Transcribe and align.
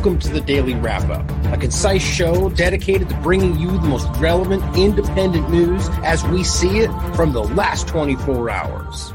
Welcome 0.00 0.18
to 0.20 0.30
the 0.30 0.40
Daily 0.40 0.72
Wrap 0.76 1.10
Up, 1.10 1.52
a 1.52 1.58
concise 1.58 2.02
show 2.02 2.48
dedicated 2.48 3.10
to 3.10 3.14
bringing 3.16 3.58
you 3.58 3.70
the 3.70 3.86
most 3.86 4.08
relevant 4.18 4.64
independent 4.74 5.50
news 5.50 5.90
as 6.02 6.24
we 6.28 6.42
see 6.42 6.78
it 6.78 6.90
from 7.14 7.34
the 7.34 7.42
last 7.42 7.86
24 7.88 8.48
hours. 8.48 9.12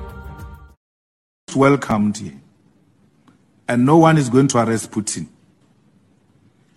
Welcomed 1.55 2.17
here, 2.17 2.39
and 3.67 3.83
no 3.83 3.97
one 3.97 4.19
is 4.19 4.29
going 4.29 4.47
to 4.49 4.59
arrest 4.59 4.91
Putin. 4.91 5.25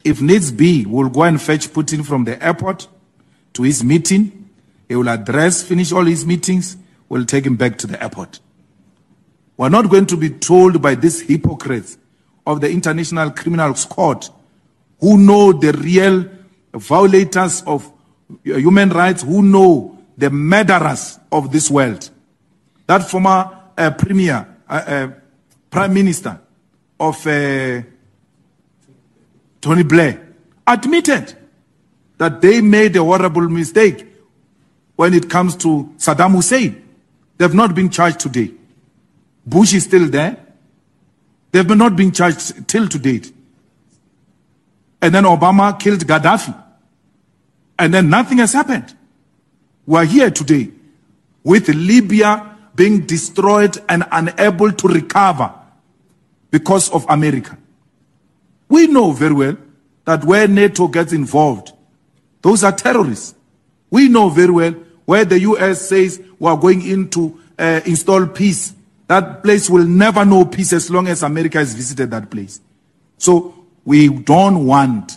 If 0.02 0.22
needs 0.22 0.52
be, 0.52 0.86
we'll 0.86 1.10
go 1.10 1.24
and 1.24 1.38
fetch 1.38 1.68
Putin 1.68 2.02
from 2.02 2.24
the 2.24 2.42
airport 2.42 2.88
to 3.52 3.62
his 3.62 3.84
meeting. 3.84 4.48
He 4.88 4.96
will 4.96 5.10
address, 5.10 5.62
finish 5.62 5.92
all 5.92 6.06
his 6.06 6.24
meetings. 6.24 6.78
We'll 7.10 7.26
take 7.26 7.44
him 7.44 7.56
back 7.56 7.76
to 7.76 7.86
the 7.86 8.02
airport. 8.02 8.40
We're 9.58 9.68
not 9.68 9.90
going 9.90 10.06
to 10.06 10.16
be 10.16 10.30
told 10.30 10.80
by 10.80 10.94
these 10.94 11.20
hypocrites 11.20 11.98
of 12.48 12.62
the 12.62 12.70
International 12.70 13.30
Criminal 13.30 13.74
Court 13.74 14.30
who 15.00 15.18
know 15.18 15.52
the 15.52 15.70
real 15.72 16.24
violators 16.72 17.62
of 17.66 17.92
human 18.42 18.88
rights, 18.88 19.22
who 19.22 19.42
know 19.42 19.98
the 20.16 20.30
murderers 20.30 21.20
of 21.30 21.52
this 21.52 21.70
world. 21.70 22.08
That 22.86 23.08
former 23.08 23.50
uh, 23.76 23.90
premier, 23.90 24.48
uh, 24.66 24.72
uh, 24.72 25.08
prime 25.70 25.92
minister 25.92 26.40
of 26.98 27.24
uh, 27.26 27.82
Tony 29.60 29.82
Blair 29.82 30.34
admitted 30.66 31.36
that 32.16 32.40
they 32.40 32.62
made 32.62 32.96
a 32.96 33.04
horrible 33.04 33.48
mistake 33.48 34.06
when 34.96 35.12
it 35.12 35.28
comes 35.28 35.54
to 35.56 35.92
Saddam 35.98 36.32
Hussein. 36.34 36.82
They've 37.36 37.54
not 37.54 37.74
been 37.74 37.90
charged 37.90 38.20
today. 38.20 38.52
Bush 39.46 39.74
is 39.74 39.84
still 39.84 40.08
there. 40.08 40.47
They've 41.50 41.66
not 41.76 41.96
been 41.96 42.12
charged 42.12 42.68
till 42.68 42.88
to 42.88 42.98
date. 42.98 43.32
And 45.00 45.14
then 45.14 45.24
Obama 45.24 45.78
killed 45.78 46.00
Gaddafi. 46.00 46.64
And 47.78 47.94
then 47.94 48.10
nothing 48.10 48.38
has 48.38 48.52
happened. 48.52 48.94
We're 49.86 50.04
here 50.04 50.30
today 50.30 50.70
with 51.44 51.68
Libya 51.68 52.56
being 52.74 53.06
destroyed 53.06 53.78
and 53.88 54.04
unable 54.12 54.72
to 54.72 54.88
recover 54.88 55.52
because 56.50 56.90
of 56.90 57.06
America. 57.08 57.56
We 58.68 58.86
know 58.86 59.12
very 59.12 59.32
well 59.34 59.56
that 60.04 60.24
where 60.24 60.46
NATO 60.46 60.88
gets 60.88 61.12
involved, 61.12 61.72
those 62.42 62.64
are 62.64 62.72
terrorists. 62.72 63.34
We 63.90 64.08
know 64.08 64.28
very 64.28 64.52
well 64.52 64.72
where 65.06 65.24
the 65.24 65.40
US 65.40 65.88
says 65.88 66.20
we 66.38 66.48
are 66.48 66.56
going 66.56 66.82
in 66.82 67.08
to 67.10 67.40
uh, 67.58 67.80
install 67.86 68.26
peace 68.26 68.74
that 69.08 69.42
place 69.42 69.68
will 69.68 69.86
never 69.86 70.24
know 70.24 70.44
peace 70.44 70.74
as 70.74 70.90
long 70.90 71.08
as 71.08 71.22
America 71.22 71.58
has 71.58 71.74
visited 71.74 72.10
that 72.10 72.30
place. 72.30 72.60
So 73.16 73.66
we 73.84 74.08
don't 74.08 74.66
want 74.66 75.16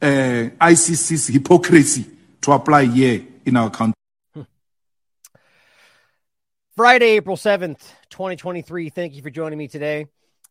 uh, 0.00 0.50
ICC's 0.60 1.28
hypocrisy 1.28 2.04
to 2.42 2.52
apply 2.52 2.84
here 2.84 3.26
in 3.46 3.56
our 3.56 3.70
country. 3.70 3.94
Friday, 6.76 7.16
April 7.16 7.36
7th, 7.36 7.80
2023. 8.10 8.90
Thank 8.90 9.14
you 9.14 9.22
for 9.22 9.30
joining 9.30 9.58
me 9.58 9.68
today. 9.68 10.06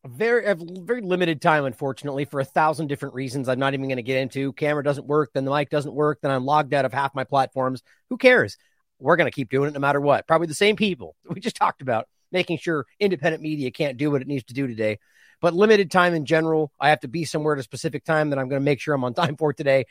Very, 0.06 0.54
very 0.56 1.02
limited 1.02 1.42
time, 1.42 1.64
unfortunately, 1.64 2.26
for 2.26 2.40
a 2.40 2.46
thousand 2.46 2.88
different 2.88 3.16
reasons 3.16 3.48
I'm 3.48 3.60
not 3.60 3.76
even 3.76 3.88
going 3.88 3.98
to 3.98 4.04
get 4.04 4.20
into. 4.20 4.52
Camera 4.54 4.84
doesn't 4.84 5.06
work, 5.06 5.30
then 5.34 5.46
the 5.46 5.52
mic 5.52 5.70
doesn't 5.70 5.94
work, 5.94 6.20
then 6.22 6.32
I'm 6.32 6.44
logged 6.44 6.74
out 6.74 6.86
of 6.86 6.92
half 6.92 7.14
my 7.14 7.24
platforms. 7.24 7.84
Who 8.10 8.18
cares? 8.18 8.58
We're 9.00 9.16
going 9.16 9.30
to 9.30 9.36
keep 9.36 9.50
doing 9.50 9.70
it 9.70 9.74
no 9.74 9.80
matter 9.80 10.02
what. 10.02 10.28
Probably 10.28 10.48
the 10.48 10.54
same 10.56 10.76
people 10.76 11.16
we 11.30 11.40
just 11.40 11.56
talked 11.56 11.82
about 11.82 12.08
making 12.32 12.58
sure 12.58 12.86
independent 13.00 13.42
media 13.44 13.72
can't 13.72 13.98
do 13.98 14.12
what 14.12 14.22
it 14.22 14.28
needs 14.28 14.46
to 14.46 14.54
do 14.54 14.68
today. 14.68 15.00
But 15.42 15.54
limited 15.54 15.92
time 15.92 16.14
in 16.14 16.26
general, 16.26 16.72
I 16.80 16.90
have 16.90 17.02
to 17.02 17.08
be 17.08 17.26
somewhere 17.26 17.54
at 17.54 17.60
a 17.60 17.64
specific 17.64 18.04
time 18.04 18.32
that 18.32 18.40
I'm 18.40 18.50
going 18.50 18.62
to 18.62 18.66
make 18.66 18.80
sure 18.80 18.96
I'm 18.96 19.04
on 19.04 19.14
time 19.14 19.38
for 19.38 19.54
today. 19.54 19.86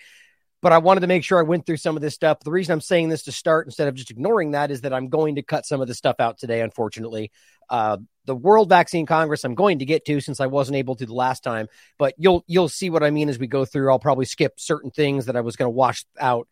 But 0.62 0.72
I 0.72 0.78
wanted 0.78 1.00
to 1.00 1.06
make 1.06 1.22
sure 1.22 1.38
I 1.38 1.42
went 1.42 1.66
through 1.66 1.76
some 1.76 1.96
of 1.96 2.02
this 2.02 2.14
stuff. 2.14 2.40
The 2.40 2.50
reason 2.50 2.72
I'm 2.72 2.80
saying 2.80 3.10
this 3.10 3.24
to 3.24 3.32
start 3.32 3.66
instead 3.66 3.88
of 3.88 3.94
just 3.94 4.10
ignoring 4.10 4.52
that 4.52 4.70
is 4.70 4.80
that 4.80 4.92
I'm 4.92 5.08
going 5.08 5.36
to 5.36 5.42
cut 5.42 5.66
some 5.66 5.80
of 5.80 5.86
this 5.86 5.98
stuff 5.98 6.16
out 6.18 6.38
today, 6.38 6.62
unfortunately. 6.62 7.30
Uh, 7.68 7.98
the 8.24 8.34
World 8.34 8.68
Vaccine 8.68 9.06
Congress 9.06 9.44
I'm 9.44 9.54
going 9.54 9.80
to 9.80 9.84
get 9.84 10.04
to 10.06 10.20
since 10.20 10.40
I 10.40 10.46
wasn't 10.46 10.76
able 10.76 10.96
to 10.96 11.06
the 11.06 11.14
last 11.14 11.44
time, 11.44 11.68
but 11.98 12.14
you'll 12.16 12.42
you'll 12.48 12.68
see 12.68 12.90
what 12.90 13.02
I 13.02 13.10
mean 13.10 13.28
as 13.28 13.38
we 13.38 13.46
go 13.46 13.64
through. 13.64 13.90
I'll 13.90 13.98
probably 13.98 14.24
skip 14.24 14.58
certain 14.58 14.90
things 14.90 15.26
that 15.26 15.36
I 15.36 15.42
was 15.42 15.56
going 15.56 15.66
to 15.66 15.76
wash 15.76 16.04
out, 16.18 16.48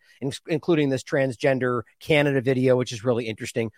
including 0.47 0.91
this 0.91 1.03
transgender 1.03 1.83
Canada 1.99 2.41
video, 2.41 2.77
which 2.77 2.93
is 2.93 3.05
really 3.05 3.27
interesting. 3.27 3.73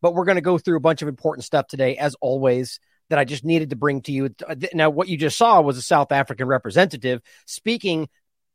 But 0.00 0.14
we're 0.14 0.24
going 0.24 0.36
to 0.36 0.42
go 0.42 0.58
through 0.58 0.76
a 0.76 0.80
bunch 0.80 1.02
of 1.02 1.08
important 1.08 1.44
stuff 1.44 1.66
today, 1.66 1.96
as 1.96 2.14
always, 2.20 2.80
that 3.08 3.18
I 3.18 3.24
just 3.24 3.44
needed 3.44 3.70
to 3.70 3.76
bring 3.76 4.02
to 4.02 4.12
you. 4.12 4.34
Now, 4.72 4.90
what 4.90 5.08
you 5.08 5.16
just 5.16 5.36
saw 5.36 5.60
was 5.60 5.76
a 5.76 5.82
South 5.82 6.12
African 6.12 6.46
representative 6.46 7.20
speaking 7.46 8.08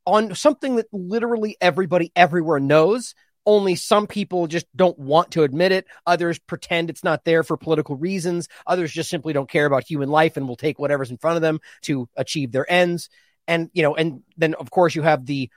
on 0.05 0.35
something 0.35 0.77
that 0.77 0.87
literally 0.91 1.57
everybody 1.59 2.11
everywhere 2.15 2.59
knows. 2.59 3.15
Only 3.45 3.75
some 3.75 4.07
people 4.07 4.47
just 4.47 4.65
don't 4.75 4.97
want 4.97 5.31
to 5.31 5.43
admit 5.43 5.71
it. 5.71 5.85
Others 6.07 6.39
pretend 6.39 6.89
it's 6.89 7.03
not 7.03 7.25
there 7.25 7.43
for 7.43 7.57
political 7.57 7.95
reasons. 7.95 8.47
Others 8.65 8.91
just 8.91 9.09
simply 9.09 9.33
don't 9.33 9.49
care 9.49 9.67
about 9.67 9.87
human 9.87 10.09
life 10.09 10.35
and 10.37 10.47
will 10.47 10.55
take 10.55 10.79
whatever's 10.79 11.11
in 11.11 11.17
front 11.17 11.35
of 11.35 11.43
them 11.43 11.59
to 11.83 12.09
achieve 12.15 12.51
their 12.51 12.69
ends. 12.71 13.09
And, 13.47 13.69
you 13.73 13.83
know, 13.83 13.95
and 13.95 14.23
then 14.37 14.55
of 14.55 14.71
course 14.71 14.95
you 14.95 15.03
have 15.03 15.25
the 15.25 15.51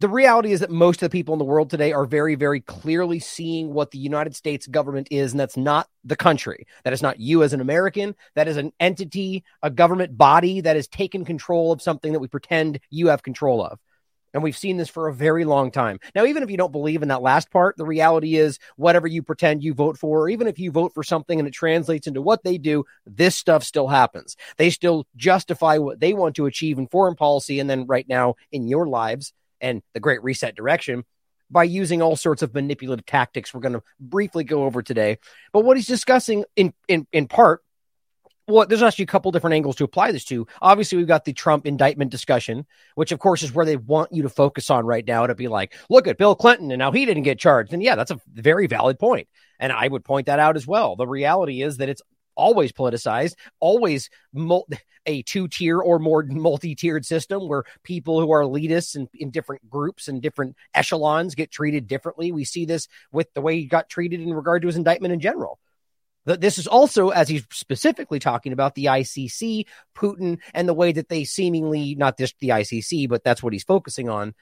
the 0.00 0.08
reality 0.08 0.52
is 0.52 0.60
that 0.60 0.70
most 0.70 1.02
of 1.02 1.10
the 1.10 1.12
people 1.12 1.34
in 1.34 1.38
the 1.38 1.44
world 1.44 1.68
today 1.68 1.92
are 1.92 2.06
very, 2.06 2.34
very 2.34 2.60
clearly 2.60 3.18
seeing 3.18 3.74
what 3.74 3.90
the 3.90 3.98
United 3.98 4.34
States 4.34 4.66
government 4.66 5.08
is, 5.10 5.32
and 5.32 5.40
that's 5.40 5.58
not 5.58 5.88
the 6.04 6.16
country. 6.16 6.66
That 6.84 6.94
is 6.94 7.02
not 7.02 7.20
you 7.20 7.42
as 7.42 7.52
an 7.52 7.60
American. 7.60 8.16
That 8.34 8.48
is 8.48 8.56
an 8.56 8.72
entity, 8.80 9.44
a 9.62 9.70
government 9.70 10.16
body 10.16 10.62
that 10.62 10.76
has 10.76 10.88
taken 10.88 11.26
control 11.26 11.70
of 11.70 11.82
something 11.82 12.12
that 12.12 12.18
we 12.18 12.28
pretend 12.28 12.80
you 12.88 13.08
have 13.08 13.22
control 13.22 13.62
of. 13.62 13.78
And 14.32 14.42
we've 14.42 14.56
seen 14.56 14.78
this 14.78 14.88
for 14.88 15.08
a 15.08 15.14
very 15.14 15.44
long 15.44 15.70
time. 15.70 15.98
Now, 16.14 16.24
even 16.24 16.42
if 16.42 16.50
you 16.50 16.56
don't 16.56 16.72
believe 16.72 17.02
in 17.02 17.08
that 17.08 17.20
last 17.20 17.50
part, 17.50 17.76
the 17.76 17.84
reality 17.84 18.36
is 18.36 18.58
whatever 18.76 19.06
you 19.06 19.22
pretend 19.22 19.62
you 19.62 19.74
vote 19.74 19.98
for, 19.98 20.22
or 20.22 20.28
even 20.30 20.46
if 20.46 20.58
you 20.58 20.70
vote 20.70 20.94
for 20.94 21.02
something 21.02 21.38
and 21.38 21.48
it 21.48 21.52
translates 21.52 22.06
into 22.06 22.22
what 22.22 22.42
they 22.42 22.56
do, 22.56 22.84
this 23.04 23.36
stuff 23.36 23.64
still 23.64 23.88
happens. 23.88 24.36
They 24.56 24.70
still 24.70 25.06
justify 25.16 25.78
what 25.78 26.00
they 26.00 26.14
want 26.14 26.36
to 26.36 26.46
achieve 26.46 26.78
in 26.78 26.86
foreign 26.86 27.16
policy 27.16 27.60
and 27.60 27.68
then 27.68 27.86
right 27.86 28.08
now 28.08 28.36
in 28.50 28.66
your 28.68 28.86
lives 28.86 29.34
and 29.60 29.82
the 29.94 30.00
Great 30.00 30.22
Reset 30.22 30.54
direction 30.54 31.04
by 31.50 31.64
using 31.64 32.00
all 32.00 32.16
sorts 32.16 32.42
of 32.42 32.54
manipulative 32.54 33.06
tactics 33.06 33.52
we're 33.52 33.60
going 33.60 33.72
to 33.72 33.82
briefly 33.98 34.44
go 34.44 34.64
over 34.64 34.82
today. 34.82 35.18
But 35.52 35.64
what 35.64 35.76
he's 35.76 35.86
discussing 35.86 36.44
in 36.56 36.72
in 36.88 37.06
in 37.12 37.26
part 37.28 37.62
well, 38.50 38.66
there's 38.66 38.82
actually 38.82 39.04
a 39.04 39.06
couple 39.06 39.30
different 39.30 39.54
angles 39.54 39.76
to 39.76 39.84
apply 39.84 40.12
this 40.12 40.24
to. 40.26 40.46
Obviously, 40.60 40.98
we've 40.98 41.06
got 41.06 41.24
the 41.24 41.32
Trump 41.32 41.66
indictment 41.66 42.10
discussion, 42.10 42.66
which 42.94 43.12
of 43.12 43.18
course 43.18 43.42
is 43.42 43.52
where 43.52 43.64
they 43.64 43.76
want 43.76 44.12
you 44.12 44.22
to 44.22 44.28
focus 44.28 44.70
on 44.70 44.84
right 44.84 45.06
now 45.06 45.26
to 45.26 45.34
be 45.34 45.48
like, 45.48 45.74
look 45.88 46.08
at 46.08 46.18
Bill 46.18 46.34
Clinton 46.34 46.70
and 46.70 46.78
now 46.78 46.90
he 46.90 47.06
didn't 47.06 47.22
get 47.22 47.38
charged. 47.38 47.72
And 47.72 47.82
yeah, 47.82 47.94
that's 47.94 48.10
a 48.10 48.20
very 48.32 48.66
valid 48.66 48.98
point. 48.98 49.28
And 49.58 49.72
I 49.72 49.86
would 49.86 50.04
point 50.04 50.26
that 50.26 50.40
out 50.40 50.56
as 50.56 50.66
well. 50.66 50.96
The 50.96 51.06
reality 51.06 51.62
is 51.62 51.76
that 51.76 51.88
it's 51.88 52.02
always 52.40 52.72
politicized, 52.72 53.34
always 53.60 54.10
mul- 54.32 54.68
a 55.06 55.22
two 55.22 55.48
tier 55.48 55.78
or 55.78 55.98
more 55.98 56.22
multi 56.28 56.74
tiered 56.74 57.04
system 57.04 57.48
where 57.48 57.64
people 57.82 58.20
who 58.20 58.32
are 58.32 58.42
elitists 58.42 58.96
and 58.96 59.08
in 59.14 59.30
different 59.30 59.68
groups 59.68 60.08
and 60.08 60.22
different 60.22 60.56
echelons 60.74 61.34
get 61.34 61.50
treated 61.50 61.86
differently. 61.86 62.32
We 62.32 62.44
see 62.44 62.64
this 62.64 62.88
with 63.12 63.32
the 63.34 63.40
way 63.40 63.56
he 63.56 63.66
got 63.66 63.88
treated 63.88 64.20
in 64.20 64.32
regard 64.32 64.62
to 64.62 64.68
his 64.68 64.76
indictment 64.76 65.12
in 65.12 65.20
general. 65.20 65.58
This 66.26 66.58
is 66.58 66.66
also, 66.66 67.08
as 67.08 67.28
he's 67.28 67.46
specifically 67.50 68.18
talking 68.18 68.52
about, 68.52 68.74
the 68.74 68.86
ICC, 68.86 69.64
Putin, 69.96 70.38
and 70.52 70.68
the 70.68 70.74
way 70.74 70.92
that 70.92 71.08
they 71.08 71.24
seemingly, 71.24 71.94
not 71.94 72.18
just 72.18 72.38
the 72.40 72.50
ICC, 72.50 73.08
but 73.08 73.24
that's 73.24 73.42
what 73.42 73.54
he's 73.54 73.64
focusing 73.64 74.10
on, 74.10 74.34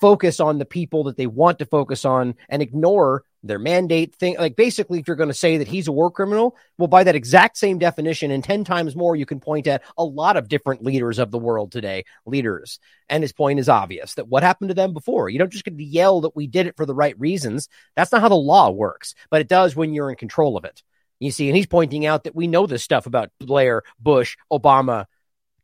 focus 0.00 0.38
on 0.38 0.58
the 0.58 0.66
people 0.66 1.04
that 1.04 1.16
they 1.16 1.26
want 1.26 1.60
to 1.60 1.66
focus 1.66 2.04
on 2.04 2.34
and 2.50 2.60
ignore 2.60 3.24
their 3.42 3.58
mandate 3.58 4.14
thing. 4.14 4.36
Like 4.38 4.56
basically, 4.56 4.98
if 4.98 5.06
you're 5.06 5.16
going 5.16 5.28
to 5.28 5.34
say 5.34 5.58
that 5.58 5.68
he's 5.68 5.88
a 5.88 5.92
war 5.92 6.10
criminal, 6.10 6.56
well, 6.76 6.88
by 6.88 7.04
that 7.04 7.14
exact 7.14 7.56
same 7.56 7.78
definition 7.78 8.30
and 8.30 8.42
10 8.42 8.64
times 8.64 8.96
more, 8.96 9.16
you 9.16 9.26
can 9.26 9.40
point 9.40 9.66
at 9.66 9.82
a 9.96 10.04
lot 10.04 10.36
of 10.36 10.48
different 10.48 10.82
leaders 10.82 11.18
of 11.18 11.30
the 11.30 11.38
world 11.38 11.72
today, 11.72 12.04
leaders. 12.26 12.78
And 13.08 13.22
his 13.22 13.32
point 13.32 13.58
is 13.58 13.68
obvious 13.68 14.14
that 14.14 14.28
what 14.28 14.42
happened 14.42 14.70
to 14.70 14.74
them 14.74 14.92
before, 14.92 15.28
you 15.28 15.38
don't 15.38 15.52
just 15.52 15.64
get 15.64 15.76
to 15.76 15.84
yell 15.84 16.22
that 16.22 16.36
we 16.36 16.46
did 16.46 16.66
it 16.66 16.76
for 16.76 16.86
the 16.86 16.94
right 16.94 17.18
reasons. 17.18 17.68
That's 17.96 18.12
not 18.12 18.20
how 18.20 18.28
the 18.28 18.34
law 18.34 18.70
works, 18.70 19.14
but 19.30 19.40
it 19.40 19.48
does 19.48 19.76
when 19.76 19.94
you're 19.94 20.10
in 20.10 20.16
control 20.16 20.56
of 20.56 20.64
it. 20.64 20.82
You 21.20 21.30
see, 21.30 21.48
and 21.48 21.56
he's 21.56 21.66
pointing 21.66 22.06
out 22.06 22.24
that 22.24 22.36
we 22.36 22.46
know 22.46 22.66
this 22.66 22.82
stuff 22.82 23.06
about 23.06 23.30
Blair, 23.40 23.82
Bush, 23.98 24.36
Obama, 24.52 25.06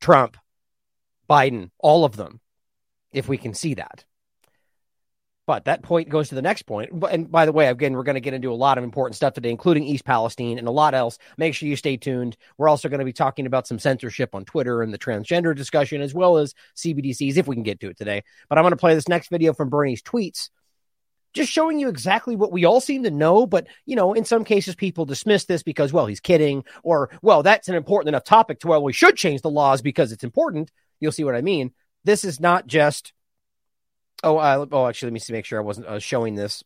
Trump, 0.00 0.36
Biden, 1.30 1.70
all 1.78 2.04
of 2.04 2.16
them, 2.16 2.40
if 3.12 3.28
we 3.28 3.38
can 3.38 3.54
see 3.54 3.74
that. 3.74 4.04
But 5.46 5.66
that 5.66 5.82
point 5.82 6.08
goes 6.08 6.30
to 6.30 6.34
the 6.34 6.42
next 6.42 6.62
point. 6.62 6.90
And 7.10 7.30
by 7.30 7.44
the 7.44 7.52
way, 7.52 7.66
again, 7.66 7.92
we're 7.92 8.02
going 8.02 8.14
to 8.14 8.20
get 8.20 8.32
into 8.32 8.52
a 8.52 8.54
lot 8.54 8.78
of 8.78 8.84
important 8.84 9.16
stuff 9.16 9.34
today, 9.34 9.50
including 9.50 9.84
East 9.84 10.04
Palestine 10.04 10.58
and 10.58 10.66
a 10.66 10.70
lot 10.70 10.94
else. 10.94 11.18
Make 11.36 11.54
sure 11.54 11.68
you 11.68 11.76
stay 11.76 11.98
tuned. 11.98 12.36
We're 12.56 12.68
also 12.68 12.88
going 12.88 13.00
to 13.00 13.04
be 13.04 13.12
talking 13.12 13.44
about 13.46 13.66
some 13.66 13.78
censorship 13.78 14.34
on 14.34 14.46
Twitter 14.46 14.82
and 14.82 14.92
the 14.92 14.98
transgender 14.98 15.54
discussion, 15.54 16.00
as 16.00 16.14
well 16.14 16.38
as 16.38 16.54
CBDCs, 16.76 17.36
if 17.36 17.46
we 17.46 17.56
can 17.56 17.62
get 17.62 17.80
to 17.80 17.90
it 17.90 17.98
today. 17.98 18.24
But 18.48 18.58
I'm 18.58 18.62
going 18.62 18.72
to 18.72 18.76
play 18.76 18.94
this 18.94 19.08
next 19.08 19.28
video 19.28 19.52
from 19.52 19.68
Bernie's 19.68 20.02
tweets 20.02 20.48
just 21.34 21.50
showing 21.50 21.80
you 21.80 21.88
exactly 21.88 22.36
what 22.36 22.52
we 22.52 22.64
all 22.64 22.80
seem 22.80 23.02
to 23.02 23.10
know. 23.10 23.46
But, 23.46 23.66
you 23.84 23.96
know, 23.96 24.14
in 24.14 24.24
some 24.24 24.44
cases, 24.44 24.74
people 24.76 25.04
dismiss 25.04 25.44
this 25.44 25.62
because, 25.62 25.92
well, 25.92 26.06
he's 26.06 26.20
kidding, 26.20 26.64
or, 26.82 27.10
well, 27.20 27.42
that's 27.42 27.68
an 27.68 27.74
important 27.74 28.08
enough 28.08 28.24
topic 28.24 28.60
to 28.60 28.68
where 28.68 28.80
we 28.80 28.92
should 28.92 29.16
change 29.16 29.42
the 29.42 29.50
laws 29.50 29.82
because 29.82 30.12
it's 30.12 30.24
important. 30.24 30.70
You'll 31.00 31.12
see 31.12 31.24
what 31.24 31.34
I 31.34 31.42
mean. 31.42 31.72
This 32.04 32.24
is 32.24 32.40
not 32.40 32.66
just, 32.66 33.12
oh, 34.22 34.38
uh, 34.38 34.66
oh, 34.70 34.86
actually, 34.86 35.08
let 35.08 35.14
me 35.14 35.20
see, 35.20 35.32
make 35.32 35.44
sure 35.44 35.58
I 35.58 35.64
wasn't 35.64 35.86
uh, 35.86 35.98
showing 35.98 36.34
this. 36.34 36.62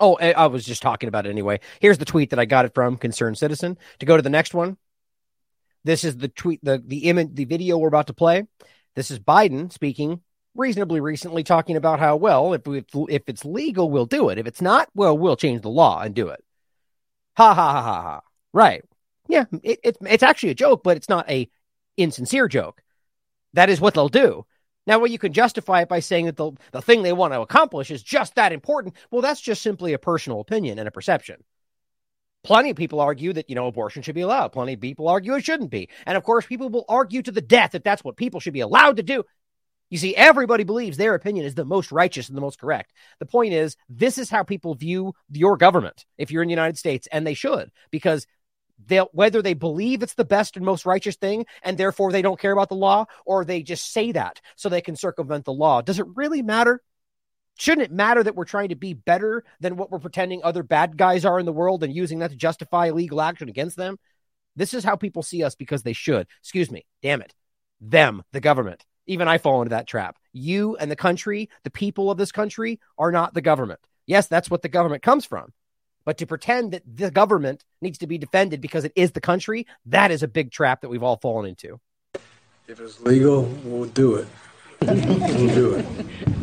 Oh, 0.00 0.16
I 0.16 0.46
was 0.46 0.64
just 0.64 0.80
talking 0.80 1.08
about 1.08 1.26
it 1.26 1.30
anyway. 1.30 1.58
Here's 1.80 1.98
the 1.98 2.04
tweet 2.04 2.30
that 2.30 2.38
I 2.38 2.44
got 2.44 2.64
it 2.64 2.74
from 2.74 2.96
Concerned 2.96 3.36
Citizen. 3.36 3.76
To 3.98 4.06
go 4.06 4.16
to 4.16 4.22
the 4.22 4.30
next 4.30 4.54
one, 4.54 4.76
this 5.82 6.04
is 6.04 6.16
the 6.16 6.28
tweet, 6.28 6.60
the 6.62 6.82
the 6.84 7.04
image, 7.04 7.34
the 7.34 7.46
video 7.46 7.78
we're 7.78 7.88
about 7.88 8.06
to 8.06 8.12
play. 8.12 8.44
This 8.94 9.10
is 9.10 9.18
Biden 9.18 9.72
speaking 9.72 10.20
reasonably 10.58 11.00
recently 11.00 11.44
talking 11.44 11.76
about 11.76 12.00
how 12.00 12.16
well 12.16 12.52
if 12.52 12.66
we, 12.66 12.84
if 13.08 13.22
it's 13.28 13.44
legal 13.44 13.90
we'll 13.90 14.06
do 14.06 14.28
it 14.28 14.38
if 14.38 14.46
it's 14.46 14.60
not 14.60 14.88
well 14.92 15.16
we'll 15.16 15.36
change 15.36 15.62
the 15.62 15.70
law 15.70 16.00
and 16.00 16.14
do 16.14 16.28
it 16.28 16.44
ha 17.36 17.54
ha 17.54 17.72
ha 17.72 17.82
ha 17.82 18.02
ha 18.02 18.20
right 18.52 18.84
yeah 19.28 19.44
it, 19.62 19.96
it's 20.02 20.22
actually 20.22 20.50
a 20.50 20.54
joke 20.54 20.82
but 20.82 20.96
it's 20.96 21.08
not 21.08 21.30
a 21.30 21.48
insincere 21.96 22.48
joke 22.48 22.82
that 23.52 23.70
is 23.70 23.80
what 23.80 23.94
they'll 23.94 24.08
do 24.08 24.44
now 24.88 24.98
well 24.98 25.10
you 25.10 25.18
can 25.18 25.32
justify 25.32 25.82
it 25.82 25.88
by 25.88 26.00
saying 26.00 26.26
that 26.26 26.36
the, 26.36 26.50
the 26.72 26.82
thing 26.82 27.02
they 27.02 27.12
want 27.12 27.32
to 27.32 27.40
accomplish 27.40 27.92
is 27.92 28.02
just 28.02 28.34
that 28.34 28.52
important 28.52 28.96
well 29.12 29.22
that's 29.22 29.40
just 29.40 29.62
simply 29.62 29.92
a 29.92 29.98
personal 29.98 30.40
opinion 30.40 30.80
and 30.80 30.88
a 30.88 30.92
perception 30.92 31.44
Plenty 32.44 32.70
of 32.70 32.76
people 32.76 33.00
argue 33.00 33.32
that, 33.32 33.50
you 33.50 33.56
know, 33.56 33.66
abortion 33.66 34.02
should 34.02 34.14
be 34.14 34.20
allowed. 34.20 34.52
Plenty 34.52 34.74
of 34.74 34.80
people 34.80 35.08
argue 35.08 35.34
it 35.34 35.44
shouldn't 35.44 35.70
be. 35.70 35.88
And 36.06 36.16
of 36.16 36.22
course, 36.22 36.46
people 36.46 36.68
will 36.68 36.84
argue 36.88 37.20
to 37.22 37.32
the 37.32 37.40
death 37.40 37.72
that 37.72 37.84
that's 37.84 38.04
what 38.04 38.16
people 38.16 38.40
should 38.40 38.52
be 38.52 38.60
allowed 38.60 38.96
to 38.98 39.02
do. 39.02 39.24
You 39.90 39.98
see, 39.98 40.14
everybody 40.14 40.64
believes 40.64 40.96
their 40.96 41.14
opinion 41.14 41.46
is 41.46 41.54
the 41.54 41.64
most 41.64 41.90
righteous 41.90 42.28
and 42.28 42.36
the 42.36 42.42
most 42.42 42.60
correct. 42.60 42.92
The 43.18 43.26
point 43.26 43.54
is, 43.54 43.76
this 43.88 44.18
is 44.18 44.30
how 44.30 44.42
people 44.42 44.74
view 44.74 45.14
your 45.30 45.56
government 45.56 46.04
if 46.16 46.30
you're 46.30 46.42
in 46.42 46.48
the 46.48 46.52
United 46.52 46.78
States, 46.78 47.08
and 47.10 47.26
they 47.26 47.34
should, 47.34 47.70
because 47.90 48.26
they'll 48.86 49.08
whether 49.12 49.42
they 49.42 49.54
believe 49.54 50.02
it's 50.02 50.14
the 50.14 50.24
best 50.24 50.56
and 50.56 50.64
most 50.64 50.86
righteous 50.86 51.16
thing, 51.16 51.46
and 51.62 51.76
therefore 51.76 52.12
they 52.12 52.22
don't 52.22 52.40
care 52.40 52.52
about 52.52 52.68
the 52.68 52.74
law, 52.74 53.06
or 53.26 53.44
they 53.44 53.62
just 53.62 53.92
say 53.92 54.12
that 54.12 54.40
so 54.56 54.68
they 54.68 54.80
can 54.80 54.96
circumvent 54.96 55.44
the 55.44 55.52
law. 55.52 55.80
Does 55.82 55.98
it 55.98 56.06
really 56.14 56.42
matter? 56.42 56.82
Shouldn't 57.58 57.86
it 57.86 57.92
matter 57.92 58.22
that 58.22 58.36
we're 58.36 58.44
trying 58.44 58.68
to 58.68 58.76
be 58.76 58.94
better 58.94 59.42
than 59.60 59.76
what 59.76 59.90
we're 59.90 59.98
pretending 59.98 60.42
other 60.42 60.62
bad 60.62 60.96
guys 60.96 61.24
are 61.24 61.40
in 61.40 61.46
the 61.46 61.52
world 61.52 61.82
and 61.82 61.94
using 61.94 62.20
that 62.20 62.30
to 62.30 62.36
justify 62.36 62.90
legal 62.90 63.20
action 63.20 63.48
against 63.48 63.76
them? 63.76 63.98
This 64.54 64.74
is 64.74 64.84
how 64.84 64.96
people 64.96 65.22
see 65.22 65.42
us 65.42 65.56
because 65.56 65.82
they 65.82 65.92
should. 65.92 66.28
Excuse 66.40 66.70
me. 66.70 66.86
Damn 67.02 67.20
it. 67.20 67.34
Them, 67.80 68.22
the 68.32 68.40
government. 68.40 68.84
Even 69.06 69.26
I 69.26 69.38
fall 69.38 69.62
into 69.62 69.70
that 69.70 69.88
trap. 69.88 70.18
You 70.32 70.76
and 70.76 70.90
the 70.90 70.96
country, 70.96 71.48
the 71.64 71.70
people 71.70 72.10
of 72.10 72.18
this 72.18 72.30
country, 72.30 72.78
are 72.96 73.10
not 73.10 73.34
the 73.34 73.40
government. 73.40 73.80
Yes, 74.06 74.28
that's 74.28 74.50
what 74.50 74.62
the 74.62 74.68
government 74.68 75.02
comes 75.02 75.24
from. 75.24 75.52
But 76.08 76.16
to 76.16 76.26
pretend 76.26 76.72
that 76.72 76.84
the 76.86 77.10
government 77.10 77.66
needs 77.82 77.98
to 77.98 78.06
be 78.06 78.16
defended 78.16 78.62
because 78.62 78.86
it 78.86 78.92
is 78.96 79.12
the 79.12 79.20
country, 79.20 79.66
that 79.84 80.10
is 80.10 80.22
a 80.22 80.26
big 80.26 80.50
trap 80.50 80.80
that 80.80 80.88
we've 80.88 81.02
all 81.02 81.18
fallen 81.18 81.44
into. 81.50 81.80
If 82.66 82.80
it's 82.80 83.02
legal, 83.02 83.42
we'll 83.62 83.90
do 83.90 84.14
it. 84.14 84.26
we'll 84.80 85.54
do 85.54 85.74
it. 85.74 85.84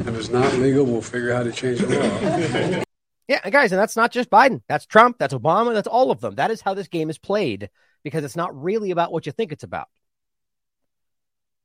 If 0.06 0.10
it's 0.10 0.30
not 0.30 0.54
legal, 0.54 0.86
we'll 0.86 1.02
figure 1.02 1.32
out 1.32 1.38
how 1.38 1.44
to 1.46 1.52
change 1.52 1.80
the 1.80 1.88
law. 1.88 2.84
Yeah, 3.28 3.50
guys, 3.50 3.72
and 3.72 3.82
that's 3.82 3.96
not 3.96 4.12
just 4.12 4.30
Biden. 4.30 4.62
That's 4.68 4.86
Trump. 4.86 5.18
That's 5.18 5.34
Obama. 5.34 5.74
That's 5.74 5.88
all 5.88 6.12
of 6.12 6.22
them. 6.22 6.36
That 6.36 6.52
is 6.52 6.62
how 6.62 6.76
this 6.76 6.88
game 6.88 7.10
is 7.10 7.18
played 7.18 7.72
because 8.04 8.24
it's 8.24 8.36
not 8.36 8.56
really 8.56 8.92
about 8.92 9.12
what 9.12 9.26
you 9.26 9.32
think 9.32 9.52
it's 9.52 9.64
about. 9.64 9.88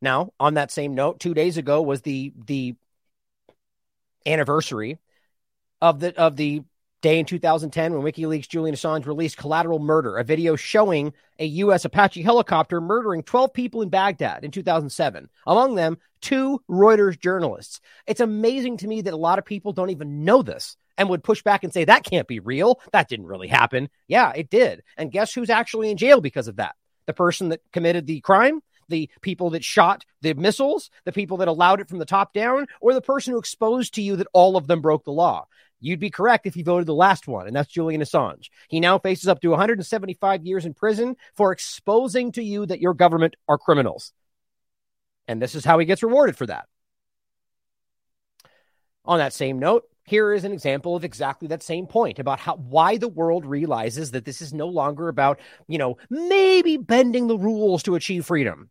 Now, 0.00 0.32
on 0.40 0.54
that 0.54 0.70
same 0.70 0.94
note, 0.94 1.20
two 1.20 1.34
days 1.34 1.58
ago 1.58 1.82
was 1.82 2.00
the 2.00 2.32
the 2.46 2.76
anniversary 4.24 4.96
of 5.82 6.00
the 6.00 6.18
of 6.18 6.36
the 6.36 6.62
day 7.00 7.18
in 7.18 7.26
2010 7.26 7.94
when 7.94 8.02
WikiLeaks 8.02 8.48
Julian 8.48 8.74
Assange 8.74 9.06
released 9.06 9.36
Collateral 9.36 9.78
Murder, 9.78 10.16
a 10.16 10.24
video 10.24 10.56
showing 10.56 11.12
a 11.38 11.46
U.S. 11.46 11.84
Apache 11.84 12.22
helicopter 12.22 12.80
murdering 12.80 13.22
12 13.22 13.52
people 13.52 13.82
in 13.82 13.88
Baghdad 13.88 14.44
in 14.44 14.50
2007, 14.50 15.28
among 15.46 15.74
them 15.74 15.98
two 16.20 16.60
Reuters 16.68 17.18
journalists. 17.18 17.80
It's 18.06 18.20
amazing 18.20 18.78
to 18.78 18.88
me 18.88 19.02
that 19.02 19.14
a 19.14 19.18
lot 19.18 19.38
of 19.38 19.44
people 19.44 19.72
don't 19.72 19.90
even 19.90 20.24
know 20.24 20.42
this 20.42 20.76
and 20.98 21.08
would 21.08 21.24
push 21.24 21.42
back 21.42 21.64
and 21.64 21.72
say 21.72 21.84
that 21.84 22.04
can't 22.04 22.28
be 22.28 22.40
real. 22.40 22.80
That 22.92 23.08
didn't 23.08 23.26
really 23.26 23.48
happen. 23.48 23.88
Yeah, 24.06 24.32
it 24.34 24.50
did. 24.50 24.82
And 24.96 25.12
guess 25.12 25.32
who's 25.32 25.50
actually 25.50 25.90
in 25.90 25.96
jail 25.96 26.20
because 26.20 26.48
of 26.48 26.56
that? 26.56 26.76
The 27.06 27.14
person 27.14 27.48
that 27.48 27.62
committed 27.72 28.06
the 28.06 28.20
crime 28.20 28.60
the 28.90 29.08
people 29.22 29.50
that 29.50 29.64
shot 29.64 30.04
the 30.20 30.34
missiles, 30.34 30.90
the 31.04 31.12
people 31.12 31.38
that 31.38 31.48
allowed 31.48 31.80
it 31.80 31.88
from 31.88 31.98
the 31.98 32.04
top 32.04 32.34
down, 32.34 32.66
or 32.80 32.92
the 32.92 33.00
person 33.00 33.32
who 33.32 33.38
exposed 33.38 33.94
to 33.94 34.02
you 34.02 34.16
that 34.16 34.26
all 34.34 34.56
of 34.56 34.66
them 34.66 34.82
broke 34.82 35.04
the 35.04 35.12
law. 35.12 35.46
You'd 35.80 36.00
be 36.00 36.10
correct 36.10 36.46
if 36.46 36.56
you 36.56 36.64
voted 36.64 36.86
the 36.86 36.94
last 36.94 37.26
one, 37.26 37.46
and 37.46 37.56
that's 37.56 37.72
Julian 37.72 38.02
Assange. 38.02 38.48
He 38.68 38.80
now 38.80 38.98
faces 38.98 39.28
up 39.28 39.40
to 39.40 39.48
175 39.48 40.44
years 40.44 40.66
in 40.66 40.74
prison 40.74 41.16
for 41.34 41.52
exposing 41.52 42.32
to 42.32 42.42
you 42.42 42.66
that 42.66 42.80
your 42.80 42.94
government 42.94 43.36
are 43.48 43.58
criminals. 43.58 44.12
And 45.26 45.40
this 45.40 45.54
is 45.54 45.64
how 45.64 45.78
he 45.78 45.86
gets 45.86 46.02
rewarded 46.02 46.36
for 46.36 46.46
that. 46.46 46.66
On 49.04 49.18
that 49.18 49.32
same 49.32 49.58
note, 49.58 49.84
here 50.04 50.32
is 50.32 50.44
an 50.44 50.52
example 50.52 50.96
of 50.96 51.04
exactly 51.04 51.48
that 51.48 51.62
same 51.62 51.86
point 51.86 52.18
about 52.18 52.40
how 52.40 52.56
why 52.56 52.96
the 52.96 53.08
world 53.08 53.46
realizes 53.46 54.10
that 54.10 54.24
this 54.24 54.42
is 54.42 54.52
no 54.52 54.66
longer 54.66 55.08
about, 55.08 55.40
you 55.68 55.78
know, 55.78 55.96
maybe 56.10 56.76
bending 56.76 57.26
the 57.26 57.38
rules 57.38 57.82
to 57.84 57.94
achieve 57.94 58.26
freedom. 58.26 58.70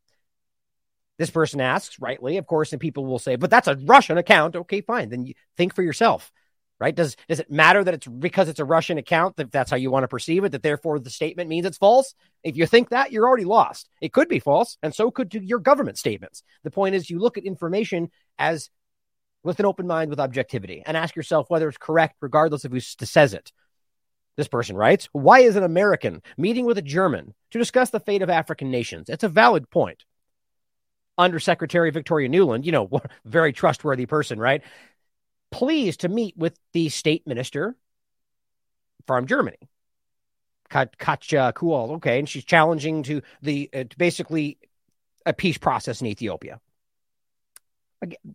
This 1.17 1.29
person 1.29 1.59
asks, 1.59 1.99
rightly, 1.99 2.37
of 2.37 2.45
course, 2.45 2.71
and 2.71 2.79
people 2.79 3.05
will 3.05 3.19
say, 3.19 3.35
but 3.35 3.49
that's 3.49 3.67
a 3.67 3.75
Russian 3.75 4.17
account. 4.17 4.55
Okay, 4.55 4.81
fine. 4.81 5.09
Then 5.09 5.25
you 5.25 5.33
think 5.57 5.73
for 5.73 5.81
yourself, 5.81 6.31
right? 6.79 6.95
Does 6.95 7.15
does 7.27 7.39
it 7.39 7.51
matter 7.51 7.83
that 7.83 7.93
it's 7.93 8.07
because 8.07 8.49
it's 8.49 8.59
a 8.59 8.65
Russian 8.65 8.97
account 8.97 9.35
that 9.37 9.51
that's 9.51 9.71
how 9.71 9.77
you 9.77 9.91
want 9.91 10.03
to 10.03 10.07
perceive 10.07 10.43
it, 10.43 10.51
that 10.53 10.63
therefore 10.63 10.99
the 10.99 11.09
statement 11.09 11.49
means 11.49 11.65
it's 11.65 11.77
false? 11.77 12.13
If 12.43 12.57
you 12.57 12.65
think 12.65 12.89
that, 12.89 13.11
you're 13.11 13.27
already 13.27 13.45
lost. 13.45 13.89
It 14.01 14.13
could 14.13 14.29
be 14.29 14.39
false, 14.39 14.77
and 14.81 14.93
so 14.93 15.11
could 15.11 15.33
your 15.33 15.59
government 15.59 15.97
statements. 15.97 16.43
The 16.63 16.71
point 16.71 16.95
is 16.95 17.09
you 17.09 17.19
look 17.19 17.37
at 17.37 17.43
information 17.43 18.11
as 18.37 18.69
with 19.43 19.59
an 19.59 19.65
open 19.65 19.87
mind 19.87 20.09
with 20.09 20.19
objectivity 20.19 20.83
and 20.85 20.97
ask 20.97 21.15
yourself 21.15 21.49
whether 21.49 21.67
it's 21.67 21.77
correct, 21.77 22.17
regardless 22.21 22.65
of 22.65 22.71
who 22.71 22.79
says 22.79 23.33
it. 23.33 23.51
This 24.35 24.47
person 24.47 24.75
writes, 24.75 25.09
Why 25.11 25.39
is 25.39 25.55
an 25.55 25.63
American 25.63 26.21
meeting 26.37 26.65
with 26.65 26.77
a 26.77 26.81
German 26.81 27.33
to 27.51 27.59
discuss 27.59 27.89
the 27.89 27.99
fate 27.99 28.21
of 28.21 28.29
African 28.29 28.71
nations? 28.71 29.09
It's 29.09 29.23
a 29.23 29.29
valid 29.29 29.69
point. 29.69 30.05
Undersecretary 31.17 31.91
Victoria 31.91 32.29
Nuland, 32.29 32.63
you 32.63 32.71
know, 32.71 32.89
very 33.25 33.51
trustworthy 33.51 34.05
person, 34.05 34.39
right? 34.39 34.61
Pleased 35.51 36.01
to 36.01 36.09
meet 36.09 36.37
with 36.37 36.57
the 36.73 36.89
state 36.89 37.25
minister 37.25 37.75
from 39.07 39.25
Germany. 39.25 39.57
Katja 40.69 41.51
Kuhl, 41.55 41.93
okay, 41.93 42.19
and 42.19 42.29
she's 42.29 42.45
challenging 42.45 43.01
to 43.03 43.23
the 43.41 43.69
uh, 43.73 43.83
to 43.89 43.97
basically 43.97 44.59
a 45.25 45.33
peace 45.33 45.57
process 45.57 46.01
in 46.01 46.07
Ethiopia. 46.07 46.59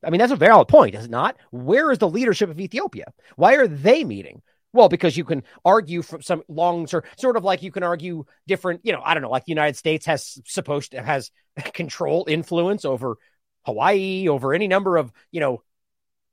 I 0.05 0.11
mean, 0.11 0.19
that's 0.19 0.33
a 0.33 0.37
valid 0.37 0.69
point, 0.69 0.95
is 0.95 1.07
it 1.07 1.11
not? 1.11 1.37
Where 1.51 1.91
is 1.91 1.99
the 1.99 2.09
leadership 2.09 2.51
of 2.51 2.61
Ethiopia? 2.61 3.13
Why 3.37 3.55
are 3.55 3.67
they 3.67 4.05
meeting? 4.05 4.43
Well, 4.73 4.89
because 4.89 5.17
you 5.17 5.25
can 5.25 5.45
argue 5.65 6.03
from 6.03 6.21
some 6.21 6.43
long 6.49 6.89
sort 6.89 7.07
sort 7.17 7.37
of 7.37 7.45
like 7.45 7.63
you 7.63 7.71
can 7.71 7.85
argue 7.85 8.27
different, 8.47 8.81
you 8.83 8.93
know, 8.93 9.01
I 9.03 9.15
don't 9.15 9.23
know, 9.23 9.31
like 9.31 9.45
the 9.45 9.53
United 9.53 9.77
States 9.77 10.05
has 10.07 10.39
supposed 10.47 10.91
to 10.91 11.03
has 11.03 11.31
control 11.73 12.27
influence 12.29 12.85
over 12.85 13.17
Hawaii, 13.65 14.29
over 14.29 14.53
any 14.53 14.67
number 14.67 14.97
of, 14.97 15.13
you 15.31 15.41
know, 15.41 15.63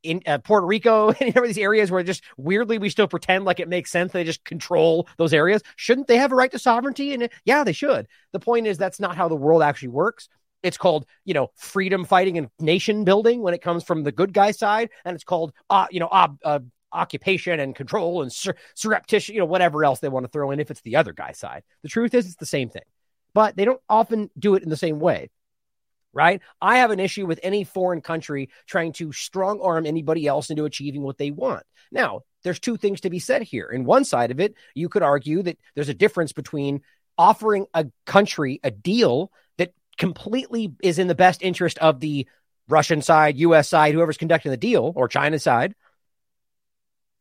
in 0.04 0.22
uh, 0.26 0.38
Puerto 0.40 0.66
Rico, 0.66 1.10
any 1.20 1.34
of 1.36 1.44
these 1.44 1.58
areas 1.58 1.92
where 1.92 2.04
just 2.04 2.24
weirdly 2.38 2.78
we 2.78 2.90
still 2.90 3.08
pretend 3.08 3.46
like 3.46 3.60
it 3.60 3.70
makes 3.70 3.92
sense. 3.92 4.12
They 4.12 4.24
just 4.24 4.44
control 4.44 5.08
those 5.18 5.34
areas. 5.34 5.62
Shouldn't 5.76 6.08
they 6.08 6.18
have 6.18 6.32
a 6.32 6.36
right 6.36 6.52
to 6.52 6.60
sovereignty? 6.60 7.14
And 7.14 7.30
yeah, 7.46 7.64
they 7.64 7.74
should. 7.74 8.08
The 8.32 8.40
point 8.40 8.68
is 8.68 8.78
that's 8.78 9.00
not 9.00 9.16
how 9.16 9.28
the 9.28 9.36
world 9.36 9.62
actually 9.62 9.90
works. 9.90 10.28
It's 10.64 10.78
called, 10.78 11.06
you 11.26 11.34
know, 11.34 11.50
freedom 11.56 12.06
fighting 12.06 12.38
and 12.38 12.50
nation 12.60 13.04
building 13.04 13.42
when 13.42 13.54
it 13.54 13.62
comes 13.62 13.84
from 13.84 14.04
the 14.04 14.12
good 14.12 14.32
guy 14.32 14.52
side, 14.52 14.90
and 15.06 15.16
it's 15.16 15.24
called, 15.24 15.54
uh, 15.70 15.88
you 15.90 16.00
know, 16.00 16.08
uh, 16.08 16.28
uh, 16.44 16.60
occupation 16.94 17.60
and 17.60 17.76
control 17.76 18.22
and 18.22 18.32
sur- 18.32 18.56
surreptitious, 18.76 19.34
you 19.34 19.40
know, 19.40 19.46
whatever 19.46 19.84
else 19.84 20.00
they 20.00 20.10
want 20.10 20.24
to 20.24 20.30
throw 20.30 20.52
in 20.52 20.60
if 20.60 20.70
it's 20.70 20.82
the 20.82 20.98
other 20.98 21.14
guy's 21.14 21.40
side. 21.40 21.64
The 21.82 21.90
truth 21.90 22.14
is, 22.14 22.26
it's 22.28 22.36
the 22.36 22.46
same 22.46 22.70
thing, 22.70 22.84
but 23.34 23.56
they 23.56 23.66
don't 23.66 23.82
often 23.90 24.30
do 24.38 24.56
it 24.56 24.64
in 24.64 24.70
the 24.70 24.78
same 24.78 25.00
way. 25.00 25.30
Right. 26.14 26.42
I 26.62 26.80
have 26.80 26.92
an 26.92 27.00
issue 27.00 27.26
with 27.26 27.40
any 27.42 27.64
foreign 27.64 28.02
country 28.02 28.50
trying 28.66 28.92
to 28.94 29.14
strong 29.14 29.62
arm 29.62 29.86
anybody 29.86 30.28
else 30.28 30.50
into 30.50 30.66
achieving 30.66 31.04
what 31.04 31.18
they 31.18 31.32
want. 31.32 31.64
Now, 31.90 32.24
there's 32.44 32.60
two 32.60 32.76
things 32.76 33.02
to 33.02 33.10
be 33.10 33.20
said 33.20 33.44
here. 33.44 33.70
In 33.70 33.86
one 33.86 34.04
side 34.04 34.32
of 34.32 34.40
it, 34.40 34.56
you 34.74 34.90
could 34.90 35.04
argue 35.04 35.42
that 35.44 35.58
there's 35.74 35.90
a 35.90 35.94
difference 35.94 36.34
between 36.34 36.82
offering 37.18 37.66
a 37.74 37.86
country 38.06 38.60
a 38.64 38.72
deal 38.72 39.32
that 39.58 39.74
completely 39.98 40.74
is 40.82 41.00
in 41.00 41.08
the 41.08 41.16
best 41.16 41.42
interest 41.42 41.78
of 41.78 42.00
the 42.00 42.28
Russian 42.68 43.02
side, 43.02 43.38
US 43.38 43.68
side, 43.70 43.94
whoever's 43.94 44.18
conducting 44.18 44.52
the 44.52 44.58
deal, 44.58 44.92
or 44.96 45.08
China 45.08 45.40
side, 45.40 45.76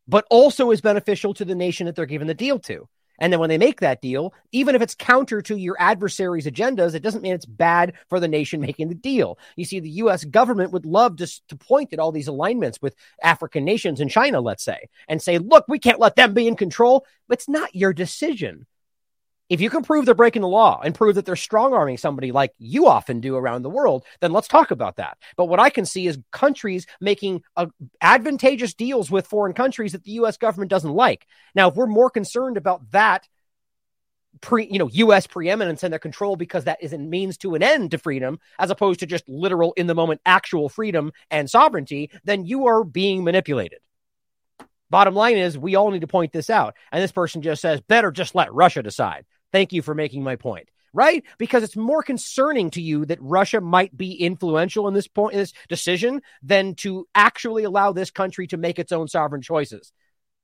but 0.08 0.24
also 0.30 0.70
is 0.70 0.80
beneficial 0.80 1.34
to 1.34 1.44
the 1.44 1.54
nation 1.54 1.86
that 1.86 1.96
they're 1.96 2.06
giving 2.06 2.28
the 2.28 2.34
deal 2.34 2.58
to. 2.60 2.88
And 3.20 3.32
then 3.32 3.38
when 3.38 3.50
they 3.50 3.58
make 3.58 3.80
that 3.80 4.00
deal, 4.00 4.34
even 4.50 4.74
if 4.74 4.82
it's 4.82 4.94
counter 4.94 5.42
to 5.42 5.56
your 5.56 5.76
adversary's 5.78 6.46
agendas, 6.46 6.94
it 6.94 7.02
doesn't 7.02 7.22
mean 7.22 7.34
it's 7.34 7.46
bad 7.46 7.92
for 8.08 8.18
the 8.18 8.28
nation 8.28 8.60
making 8.60 8.88
the 8.88 8.94
deal. 8.94 9.38
You 9.56 9.66
see, 9.66 9.78
the 9.78 9.90
US 9.90 10.24
government 10.24 10.72
would 10.72 10.86
love 10.86 11.16
to, 11.16 11.26
to 11.48 11.56
point 11.56 11.92
at 11.92 11.98
all 11.98 12.12
these 12.12 12.28
alignments 12.28 12.80
with 12.80 12.96
African 13.22 13.64
nations 13.64 14.00
and 14.00 14.10
China, 14.10 14.40
let's 14.40 14.64
say, 14.64 14.88
and 15.08 15.20
say, 15.20 15.38
look, 15.38 15.66
we 15.68 15.78
can't 15.78 16.00
let 16.00 16.16
them 16.16 16.34
be 16.34 16.48
in 16.48 16.56
control. 16.56 17.04
But 17.28 17.38
it's 17.38 17.48
not 17.48 17.74
your 17.74 17.92
decision. 17.92 18.66
If 19.50 19.60
you 19.60 19.68
can 19.68 19.82
prove 19.82 20.06
they're 20.06 20.14
breaking 20.14 20.42
the 20.42 20.48
law 20.48 20.80
and 20.82 20.94
prove 20.94 21.16
that 21.16 21.26
they're 21.26 21.34
strong 21.34 21.74
arming 21.74 21.98
somebody 21.98 22.30
like 22.30 22.54
you 22.58 22.86
often 22.86 23.20
do 23.20 23.34
around 23.34 23.62
the 23.62 23.68
world, 23.68 24.04
then 24.20 24.32
let's 24.32 24.46
talk 24.46 24.70
about 24.70 24.96
that. 24.96 25.18
But 25.36 25.46
what 25.46 25.58
I 25.58 25.70
can 25.70 25.84
see 25.84 26.06
is 26.06 26.20
countries 26.30 26.86
making 27.00 27.42
uh, 27.56 27.66
advantageous 28.00 28.74
deals 28.74 29.10
with 29.10 29.26
foreign 29.26 29.52
countries 29.52 29.90
that 29.92 30.04
the 30.04 30.12
U.S. 30.12 30.36
government 30.36 30.70
doesn't 30.70 30.92
like. 30.92 31.26
Now, 31.56 31.68
if 31.68 31.74
we're 31.74 31.88
more 31.88 32.10
concerned 32.10 32.56
about 32.56 32.92
that, 32.92 33.28
pre, 34.40 34.68
you 34.70 34.78
know, 34.78 34.88
U.S. 34.92 35.26
preeminence 35.26 35.82
and 35.82 35.92
their 35.92 35.98
control 35.98 36.36
because 36.36 36.64
that 36.64 36.80
is 36.80 36.92
a 36.92 36.98
means 36.98 37.36
to 37.38 37.56
an 37.56 37.62
end 37.62 37.90
to 37.90 37.98
freedom, 37.98 38.38
as 38.56 38.70
opposed 38.70 39.00
to 39.00 39.06
just 39.06 39.28
literal 39.28 39.72
in 39.72 39.88
the 39.88 39.96
moment 39.96 40.20
actual 40.24 40.68
freedom 40.68 41.10
and 41.28 41.50
sovereignty, 41.50 42.12
then 42.22 42.44
you 42.44 42.68
are 42.68 42.84
being 42.84 43.24
manipulated. 43.24 43.80
Bottom 44.90 45.14
line 45.14 45.36
is, 45.36 45.58
we 45.58 45.76
all 45.76 45.90
need 45.90 46.00
to 46.00 46.08
point 46.08 46.32
this 46.32 46.50
out. 46.50 46.74
And 46.90 47.02
this 47.02 47.12
person 47.12 47.42
just 47.42 47.62
says, 47.62 47.80
better 47.80 48.10
just 48.10 48.34
let 48.34 48.52
Russia 48.52 48.82
decide. 48.82 49.24
Thank 49.52 49.72
you 49.72 49.82
for 49.82 49.94
making 49.94 50.22
my 50.22 50.36
point. 50.36 50.68
Right? 50.92 51.22
Because 51.38 51.62
it's 51.62 51.76
more 51.76 52.02
concerning 52.02 52.70
to 52.70 52.82
you 52.82 53.06
that 53.06 53.22
Russia 53.22 53.60
might 53.60 53.96
be 53.96 54.12
influential 54.12 54.88
in 54.88 54.94
this 54.94 55.06
point, 55.06 55.34
in 55.34 55.38
this 55.38 55.52
decision, 55.68 56.20
than 56.42 56.74
to 56.76 57.06
actually 57.14 57.62
allow 57.62 57.92
this 57.92 58.10
country 58.10 58.48
to 58.48 58.56
make 58.56 58.80
its 58.80 58.90
own 58.90 59.06
sovereign 59.06 59.40
choices. 59.40 59.92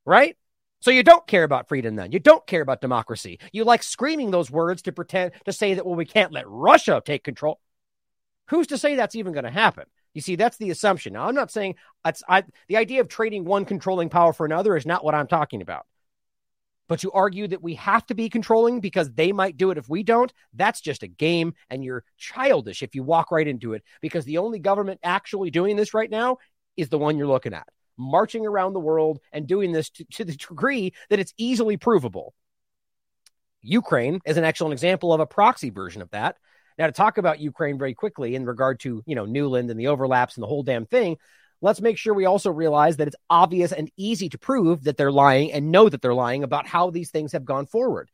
Right? 0.05 0.37
So 0.81 0.93
you 0.93 1.03
don't 1.03 1.27
care 1.27 1.43
about 1.43 1.69
freedom 1.69 1.97
then. 1.97 2.13
You 2.13 2.21
don't 2.21 2.47
care 2.47 2.63
about 2.63 2.81
democracy. 2.81 3.41
You 3.51 3.65
like 3.65 3.83
screaming 3.83 4.31
those 4.31 4.49
words 4.49 4.83
to 4.83 4.93
pretend 4.93 5.33
to 5.47 5.53
say 5.53 5.75
that, 5.75 5.85
well, 5.85 5.97
we 5.97 6.05
can't 6.05 6.33
let 6.33 6.49
Russia 6.49 7.03
take 7.05 7.25
control. 7.25 7.59
Who's 8.51 8.69
to 8.69 8.79
say 8.79 8.95
that's 8.95 9.17
even 9.17 9.33
going 9.33 9.47
to 9.47 9.51
happen? 9.51 9.87
You 10.15 10.21
see, 10.21 10.37
that's 10.37 10.59
the 10.59 10.71
assumption. 10.71 11.15
Now, 11.15 11.27
I'm 11.27 11.35
not 11.35 11.51
saying 11.51 11.75
that's 12.05 12.23
I, 12.29 12.45
the 12.69 12.77
idea 12.77 13.01
of 13.01 13.09
trading 13.09 13.45
one 13.45 13.65
controlling 13.65 14.11
power 14.11 14.33
for 14.33 14.47
another 14.47 14.77
is 14.77 14.87
not 14.87 15.05
what 15.05 15.15
I'm 15.15 15.27
talking 15.27 15.61
about. 15.61 15.87
But 16.88 17.02
you 17.02 17.11
argue 17.12 17.49
that 17.49 17.62
we 17.62 17.75
have 17.75 18.07
to 18.07 18.14
be 18.14 18.28
controlling 18.28 18.81
because 18.81 19.12
they 19.12 19.33
might 19.33 19.57
do 19.57 19.71
it 19.71 19.78
if 19.78 19.88
we 19.88 20.02
don't. 20.02 20.33
That's 20.55 20.81
just 20.81 21.02
a 21.02 21.09
game, 21.09 21.55
and 21.69 21.85
you're 21.85 22.05
childish 22.16 22.83
if 22.83 22.95
you 22.95 23.02
walk 23.02 23.31
right 23.31 23.47
into 23.47 23.73
it 23.73 23.83
because 24.00 24.25
the 24.25 24.38
only 24.38 24.59
government 24.59 25.00
actually 25.02 25.50
doing 25.50 25.76
this 25.76 25.95
right 25.95 26.11
now 26.11 26.38
is 26.76 26.88
the 26.88 26.99
one 26.99 27.19
you're 27.19 27.26
looking 27.26 27.55
at, 27.55 27.66
marching 27.97 28.47
around 28.47 28.73
the 28.73 28.81
world 28.81 29.19
and 29.33 29.47
doing 29.47 29.73
this 29.73 29.90
to, 29.90 30.05
to 30.12 30.25
the 30.25 30.37
degree 30.37 30.93
that 31.11 31.19
it's 31.19 31.35
easily 31.37 31.76
provable. 31.76 32.35
Ukraine 33.62 34.21
is 34.25 34.37
an 34.37 34.45
excellent 34.45 34.73
example 34.73 35.12
of 35.12 35.21
a 35.21 35.26
proxy 35.26 35.71
version 35.71 36.02
of 36.02 36.11
that. 36.11 36.37
Now, 36.78 36.87
to 36.87 36.93
talk 36.93 37.19
about 37.19 37.40
Ukraine 37.40 37.78
very 37.78 37.95
quickly 37.95 38.35
in 38.35 38.45
regard 38.45 38.81
to, 38.81 39.02
you 39.07 39.14
know, 39.14 39.25
Nuland 39.25 39.71
and 39.71 39.81
the 39.81 39.88
overlaps 39.88 40.37
and 40.37 40.43
the 40.43 40.47
whole 40.47 40.62
damn 40.62 40.87
thing, 40.87 41.16
let's 41.61 41.81
make 41.81 41.99
sure 41.99 42.15
we 42.15 42.27
also 42.27 42.51
realize 42.51 42.97
that 42.97 43.09
it's 43.09 43.17
obvious 43.31 43.73
and 43.73 43.91
easy 43.97 44.29
to 44.29 44.39
prove 44.39 44.85
that 44.85 44.97
they're 44.97 45.13
lying 45.13 45.53
and 45.53 45.73
know 45.73 45.89
that 45.89 46.03
they're 46.03 46.15
lying 46.15 46.43
about 46.45 46.67
how 46.67 46.91
these 46.91 47.11
things 47.11 47.33
have 47.33 47.45
gone 47.45 47.67
forward. 47.67 48.11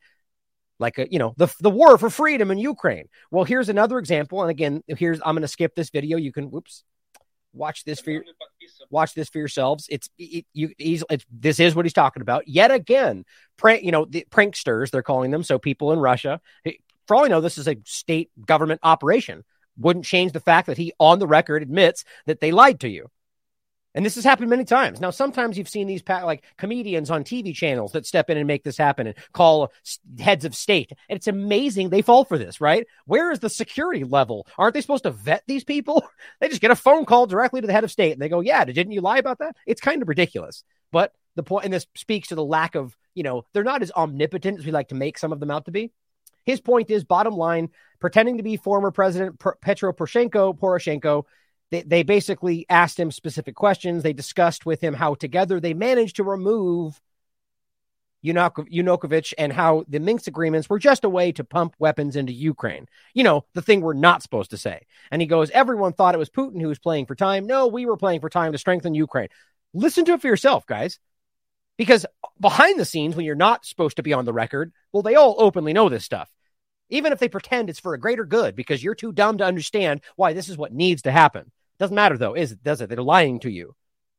Like, 0.79 0.97
a, 0.97 1.03
uh, 1.03 1.07
you 1.11 1.19
know, 1.19 1.33
the, 1.37 1.53
the 1.59 1.69
war 1.69 1.97
for 1.97 2.09
freedom 2.09 2.51
in 2.51 2.57
Ukraine. 2.57 3.07
Well, 3.31 3.43
here's 3.43 3.69
another 3.69 3.99
example. 3.99 4.41
And 4.41 4.49
again, 4.49 4.83
here's, 4.87 5.19
I'm 5.23 5.35
going 5.35 5.43
to 5.43 5.47
skip 5.47 5.75
this 5.75 5.91
video. 5.91 6.17
You 6.17 6.31
can, 6.31 6.49
whoops, 6.49 6.83
watch 7.53 7.83
this 7.83 7.99
for 7.99 8.09
your, 8.09 8.23
watch 8.89 9.13
this 9.13 9.29
for 9.29 9.37
yourselves. 9.37 9.85
It's, 9.89 10.09
it, 10.17 10.45
you, 10.53 10.71
he's, 10.77 11.03
it's, 11.09 11.25
this 11.31 11.59
is 11.59 11.75
what 11.75 11.85
he's 11.85 11.93
talking 11.93 12.21
about. 12.21 12.47
Yet 12.47 12.71
again, 12.71 13.23
prank, 13.57 13.83
you 13.83 13.91
know, 13.91 14.05
the 14.05 14.25
pranksters, 14.31 14.89
they're 14.89 15.03
calling 15.03 15.31
them. 15.31 15.43
So 15.43 15.59
people 15.59 15.91
in 15.91 15.99
Russia, 15.99 16.41
for 17.07 17.15
all 17.15 17.25
I 17.25 17.27
know, 17.27 17.41
this 17.41 17.57
is 17.57 17.67
a 17.67 17.77
state 17.85 18.31
government 18.45 18.79
operation. 18.83 19.43
Wouldn't 19.77 20.05
change 20.05 20.31
the 20.31 20.39
fact 20.39 20.67
that 20.67 20.77
he, 20.77 20.93
on 20.99 21.19
the 21.19 21.27
record, 21.27 21.61
admits 21.61 22.03
that 22.25 22.41
they 22.41 22.51
lied 22.51 22.79
to 22.81 22.89
you. 22.89 23.09
And 23.95 24.05
this 24.05 24.15
has 24.15 24.23
happened 24.23 24.49
many 24.49 24.65
times. 24.65 24.99
Now, 24.99 25.11
sometimes 25.11 25.57
you've 25.57 25.69
seen 25.69 25.87
these 25.87 26.01
like 26.07 26.43
comedians 26.57 27.11
on 27.11 27.23
TV 27.23 27.53
channels 27.53 27.91
that 27.91 28.05
step 28.05 28.29
in 28.29 28.37
and 28.37 28.47
make 28.47 28.63
this 28.63 28.77
happen 28.77 29.07
and 29.07 29.15
call 29.33 29.71
heads 30.19 30.45
of 30.45 30.55
state. 30.55 30.91
And 31.09 31.17
it's 31.17 31.27
amazing 31.27 31.89
they 31.89 32.01
fall 32.01 32.25
for 32.25 32.37
this, 32.37 32.59
right? 32.59 32.87
Where 33.05 33.31
is 33.31 33.39
the 33.39 33.49
security 33.49 34.03
level? 34.03 34.47
Aren't 34.57 34.73
they 34.73 34.81
supposed 34.81 35.03
to 35.03 35.11
vet 35.11 35.43
these 35.47 35.63
people? 35.63 36.03
They 36.39 36.49
just 36.49 36.61
get 36.61 36.71
a 36.71 36.75
phone 36.75 37.05
call 37.05 37.25
directly 37.27 37.61
to 37.61 37.67
the 37.67 37.73
head 37.73 37.83
of 37.83 37.91
state 37.91 38.11
and 38.11 38.21
they 38.21 38.27
go, 38.27 38.39
Yeah, 38.39 38.65
didn't 38.65 38.91
you 38.91 39.01
lie 39.01 39.17
about 39.17 39.39
that? 39.39 39.55
It's 39.65 39.79
kind 39.79 40.01
of 40.01 40.07
ridiculous. 40.07 40.63
But 40.91 41.13
the 41.35 41.43
point, 41.43 41.65
and 41.65 41.73
this 41.73 41.87
speaks 41.95 42.29
to 42.29 42.35
the 42.35 42.43
lack 42.43 42.75
of, 42.75 42.95
you 43.13 43.23
know, 43.23 43.45
they're 43.53 43.63
not 43.63 43.81
as 43.81 43.91
omnipotent 43.91 44.59
as 44.59 44.65
we 44.65 44.71
like 44.71 44.89
to 44.89 44.95
make 44.95 45.17
some 45.17 45.31
of 45.31 45.39
them 45.39 45.51
out 45.51 45.65
to 45.65 45.71
be. 45.71 45.91
His 46.45 46.59
point 46.59 46.89
is 46.89 47.03
bottom 47.03 47.35
line, 47.35 47.69
pretending 47.99 48.37
to 48.37 48.43
be 48.43 48.57
former 48.57 48.91
President 48.91 49.41
Petro 49.61 49.93
Poroshenko, 49.93 50.57
Poroshenko, 50.57 51.23
they, 51.73 51.81
they 51.81 52.03
basically 52.03 52.67
asked 52.69 52.99
him 52.99 53.09
specific 53.09 53.55
questions. 53.55 54.03
They 54.03 54.13
discussed 54.13 54.63
with 54.63 54.79
him 54.79 54.93
how 54.93 55.15
together 55.15 55.59
they 55.59 55.73
managed 55.73 56.17
to 56.17 56.23
remove 56.23 57.01
Yanukovych 58.23 59.33
and 59.39 59.51
how 59.51 59.83
the 59.87 59.99
Minsk 59.99 60.27
agreements 60.27 60.69
were 60.69 60.77
just 60.77 61.03
a 61.03 61.09
way 61.09 61.31
to 61.31 61.43
pump 61.43 61.75
weapons 61.79 62.15
into 62.15 62.31
Ukraine. 62.31 62.85
You 63.15 63.23
know, 63.23 63.45
the 63.53 63.63
thing 63.63 63.81
we're 63.81 63.93
not 63.93 64.21
supposed 64.21 64.51
to 64.51 64.57
say. 64.57 64.85
And 65.09 65.19
he 65.19 65.27
goes, 65.27 65.49
everyone 65.49 65.93
thought 65.93 66.13
it 66.13 66.19
was 66.19 66.29
Putin 66.29 66.61
who 66.61 66.67
was 66.67 66.77
playing 66.77 67.07
for 67.07 67.15
time. 67.15 67.47
No, 67.47 67.65
we 67.65 67.87
were 67.87 67.97
playing 67.97 68.21
for 68.21 68.29
time 68.29 68.51
to 68.51 68.59
strengthen 68.59 68.93
Ukraine. 68.93 69.29
Listen 69.73 70.05
to 70.05 70.13
it 70.13 70.21
for 70.21 70.27
yourself, 70.27 70.67
guys. 70.67 70.99
Because 71.75 72.05
behind 72.39 72.79
the 72.79 72.85
scenes, 72.85 73.15
when 73.15 73.25
you're 73.25 73.33
not 73.33 73.65
supposed 73.65 73.97
to 73.97 74.03
be 74.03 74.13
on 74.13 74.25
the 74.25 74.33
record, 74.33 74.71
well, 74.91 75.01
they 75.01 75.15
all 75.15 75.35
openly 75.39 75.73
know 75.73 75.89
this 75.89 76.05
stuff. 76.05 76.29
Even 76.89 77.11
if 77.11 77.17
they 77.17 77.29
pretend 77.29 77.67
it's 77.67 77.79
for 77.79 77.95
a 77.95 77.99
greater 77.99 78.25
good 78.25 78.55
because 78.55 78.83
you're 78.83 78.93
too 78.93 79.11
dumb 79.11 79.39
to 79.39 79.43
understand 79.43 80.01
why 80.15 80.33
this 80.33 80.49
is 80.49 80.57
what 80.57 80.71
needs 80.71 81.01
to 81.01 81.11
happen. 81.11 81.51
Doesn't 81.79 81.95
matter 81.95 82.17
though, 82.17 82.35
is 82.35 82.51
it? 82.51 82.63
Does 82.63 82.81
it? 82.81 82.89
They're 82.89 83.01
lying 83.01 83.39
to 83.41 83.51
you. 83.51 83.75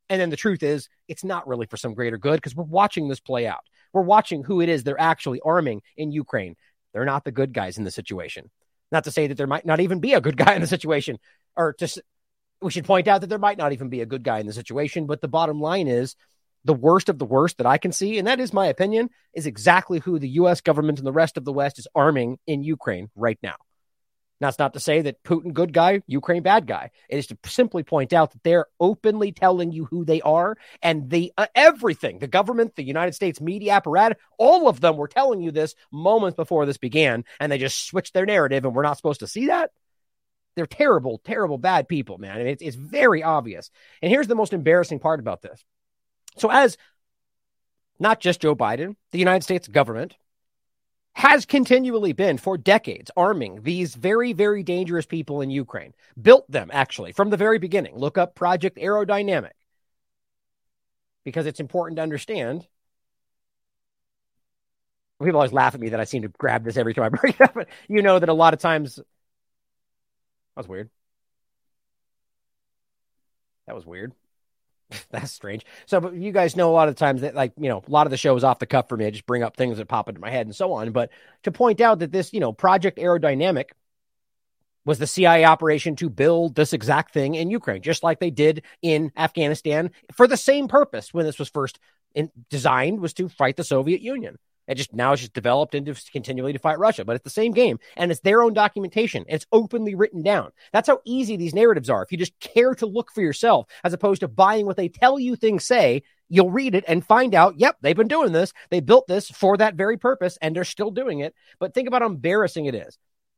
And 0.09 0.21
then 0.21 0.29
the 0.29 0.35
truth 0.35 0.61
is, 0.61 0.87
it's 1.07 1.23
not 1.23 1.47
really 1.47 1.65
for 1.65 1.77
some 1.77 1.93
greater 1.93 2.17
good 2.17 2.35
because 2.35 2.55
we're 2.55 2.63
watching 2.63 3.07
this 3.07 3.19
play 3.19 3.47
out. 3.47 3.61
We're 3.91 4.01
watching 4.01 4.43
who 4.43 4.61
it 4.61 4.69
is 4.69 4.83
they're 4.83 4.99
actually 4.99 5.39
arming 5.43 5.81
in 5.97 6.11
Ukraine. 6.11 6.55
They're 6.93 7.05
not 7.05 7.23
the 7.23 7.31
good 7.31 7.53
guys 7.53 7.77
in 7.77 7.83
the 7.83 7.91
situation. 7.91 8.51
Not 8.91 9.05
to 9.05 9.11
say 9.11 9.27
that 9.27 9.35
there 9.35 9.47
might 9.47 9.65
not 9.65 9.79
even 9.79 9.99
be 9.99 10.13
a 10.13 10.21
good 10.21 10.37
guy 10.37 10.53
in 10.53 10.61
the 10.61 10.67
situation, 10.67 11.17
or 11.55 11.73
to 11.73 12.03
we 12.61 12.71
should 12.71 12.85
point 12.85 13.07
out 13.07 13.21
that 13.21 13.27
there 13.27 13.39
might 13.39 13.57
not 13.57 13.73
even 13.73 13.89
be 13.89 14.01
a 14.01 14.05
good 14.05 14.23
guy 14.23 14.39
in 14.39 14.47
the 14.47 14.53
situation. 14.53 15.07
But 15.07 15.21
the 15.21 15.27
bottom 15.27 15.59
line 15.59 15.87
is 15.87 16.15
the 16.63 16.73
worst 16.73 17.09
of 17.09 17.19
the 17.19 17.25
worst 17.25 17.57
that 17.57 17.67
I 17.67 17.77
can 17.77 17.91
see, 17.91 18.17
and 18.17 18.27
that 18.27 18.39
is 18.39 18.53
my 18.53 18.67
opinion, 18.67 19.09
is 19.33 19.45
exactly 19.45 19.99
who 19.99 20.19
the 20.19 20.29
U.S. 20.29 20.61
government 20.61 20.99
and 20.99 21.05
the 21.05 21.11
rest 21.11 21.37
of 21.37 21.45
the 21.45 21.53
West 21.53 21.79
is 21.79 21.87
arming 21.95 22.37
in 22.47 22.63
Ukraine 22.63 23.09
right 23.15 23.39
now. 23.43 23.55
That's 24.39 24.59
not 24.59 24.73
to 24.73 24.79
say 24.79 25.01
that 25.01 25.23
Putin 25.23 25.53
good 25.53 25.71
guy, 25.71 26.01
Ukraine 26.07 26.43
bad 26.43 26.67
guy. 26.67 26.91
It 27.07 27.17
is 27.17 27.27
to 27.27 27.37
simply 27.45 27.83
point 27.83 28.11
out 28.11 28.31
that 28.31 28.43
they're 28.43 28.67
openly 28.79 29.31
telling 29.31 29.71
you 29.71 29.85
who 29.85 30.03
they 30.03 30.21
are, 30.21 30.57
and 30.81 31.09
the 31.09 31.31
uh, 31.37 31.47
everything, 31.55 32.19
the 32.19 32.27
government, 32.27 32.75
the 32.75 32.83
United 32.83 33.13
States 33.13 33.39
media 33.39 33.73
apparatus, 33.73 34.17
all 34.37 34.67
of 34.67 34.81
them 34.81 34.97
were 34.97 35.07
telling 35.07 35.41
you 35.41 35.51
this 35.51 35.75
moments 35.91 36.35
before 36.35 36.65
this 36.65 36.77
began, 36.77 37.23
and 37.39 37.51
they 37.51 37.57
just 37.57 37.87
switched 37.87 38.13
their 38.13 38.25
narrative, 38.25 38.65
and 38.65 38.75
we're 38.75 38.83
not 38.83 38.97
supposed 38.97 39.21
to 39.21 39.27
see 39.27 39.47
that. 39.47 39.71
They're 40.55 40.65
terrible, 40.65 41.21
terrible, 41.23 41.57
bad 41.57 41.87
people, 41.87 42.17
man. 42.17 42.39
And 42.39 42.47
it's, 42.47 42.61
it's 42.61 42.75
very 42.77 43.23
obvious. 43.23 43.69
And 44.01 44.09
here's 44.09 44.27
the 44.27 44.35
most 44.35 44.53
embarrassing 44.53 44.99
part 44.99 45.19
about 45.19 45.41
this. 45.41 45.63
So, 46.37 46.49
as 46.49 46.77
not 47.99 48.19
just 48.19 48.41
Joe 48.41 48.55
Biden, 48.55 48.95
the 49.11 49.19
United 49.19 49.43
States 49.43 49.67
government, 49.67 50.15
has 51.15 51.45
continually 51.45 52.11
been 52.11 52.37
for 52.37 52.57
decades 52.57 53.09
arming 53.15 53.61
these 53.63 53.95
very, 53.95 54.33
very 54.33 54.63
dangerous 54.63 55.05
people 55.05 55.39
in 55.41 55.49
Ukraine. 55.49 55.93
Built 56.21 56.49
them, 56.51 56.69
actually, 56.73 57.13
from 57.13 57.29
the 57.29 57.37
very 57.37 57.57
beginning. 57.57 57.95
Look 57.95 58.17
up 58.17 58.35
Project 58.35 58.77
Aerodynamic 58.77 59.51
because 61.23 61.45
it's 61.45 61.61
important 61.61 61.97
to 61.97 62.03
understand. 62.03 62.67
People 65.23 65.37
always 65.37 65.53
laugh 65.53 65.73
at 65.73 65.79
me 65.79 65.89
that 65.89 66.01
I 66.01 66.03
seem 66.03 66.23
to 66.23 66.27
grab 66.27 66.65
this 66.65 66.75
every 66.75 66.93
time 66.93 67.05
I 67.05 67.09
bring 67.09 67.33
it 67.33 67.41
up, 67.41 67.53
but 67.53 67.69
you 67.87 68.01
know 68.01 68.19
that 68.19 68.27
a 68.27 68.33
lot 68.33 68.53
of 68.53 68.59
times. 68.59 68.97
That 68.97 69.03
was 70.57 70.67
weird. 70.67 70.89
That 73.67 73.75
was 73.75 73.85
weird. 73.85 74.13
That's 75.11 75.31
strange. 75.31 75.65
So, 75.85 75.99
but 75.99 76.13
you 76.15 76.31
guys 76.31 76.55
know 76.55 76.69
a 76.69 76.73
lot 76.73 76.89
of 76.89 76.95
times 76.95 77.21
that, 77.21 77.35
like, 77.35 77.53
you 77.57 77.69
know, 77.69 77.83
a 77.85 77.91
lot 77.91 78.07
of 78.07 78.11
the 78.11 78.17
show 78.17 78.35
is 78.35 78.43
off 78.43 78.59
the 78.59 78.65
cuff 78.65 78.87
for 78.87 78.97
me. 78.97 79.05
I 79.05 79.09
just 79.09 79.25
bring 79.25 79.43
up 79.43 79.57
things 79.57 79.77
that 79.77 79.87
pop 79.87 80.09
into 80.09 80.21
my 80.21 80.29
head 80.29 80.45
and 80.45 80.55
so 80.55 80.73
on. 80.73 80.91
But 80.91 81.09
to 81.43 81.51
point 81.51 81.81
out 81.81 81.99
that 81.99 82.11
this, 82.11 82.33
you 82.33 82.39
know, 82.39 82.53
Project 82.53 82.97
Aerodynamic 82.97 83.71
was 84.85 84.99
the 84.99 85.07
CIA 85.07 85.45
operation 85.45 85.95
to 85.97 86.09
build 86.09 86.55
this 86.55 86.71
exact 86.71 87.13
thing 87.13 87.35
in 87.35 87.49
Ukraine, 87.49 87.81
just 87.81 88.03
like 88.03 88.19
they 88.19 88.29
did 88.29 88.63
in 88.81 89.11
Afghanistan 89.17 89.91
for 90.13 90.27
the 90.27 90.37
same 90.37 90.67
purpose 90.67 91.13
when 91.13 91.25
this 91.25 91.39
was 91.39 91.49
first 91.49 91.79
in, 92.13 92.31
designed 92.49 92.99
was 92.99 93.13
to 93.13 93.27
fight 93.27 93.57
the 93.57 93.63
Soviet 93.63 94.01
Union. 94.01 94.37
It 94.67 94.75
just 94.75 94.93
now 94.93 95.13
it's 95.13 95.21
just 95.21 95.33
developed 95.33 95.75
into 95.75 95.95
continually 96.11 96.53
to 96.53 96.59
fight 96.59 96.79
Russia, 96.79 97.05
but 97.05 97.15
it's 97.15 97.23
the 97.23 97.29
same 97.29 97.51
game 97.51 97.79
and 97.97 98.11
it's 98.11 98.21
their 98.21 98.41
own 98.41 98.53
documentation. 98.53 99.23
And 99.27 99.35
it's 99.35 99.45
openly 99.51 99.95
written 99.95 100.23
down. 100.23 100.51
That's 100.73 100.87
how 100.87 101.01
easy 101.05 101.37
these 101.37 101.53
narratives 101.53 101.89
are. 101.89 102.03
If 102.03 102.11
you 102.11 102.17
just 102.17 102.39
care 102.39 102.73
to 102.75 102.85
look 102.85 103.11
for 103.11 103.21
yourself, 103.21 103.67
as 103.83 103.93
opposed 103.93 104.21
to 104.21 104.27
buying 104.27 104.65
what 104.65 104.77
they 104.77 104.89
tell 104.89 105.19
you 105.19 105.35
things 105.35 105.65
say, 105.65 106.03
you'll 106.29 106.51
read 106.51 106.73
it 106.73 106.85
and 106.87 107.05
find 107.05 107.35
out, 107.35 107.59
yep, 107.59 107.77
they've 107.81 107.95
been 107.95 108.07
doing 108.07 108.31
this. 108.31 108.53
They 108.71 108.79
built 108.79 109.07
this 109.07 109.29
for 109.29 109.57
that 109.57 109.75
very 109.75 109.97
purpose 109.97 110.37
and 110.41 110.55
they're 110.55 110.63
still 110.63 110.91
doing 110.91 111.19
it. 111.19 111.35
But 111.59 111.73
think 111.73 111.87
about 111.87 112.01
how 112.01 112.07
embarrassing 112.07 112.65
it 112.65 112.75
is. 112.75 112.97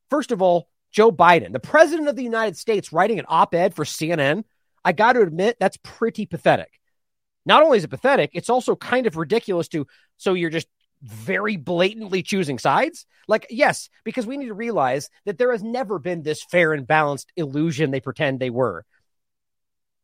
First 0.09 0.31
of 0.31 0.41
all, 0.41 0.69
Joe 0.91 1.11
Biden, 1.11 1.51
the 1.51 1.59
president 1.59 2.07
of 2.07 2.15
the 2.15 2.23
United 2.23 2.57
States, 2.57 2.93
writing 2.93 3.19
an 3.19 3.25
op 3.27 3.53
ed 3.53 3.75
for 3.75 3.83
CNN. 3.83 4.45
I 4.85 4.93
got 4.93 5.13
to 5.13 5.21
admit, 5.21 5.57
that's 5.59 5.77
pretty 5.83 6.25
pathetic. 6.25 6.79
Not 7.45 7.63
only 7.63 7.77
is 7.77 7.83
it 7.83 7.89
pathetic, 7.89 8.31
it's 8.33 8.49
also 8.49 8.75
kind 8.75 9.05
of 9.05 9.17
ridiculous 9.17 9.67
to, 9.69 9.87
so 10.17 10.33
you're 10.33 10.49
just 10.49 10.67
very 11.01 11.57
blatantly 11.57 12.23
choosing 12.23 12.59
sides? 12.59 13.05
Like, 13.27 13.47
yes, 13.49 13.89
because 14.03 14.25
we 14.25 14.37
need 14.37 14.47
to 14.47 14.53
realize 14.53 15.09
that 15.25 15.37
there 15.37 15.51
has 15.51 15.63
never 15.63 15.99
been 15.99 16.23
this 16.23 16.43
fair 16.43 16.73
and 16.73 16.87
balanced 16.87 17.31
illusion 17.35 17.91
they 17.91 17.99
pretend 17.99 18.39
they 18.39 18.49
were. 18.49 18.85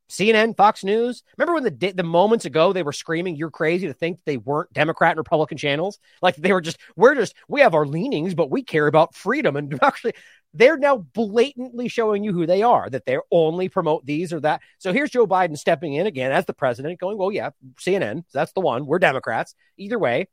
CNN, 0.10 0.56
Fox 0.56 0.84
News. 0.84 1.24
Remember 1.38 1.56
when 1.56 1.64
the 1.64 1.92
the 1.92 2.04
moments 2.04 2.46
ago 2.46 2.72
they 2.72 2.84
were 2.84 2.94
screaming, 2.94 3.36
"You're 3.36 3.50
crazy 3.50 3.88
to 3.88 3.94
think 3.94 4.20
they 4.26 4.38
weren't 4.38 4.72
Democrat 4.72 5.12
and 5.12 5.18
Republican 5.18 5.58
channels." 5.58 5.98
Like 6.22 6.36
they 6.36 6.54
were 6.54 6.62
just, 6.62 6.78
we're 6.96 7.16
just, 7.16 7.34
we 7.48 7.62
have 7.62 7.74
our 7.74 7.86
leanings, 7.86 8.36
but 8.36 8.52
we 8.52 8.62
care 8.64 8.86
about 8.86 9.16
freedom. 9.16 9.56
And 9.56 9.80
actually, 9.82 10.14
they're 10.54 10.78
now 10.78 10.98
blatantly 10.98 11.88
showing 11.88 12.24
you 12.24 12.32
who 12.32 12.46
they 12.46 12.62
are. 12.62 12.90
That 12.90 13.06
they 13.06 13.18
only 13.32 13.70
promote 13.70 14.06
these 14.06 14.32
or 14.32 14.40
that. 14.42 14.62
So 14.78 14.94
here's 14.94 15.10
Joe 15.10 15.26
Biden 15.26 15.58
stepping 15.58 15.94
in 15.96 16.06
again 16.06 16.32
as 16.32 16.46
the 16.46 16.54
president, 16.54 17.00
going, 17.00 17.18
"Well, 17.18 17.32
yeah, 17.32 17.50
CNN, 17.80 18.24
that's 18.34 18.52
the 18.52 18.62
one. 18.62 18.86
We're 18.86 19.00
Democrats. 19.00 19.56
Either 19.78 19.98
way, 19.98 20.28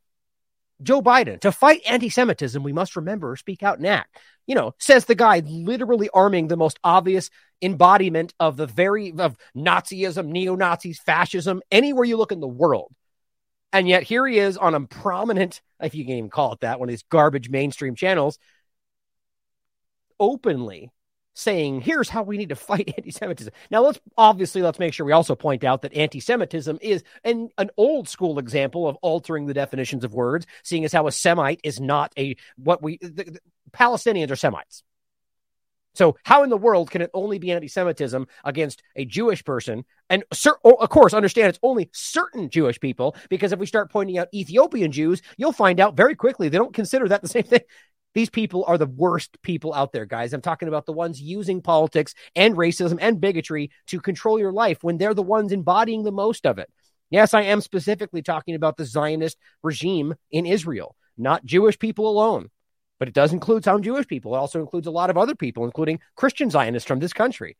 Joe 0.81 1.01
Biden, 1.01 1.39
to 1.41 1.51
fight 1.51 1.81
anti 1.87 2.09
Semitism, 2.09 2.61
we 2.63 2.73
must 2.73 2.95
remember, 2.95 3.35
speak 3.35 3.63
out 3.63 3.77
and 3.77 3.87
act. 3.87 4.17
You 4.47 4.55
know, 4.55 4.73
says 4.79 5.05
the 5.05 5.15
guy 5.15 5.39
literally 5.39 6.09
arming 6.13 6.47
the 6.47 6.57
most 6.57 6.79
obvious 6.83 7.29
embodiment 7.61 8.33
of 8.39 8.57
the 8.57 8.65
very 8.65 9.13
of 9.17 9.37
Nazism, 9.55 10.27
neo 10.27 10.55
Nazis, 10.55 10.99
fascism, 10.99 11.61
anywhere 11.71 12.05
you 12.05 12.17
look 12.17 12.31
in 12.31 12.39
the 12.39 12.47
world. 12.47 12.91
And 13.73 13.87
yet 13.87 14.03
here 14.03 14.27
he 14.27 14.37
is 14.37 14.57
on 14.57 14.75
a 14.75 14.81
prominent, 14.81 15.61
if 15.79 15.95
you 15.95 16.03
can 16.03 16.15
even 16.15 16.29
call 16.29 16.53
it 16.53 16.61
that, 16.61 16.79
one 16.79 16.89
of 16.89 16.91
these 16.91 17.03
garbage 17.03 17.49
mainstream 17.49 17.95
channels, 17.95 18.37
openly 20.19 20.91
saying, 21.33 21.81
here's 21.81 22.09
how 22.09 22.23
we 22.23 22.37
need 22.37 22.49
to 22.49 22.55
fight 22.55 22.93
anti 22.97 23.11
Semitism. 23.11 23.53
Now, 23.69 23.81
let's 23.81 23.99
obviously 24.17 24.61
let's 24.61 24.79
make 24.79 24.93
sure 24.93 25.05
we 25.05 25.11
also 25.11 25.35
point 25.35 25.63
out 25.63 25.81
that 25.81 25.93
anti 25.93 26.19
Semitism 26.19 26.79
is 26.81 27.03
an, 27.23 27.49
an 27.57 27.69
old 27.77 28.09
school 28.09 28.39
example 28.39 28.87
of 28.87 28.97
altering 29.01 29.45
the 29.45 29.53
definitions 29.53 30.03
of 30.03 30.13
words, 30.13 30.45
seeing 30.63 30.85
as 30.85 30.93
how 30.93 31.07
a 31.07 31.11
Semite 31.11 31.61
is 31.63 31.79
not 31.79 32.13
a 32.17 32.35
what 32.57 32.81
we 32.81 32.97
the, 33.01 33.09
the, 33.09 33.39
Palestinians 33.71 34.31
are 34.31 34.35
Semites. 34.35 34.83
So, 35.93 36.15
how 36.23 36.43
in 36.43 36.49
the 36.49 36.57
world 36.57 36.89
can 36.89 37.01
it 37.01 37.11
only 37.13 37.37
be 37.37 37.51
anti 37.51 37.67
Semitism 37.67 38.27
against 38.43 38.81
a 38.95 39.05
Jewish 39.05 39.43
person? 39.43 39.83
And 40.09 40.23
of 40.63 40.89
course, 40.89 41.13
understand 41.13 41.49
it's 41.49 41.59
only 41.63 41.89
certain 41.93 42.49
Jewish 42.49 42.79
people, 42.79 43.15
because 43.29 43.51
if 43.51 43.59
we 43.59 43.65
start 43.65 43.91
pointing 43.91 44.17
out 44.17 44.29
Ethiopian 44.33 44.91
Jews, 44.91 45.21
you'll 45.37 45.51
find 45.51 45.79
out 45.79 45.95
very 45.95 46.15
quickly 46.15 46.49
they 46.49 46.57
don't 46.57 46.73
consider 46.73 47.07
that 47.09 47.21
the 47.21 47.27
same 47.27 47.43
thing. 47.43 47.61
These 48.13 48.29
people 48.29 48.65
are 48.67 48.77
the 48.77 48.85
worst 48.85 49.41
people 49.41 49.73
out 49.73 49.93
there, 49.93 50.05
guys. 50.05 50.33
I'm 50.33 50.41
talking 50.41 50.67
about 50.67 50.85
the 50.85 50.91
ones 50.93 51.21
using 51.21 51.61
politics 51.61 52.13
and 52.35 52.55
racism 52.55 52.97
and 52.99 53.21
bigotry 53.21 53.71
to 53.87 54.01
control 54.01 54.37
your 54.37 54.51
life 54.51 54.83
when 54.83 54.97
they're 54.97 55.13
the 55.13 55.21
ones 55.23 55.51
embodying 55.51 56.03
the 56.03 56.11
most 56.11 56.45
of 56.45 56.57
it. 56.57 56.69
Yes, 57.09 57.33
I 57.33 57.43
am 57.43 57.61
specifically 57.61 58.21
talking 58.21 58.55
about 58.55 58.77
the 58.77 58.85
Zionist 58.85 59.37
regime 59.63 60.15
in 60.29 60.45
Israel, 60.45 60.95
not 61.17 61.45
Jewish 61.45 61.79
people 61.79 62.09
alone, 62.09 62.49
but 62.99 63.07
it 63.07 63.13
does 63.13 63.33
include 63.33 63.63
some 63.63 63.81
Jewish 63.81 64.07
people. 64.07 64.35
It 64.35 64.39
also 64.39 64.61
includes 64.61 64.87
a 64.87 64.91
lot 64.91 65.09
of 65.09 65.17
other 65.17 65.35
people, 65.35 65.65
including 65.65 65.99
Christian 66.15 66.49
Zionists 66.49 66.87
from 66.87 66.99
this 66.99 67.13
country. 67.13 67.57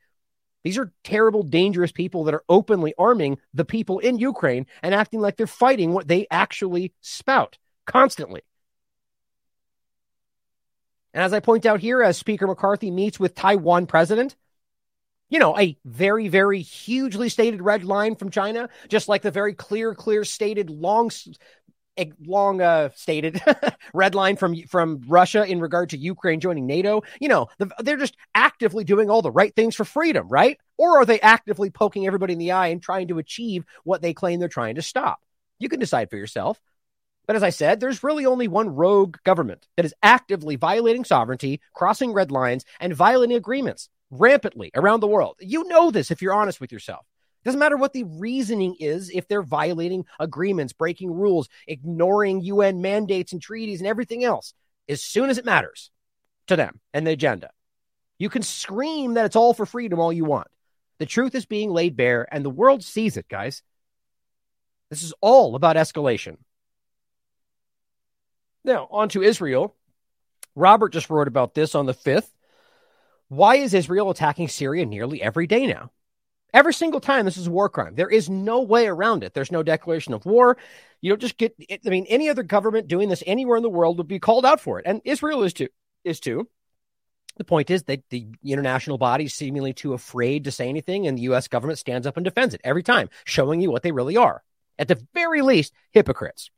These 0.63 0.77
are 0.77 0.93
terrible, 1.03 1.43
dangerous 1.43 1.91
people 1.91 2.25
that 2.25 2.33
are 2.33 2.43
openly 2.47 2.93
arming 2.97 3.39
the 3.53 3.65
people 3.65 3.99
in 3.99 4.19
Ukraine 4.19 4.67
and 4.83 4.93
acting 4.93 5.19
like 5.19 5.35
they're 5.35 5.47
fighting 5.47 5.93
what 5.93 6.07
they 6.07 6.27
actually 6.29 6.93
spout 7.01 7.57
constantly. 7.87 8.41
And 11.13 11.23
as 11.23 11.33
I 11.33 11.39
point 11.39 11.65
out 11.65 11.79
here, 11.79 12.01
as 12.01 12.17
Speaker 12.17 12.47
McCarthy 12.47 12.91
meets 12.91 13.19
with 13.19 13.35
Taiwan 13.35 13.85
president, 13.85 14.35
you 15.29 15.39
know, 15.39 15.57
a 15.57 15.77
very, 15.85 16.27
very 16.27 16.61
hugely 16.61 17.29
stated 17.29 17.61
red 17.61 17.83
line 17.83 18.15
from 18.15 18.31
China, 18.31 18.69
just 18.89 19.07
like 19.07 19.21
the 19.21 19.31
very 19.31 19.53
clear, 19.53 19.95
clear 19.95 20.25
stated 20.25 20.69
long, 20.69 21.09
long 22.25 22.61
uh, 22.61 22.89
stated 22.95 23.41
red 23.93 24.13
line 24.13 24.35
from 24.35 24.55
from 24.63 25.01
Russia 25.07 25.45
in 25.45 25.61
regard 25.61 25.89
to 25.91 25.97
Ukraine 25.97 26.41
joining 26.41 26.67
NATO. 26.67 27.03
You 27.19 27.29
know, 27.29 27.47
the, 27.59 27.71
they're 27.79 27.97
just 27.97 28.17
actively 28.35 28.83
doing 28.83 29.09
all 29.09 29.21
the 29.21 29.31
right 29.31 29.55
things 29.55 29.75
for 29.75 29.85
freedom, 29.85 30.27
right? 30.27 30.59
Or 30.77 30.97
are 30.99 31.05
they 31.05 31.21
actively 31.21 31.69
poking 31.69 32.07
everybody 32.07 32.33
in 32.33 32.39
the 32.39 32.51
eye 32.51 32.67
and 32.67 32.81
trying 32.81 33.07
to 33.07 33.19
achieve 33.19 33.65
what 33.83 34.01
they 34.01 34.13
claim 34.13 34.39
they're 34.39 34.49
trying 34.49 34.75
to 34.75 34.81
stop? 34.81 35.19
You 35.59 35.69
can 35.69 35.79
decide 35.79 36.09
for 36.09 36.17
yourself. 36.17 36.59
But 37.31 37.37
as 37.37 37.43
I 37.43 37.49
said, 37.49 37.79
there's 37.79 38.03
really 38.03 38.25
only 38.25 38.49
one 38.49 38.75
rogue 38.75 39.15
government 39.23 39.65
that 39.77 39.85
is 39.85 39.93
actively 40.03 40.57
violating 40.57 41.05
sovereignty, 41.05 41.61
crossing 41.73 42.11
red 42.11 42.29
lines, 42.29 42.65
and 42.81 42.93
violating 42.93 43.37
agreements 43.37 43.87
rampantly 44.09 44.69
around 44.75 44.99
the 44.99 45.07
world. 45.07 45.37
You 45.39 45.63
know 45.63 45.91
this 45.91 46.11
if 46.11 46.21
you're 46.21 46.33
honest 46.33 46.59
with 46.59 46.73
yourself. 46.73 47.05
It 47.39 47.45
Doesn't 47.45 47.61
matter 47.61 47.77
what 47.77 47.93
the 47.93 48.03
reasoning 48.03 48.75
is 48.81 49.09
if 49.09 49.29
they're 49.29 49.43
violating 49.43 50.03
agreements, 50.19 50.73
breaking 50.73 51.09
rules, 51.09 51.47
ignoring 51.67 52.41
UN 52.41 52.81
mandates 52.81 53.31
and 53.31 53.41
treaties 53.41 53.79
and 53.79 53.87
everything 53.87 54.25
else, 54.25 54.53
as 54.89 55.01
soon 55.01 55.29
as 55.29 55.37
it 55.37 55.45
matters 55.45 55.89
to 56.47 56.57
them 56.57 56.81
and 56.93 57.07
the 57.07 57.11
agenda. 57.11 57.51
You 58.19 58.29
can 58.29 58.43
scream 58.43 59.13
that 59.13 59.23
it's 59.23 59.37
all 59.37 59.53
for 59.53 59.65
freedom 59.65 60.01
all 60.01 60.11
you 60.11 60.25
want. 60.25 60.49
The 60.99 61.05
truth 61.05 61.33
is 61.33 61.45
being 61.45 61.71
laid 61.71 61.95
bare, 61.95 62.27
and 62.29 62.43
the 62.43 62.49
world 62.49 62.83
sees 62.83 63.15
it, 63.15 63.29
guys. 63.29 63.63
This 64.89 65.01
is 65.01 65.13
all 65.21 65.55
about 65.55 65.77
escalation. 65.77 66.35
Now, 68.63 68.87
on 68.91 69.09
to 69.09 69.23
Israel. 69.23 69.75
Robert 70.55 70.93
just 70.93 71.09
wrote 71.09 71.27
about 71.27 71.53
this 71.53 71.75
on 71.75 71.85
the 71.85 71.93
5th. 71.93 72.29
Why 73.29 73.55
is 73.55 73.73
Israel 73.73 74.09
attacking 74.09 74.49
Syria 74.49 74.85
nearly 74.85 75.21
every 75.21 75.47
day 75.47 75.65
now? 75.65 75.91
Every 76.53 76.73
single 76.73 76.99
time, 76.99 77.23
this 77.23 77.37
is 77.37 77.47
a 77.47 77.51
war 77.51 77.69
crime. 77.69 77.95
There 77.95 78.09
is 78.09 78.29
no 78.29 78.61
way 78.61 78.87
around 78.87 79.23
it. 79.23 79.33
There's 79.33 79.53
no 79.53 79.63
declaration 79.63 80.13
of 80.13 80.25
war. 80.25 80.57
You 80.99 81.09
don't 81.09 81.21
just 81.21 81.37
get. 81.37 81.55
I 81.85 81.89
mean, 81.89 82.05
any 82.09 82.27
other 82.27 82.43
government 82.43 82.89
doing 82.89 83.07
this 83.07 83.23
anywhere 83.25 83.55
in 83.55 83.63
the 83.63 83.69
world 83.69 83.97
would 83.97 84.07
be 84.09 84.19
called 84.19 84.45
out 84.45 84.59
for 84.59 84.77
it, 84.77 84.85
and 84.85 85.01
Israel 85.05 85.43
is 85.43 85.53
too. 85.53 85.69
Is 86.03 86.19
too. 86.19 86.49
The 87.37 87.45
point 87.45 87.69
is 87.69 87.83
that 87.83 88.03
the 88.09 88.27
international 88.43 88.97
body 88.97 89.23
is 89.23 89.33
seemingly 89.33 89.71
too 89.71 89.93
afraid 89.93 90.43
to 90.43 90.51
say 90.51 90.67
anything, 90.67 91.07
and 91.07 91.17
the 91.17 91.23
U.S. 91.23 91.47
government 91.47 91.79
stands 91.79 92.05
up 92.05 92.17
and 92.17 92.25
defends 92.25 92.53
it 92.53 92.61
every 92.65 92.83
time, 92.83 93.09
showing 93.23 93.61
you 93.61 93.71
what 93.71 93.83
they 93.83 93.93
really 93.93 94.17
are. 94.17 94.43
At 94.77 94.89
the 94.89 95.01
very 95.13 95.41
least, 95.41 95.73
hypocrites. 95.91 96.51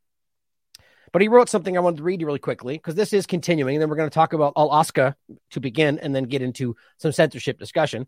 But 1.14 1.22
he 1.22 1.28
wrote 1.28 1.48
something 1.48 1.78
I 1.78 1.82
wanted 1.82 1.98
to 1.98 2.04
read 2.04 2.20
you 2.20 2.26
really 2.26 2.40
quickly 2.40 2.74
because 2.74 2.96
this 2.96 3.14
is 3.14 3.28
continuing. 3.28 3.76
And 3.76 3.82
then 3.82 3.90
we're 3.90 3.96
going 3.96 4.10
to 4.10 4.14
talk 4.14 4.34
about 4.34 4.54
Al 4.58 4.72
Aqsa 4.72 5.14
to 5.52 5.60
begin 5.60 6.00
and 6.00 6.14
then 6.14 6.24
get 6.24 6.42
into 6.42 6.76
some 6.98 7.12
censorship 7.12 7.60
discussion. 7.60 8.08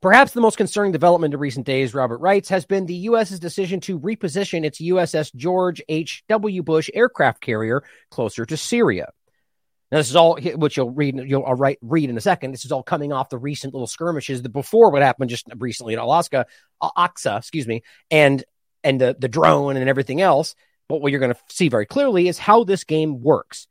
Perhaps 0.00 0.32
the 0.32 0.40
most 0.40 0.56
concerning 0.56 0.92
development 0.92 1.34
in 1.34 1.40
recent 1.40 1.66
days, 1.66 1.92
Robert 1.92 2.18
writes, 2.18 2.48
has 2.48 2.64
been 2.64 2.86
the 2.86 2.94
U.S.'s 2.94 3.38
decision 3.38 3.80
to 3.80 4.00
reposition 4.00 4.64
its 4.64 4.80
USS 4.80 5.34
George 5.34 5.82
H.W. 5.88 6.62
Bush 6.62 6.88
aircraft 6.94 7.42
carrier 7.42 7.82
closer 8.10 8.46
to 8.46 8.56
Syria. 8.56 9.12
Now, 9.90 9.98
this 9.98 10.08
is 10.08 10.16
all, 10.16 10.38
which 10.40 10.76
you'll 10.76 10.90
read, 10.90 11.16
you'll 11.26 11.44
I'll 11.44 11.54
write, 11.54 11.78
read 11.82 12.08
in 12.08 12.16
a 12.16 12.20
second. 12.20 12.52
This 12.52 12.64
is 12.64 12.72
all 12.72 12.82
coming 12.82 13.12
off 13.12 13.28
the 13.28 13.38
recent 13.38 13.74
little 13.74 13.86
skirmishes 13.86 14.40
the, 14.40 14.48
before 14.48 14.90
what 14.90 15.02
happened 15.02 15.30
just 15.30 15.46
recently 15.56 15.94
in 15.94 15.98
Alaska, 15.98 16.46
Aqsa, 16.82 17.38
excuse 17.38 17.66
me, 17.66 17.82
and 18.10 18.44
and 18.84 19.00
the 19.00 19.16
the 19.18 19.28
drone 19.28 19.76
and 19.76 19.88
everything 19.88 20.20
else. 20.20 20.54
But 20.88 21.00
what 21.00 21.12
you're 21.12 21.20
going 21.20 21.34
to 21.34 21.40
see 21.48 21.68
very 21.68 21.86
clearly 21.86 22.28
is 22.28 22.38
how 22.38 22.64
this 22.64 22.84
game 22.84 23.22
works. 23.22 23.66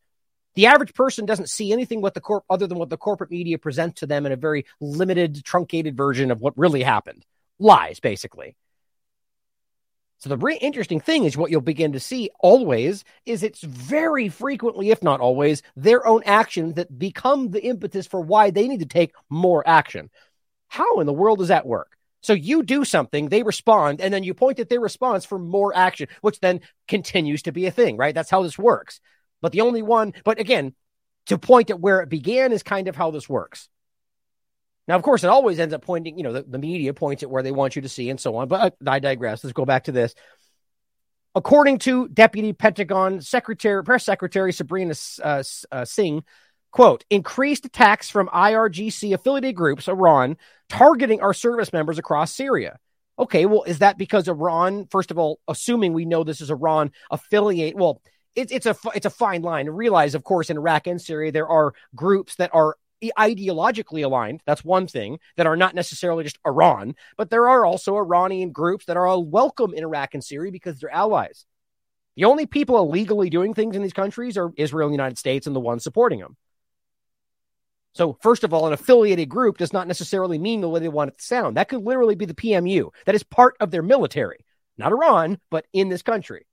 The 0.56 0.68
average 0.68 0.94
person 0.94 1.26
doesn't 1.26 1.50
see 1.50 1.72
anything 1.72 2.02
what 2.02 2.14
the 2.14 2.22
corp 2.22 2.44
other 2.50 2.68
than 2.68 2.80
what 2.80 2.90
the 2.90 2.98
corporate 2.98 3.32
media 3.32 3.58
present 3.58 3.98
to 3.98 4.08
them 4.08 4.26
in 4.26 4.32
a 4.32 4.38
very 4.38 4.66
limited, 4.80 5.44
truncated 5.44 5.96
version 5.96 6.32
of 6.32 6.42
what 6.42 6.58
really 6.58 6.84
happened. 6.84 7.26
Lies, 7.60 8.00
basically. 8.00 8.56
So 10.20 10.30
the 10.30 10.38
really 10.38 10.58
interesting 10.58 11.00
thing 11.00 11.26
is 11.26 11.38
what 11.38 11.52
you'll 11.52 11.62
begin 11.62 11.92
to 11.92 12.00
see 12.00 12.32
always 12.40 13.04
is 13.26 13.44
it's 13.44 13.62
very 13.62 14.30
frequently, 14.30 14.90
if 14.90 15.04
not 15.04 15.20
always, 15.20 15.62
their 15.76 16.08
own 16.08 16.24
actions 16.26 16.74
that 16.76 16.98
become 16.98 17.52
the 17.52 17.64
impetus 17.64 18.08
for 18.08 18.20
why 18.20 18.50
they 18.50 18.68
need 18.68 18.80
to 18.80 18.88
take 18.88 19.14
more 19.30 19.68
action. 19.68 20.10
How 20.70 21.00
in 21.00 21.06
the 21.06 21.14
world 21.14 21.38
does 21.38 21.50
that 21.50 21.68
work? 21.68 21.97
So 22.28 22.34
you 22.34 22.62
do 22.62 22.84
something, 22.84 23.30
they 23.30 23.42
respond, 23.42 24.02
and 24.02 24.14
then 24.14 24.26
you 24.26 24.34
point 24.34 24.60
at 24.60 24.68
their 24.68 24.82
response 24.82 25.24
for 25.24 25.40
more 25.40 25.74
action, 25.74 26.10
which 26.20 26.42
then 26.42 26.60
continues 26.86 27.44
to 27.44 27.54
be 27.54 27.68
a 27.68 27.72
thing, 27.72 27.96
right? 27.96 28.14
That's 28.14 28.30
how 28.30 28.44
this 28.44 28.60
works. 28.60 29.00
But 29.42 29.54
the 29.54 29.62
only 29.62 29.82
one, 29.82 30.12
but 30.26 30.38
again, 30.38 30.76
to 31.28 31.38
point 31.38 31.70
at 31.70 31.80
where 31.80 32.02
it 32.02 32.10
began 32.10 32.52
is 32.52 32.64
kind 32.64 32.90
of 32.90 32.98
how 32.98 33.12
this 33.12 33.30
works. 33.30 33.70
Now, 34.90 34.98
of 34.98 35.04
course, 35.04 35.24
it 35.24 35.30
always 35.30 35.58
ends 35.58 35.74
up 35.74 35.84
pointing, 35.84 36.18
you 36.18 36.24
know, 36.26 36.34
the, 36.34 36.44
the 36.44 36.58
media 36.58 36.94
points 36.94 37.24
at 37.24 37.30
where 37.30 37.44
they 37.44 37.54
want 37.54 37.78
you 37.78 37.84
to 37.84 37.90
see 37.90 38.10
and 38.10 38.20
so 38.20 38.36
on. 38.36 38.50
But 38.50 38.76
I 38.86 39.00
digress. 39.00 39.42
Let's 39.42 39.54
go 39.54 39.64
back 39.64 39.86
to 39.86 39.94
this. 39.94 40.14
According 41.34 41.78
to 41.80 42.10
Deputy 42.10 42.52
Pentagon 42.52 43.22
Secretary, 43.22 43.82
Press 43.86 44.04
Secretary 44.04 44.52
Sabrina 44.52 44.96
uh, 45.24 45.44
uh, 45.72 45.86
Singh, 45.86 46.26
Quote, 46.78 47.06
increased 47.10 47.66
attacks 47.66 48.08
from 48.08 48.28
IRGC 48.28 49.12
affiliated 49.12 49.56
groups, 49.56 49.88
Iran, 49.88 50.38
targeting 50.70 51.22
our 51.22 51.34
service 51.34 51.74
members 51.74 51.98
across 51.98 52.32
Syria. 52.32 52.78
Okay, 53.18 53.48
well, 53.48 53.64
is 53.64 53.80
that 53.80 53.98
because 53.98 54.28
Iran, 54.28 54.86
first 54.92 55.10
of 55.10 55.18
all, 55.18 55.40
assuming 55.48 55.94
we 55.94 56.06
know 56.06 56.24
this 56.24 56.40
is 56.40 56.52
Iran 56.52 56.92
affiliate, 57.10 57.76
well, 57.76 58.00
it's 58.36 58.52
it's 58.52 58.68
a 58.68 58.76
it's 58.94 59.08
a 59.08 59.10
fine 59.10 59.42
line 59.42 59.68
realize, 59.68 60.14
of 60.14 60.24
course, 60.24 60.52
in 60.52 60.58
Iraq 60.58 60.86
and 60.86 61.02
Syria 61.02 61.32
there 61.32 61.48
are 61.48 61.74
groups 61.96 62.36
that 62.36 62.54
are 62.54 62.78
ideologically 63.18 64.06
aligned. 64.06 64.44
That's 64.46 64.64
one 64.64 64.86
thing 64.86 65.18
that 65.36 65.48
are 65.48 65.58
not 65.58 65.74
necessarily 65.74 66.26
just 66.26 66.38
Iran, 66.46 66.94
but 67.18 67.32
there 67.32 67.50
are 67.50 67.66
also 67.66 67.98
Iranian 67.98 68.52
groups 68.52 68.86
that 68.86 68.98
are 68.98 69.20
welcome 69.20 69.74
in 69.74 69.84
Iraq 69.84 70.14
and 70.14 70.24
Syria 70.24 70.52
because 70.52 70.80
they're 70.80 70.94
allies. 70.94 71.48
The 72.18 72.26
only 72.26 72.46
people 72.46 72.78
illegally 72.78 73.32
doing 73.32 73.56
things 73.56 73.76
in 73.76 73.82
these 73.82 73.94
countries 73.94 74.38
are 74.38 74.52
Israel 74.58 74.90
and 74.90 74.94
the 74.94 75.02
United 75.02 75.18
States 75.18 75.48
and 75.48 75.56
the 75.56 75.60
ones 75.60 75.84
supporting 75.84 76.20
them. 76.20 76.38
So, 77.98 78.16
first 78.22 78.44
of 78.44 78.54
all, 78.54 78.68
an 78.68 78.74
affiliated 78.74 79.28
group 79.28 79.58
does 79.58 79.74
not 79.74 79.88
necessarily 79.88 80.38
mean 80.38 80.62
the 80.62 80.70
way 80.70 80.80
they 80.80 80.88
want 80.88 81.10
it 81.10 81.18
to 81.18 81.24
sound. 81.24 81.58
That 81.58 81.68
could 81.68 81.84
literally 81.84 82.14
be 82.14 82.26
the 82.26 82.36
PMU. 82.36 82.92
That 83.06 83.16
is 83.16 83.24
part 83.24 83.56
of 83.60 83.72
their 83.72 83.82
military, 83.82 84.46
not 84.78 84.92
Iran, 84.92 85.40
but 85.50 85.66
in 85.74 85.90
this 85.90 86.04
country. 86.04 86.46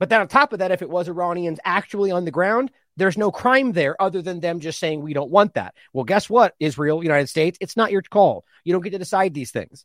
But 0.00 0.08
then 0.08 0.20
on 0.20 0.26
top 0.26 0.52
of 0.52 0.58
that, 0.58 0.72
if 0.72 0.82
it 0.82 0.90
was 0.90 1.08
Iranians 1.08 1.60
actually 1.64 2.10
on 2.10 2.24
the 2.24 2.32
ground, 2.32 2.72
there's 2.96 3.16
no 3.16 3.30
crime 3.30 3.70
there 3.70 4.00
other 4.02 4.20
than 4.20 4.40
them 4.40 4.58
just 4.58 4.80
saying 4.80 5.00
we 5.00 5.12
don't 5.12 5.30
want 5.30 5.54
that. 5.54 5.74
Well, 5.92 6.04
guess 6.04 6.28
what, 6.28 6.56
Israel, 6.58 7.04
United 7.04 7.28
States, 7.28 7.56
it's 7.60 7.76
not 7.76 7.92
your 7.92 8.02
call. 8.02 8.44
You 8.64 8.72
don't 8.72 8.82
get 8.82 8.90
to 8.90 8.98
decide 8.98 9.34
these 9.34 9.52
things. 9.52 9.84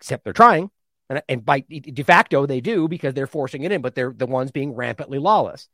Except 0.00 0.24
they're 0.24 0.32
trying. 0.32 0.68
And, 1.08 1.22
and 1.28 1.44
by 1.44 1.60
de 1.60 2.02
facto, 2.02 2.46
they 2.46 2.60
do 2.60 2.88
because 2.88 3.14
they're 3.14 3.28
forcing 3.28 3.62
it 3.62 3.70
in, 3.70 3.82
but 3.82 3.94
they're 3.94 4.12
the 4.16 4.26
ones 4.26 4.50
being 4.50 4.74
rampantly 4.74 5.18
lawless. 5.18 5.68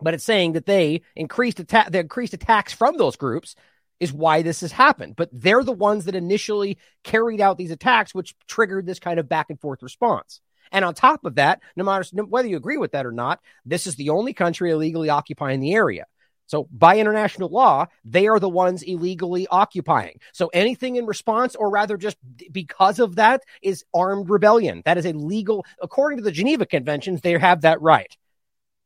But 0.00 0.14
it's 0.14 0.24
saying 0.24 0.52
that 0.52 0.66
they 0.66 1.02
increased 1.14 1.60
attack, 1.60 1.90
the 1.90 2.00
increased 2.00 2.34
attacks 2.34 2.72
from 2.72 2.96
those 2.96 3.16
groups 3.16 3.54
is 3.98 4.12
why 4.12 4.42
this 4.42 4.60
has 4.60 4.72
happened. 4.72 5.16
But 5.16 5.30
they're 5.32 5.64
the 5.64 5.72
ones 5.72 6.04
that 6.04 6.14
initially 6.14 6.78
carried 7.02 7.40
out 7.40 7.56
these 7.56 7.70
attacks, 7.70 8.14
which 8.14 8.34
triggered 8.46 8.86
this 8.86 8.98
kind 8.98 9.18
of 9.18 9.28
back 9.28 9.46
and 9.48 9.60
forth 9.60 9.82
response. 9.82 10.40
And 10.72 10.84
on 10.84 10.94
top 10.94 11.24
of 11.24 11.36
that, 11.36 11.60
no 11.76 11.84
matter 11.84 12.04
whether 12.24 12.48
you 12.48 12.56
agree 12.56 12.76
with 12.76 12.92
that 12.92 13.06
or 13.06 13.12
not, 13.12 13.40
this 13.64 13.86
is 13.86 13.96
the 13.96 14.10
only 14.10 14.32
country 14.32 14.70
illegally 14.70 15.08
occupying 15.08 15.60
the 15.60 15.74
area. 15.74 16.06
So, 16.48 16.68
by 16.70 16.98
international 16.98 17.48
law, 17.48 17.86
they 18.04 18.28
are 18.28 18.38
the 18.38 18.48
ones 18.48 18.82
illegally 18.84 19.48
occupying. 19.48 20.20
So, 20.32 20.48
anything 20.52 20.94
in 20.94 21.06
response, 21.06 21.56
or 21.56 21.70
rather 21.70 21.96
just 21.96 22.18
because 22.52 23.00
of 23.00 23.16
that, 23.16 23.42
is 23.62 23.84
armed 23.92 24.30
rebellion. 24.30 24.82
That 24.84 24.98
is 24.98 25.06
a 25.06 25.12
legal, 25.12 25.66
according 25.82 26.18
to 26.18 26.24
the 26.24 26.30
Geneva 26.30 26.64
Conventions, 26.64 27.20
they 27.20 27.36
have 27.36 27.62
that 27.62 27.80
right. 27.82 28.16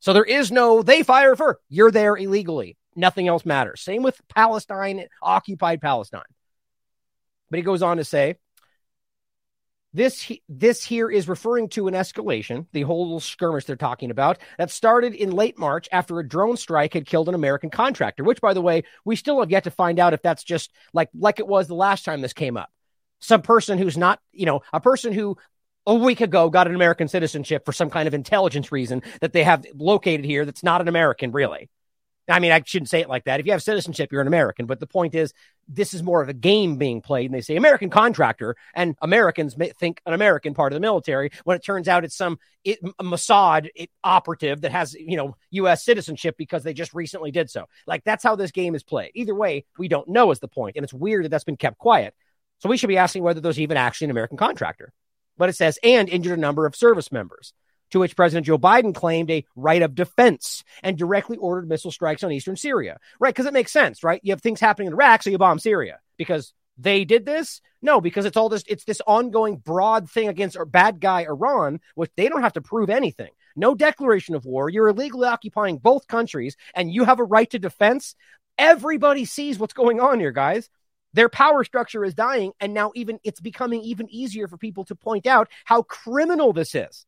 So, 0.00 0.12
there 0.12 0.24
is 0.24 0.50
no, 0.50 0.82
they 0.82 1.02
fire 1.02 1.36
for, 1.36 1.60
you're 1.68 1.90
there 1.90 2.16
illegally. 2.16 2.76
Nothing 2.96 3.28
else 3.28 3.46
matters. 3.46 3.80
Same 3.80 4.02
with 4.02 4.20
Palestine, 4.28 5.06
occupied 5.22 5.80
Palestine. 5.80 6.22
But 7.50 7.58
he 7.58 7.62
goes 7.62 7.82
on 7.82 7.98
to 7.98 8.04
say, 8.04 8.36
this 9.92 10.30
this 10.48 10.84
here 10.84 11.10
is 11.10 11.28
referring 11.28 11.68
to 11.70 11.88
an 11.88 11.94
escalation, 11.94 12.66
the 12.72 12.82
whole 12.82 13.18
skirmish 13.18 13.64
they're 13.64 13.76
talking 13.76 14.10
about, 14.10 14.38
that 14.56 14.70
started 14.70 15.14
in 15.14 15.32
late 15.32 15.58
March 15.58 15.88
after 15.90 16.20
a 16.20 16.28
drone 16.28 16.56
strike 16.56 16.94
had 16.94 17.06
killed 17.06 17.28
an 17.28 17.34
American 17.34 17.70
contractor. 17.70 18.22
Which, 18.22 18.40
by 18.40 18.54
the 18.54 18.62
way, 18.62 18.84
we 19.04 19.16
still 19.16 19.40
have 19.40 19.50
yet 19.50 19.64
to 19.64 19.70
find 19.70 19.98
out 19.98 20.14
if 20.14 20.22
that's 20.22 20.44
just 20.44 20.70
like 20.92 21.08
like 21.12 21.40
it 21.40 21.46
was 21.48 21.66
the 21.66 21.74
last 21.74 22.04
time 22.04 22.20
this 22.20 22.32
came 22.32 22.56
up. 22.56 22.70
Some 23.18 23.42
person 23.42 23.78
who's 23.78 23.98
not, 23.98 24.20
you 24.32 24.46
know, 24.46 24.62
a 24.72 24.80
person 24.80 25.12
who 25.12 25.36
a 25.86 25.94
week 25.94 26.20
ago 26.20 26.50
got 26.50 26.68
an 26.68 26.74
American 26.74 27.08
citizenship 27.08 27.64
for 27.64 27.72
some 27.72 27.90
kind 27.90 28.06
of 28.06 28.14
intelligence 28.14 28.70
reason 28.70 29.02
that 29.20 29.32
they 29.32 29.44
have 29.44 29.64
located 29.74 30.24
here 30.24 30.44
that's 30.44 30.62
not 30.62 30.80
an 30.80 30.88
American, 30.88 31.32
really. 31.32 31.68
I 32.28 32.38
mean, 32.38 32.52
I 32.52 32.62
shouldn't 32.64 32.88
say 32.88 33.00
it 33.00 33.08
like 33.08 33.24
that. 33.24 33.40
If 33.40 33.46
you 33.46 33.52
have 33.52 33.62
citizenship, 33.62 34.12
you're 34.12 34.20
an 34.20 34.26
American. 34.26 34.66
But 34.66 34.78
the 34.78 34.86
point 34.86 35.14
is, 35.14 35.32
this 35.66 35.94
is 35.94 36.02
more 36.02 36.22
of 36.22 36.28
a 36.28 36.32
game 36.32 36.76
being 36.76 37.00
played. 37.00 37.26
And 37.26 37.34
they 37.34 37.40
say 37.40 37.56
American 37.56 37.90
contractor, 37.90 38.56
and 38.74 38.94
Americans 39.02 39.56
think 39.78 40.00
an 40.06 40.12
American 40.12 40.54
part 40.54 40.72
of 40.72 40.76
the 40.76 40.80
military 40.80 41.30
when 41.44 41.56
it 41.56 41.64
turns 41.64 41.88
out 41.88 42.04
it's 42.04 42.16
some 42.16 42.38
it, 42.62 42.78
Mossad 43.00 43.68
it, 43.74 43.90
operative 44.04 44.60
that 44.60 44.70
has, 44.70 44.94
you 44.94 45.16
know, 45.16 45.36
U.S. 45.50 45.84
citizenship 45.84 46.36
because 46.38 46.62
they 46.62 46.74
just 46.74 46.94
recently 46.94 47.30
did 47.30 47.50
so. 47.50 47.66
Like, 47.86 48.04
that's 48.04 48.22
how 48.22 48.36
this 48.36 48.52
game 48.52 48.74
is 48.74 48.82
played. 48.82 49.10
Either 49.14 49.34
way, 49.34 49.64
we 49.78 49.88
don't 49.88 50.08
know 50.08 50.30
is 50.30 50.38
the 50.38 50.48
point. 50.48 50.76
And 50.76 50.84
it's 50.84 50.94
weird 50.94 51.24
that 51.24 51.30
that's 51.30 51.44
been 51.44 51.56
kept 51.56 51.78
quiet. 51.78 52.14
So 52.58 52.68
we 52.68 52.76
should 52.76 52.88
be 52.88 52.98
asking 52.98 53.22
whether 53.22 53.40
there's 53.40 53.58
even 53.58 53.76
actually 53.76 54.06
an 54.06 54.12
American 54.12 54.36
contractor. 54.36 54.92
But 55.40 55.48
it 55.48 55.56
says, 55.56 55.78
and 55.82 56.06
injured 56.06 56.38
a 56.38 56.40
number 56.40 56.66
of 56.66 56.76
service 56.76 57.10
members 57.10 57.54
to 57.92 57.98
which 57.98 58.14
President 58.14 58.46
Joe 58.46 58.58
Biden 58.58 58.94
claimed 58.94 59.30
a 59.30 59.46
right 59.56 59.80
of 59.80 59.94
defense 59.94 60.62
and 60.82 60.98
directly 60.98 61.38
ordered 61.38 61.66
missile 61.66 61.90
strikes 61.90 62.22
on 62.22 62.30
eastern 62.30 62.56
Syria. 62.56 62.98
Right? 63.18 63.34
Because 63.34 63.46
it 63.46 63.54
makes 63.54 63.72
sense, 63.72 64.04
right? 64.04 64.20
You 64.22 64.32
have 64.32 64.42
things 64.42 64.60
happening 64.60 64.88
in 64.88 64.92
Iraq, 64.92 65.22
so 65.22 65.30
you 65.30 65.38
bomb 65.38 65.58
Syria 65.58 66.00
because 66.18 66.52
they 66.76 67.06
did 67.06 67.24
this? 67.24 67.62
No, 67.80 68.02
because 68.02 68.26
it's 68.26 68.36
all 68.36 68.50
this, 68.50 68.64
it's 68.66 68.84
this 68.84 69.00
ongoing 69.06 69.56
broad 69.56 70.10
thing 70.10 70.28
against 70.28 70.58
our 70.58 70.66
bad 70.66 71.00
guy 71.00 71.22
Iran, 71.22 71.80
which 71.94 72.10
they 72.18 72.28
don't 72.28 72.42
have 72.42 72.52
to 72.52 72.60
prove 72.60 72.90
anything. 72.90 73.30
No 73.56 73.74
declaration 73.74 74.34
of 74.34 74.44
war. 74.44 74.68
You're 74.68 74.88
illegally 74.88 75.26
occupying 75.26 75.78
both 75.78 76.06
countries 76.06 76.58
and 76.74 76.92
you 76.92 77.04
have 77.04 77.18
a 77.18 77.24
right 77.24 77.48
to 77.48 77.58
defense. 77.58 78.14
Everybody 78.58 79.24
sees 79.24 79.58
what's 79.58 79.72
going 79.72 80.00
on 80.00 80.20
here, 80.20 80.32
guys. 80.32 80.68
Their 81.12 81.28
power 81.28 81.64
structure 81.64 82.04
is 82.04 82.14
dying, 82.14 82.52
and 82.60 82.72
now 82.72 82.92
even 82.94 83.18
it's 83.24 83.40
becoming 83.40 83.82
even 83.82 84.08
easier 84.10 84.48
for 84.48 84.56
people 84.56 84.84
to 84.86 84.94
point 84.94 85.26
out 85.26 85.48
how 85.64 85.82
criminal 85.82 86.52
this 86.52 86.74
is. 86.74 87.06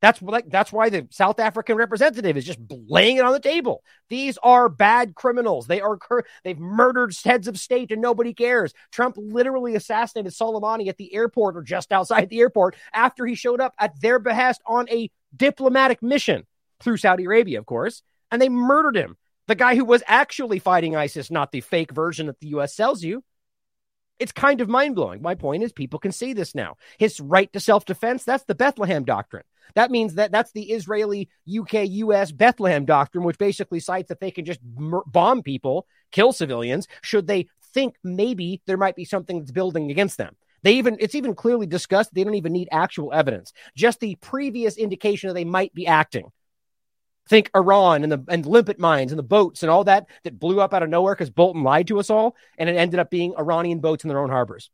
That's 0.00 0.22
like 0.22 0.48
that's 0.48 0.72
why 0.72 0.88
the 0.88 1.06
South 1.10 1.38
African 1.38 1.76
representative 1.76 2.36
is 2.36 2.46
just 2.46 2.58
laying 2.70 3.18
it 3.18 3.24
on 3.24 3.32
the 3.32 3.40
table. 3.40 3.84
These 4.08 4.38
are 4.42 4.70
bad 4.70 5.14
criminals. 5.14 5.66
They 5.66 5.82
are 5.82 5.98
they've 6.42 6.58
murdered 6.58 7.14
heads 7.22 7.48
of 7.48 7.58
state 7.58 7.92
and 7.92 8.00
nobody 8.00 8.32
cares. 8.32 8.72
Trump 8.90 9.16
literally 9.18 9.74
assassinated 9.74 10.32
Soleimani 10.32 10.88
at 10.88 10.96
the 10.96 11.14
airport 11.14 11.56
or 11.56 11.62
just 11.62 11.92
outside 11.92 12.30
the 12.30 12.40
airport 12.40 12.76
after 12.94 13.26
he 13.26 13.34
showed 13.34 13.60
up 13.60 13.74
at 13.78 14.00
their 14.00 14.18
behest 14.18 14.62
on 14.64 14.88
a 14.88 15.10
diplomatic 15.36 16.02
mission 16.02 16.46
through 16.80 16.96
Saudi 16.96 17.26
Arabia, 17.26 17.58
of 17.58 17.66
course, 17.66 18.02
and 18.30 18.40
they 18.40 18.48
murdered 18.48 18.96
him. 18.96 19.18
The 19.50 19.56
guy 19.56 19.74
who 19.74 19.84
was 19.84 20.04
actually 20.06 20.60
fighting 20.60 20.94
ISIS, 20.94 21.28
not 21.28 21.50
the 21.50 21.60
fake 21.60 21.90
version 21.90 22.28
that 22.28 22.38
the 22.38 22.50
US 22.50 22.72
sells 22.72 23.02
you. 23.02 23.24
It's 24.20 24.30
kind 24.30 24.60
of 24.60 24.68
mind 24.68 24.94
blowing. 24.94 25.22
My 25.22 25.34
point 25.34 25.64
is, 25.64 25.72
people 25.72 25.98
can 25.98 26.12
see 26.12 26.32
this 26.32 26.54
now. 26.54 26.76
His 26.98 27.18
right 27.18 27.52
to 27.52 27.58
self 27.58 27.84
defense, 27.84 28.22
that's 28.22 28.44
the 28.44 28.54
Bethlehem 28.54 29.02
Doctrine. 29.02 29.42
That 29.74 29.90
means 29.90 30.14
that 30.14 30.30
that's 30.30 30.52
the 30.52 30.70
Israeli, 30.70 31.28
UK, 31.52 31.88
US 31.88 32.30
Bethlehem 32.30 32.84
Doctrine, 32.84 33.24
which 33.24 33.38
basically 33.38 33.80
cites 33.80 34.10
that 34.10 34.20
they 34.20 34.30
can 34.30 34.44
just 34.44 34.60
bomb 34.62 35.42
people, 35.42 35.84
kill 36.12 36.32
civilians, 36.32 36.86
should 37.02 37.26
they 37.26 37.48
think 37.74 37.96
maybe 38.04 38.62
there 38.66 38.76
might 38.76 38.94
be 38.94 39.04
something 39.04 39.40
that's 39.40 39.50
building 39.50 39.90
against 39.90 40.16
them. 40.16 40.36
They 40.62 40.74
even 40.74 40.96
it's 41.00 41.16
even 41.16 41.34
clearly 41.34 41.66
discussed. 41.66 42.14
They 42.14 42.22
don't 42.22 42.36
even 42.36 42.52
need 42.52 42.68
actual 42.70 43.12
evidence, 43.12 43.52
just 43.74 43.98
the 43.98 44.14
previous 44.14 44.76
indication 44.76 45.26
that 45.26 45.34
they 45.34 45.44
might 45.44 45.74
be 45.74 45.88
acting. 45.88 46.30
Think 47.28 47.50
Iran 47.54 48.02
and 48.02 48.10
the 48.10 48.24
and 48.28 48.44
limpet 48.44 48.78
mines 48.78 49.12
and 49.12 49.18
the 49.18 49.22
boats 49.24 49.62
and 49.62 49.70
all 49.70 49.84
that 49.84 50.06
that 50.24 50.38
blew 50.38 50.60
up 50.60 50.74
out 50.74 50.82
of 50.82 50.88
nowhere 50.88 51.14
because 51.14 51.30
Bolton 51.30 51.62
lied 51.62 51.86
to 51.88 52.00
us 52.00 52.10
all, 52.10 52.34
and 52.58 52.68
it 52.68 52.76
ended 52.76 52.98
up 52.98 53.10
being 53.10 53.34
Iranian 53.38 53.78
boats 53.78 54.04
in 54.04 54.08
their 54.08 54.18
own 54.18 54.30
harbors. 54.30 54.70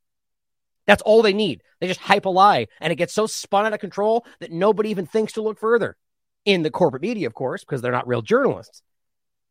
That's 0.87 1.03
all 1.03 1.23
they 1.23 1.33
need. 1.33 1.63
They 1.81 1.89
just 1.89 2.01
hype 2.01 2.25
a 2.25 2.31
lie, 2.31 2.69
and 2.81 2.93
it 2.93 2.97
gets 2.97 3.13
so 3.13 3.27
spun 3.27 3.67
out 3.67 3.75
of 3.75 3.81
control 3.81 4.25
that 4.41 4.53
nobody 4.53 4.91
even 4.91 5.07
thinks 5.07 5.35
to 5.35 5.43
look 5.43 5.59
further. 5.59 5.97
In 6.45 6.63
the 6.63 6.71
corporate 6.71 7.03
media, 7.03 7.27
of 7.27 7.35
course, 7.35 7.65
because 7.65 7.83
they're 7.83 7.91
not 7.91 8.07
real 8.07 8.23
journalists. 8.23 8.83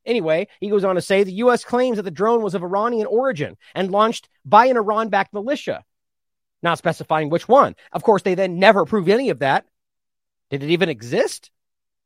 Anyway, 0.06 0.48
he 0.62 0.70
goes 0.70 0.86
on 0.86 0.96
to 0.96 1.02
say 1.02 1.24
the 1.24 1.34
U.S. 1.34 1.66
claims 1.66 1.98
that 1.98 2.04
the 2.04 2.12
drone 2.12 2.42
was 2.42 2.56
of 2.56 2.64
Iranian 2.64 3.06
origin 3.06 3.58
and 3.74 3.92
launched 3.92 4.30
by 4.46 4.68
an 4.68 4.78
Iran 4.78 5.10
backed 5.10 5.34
militia, 5.34 5.84
not 6.64 6.78
specifying 6.78 7.30
which 7.30 7.50
one. 7.50 7.76
Of 7.92 8.04
course, 8.04 8.22
they 8.22 8.36
then 8.36 8.60
never 8.60 8.86
prove 8.86 9.10
any 9.10 9.30
of 9.30 9.40
that. 9.40 9.66
Did 10.50 10.64
it 10.64 10.70
even 10.70 10.90
exist? 10.90 11.52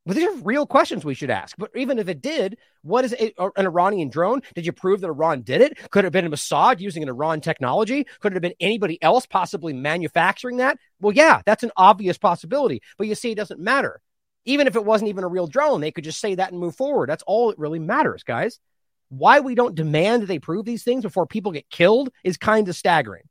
But 0.06 0.16
these 0.16 0.28
are 0.28 0.42
real 0.42 0.66
questions 0.66 1.04
we 1.04 1.14
should 1.14 1.30
ask. 1.30 1.56
But 1.58 1.70
even 1.76 1.98
if 1.98 2.08
it 2.08 2.22
did, 2.22 2.56
what 2.82 3.04
is 3.04 3.12
it, 3.12 3.34
an 3.38 3.66
Iranian 3.66 4.08
drone? 4.08 4.40
Did 4.54 4.64
you 4.64 4.72
prove 4.72 5.00
that 5.02 5.08
Iran 5.08 5.42
did 5.42 5.60
it? 5.60 5.78
Could 5.90 6.00
it 6.00 6.06
have 6.06 6.12
been 6.12 6.26
a 6.26 6.30
Mossad 6.30 6.80
using 6.80 7.02
an 7.02 7.10
Iran 7.10 7.40
technology? 7.40 8.06
Could 8.20 8.32
it 8.32 8.36
have 8.36 8.42
been 8.42 8.54
anybody 8.60 9.00
else 9.02 9.26
possibly 9.26 9.74
manufacturing 9.74 10.56
that? 10.56 10.78
Well, 11.00 11.14
yeah, 11.14 11.42
that's 11.44 11.64
an 11.64 11.70
obvious 11.76 12.16
possibility. 12.16 12.80
But 12.96 13.08
you 13.08 13.14
see, 13.14 13.32
it 13.32 13.36
doesn't 13.36 13.60
matter. 13.60 14.00
Even 14.46 14.66
if 14.66 14.74
it 14.74 14.84
wasn't 14.86 15.10
even 15.10 15.22
a 15.22 15.28
real 15.28 15.46
drone, 15.46 15.82
they 15.82 15.92
could 15.92 16.04
just 16.04 16.20
say 16.20 16.34
that 16.34 16.50
and 16.50 16.58
move 16.58 16.76
forward. 16.76 17.10
That's 17.10 17.24
all 17.26 17.50
it 17.50 17.58
really 17.58 17.78
matters, 17.78 18.22
guys. 18.22 18.58
Why 19.10 19.40
we 19.40 19.54
don't 19.54 19.74
demand 19.74 20.22
that 20.22 20.26
they 20.26 20.38
prove 20.38 20.64
these 20.64 20.82
things 20.82 21.02
before 21.02 21.26
people 21.26 21.52
get 21.52 21.68
killed 21.68 22.10
is 22.24 22.38
kind 22.38 22.68
of 22.68 22.74
staggering. 22.74 23.24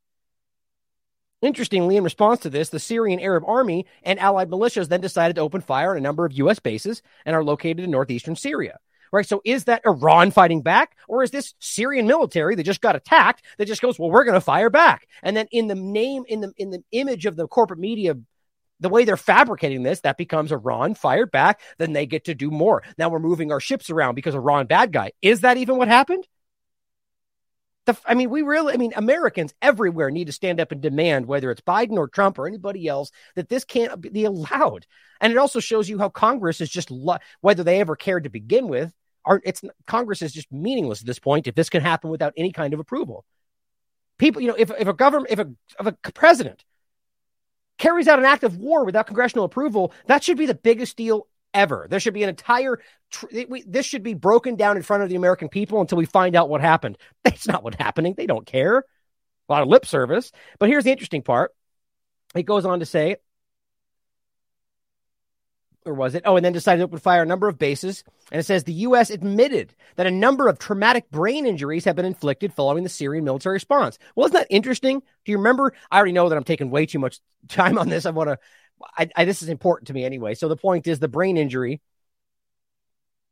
Interestingly, 1.41 1.95
in 1.95 2.04
response 2.04 2.41
to 2.41 2.49
this, 2.49 2.69
the 2.69 2.80
Syrian 2.80 3.19
Arab 3.19 3.45
Army 3.47 3.86
and 4.04 4.19
allied 4.19 4.49
militias 4.49 4.89
then 4.89 4.99
decided 4.99 5.36
to 5.36 5.41
open 5.41 5.62
fire 5.62 5.91
on 5.91 5.97
a 5.97 6.02
number 6.02 6.25
of 6.25 6.34
U.S. 6.34 6.60
bases 6.60 7.02
and 7.25 7.36
are 7.36 7.43
located 7.43 7.80
in 7.80 7.91
northeastern 7.91 8.36
Syria. 8.36 8.80
Right. 9.12 9.25
So 9.25 9.41
is 9.43 9.63
that 9.63 9.82
Iran 9.86 10.30
fighting 10.30 10.62
back 10.62 10.95
or 11.08 11.23
is 11.23 11.32
this 11.32 11.56
Syrian 11.58 12.06
military 12.06 12.54
that 12.54 12.63
just 12.63 12.82
got 12.82 12.95
attacked 12.95 13.43
that 13.58 13.65
just 13.65 13.82
goes, 13.82 13.97
well, 13.97 14.12
we're 14.12 14.23
going 14.23 14.36
to 14.36 14.41
fire 14.41 14.69
back. 14.69 15.08
And 15.23 15.36
then 15.36 15.47
in 15.52 15.65
the 15.65 15.73
name, 15.73 16.25
in 16.28 16.41
the, 16.41 16.54
in 16.58 16.69
the 16.69 16.84
image 16.91 17.25
of 17.25 17.36
the 17.36 17.47
corporate 17.47 17.80
media, 17.80 18.15
the 18.80 18.89
way 18.89 19.06
they're 19.06 19.17
fabricating 19.17 19.82
this, 19.82 20.02
that 20.02 20.17
becomes 20.17 20.52
Iran 20.52 20.93
fired 20.93 21.32
back. 21.32 21.60
Then 21.80 21.93
they 21.93 22.06
get 22.06 22.25
to 22.25 22.36
do 22.36 22.52
more. 22.52 22.84
Now 22.99 23.10
we're 23.10 23.19
moving 23.19 23.52
our 23.52 23.60
ships 23.60 23.89
around 23.89 24.13
because 24.13 24.36
Iran 24.36 24.67
bad 24.67 24.91
guy. 24.91 25.13
Is 25.23 25.41
that 25.41 25.58
even 25.58 25.78
what 25.78 25.88
happened? 25.88 26.28
The, 27.89 27.97
I 28.06 28.13
mean, 28.13 28.30
we 28.30 28.43
really, 28.43 28.71
I 28.71 28.78
mean, 28.78 28.93
Americans 28.95 29.52
everywhere 29.63 30.12
need 30.12 30.25
to 30.25 30.32
stand 30.32 30.60
up 30.60 30.71
and 30.71 30.80
demand, 30.80 31.25
whether 31.25 31.49
it's 31.49 31.62
Biden 31.62 31.97
or 31.97 32.08
Trump 32.08 32.38
or 32.38 32.45
anybody 32.45 32.88
else, 32.88 33.10
that 33.34 33.49
this 33.49 33.63
can't 33.63 33.99
be 33.99 34.25
allowed. 34.25 34.86
And 35.19 35.34
it 35.34 35.39
also 35.39 35.60
shows 35.60 35.89
you 35.89 35.97
how 35.97 36.10
Congress 36.10 36.62
is 36.62 36.69
just, 36.69 36.91
lo- 36.91 37.17
whether 37.41 37.63
they 37.63 37.80
ever 37.80 37.95
cared 37.95 38.25
to 38.25 38.30
begin 38.30 38.67
with, 38.67 38.93
are 39.25 39.41
it's 39.43 39.63
Congress 39.88 40.21
is 40.21 40.34
just 40.34 40.52
meaningless 40.52 41.02
at 41.02 41.08
this 41.08 41.17
point 41.17 41.47
if 41.47 41.56
this 41.56 41.71
can 41.71 41.82
happen 41.82 42.12
without 42.12 42.34
any 42.38 42.52
kind 42.52 42.75
of 42.75 42.80
approval. 42.80 43.25
People, 44.19 44.43
you 44.43 44.49
know, 44.49 44.56
if, 44.56 44.69
if 44.78 44.88
a 44.88 44.93
government, 44.93 45.32
if 45.32 45.39
a, 45.39 45.49
if 45.80 45.88
a 45.88 46.12
president 46.12 46.63
carries 47.80 48.08
out 48.08 48.19
an 48.19 48.25
act 48.25 48.43
of 48.43 48.58
war 48.58 48.86
without 48.86 49.08
congressional 49.08 49.45
approval, 49.45 49.93
that 50.06 50.23
should 50.23 50.38
be 50.38 50.45
the 50.45 50.54
biggest 50.54 50.95
deal 50.95 51.25
ever. 51.53 51.88
There 51.89 51.99
should 51.99 52.13
be 52.13 52.23
an 52.23 52.29
entire, 52.29 52.79
tr- 53.12 53.27
we, 53.47 53.63
this 53.67 53.85
should 53.85 54.03
be 54.03 54.13
broken 54.13 54.55
down 54.55 54.77
in 54.77 54.83
front 54.83 55.03
of 55.03 55.09
the 55.09 55.15
American 55.15 55.49
people 55.49 55.81
until 55.81 55.97
we 55.97 56.05
find 56.05 56.35
out 56.35 56.49
what 56.49 56.62
happened. 56.62 56.97
That's 57.23 57.47
not 57.47 57.63
what's 57.63 57.77
happening. 57.77 58.13
They 58.15 58.27
don't 58.27 58.45
care. 58.45 58.77
A 58.77 59.51
lot 59.51 59.63
of 59.63 59.67
lip 59.67 59.85
service. 59.85 60.31
But 60.59 60.69
here's 60.69 60.83
the 60.83 60.91
interesting 60.91 61.21
part. 61.21 61.51
It 62.35 62.43
goes 62.43 62.65
on 62.65 62.79
to 62.79 62.85
say, 62.85 63.17
or 65.89 65.93
was 65.93 66.15
it? 66.15 66.23
Oh, 66.25 66.36
and 66.36 66.45
then 66.45 66.54
decided 66.54 66.80
to 66.80 66.84
open 66.86 66.99
fire 66.99 67.23
a 67.23 67.25
number 67.25 67.47
of 67.47 67.58
bases. 67.58 68.04
And 68.32 68.39
it 68.39 68.43
says 68.43 68.63
the 68.63 68.73
U.S. 68.73 69.10
admitted 69.10 69.73
that 69.95 70.08
a 70.08 70.12
number 70.12 70.47
of 70.47 70.60
traumatic 70.60 71.10
brain 71.10 71.45
injuries 71.45 71.86
have 71.86 71.95
been 71.95 72.06
inflicted 72.06 72.54
following 72.54 72.84
the 72.84 72.89
Syrian 72.89 73.25
military 73.25 73.56
response. 73.56 73.97
Well, 74.15 74.28
isn't 74.28 74.38
that 74.38 74.47
interesting? 74.49 75.02
Do 75.25 75.32
you 75.32 75.38
remember? 75.38 75.73
I 75.91 75.97
already 75.97 76.13
know 76.13 76.30
that 76.30 76.38
I'm 76.38 76.43
taking 76.43 76.69
way 76.69 76.86
too 76.86 76.99
much 76.99 77.19
time 77.49 77.78
on 77.78 77.89
this. 77.89 78.06
I 78.06 78.12
want 78.12 78.30
to, 78.30 78.39
I, 78.97 79.10
I, 79.15 79.25
this 79.25 79.41
is 79.41 79.49
important 79.49 79.88
to 79.88 79.93
me 79.93 80.06
anyway. 80.06 80.36
So 80.36 80.47
the 80.47 80.56
point 80.56 80.88
is 80.88 80.99
the 80.99 81.08
brain 81.08 81.38
injury. 81.38 81.82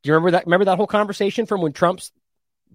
Do 0.03 0.07
you 0.09 0.13
remember 0.13 0.31
that? 0.31 0.45
Remember 0.45 0.65
that 0.65 0.77
whole 0.77 0.87
conversation 0.87 1.45
from 1.45 1.61
when 1.61 1.73
Trump's 1.73 2.11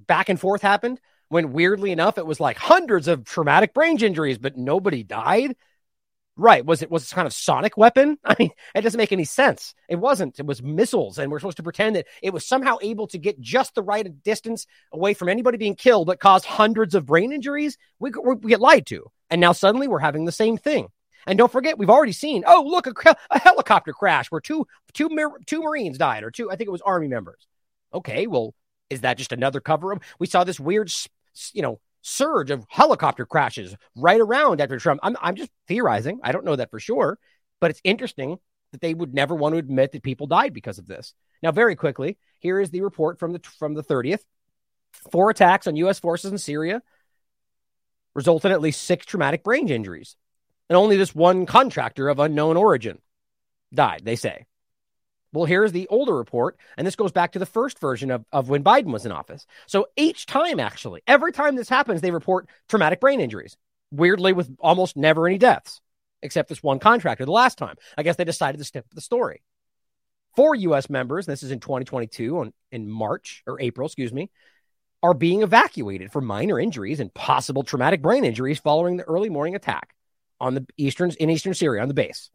back 0.07 0.29
and 0.29 0.41
forth 0.41 0.63
happened? 0.63 1.01
When 1.29 1.53
weirdly 1.53 1.93
enough, 1.93 2.19
it 2.19 2.27
was 2.27 2.41
like 2.41 2.59
hundreds 2.59 3.09
of 3.09 3.25
traumatic 3.25 3.73
brain 3.75 4.03
injuries, 4.03 4.39
but 4.39 4.57
nobody 4.57 5.03
died. 5.03 5.57
Right. 6.37 6.65
Was 6.65 6.81
it 6.81 6.91
was 6.91 7.11
it 7.11 7.15
kind 7.15 7.27
of 7.27 7.33
sonic 7.35 7.77
weapon? 7.77 8.19
I 8.25 8.35
mean, 8.39 8.51
it 8.75 8.81
doesn't 8.81 8.99
make 8.99 9.13
any 9.13 9.25
sense. 9.25 9.75
It 9.89 9.97
wasn't. 9.97 10.39
It 10.39 10.47
was 10.47 10.63
missiles, 10.63 11.19
and 11.19 11.31
we're 11.31 11.39
supposed 11.39 11.59
to 11.59 11.63
pretend 11.63 11.97
that 11.97 12.07
it 12.23 12.33
was 12.33 12.47
somehow 12.47 12.79
able 12.81 13.07
to 13.09 13.19
get 13.19 13.41
just 13.41 13.75
the 13.75 13.83
right 13.83 14.23
distance 14.23 14.67
away 14.93 15.13
from 15.15 15.29
anybody 15.29 15.59
being 15.59 15.77
killed, 15.77 16.07
but 16.07 16.21
cause 16.21 16.45
hundreds 16.45 16.95
of 16.95 17.07
brain 17.07 17.33
injuries. 17.33 17.77
We, 17.99 18.13
we 18.25 18.51
get 18.51 18.61
lied 18.61 18.87
to, 18.87 19.11
and 19.29 19.41
now 19.41 19.53
suddenly 19.53 19.89
we're 19.89 19.99
having 19.99 20.25
the 20.25 20.33
same 20.33 20.57
thing. 20.57 20.89
And 21.27 21.39
don't 21.39 21.53
forget, 21.53 21.79
we've 21.79 21.91
already 21.91 22.13
seen. 22.13 22.45
Oh, 22.47 22.65
look, 22.67 22.87
a, 22.87 23.17
a 23.31 23.39
helicopter 23.39 23.93
crash 23.93 24.31
where 24.31 24.41
two 24.41 24.67
two 24.95 25.11
two 25.47 25.63
Marines 25.63 25.99
died, 25.99 26.25
or 26.25 26.31
two. 26.31 26.51
I 26.51 26.57
think 26.57 26.69
it 26.69 26.73
was 26.73 26.83
Army 26.83 27.09
members. 27.09 27.47
Okay, 27.93 28.27
well, 28.27 28.55
is 28.89 29.03
that 29.03 29.19
just 29.19 29.33
another 29.33 29.61
cover 29.61 29.93
up? 29.93 30.03
We 30.19 30.27
saw 30.27 30.45
this 30.45 30.59
weird, 30.59 30.91
you 31.53 31.61
know, 31.61 31.79
surge 32.03 32.51
of 32.51 32.67
helicopter 32.69 33.25
crashes 33.25 33.75
right 33.97 34.21
around 34.21 34.61
after 34.61 34.79
Trump. 34.79 35.01
I'm, 35.03 35.17
I'm 35.21 35.37
just 35.37 35.51
theorizing. 35.69 36.21
I 36.23 36.33
don't 36.33 36.45
know 36.45 36.57
that 36.57 36.71
for 36.71 36.81
sure, 36.81 37.19
but 37.61 37.71
it's 37.71 37.81
interesting 37.85 38.39
that 38.73 38.81
they 38.81 38.93
would 38.93 39.15
never 39.15 39.35
want 39.35 39.55
to 39.55 39.59
admit 39.59 39.93
that 39.93 40.03
people 40.03 40.27
died 40.27 40.53
because 40.53 40.79
of 40.79 40.87
this. 40.87 41.15
Now, 41.43 41.53
very 41.53 41.77
quickly, 41.77 42.19
here 42.41 42.61
is 42.61 42.71
the 42.71 42.83
report 42.83 43.19
from 43.19 43.33
the 43.33 43.41
from 43.59 43.75
the 43.75 43.83
30th. 43.83 44.23
Four 45.11 45.31
attacks 45.31 45.67
on 45.67 45.77
U.S. 45.77 45.99
forces 45.99 46.31
in 46.31 46.39
Syria 46.39 46.83
resulted 48.15 48.51
in 48.51 48.55
at 48.55 48.61
least 48.61 48.83
six 48.83 49.07
traumatic 49.07 49.43
brain 49.43 49.69
injuries, 49.69 50.17
and 50.69 50.77
only 50.77 50.97
this 50.97 51.15
one 51.15 51.47
contractor 51.47 52.09
of 52.09 52.19
unknown 52.19 52.57
origin 52.57 52.99
died. 53.73 54.03
They 54.05 54.17
say. 54.17 54.47
Well, 55.33 55.47
here's 55.47 55.73
the 55.73 55.89
older 55.89 56.15
report, 56.15 56.59
and 56.77 56.87
this 56.87 56.97
goes 56.97 57.11
back 57.11 57.33
to 57.33 57.39
the 57.39 57.47
first 57.47 57.79
version 57.79 58.11
of, 58.11 58.25
of 58.33 58.51
when 58.51 58.63
Biden 58.63 58.93
was 58.93 59.07
in 59.07 59.13
office. 59.13 59.47
So 59.67 59.87
each 59.97 60.27
time, 60.27 60.61
actually, 60.61 61.03
every 61.07 61.33
time 61.33 61.57
this 61.57 61.71
happens, 61.71 62.03
they 62.03 62.11
report 62.11 62.49
traumatic 62.69 63.01
brain 63.01 63.19
injuries, 63.21 63.57
weirdly, 63.91 64.35
with 64.35 64.55
almost 64.61 64.97
never 64.97 65.27
any 65.27 65.39
deaths, 65.39 65.81
except 66.21 66.51
this 66.51 66.63
one 66.63 66.79
contractor 66.79 67.25
the 67.25 67.33
last 67.33 67.57
time. 67.57 67.77
I 67.97 68.03
guess 68.03 68.17
they 68.17 68.25
decided 68.25 68.59
to 68.59 68.65
stick 68.65 68.89
to 68.91 68.95
the 68.95 69.01
story. 69.01 69.43
Four 70.37 70.55
U.S. 70.55 70.91
members, 70.91 71.25
this 71.25 71.43
is 71.43 71.51
in 71.51 71.61
2022, 71.61 72.39
on, 72.39 72.53
in 72.71 72.91
March 72.91 73.43
or 73.47 73.59
April, 73.61 73.87
excuse 73.87 74.13
me, 74.13 74.31
are 75.03 75.15
being 75.15 75.43
evacuated 75.43 76.13
for 76.13 76.21
minor 76.21 76.61
injuries 76.61 77.01
and 77.01 77.13
possible 77.13 77.63
traumatic 77.63 78.03
brain 78.03 78.25
injuries 78.25 78.59
following 78.59 78.99
the 78.99 79.05
early 79.05 79.31
morning 79.31 79.55
attack 79.55 79.95
on 80.41 80.55
the 80.55 80.67
eastern 80.77 81.11
in 81.19 81.31
eastern 81.31 81.55
Syria 81.55 81.83
on 81.83 81.89
the 81.89 81.95
base 81.95 82.31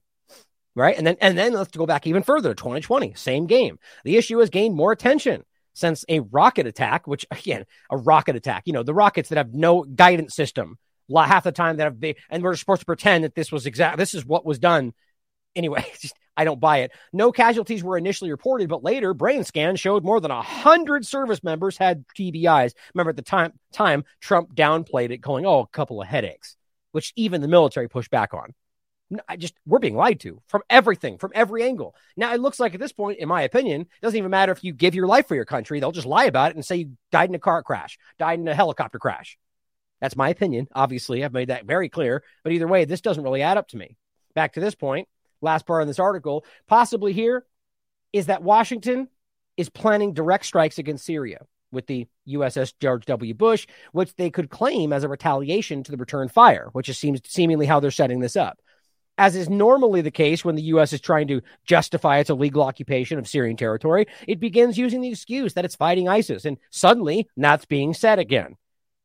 right? 0.78 0.96
And 0.96 1.06
then 1.06 1.18
and 1.20 1.38
then 1.38 1.54
let's 1.54 1.76
go 1.76 1.86
back 1.86 2.08
even 2.08 2.24
further, 2.24 2.54
2020, 2.54 3.16
same 3.16 3.48
game. 3.48 3.80
The 4.04 4.16
issue 4.16 4.38
has 4.40 4.50
gained 4.50 4.76
more 4.76 4.92
attention 4.92 5.44
since 5.74 6.06
a 6.08 6.20
rocket 6.20 6.68
attack, 6.68 7.08
which 7.08 7.26
again, 7.32 7.66
a 7.90 7.98
rocket 7.98 8.36
attack, 8.36 8.64
you 8.66 8.74
know, 8.74 8.84
the 8.84 8.94
rockets 8.94 9.30
that 9.30 9.38
have 9.38 9.54
no 9.54 9.84
guidance 9.84 10.36
system, 10.36 10.78
half 11.14 11.44
the 11.44 11.52
time 11.52 11.78
that 11.78 11.86
have 11.86 12.00
they, 12.00 12.16
and 12.30 12.44
we're 12.44 12.56
supposed 12.56 12.82
to 12.82 12.86
pretend 12.86 13.24
that 13.24 13.36
this 13.36 13.52
was 13.52 13.66
exact, 13.66 13.98
this 13.98 14.14
is 14.14 14.26
what 14.26 14.46
was 14.46 14.60
done. 14.60 14.94
Anyway, 15.56 15.84
just, 16.00 16.14
I 16.36 16.44
don't 16.44 16.60
buy 16.60 16.80
it. 16.80 16.92
No 17.12 17.32
casualties 17.32 17.84
were 17.84 17.98
initially 17.98 18.30
reported, 18.30 18.70
but 18.70 18.84
later 18.84 19.16
brain 19.16 19.44
scans 19.44 19.80
showed 19.80 20.04
more 20.04 20.22
than 20.22 20.30
a 20.30 20.44
hundred 20.44 21.08
service 21.08 21.44
members 21.44 21.78
had 21.78 22.06
TBIs. 22.16 22.74
Remember 22.94 23.10
at 23.10 23.16
the 23.16 23.24
time, 23.24 23.54
time 23.74 24.04
Trump 24.22 24.54
downplayed 24.54 25.10
it, 25.10 25.24
calling, 25.24 25.48
"Oh, 25.48 25.62
a 25.62 25.68
couple 25.68 26.00
of 26.00 26.08
headaches," 26.08 26.56
which 26.92 27.14
even 27.16 27.42
the 27.42 27.48
military 27.48 27.90
pushed 27.90 28.12
back 28.12 28.36
on. 28.36 28.54
I 29.28 29.38
just 29.38 29.54
we're 29.66 29.80
being 29.80 29.96
lied 29.96 30.20
to 30.22 30.42
from 30.48 30.64
everything, 30.70 31.18
from 31.18 31.32
every 31.34 31.64
angle. 31.64 31.96
Now 32.18 32.34
it 32.34 32.42
looks 32.42 32.60
like 32.60 32.74
at 32.74 32.80
this 32.80 32.92
point, 32.92 33.20
in 33.20 33.30
my 33.30 33.44
opinion, 33.44 33.82
it 33.82 34.02
doesn't 34.02 34.18
even 34.18 34.32
matter 34.32 34.52
if 34.52 34.64
you 34.64 34.74
give 34.74 34.96
your 34.96 35.08
life 35.08 35.28
for 35.28 35.36
your 35.36 35.46
country; 35.46 35.80
they'll 35.80 35.92
just 35.92 36.08
lie 36.08 36.26
about 36.26 36.52
it 36.52 36.56
and 36.56 36.66
say 36.66 36.78
you 36.78 36.98
died 37.12 37.30
in 37.30 37.36
a 37.36 37.40
car 37.40 37.64
crash, 37.64 37.98
died 38.20 38.40
in 38.40 38.48
a 38.48 38.56
helicopter 38.56 39.00
crash. 39.00 39.38
That's 40.02 40.16
my 40.16 40.30
opinion. 40.30 40.68
Obviously, 40.74 41.24
I've 41.24 41.34
made 41.34 41.50
that 41.50 41.66
very 41.66 41.90
clear. 41.90 42.24
But 42.44 42.54
either 42.54 42.68
way, 42.68 42.86
this 42.86 43.02
doesn't 43.02 43.24
really 43.24 43.42
add 43.42 43.58
up 43.58 43.70
to 43.70 43.78
me. 43.78 43.98
Back 44.36 44.54
to 44.54 44.60
this 44.60 44.76
point, 44.76 45.08
last 45.42 45.66
part 45.66 45.82
of 45.82 45.88
this 45.88 46.00
article, 46.00 46.46
possibly 46.68 47.14
here 47.14 47.46
is 48.14 48.28
that 48.28 48.44
Washington 48.44 49.08
is 49.56 49.70
planning 49.70 50.14
direct 50.14 50.46
strikes 50.46 50.78
against 50.78 51.06
Syria 51.06 51.46
with 51.72 51.88
the 51.88 52.08
USS 52.28 52.74
George 52.80 53.06
W. 53.06 53.34
Bush, 53.34 53.68
which 53.92 54.16
they 54.16 54.30
could 54.30 54.50
claim 54.50 54.94
as 54.94 55.04
a 55.04 55.10
retaliation 55.10 55.84
to 55.84 55.92
the 55.92 55.98
return 55.98 56.28
fire, 56.28 56.70
which 56.74 56.90
is 56.90 56.98
seems 56.98 57.20
seemingly 57.26 57.66
how 57.66 57.80
they're 57.80 57.92
setting 57.92 58.20
this 58.20 58.36
up 58.36 58.60
as 59.18 59.36
is 59.36 59.50
normally 59.50 60.02
the 60.02 60.12
case 60.12 60.46
when 60.46 60.56
the 60.56 60.64
U.S. 60.64 60.94
is 60.94 61.02
trying 61.02 61.28
to 61.28 61.42
justify 61.66 62.20
its 62.20 62.30
illegal 62.30 62.64
occupation 62.64 63.18
of 63.18 63.28
Syrian 63.28 63.58
territory, 63.58 64.08
it 64.28 64.40
begins 64.40 64.78
using 64.78 65.02
the 65.02 65.10
excuse 65.10 65.54
that 65.54 65.66
it's 65.66 65.76
fighting 65.76 66.08
ISIS. 66.08 66.46
And 66.46 66.58
suddenly, 66.70 67.28
that's 67.36 67.66
being 67.66 67.94
said 67.94 68.20
again. 68.20 68.56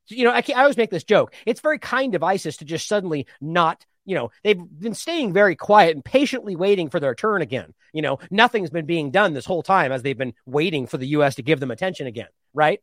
You 0.08 0.24
know, 0.24 0.32
I, 0.32 0.42
I 0.54 0.60
always 0.60 0.76
make 0.76 0.90
this 0.90 1.04
joke. 1.04 1.34
It's 1.46 1.60
very 1.60 1.78
kind 1.78 2.14
of 2.14 2.22
ISIS 2.22 2.58
to 2.58 2.64
just 2.64 2.88
suddenly 2.88 3.26
not, 3.40 3.86
you 4.04 4.14
know, 4.14 4.30
they've 4.42 4.58
been 4.58 4.94
staying 4.94 5.32
very 5.32 5.56
quiet 5.56 5.94
and 5.94 6.04
patiently 6.04 6.56
waiting 6.56 6.90
for 6.90 7.00
their 7.00 7.14
turn 7.14 7.40
again. 7.40 7.72
You 7.92 8.02
know, 8.02 8.18
nothing's 8.30 8.70
been 8.70 8.86
being 8.86 9.10
done 9.10 9.32
this 9.32 9.46
whole 9.46 9.62
time 9.62 9.92
as 9.92 10.02
they've 10.02 10.18
been 10.18 10.34
waiting 10.44 10.86
for 10.86 10.98
the 10.98 11.08
U.S. 11.08 11.36
to 11.36 11.42
give 11.42 11.60
them 11.60 11.70
attention 11.70 12.06
again, 12.06 12.28
right? 12.52 12.80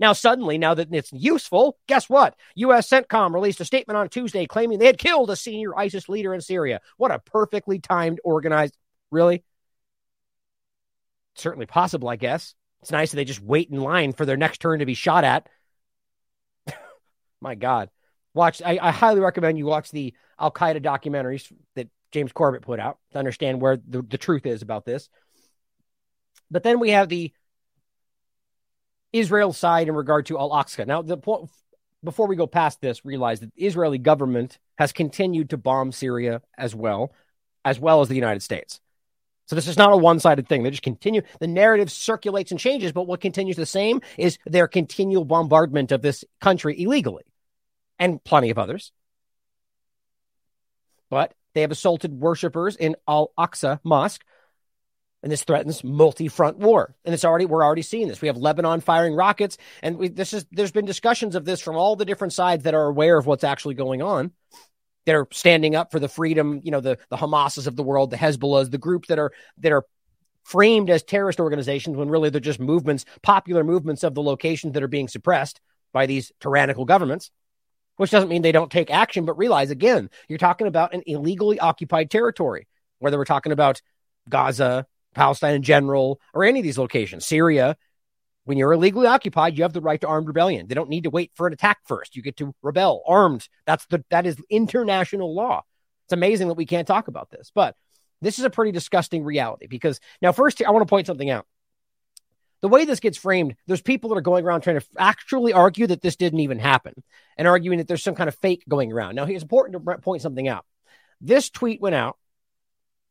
Now, 0.00 0.12
suddenly, 0.12 0.58
now 0.58 0.74
that 0.74 0.92
it's 0.92 1.12
useful, 1.12 1.78
guess 1.86 2.08
what? 2.08 2.34
U.S. 2.56 2.88
CENTCOM 2.88 3.32
released 3.32 3.60
a 3.60 3.64
statement 3.64 3.96
on 3.96 4.08
Tuesday 4.08 4.46
claiming 4.46 4.78
they 4.78 4.86
had 4.86 4.98
killed 4.98 5.30
a 5.30 5.36
senior 5.36 5.76
ISIS 5.76 6.08
leader 6.08 6.34
in 6.34 6.40
Syria. 6.40 6.80
What 6.96 7.12
a 7.12 7.20
perfectly 7.20 7.78
timed, 7.78 8.20
organized. 8.24 8.76
Really? 9.10 9.44
Certainly 11.36 11.66
possible, 11.66 12.08
I 12.08 12.16
guess. 12.16 12.54
It's 12.82 12.90
nice 12.90 13.12
that 13.12 13.16
they 13.16 13.24
just 13.24 13.40
wait 13.40 13.70
in 13.70 13.80
line 13.80 14.12
for 14.12 14.26
their 14.26 14.36
next 14.36 14.58
turn 14.58 14.80
to 14.80 14.86
be 14.86 14.94
shot 14.94 15.24
at. 15.24 15.48
My 17.40 17.54
God. 17.54 17.88
Watch, 18.34 18.60
I, 18.62 18.78
I, 18.82 18.90
highly 18.90 19.20
recommend 19.20 19.58
you 19.58 19.66
watch 19.66 19.92
the 19.92 20.12
Al 20.40 20.50
Qaeda 20.50 20.82
documentaries 20.82 21.50
that 21.76 21.88
James 22.10 22.32
Corbett 22.32 22.62
put 22.62 22.80
out 22.80 22.98
to 23.12 23.18
understand 23.18 23.60
where 23.60 23.76
the, 23.76 24.02
the 24.02 24.18
truth 24.18 24.44
is 24.44 24.60
about 24.60 24.84
this. 24.84 25.08
But 26.50 26.64
then 26.64 26.80
we 26.80 26.90
have 26.90 27.08
the 27.08 27.32
Israel's 29.14 29.56
side 29.56 29.88
in 29.88 29.94
regard 29.94 30.26
to 30.26 30.38
Al 30.38 30.50
Aqsa. 30.50 30.86
Now, 30.86 31.02
the 31.02 31.16
point 31.16 31.48
before 32.02 32.26
we 32.26 32.36
go 32.36 32.46
past 32.46 32.80
this, 32.80 33.04
realize 33.04 33.40
that 33.40 33.54
the 33.54 33.64
Israeli 33.64 33.98
government 33.98 34.58
has 34.76 34.92
continued 34.92 35.50
to 35.50 35.56
bomb 35.56 35.92
Syria 35.92 36.42
as 36.58 36.74
well, 36.74 37.12
as 37.64 37.78
well 37.80 38.02
as 38.02 38.08
the 38.08 38.14
United 38.14 38.42
States. 38.42 38.80
So 39.46 39.56
this 39.56 39.68
is 39.68 39.78
not 39.78 39.92
a 39.92 39.96
one-sided 39.96 40.48
thing. 40.48 40.62
They 40.62 40.70
just 40.70 40.82
continue. 40.82 41.22
The 41.38 41.46
narrative 41.46 41.92
circulates 41.92 42.50
and 42.50 42.58
changes, 42.58 42.92
but 42.92 43.06
what 43.06 43.20
continues 43.20 43.56
the 43.56 43.66
same 43.66 44.00
is 44.18 44.38
their 44.46 44.66
continual 44.66 45.24
bombardment 45.24 45.92
of 45.92 46.02
this 46.02 46.24
country 46.40 46.80
illegally, 46.80 47.24
and 47.98 48.22
plenty 48.24 48.50
of 48.50 48.58
others. 48.58 48.92
But 51.08 51.34
they 51.54 51.60
have 51.60 51.70
assaulted 51.70 52.20
worshippers 52.20 52.74
in 52.76 52.96
Al 53.06 53.32
Aqsa 53.38 53.80
Mosque 53.84 54.24
and 55.24 55.32
this 55.32 55.42
threatens 55.42 55.82
multi-front 55.82 56.58
war. 56.58 56.94
And 57.04 57.14
it's 57.14 57.24
already 57.24 57.46
we're 57.46 57.64
already 57.64 57.82
seeing 57.82 58.08
this. 58.08 58.20
We 58.20 58.28
have 58.28 58.36
Lebanon 58.36 58.82
firing 58.82 59.14
rockets, 59.16 59.56
and 59.82 59.96
we, 59.96 60.08
this 60.08 60.34
is 60.34 60.44
there's 60.52 60.70
been 60.70 60.84
discussions 60.84 61.34
of 61.34 61.46
this 61.46 61.62
from 61.62 61.76
all 61.76 61.96
the 61.96 62.04
different 62.04 62.34
sides 62.34 62.64
that 62.64 62.74
are 62.74 62.84
aware 62.84 63.16
of 63.16 63.26
what's 63.26 63.42
actually 63.42 63.74
going 63.74 64.02
on. 64.02 64.32
They're 65.06 65.26
standing 65.32 65.74
up 65.74 65.90
for 65.90 65.98
the 65.98 66.08
freedom, 66.08 66.60
you 66.62 66.70
know, 66.70 66.80
the 66.80 66.98
the 67.08 67.16
Hamases 67.16 67.66
of 67.66 67.74
the 67.74 67.82
world, 67.82 68.10
the 68.10 68.18
Hezbollahs, 68.18 68.70
the 68.70 68.76
groups 68.76 69.08
that 69.08 69.18
are 69.18 69.32
that 69.58 69.72
are 69.72 69.86
framed 70.42 70.90
as 70.90 71.02
terrorist 71.02 71.40
organizations 71.40 71.96
when 71.96 72.10
really 72.10 72.28
they're 72.28 72.38
just 72.38 72.60
movements, 72.60 73.06
popular 73.22 73.64
movements 73.64 74.04
of 74.04 74.14
the 74.14 74.22
locations 74.22 74.74
that 74.74 74.82
are 74.82 74.88
being 74.88 75.08
suppressed 75.08 75.58
by 75.94 76.04
these 76.04 76.32
tyrannical 76.38 76.84
governments, 76.84 77.30
which 77.96 78.10
doesn't 78.10 78.28
mean 78.28 78.42
they 78.42 78.52
don't 78.52 78.70
take 78.70 78.90
action, 78.90 79.24
but 79.24 79.38
realize 79.38 79.70
again, 79.70 80.10
you're 80.28 80.36
talking 80.36 80.66
about 80.66 80.92
an 80.92 81.02
illegally 81.06 81.58
occupied 81.58 82.10
territory, 82.10 82.68
whether 82.98 83.16
we're 83.16 83.24
talking 83.24 83.52
about 83.52 83.80
Gaza, 84.28 84.86
Palestine 85.14 85.54
in 85.54 85.62
general, 85.62 86.20
or 86.32 86.44
any 86.44 86.60
of 86.60 86.64
these 86.64 86.78
locations, 86.78 87.26
Syria. 87.26 87.76
When 88.46 88.58
you're 88.58 88.74
illegally 88.74 89.06
occupied, 89.06 89.56
you 89.56 89.62
have 89.62 89.72
the 89.72 89.80
right 89.80 89.98
to 90.02 90.06
armed 90.06 90.26
rebellion. 90.26 90.66
They 90.66 90.74
don't 90.74 90.90
need 90.90 91.04
to 91.04 91.10
wait 91.10 91.30
for 91.34 91.46
an 91.46 91.54
attack 91.54 91.78
first. 91.86 92.14
You 92.14 92.20
get 92.20 92.36
to 92.36 92.54
rebel 92.62 93.02
armed. 93.06 93.48
That's 93.66 93.86
the 93.86 94.04
that 94.10 94.26
is 94.26 94.36
international 94.50 95.34
law. 95.34 95.62
It's 96.04 96.12
amazing 96.12 96.48
that 96.48 96.54
we 96.54 96.66
can't 96.66 96.86
talk 96.86 97.08
about 97.08 97.30
this, 97.30 97.50
but 97.54 97.74
this 98.20 98.38
is 98.38 98.44
a 98.44 98.50
pretty 98.50 98.72
disgusting 98.72 99.24
reality 99.24 99.66
because 99.66 99.98
now 100.20 100.32
first 100.32 100.62
I 100.62 100.70
want 100.70 100.86
to 100.86 100.90
point 100.90 101.06
something 101.06 101.30
out. 101.30 101.46
The 102.60 102.68
way 102.68 102.86
this 102.86 103.00
gets 103.00 103.18
framed, 103.18 103.56
there's 103.66 103.82
people 103.82 104.08
that 104.08 104.16
are 104.16 104.22
going 104.22 104.44
around 104.44 104.62
trying 104.62 104.80
to 104.80 104.86
actually 104.98 105.52
argue 105.52 105.86
that 105.86 106.00
this 106.00 106.16
didn't 106.16 106.40
even 106.40 106.58
happen 106.58 106.94
and 107.36 107.46
arguing 107.46 107.76
that 107.76 107.88
there's 107.88 108.02
some 108.02 108.14
kind 108.14 108.28
of 108.28 108.36
fake 108.36 108.64
going 108.66 108.90
around. 108.90 109.16
Now, 109.16 109.24
it's 109.24 109.42
important 109.42 109.84
to 109.84 109.98
point 109.98 110.22
something 110.22 110.48
out. 110.48 110.64
This 111.20 111.50
tweet 111.50 111.82
went 111.82 111.94
out, 111.94 112.16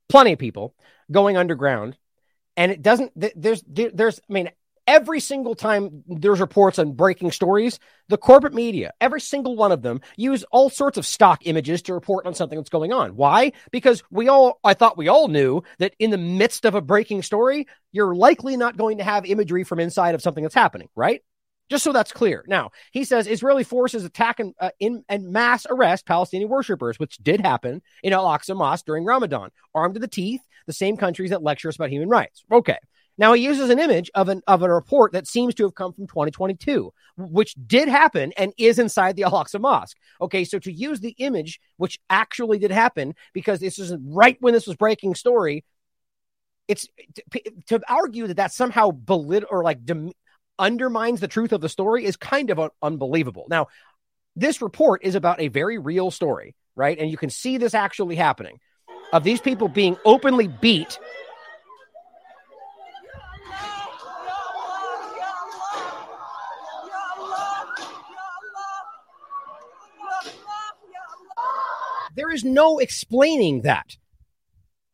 plenty 0.09 0.33
of 0.33 0.39
people 0.39 0.73
going 1.13 1.37
underground, 1.37 1.97
and 2.57 2.73
it 2.73 2.81
doesn't, 2.81 3.13
there's, 3.15 3.63
there's, 3.65 4.19
I 4.29 4.33
mean, 4.33 4.49
every 4.85 5.21
single 5.21 5.55
time 5.55 6.03
there's 6.07 6.41
reports 6.41 6.77
on 6.77 6.91
breaking 6.91 7.31
stories, 7.31 7.79
the 8.09 8.17
corporate 8.17 8.53
media, 8.53 8.91
every 8.99 9.21
single 9.21 9.55
one 9.55 9.71
of 9.71 9.81
them 9.81 10.01
use 10.17 10.43
all 10.51 10.69
sorts 10.69 10.97
of 10.97 11.05
stock 11.05 11.47
images 11.47 11.83
to 11.83 11.93
report 11.93 12.25
on 12.25 12.33
something 12.33 12.57
that's 12.57 12.69
going 12.69 12.91
on. 12.91 13.15
Why? 13.15 13.53
Because 13.71 14.03
we 14.11 14.27
all, 14.27 14.59
I 14.61 14.73
thought 14.73 14.97
we 14.97 15.07
all 15.07 15.29
knew 15.29 15.63
that 15.79 15.95
in 15.99 16.09
the 16.11 16.17
midst 16.17 16.65
of 16.65 16.75
a 16.75 16.81
breaking 16.81 17.21
story, 17.21 17.67
you're 17.93 18.13
likely 18.13 18.57
not 18.57 18.75
going 18.75 18.97
to 18.97 19.05
have 19.05 19.25
imagery 19.25 19.63
from 19.63 19.79
inside 19.79 20.15
of 20.15 20.21
something 20.21 20.43
that's 20.43 20.53
happening, 20.53 20.89
right? 20.95 21.21
Just 21.73 21.85
so 21.85 21.91
that's 21.91 22.11
clear. 22.11 22.45
Now, 22.47 22.69
he 22.91 23.03
says 23.03 23.25
Israeli 23.25 23.63
forces 23.63 24.05
attack 24.05 24.39
and, 24.39 24.53
uh, 24.59 24.69
in, 24.79 25.03
and 25.09 25.31
mass 25.31 25.65
arrest 25.67 26.05
Palestinian 26.05 26.47
worshippers, 26.47 26.99
which 26.99 27.17
did 27.17 27.41
happen 27.41 27.81
in 28.03 28.13
Al 28.13 28.25
Aqsa 28.25 28.55
Mosque 28.55 28.85
during 28.85 29.03
Ramadan, 29.05 29.49
armed 29.73 29.95
to 29.95 29.99
the 29.99 30.07
teeth, 30.07 30.41
the 30.67 30.71
same 30.71 30.97
countries 30.97 31.31
that 31.31 31.41
lecture 31.41 31.69
us 31.69 31.75
about 31.75 31.89
human 31.89 32.09
rights. 32.09 32.43
Okay. 32.51 32.77
Now 33.17 33.33
he 33.33 33.43
uses 33.43 33.71
an 33.71 33.79
image 33.79 34.11
of 34.13 34.29
an 34.29 34.43
of 34.45 34.61
a 34.61 34.71
report 34.71 35.13
that 35.13 35.25
seems 35.25 35.55
to 35.55 35.63
have 35.63 35.73
come 35.73 35.93
from 35.93 36.05
2022, 36.05 36.93
which 37.17 37.55
did 37.65 37.87
happen 37.87 38.33
and 38.37 38.53
is 38.59 38.77
inside 38.77 39.15
the 39.15 39.23
Al-Aqsa 39.23 39.59
Mosque. 39.59 39.97
Okay, 40.21 40.43
so 40.43 40.59
to 40.59 40.71
use 40.71 40.99
the 40.99 41.15
image 41.17 41.59
which 41.77 41.99
actually 42.07 42.59
did 42.59 42.69
happen 42.69 43.15
because 43.33 43.59
this 43.59 43.79
is 43.79 43.95
right 43.99 44.37
when 44.41 44.53
this 44.53 44.67
was 44.67 44.75
breaking 44.75 45.15
story, 45.15 45.65
it's 46.67 46.87
to, 47.31 47.41
to 47.65 47.81
argue 47.91 48.27
that 48.27 48.37
that 48.37 48.53
somehow 48.53 48.91
belittle 48.91 49.49
or 49.49 49.63
like 49.63 49.83
dem- 49.83 50.11
undermines 50.63 51.19
the 51.19 51.27
truth 51.27 51.51
of 51.51 51.59
the 51.59 51.67
story 51.67 52.05
is 52.05 52.15
kind 52.15 52.49
of 52.49 52.57
un- 52.57 52.69
unbelievable. 52.81 53.45
Now, 53.49 53.67
this 54.37 54.61
report 54.61 55.03
is 55.03 55.13
about 55.13 55.41
a 55.41 55.49
very 55.49 55.77
real 55.77 56.09
story, 56.09 56.55
right? 56.75 56.97
And 56.97 57.11
you 57.11 57.17
can 57.17 57.29
see 57.29 57.57
this 57.57 57.73
actually 57.73 58.15
happening 58.15 58.59
of 59.11 59.25
these 59.25 59.41
people 59.41 59.67
being 59.67 59.97
openly 60.05 60.47
beat 60.47 60.97
There 72.15 72.29
is 72.29 72.43
no 72.43 72.77
explaining 72.77 73.63
that. 73.63 73.97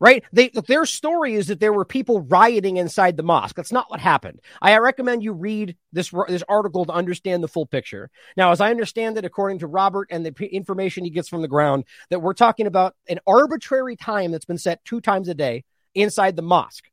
Right? 0.01 0.23
They, 0.31 0.47
their 0.49 0.85
story 0.85 1.33
is 1.33 1.47
that 1.47 1.59
there 1.59 1.73
were 1.73 1.83
people 1.83 2.21
rioting 2.21 2.77
inside 2.77 3.17
the 3.17 3.23
mosque. 3.23 3.57
That's 3.57 3.73
not 3.73 3.91
what 3.91 3.99
happened. 3.99 4.39
I 4.61 4.77
recommend 4.77 5.23
you 5.23 5.33
read 5.33 5.75
this, 5.91 6.11
this 6.29 6.43
article 6.47 6.85
to 6.85 6.93
understand 6.93 7.43
the 7.43 7.49
full 7.49 7.65
picture. 7.65 8.09
Now, 8.37 8.51
as 8.51 8.61
I 8.61 8.69
understand 8.69 9.17
it, 9.17 9.25
according 9.25 9.59
to 9.59 9.67
Robert 9.67 10.07
and 10.09 10.25
the 10.25 10.33
information 10.55 11.03
he 11.03 11.09
gets 11.09 11.27
from 11.27 11.41
the 11.41 11.49
ground, 11.49 11.83
that 12.11 12.21
we're 12.21 12.33
talking 12.33 12.65
about 12.65 12.95
an 13.09 13.19
arbitrary 13.27 13.97
time 13.97 14.31
that's 14.31 14.45
been 14.45 14.57
set 14.57 14.85
two 14.85 15.01
times 15.01 15.27
a 15.27 15.33
day 15.33 15.65
inside 15.93 16.37
the 16.37 16.43
mosque. 16.43 16.85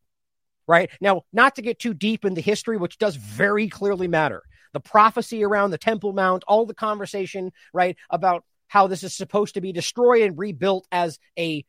Right? 0.67 0.91
Now, 1.01 1.23
not 1.33 1.55
to 1.57 1.63
get 1.63 1.79
too 1.79 1.95
deep 1.95 2.25
into 2.25 2.41
history, 2.41 2.77
which 2.77 2.99
does 2.99 3.15
very 3.15 3.69
clearly 3.69 4.09
matter. 4.09 4.43
The 4.73 4.81
prophecy 4.81 5.45
around 5.45 5.71
the 5.71 5.79
Temple 5.79 6.13
Mount, 6.13 6.43
all 6.49 6.67
the 6.67 6.75
conversation, 6.75 7.53
right, 7.73 7.97
about 8.11 8.45
how 8.67 8.89
this 8.89 9.05
is 9.05 9.15
supposed 9.15 9.55
to 9.55 9.61
be 9.61 9.71
destroyed 9.71 10.23
and 10.23 10.37
rebuilt 10.37 10.89
as 10.91 11.21
a 11.39 11.65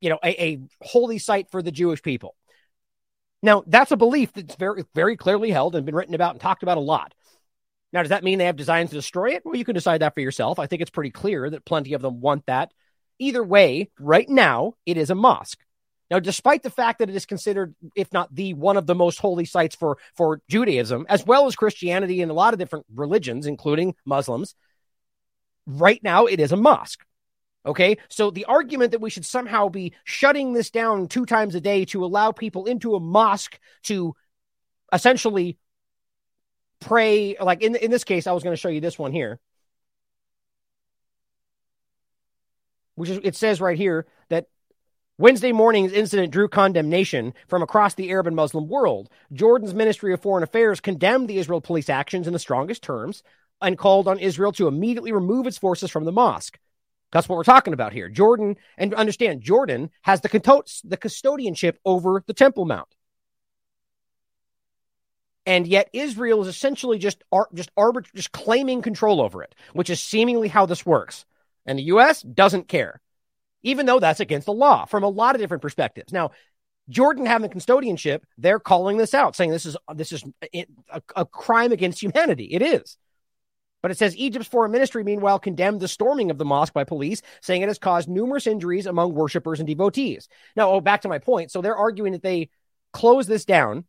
you 0.00 0.10
know 0.10 0.18
a, 0.22 0.42
a 0.42 0.58
holy 0.80 1.18
site 1.18 1.50
for 1.50 1.62
the 1.62 1.72
Jewish 1.72 2.02
people. 2.02 2.34
Now, 3.42 3.64
that's 3.66 3.90
a 3.90 3.96
belief 3.96 4.32
that's 4.32 4.56
very 4.56 4.84
very 4.94 5.16
clearly 5.16 5.50
held 5.50 5.74
and 5.74 5.86
been 5.86 5.94
written 5.94 6.14
about 6.14 6.32
and 6.32 6.40
talked 6.40 6.62
about 6.62 6.78
a 6.78 6.80
lot. 6.80 7.14
Now, 7.92 8.02
does 8.02 8.10
that 8.10 8.24
mean 8.24 8.38
they 8.38 8.44
have 8.46 8.56
designs 8.56 8.90
to 8.90 8.96
destroy 8.96 9.30
it? 9.30 9.42
Well, 9.44 9.56
you 9.56 9.64
can 9.64 9.74
decide 9.74 10.02
that 10.02 10.14
for 10.14 10.20
yourself. 10.20 10.58
I 10.58 10.66
think 10.66 10.80
it's 10.80 10.90
pretty 10.90 11.10
clear 11.10 11.50
that 11.50 11.64
plenty 11.64 11.94
of 11.94 12.02
them 12.02 12.20
want 12.20 12.46
that. 12.46 12.72
Either 13.18 13.42
way, 13.42 13.90
right 13.98 14.28
now, 14.28 14.74
it 14.86 14.96
is 14.96 15.10
a 15.10 15.14
mosque. 15.14 15.58
Now, 16.08 16.20
despite 16.20 16.62
the 16.62 16.70
fact 16.70 17.00
that 17.00 17.08
it 17.10 17.16
is 17.16 17.26
considered, 17.26 17.74
if 17.94 18.12
not 18.12 18.34
the 18.34 18.54
one 18.54 18.76
of 18.76 18.86
the 18.86 18.94
most 18.94 19.18
holy 19.18 19.44
sites 19.44 19.74
for, 19.74 19.98
for 20.16 20.40
Judaism, 20.48 21.04
as 21.08 21.26
well 21.26 21.46
as 21.46 21.56
Christianity 21.56 22.22
and 22.22 22.30
a 22.30 22.34
lot 22.34 22.52
of 22.52 22.58
different 22.58 22.86
religions, 22.94 23.46
including 23.46 23.94
Muslims, 24.04 24.54
Right 25.66 26.02
now, 26.02 26.26
it 26.26 26.40
is 26.40 26.52
a 26.52 26.56
mosque. 26.56 27.04
Okay. 27.66 27.98
So 28.08 28.30
the 28.30 28.46
argument 28.46 28.92
that 28.92 29.00
we 29.00 29.10
should 29.10 29.26
somehow 29.26 29.68
be 29.68 29.92
shutting 30.04 30.52
this 30.52 30.70
down 30.70 31.08
two 31.08 31.26
times 31.26 31.54
a 31.54 31.60
day 31.60 31.84
to 31.86 32.04
allow 32.04 32.32
people 32.32 32.66
into 32.66 32.94
a 32.94 33.00
mosque 33.00 33.58
to 33.84 34.14
essentially 34.92 35.58
pray, 36.80 37.36
like 37.40 37.62
in, 37.62 37.76
in 37.76 37.90
this 37.90 38.04
case, 38.04 38.26
I 38.26 38.32
was 38.32 38.42
going 38.42 38.54
to 38.54 38.60
show 38.60 38.70
you 38.70 38.80
this 38.80 38.98
one 38.98 39.12
here, 39.12 39.38
which 42.94 43.10
is, 43.10 43.20
it 43.22 43.36
says 43.36 43.60
right 43.60 43.76
here 43.76 44.06
that 44.30 44.46
Wednesday 45.18 45.52
morning's 45.52 45.92
incident 45.92 46.32
drew 46.32 46.48
condemnation 46.48 47.34
from 47.46 47.62
across 47.62 47.94
the 47.94 48.10
Arab 48.10 48.26
and 48.26 48.34
Muslim 48.34 48.68
world. 48.68 49.10
Jordan's 49.34 49.74
Ministry 49.74 50.14
of 50.14 50.22
Foreign 50.22 50.42
Affairs 50.42 50.80
condemned 50.80 51.28
the 51.28 51.36
Israel 51.36 51.60
police 51.60 51.90
actions 51.90 52.26
in 52.26 52.32
the 52.32 52.38
strongest 52.38 52.82
terms, 52.82 53.22
and 53.60 53.76
called 53.76 54.08
on 54.08 54.18
Israel 54.18 54.52
to 54.52 54.66
immediately 54.66 55.12
remove 55.12 55.46
its 55.46 55.58
forces 55.58 55.90
from 55.90 56.04
the 56.04 56.12
mosque. 56.12 56.58
That's 57.12 57.28
what 57.28 57.36
we're 57.36 57.44
talking 57.44 57.72
about 57.72 57.92
here. 57.92 58.08
Jordan, 58.08 58.56
and 58.78 58.94
understand, 58.94 59.42
Jordan 59.42 59.90
has 60.02 60.20
the, 60.20 60.28
the 60.28 60.96
custodianship 60.96 61.76
over 61.84 62.22
the 62.26 62.34
Temple 62.34 62.66
Mount. 62.66 62.88
And 65.46 65.66
yet 65.66 65.88
Israel 65.92 66.42
is 66.42 66.48
essentially 66.48 66.98
just 66.98 67.24
ar- 67.32 67.48
just 67.54 67.74
arbit- 67.74 68.12
just 68.14 68.30
claiming 68.30 68.82
control 68.82 69.20
over 69.20 69.42
it, 69.42 69.54
which 69.72 69.90
is 69.90 70.00
seemingly 70.00 70.48
how 70.48 70.66
this 70.66 70.86
works. 70.86 71.24
And 71.66 71.78
the 71.78 71.84
US 71.84 72.22
doesn't 72.22 72.68
care. 72.68 73.00
Even 73.62 73.84
though 73.86 74.00
that's 74.00 74.20
against 74.20 74.46
the 74.46 74.52
law 74.52 74.84
from 74.84 75.02
a 75.02 75.08
lot 75.08 75.34
of 75.34 75.40
different 75.40 75.62
perspectives. 75.62 76.12
Now, 76.12 76.30
Jordan 76.88 77.26
having 77.26 77.50
custodianship, 77.50 78.22
they're 78.38 78.58
calling 78.58 78.96
this 78.96 79.14
out, 79.14 79.36
saying 79.36 79.50
this 79.50 79.66
is 79.66 79.76
this 79.94 80.12
is 80.12 80.24
a, 80.54 80.66
a 81.16 81.24
crime 81.26 81.72
against 81.72 82.02
humanity. 82.02 82.44
It 82.44 82.62
is. 82.62 82.96
But 83.82 83.90
it 83.90 83.98
says 83.98 84.16
Egypt's 84.16 84.48
foreign 84.48 84.72
ministry, 84.72 85.04
meanwhile, 85.04 85.38
condemned 85.38 85.80
the 85.80 85.88
storming 85.88 86.30
of 86.30 86.38
the 86.38 86.44
mosque 86.44 86.72
by 86.72 86.84
police, 86.84 87.22
saying 87.40 87.62
it 87.62 87.68
has 87.68 87.78
caused 87.78 88.08
numerous 88.08 88.46
injuries 88.46 88.86
among 88.86 89.14
worshippers 89.14 89.60
and 89.60 89.66
devotees. 89.66 90.28
Now, 90.56 90.70
oh, 90.70 90.80
back 90.80 91.02
to 91.02 91.08
my 91.08 91.18
point. 91.18 91.50
So 91.50 91.62
they're 91.62 91.76
arguing 91.76 92.12
that 92.12 92.22
they 92.22 92.50
close 92.92 93.26
this 93.26 93.44
down 93.44 93.84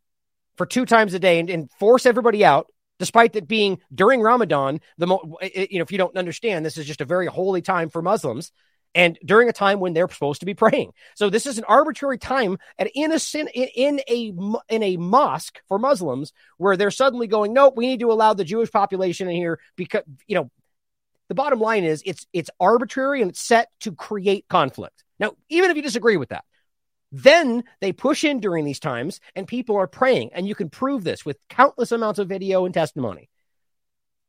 for 0.56 0.66
two 0.66 0.86
times 0.86 1.14
a 1.14 1.18
day 1.18 1.40
and, 1.40 1.50
and 1.50 1.70
force 1.72 2.06
everybody 2.06 2.44
out, 2.44 2.68
despite 2.98 3.36
it 3.36 3.48
being 3.48 3.80
during 3.94 4.20
Ramadan. 4.20 4.80
The 4.98 5.06
mo- 5.06 5.38
you 5.42 5.78
know, 5.78 5.82
if 5.82 5.92
you 5.92 5.98
don't 5.98 6.16
understand, 6.16 6.64
this 6.64 6.78
is 6.78 6.86
just 6.86 7.00
a 7.00 7.06
very 7.06 7.26
holy 7.26 7.62
time 7.62 7.88
for 7.88 8.02
Muslims 8.02 8.52
and 8.94 9.18
during 9.24 9.48
a 9.48 9.52
time 9.52 9.80
when 9.80 9.92
they're 9.92 10.08
supposed 10.08 10.40
to 10.40 10.46
be 10.46 10.54
praying. 10.54 10.92
So 11.14 11.30
this 11.30 11.46
is 11.46 11.58
an 11.58 11.64
arbitrary 11.64 12.18
time 12.18 12.58
at 12.78 12.90
in 12.94 13.12
a 13.12 13.18
in 13.74 14.00
a 14.08 14.32
in 14.68 14.82
a 14.82 14.96
mosque 14.96 15.60
for 15.68 15.78
Muslims 15.78 16.32
where 16.58 16.76
they're 16.76 16.90
suddenly 16.90 17.26
going, 17.26 17.52
nope, 17.52 17.74
we 17.76 17.86
need 17.86 18.00
to 18.00 18.12
allow 18.12 18.34
the 18.34 18.44
Jewish 18.44 18.70
population 18.70 19.28
in 19.28 19.36
here 19.36 19.58
because 19.76 20.02
you 20.26 20.36
know 20.36 20.50
the 21.28 21.34
bottom 21.34 21.60
line 21.60 21.84
is 21.84 22.02
it's 22.04 22.26
it's 22.32 22.50
arbitrary 22.60 23.22
and 23.22 23.30
it's 23.30 23.40
set 23.40 23.68
to 23.80 23.92
create 23.92 24.46
conflict. 24.48 25.04
Now, 25.18 25.32
even 25.48 25.70
if 25.70 25.76
you 25.76 25.82
disagree 25.82 26.16
with 26.16 26.30
that, 26.30 26.44
then 27.12 27.64
they 27.80 27.92
push 27.92 28.24
in 28.24 28.40
during 28.40 28.64
these 28.64 28.80
times 28.80 29.20
and 29.34 29.46
people 29.46 29.76
are 29.76 29.86
praying, 29.86 30.30
and 30.34 30.46
you 30.46 30.54
can 30.54 30.70
prove 30.70 31.04
this 31.04 31.24
with 31.24 31.38
countless 31.48 31.92
amounts 31.92 32.18
of 32.18 32.28
video 32.28 32.64
and 32.64 32.74
testimony. 32.74 33.28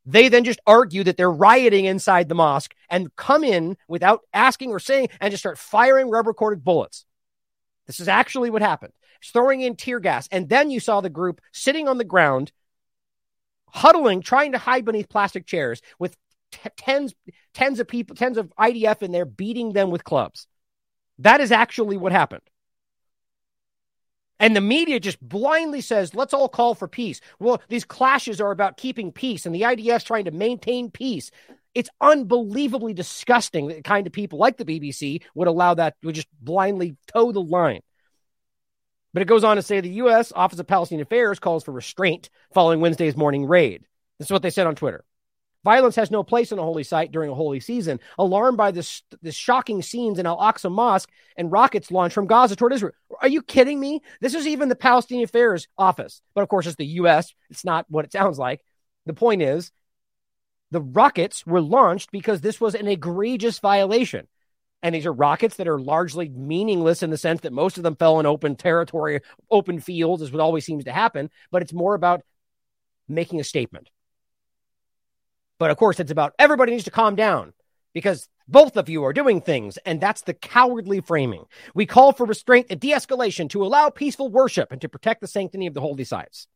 They 0.05 0.27
then 0.27 0.43
just 0.43 0.59
argue 0.67 1.03
that 1.05 1.17
they're 1.17 1.31
rioting 1.31 1.85
inside 1.85 2.27
the 2.27 2.35
mosque 2.35 2.75
and 2.89 3.15
come 3.15 3.43
in 3.43 3.77
without 3.87 4.21
asking 4.33 4.71
or 4.71 4.79
saying 4.79 5.09
and 5.21 5.31
just 5.31 5.41
start 5.41 5.57
firing 5.57 6.09
rubber 6.09 6.33
coated 6.33 6.63
bullets. 6.63 7.05
This 7.87 7.99
is 7.99 8.07
actually 8.07 8.49
what 8.49 8.61
happened. 8.61 8.93
throwing 9.23 9.61
in 9.61 9.77
tear 9.77 10.01
gas. 10.01 10.27
And 10.31 10.49
then 10.49 10.69
you 10.69 10.81
saw 10.81 10.99
the 10.99 11.09
group 11.09 11.39
sitting 11.53 11.87
on 11.87 11.97
the 11.97 12.03
ground, 12.03 12.51
huddling, 13.69 14.21
trying 14.21 14.51
to 14.51 14.57
hide 14.57 14.83
beneath 14.83 15.07
plastic 15.07 15.45
chairs 15.45 15.81
with 15.97 16.17
t- 16.51 16.69
tens, 16.75 17.13
tens 17.53 17.79
of 17.79 17.87
people, 17.87 18.17
tens 18.17 18.37
of 18.37 18.53
IDF 18.59 19.01
in 19.01 19.13
there 19.13 19.25
beating 19.25 19.71
them 19.71 19.91
with 19.91 20.03
clubs. 20.03 20.47
That 21.19 21.39
is 21.39 21.53
actually 21.53 21.95
what 21.95 22.11
happened. 22.11 22.41
And 24.43 24.57
the 24.57 24.61
media 24.61 24.99
just 24.99 25.21
blindly 25.21 25.79
says, 25.79 26.13
let's 26.13 26.33
all 26.33 26.49
call 26.49 26.75
for 26.75 26.85
peace. 26.85 27.21
Well, 27.39 27.61
these 27.69 27.85
clashes 27.85 28.41
are 28.41 28.51
about 28.51 28.75
keeping 28.75 29.13
peace, 29.13 29.45
and 29.45 29.55
the 29.55 29.61
IDF's 29.61 30.03
trying 30.03 30.25
to 30.25 30.31
maintain 30.31 30.91
peace. 30.91 31.31
It's 31.73 31.89
unbelievably 32.01 32.93
disgusting 32.93 33.69
that 33.69 33.85
kind 33.85 34.05
of 34.05 34.11
people 34.11 34.39
like 34.39 34.57
the 34.57 34.65
BBC 34.65 35.21
would 35.33 35.47
allow 35.47 35.75
that, 35.75 35.95
would 36.03 36.15
just 36.15 36.27
blindly 36.41 36.97
toe 37.13 37.31
the 37.31 37.39
line. 37.39 37.83
But 39.13 39.21
it 39.21 39.29
goes 39.29 39.45
on 39.45 39.55
to 39.55 39.61
say 39.61 39.79
the 39.79 39.89
U.S. 39.91 40.33
Office 40.35 40.59
of 40.59 40.67
Palestinian 40.67 41.03
Affairs 41.03 41.39
calls 41.39 41.63
for 41.63 41.71
restraint 41.71 42.29
following 42.53 42.81
Wednesday's 42.81 43.15
morning 43.15 43.45
raid. 43.45 43.85
This 44.19 44.27
is 44.27 44.31
what 44.33 44.41
they 44.41 44.49
said 44.49 44.67
on 44.67 44.75
Twitter. 44.75 45.05
Violence 45.63 45.95
has 45.95 46.11
no 46.11 46.23
place 46.23 46.51
in 46.51 46.59
a 46.59 46.63
holy 46.63 46.83
site 46.83 47.11
during 47.11 47.29
a 47.29 47.35
holy 47.35 47.59
season. 47.59 47.99
Alarmed 48.19 48.57
by 48.57 48.71
this, 48.71 49.01
this 49.21 49.35
shocking 49.35 49.81
scenes 49.81 50.19
in 50.19 50.25
Al 50.25 50.37
Aqsa 50.37 50.69
Mosque 50.69 51.09
and 51.37 51.51
rockets 51.51 51.91
launched 51.91 52.13
from 52.13 52.27
Gaza 52.27 52.55
toward 52.55 52.73
Israel. 52.73 52.93
Are 53.21 53.29
you 53.29 53.41
kidding 53.41 53.79
me? 53.79 54.01
This 54.19 54.33
is 54.33 54.45
even 54.45 54.67
the 54.67 54.75
Palestinian 54.75 55.23
Affairs 55.23 55.67
Office. 55.77 56.21
But 56.35 56.41
of 56.41 56.49
course, 56.49 56.67
it's 56.67 56.75
the 56.75 56.85
U.S. 56.85 57.33
It's 57.49 57.63
not 57.63 57.85
what 57.89 58.03
it 58.05 58.11
sounds 58.11 58.37
like. 58.37 58.61
The 59.05 59.13
point 59.13 59.41
is, 59.41 59.71
the 60.71 60.81
rockets 60.81 61.45
were 61.45 61.61
launched 61.61 62.11
because 62.11 62.41
this 62.41 62.59
was 62.59 62.75
an 62.75 62.87
egregious 62.87 63.59
violation. 63.59 64.27
And 64.81 64.93
these 64.93 65.05
are 65.05 65.13
rockets 65.13 65.55
that 65.55 65.67
are 65.69 65.79
largely 65.79 66.27
meaningless 66.27 67.03
in 67.03 67.09
the 67.09 67.17
sense 67.17 67.41
that 67.41 67.53
most 67.53 67.77
of 67.77 67.83
them 67.83 67.95
fell 67.95 68.19
in 68.19 68.25
open 68.25 68.57
territory, 68.57 69.21
open 69.49 69.79
fields, 69.79 70.21
is 70.21 70.31
what 70.31 70.41
always 70.41 70.65
seems 70.65 70.83
to 70.83 70.91
happen. 70.91 71.29
But 71.51 71.61
it's 71.61 71.71
more 71.71 71.95
about 71.95 72.23
making 73.07 73.39
a 73.39 73.45
statement. 73.45 73.89
But 75.63 75.71
of 75.71 75.77
course, 75.77 76.01
it's 76.01 76.11
about 76.11 76.33
everybody 76.37 76.73
needs 76.73 76.83
to 76.83 76.91
calm 76.91 77.15
down 77.15 77.53
because 77.93 78.27
both 78.49 78.75
of 78.75 78.89
you 78.89 79.05
are 79.05 79.13
doing 79.13 79.39
things, 79.39 79.77
and 79.85 80.01
that's 80.01 80.23
the 80.23 80.33
cowardly 80.33 80.99
framing. 80.99 81.45
We 81.73 81.85
call 81.85 82.11
for 82.11 82.25
restraint 82.25 82.67
and 82.69 82.81
de 82.81 82.91
escalation 82.91 83.49
to 83.51 83.63
allow 83.63 83.89
peaceful 83.89 84.29
worship 84.29 84.73
and 84.73 84.81
to 84.81 84.89
protect 84.89 85.21
the 85.21 85.27
sanctity 85.27 85.65
of 85.67 85.73
the 85.73 85.79
holy 85.79 86.03
sites. 86.03 86.47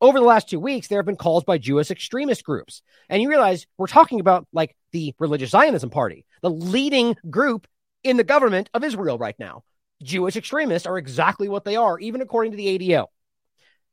Over 0.00 0.18
the 0.18 0.24
last 0.24 0.48
two 0.48 0.58
weeks, 0.58 0.88
there 0.88 0.98
have 1.00 1.04
been 1.04 1.16
calls 1.16 1.44
by 1.44 1.58
Jewish 1.58 1.90
extremist 1.90 2.42
groups. 2.42 2.80
And 3.10 3.20
you 3.20 3.28
realize 3.28 3.66
we're 3.76 3.86
talking 3.88 4.20
about 4.20 4.46
like 4.54 4.74
the 4.92 5.14
religious 5.18 5.50
Zionism 5.50 5.90
party, 5.90 6.24
the 6.40 6.48
leading 6.48 7.16
group 7.28 7.66
in 8.02 8.16
the 8.16 8.24
government 8.24 8.70
of 8.72 8.84
Israel 8.84 9.18
right 9.18 9.38
now. 9.38 9.64
Jewish 10.02 10.36
extremists 10.36 10.86
are 10.86 10.96
exactly 10.96 11.50
what 11.50 11.66
they 11.66 11.76
are, 11.76 11.98
even 11.98 12.22
according 12.22 12.52
to 12.52 12.56
the 12.56 12.78
ADL, 12.78 13.08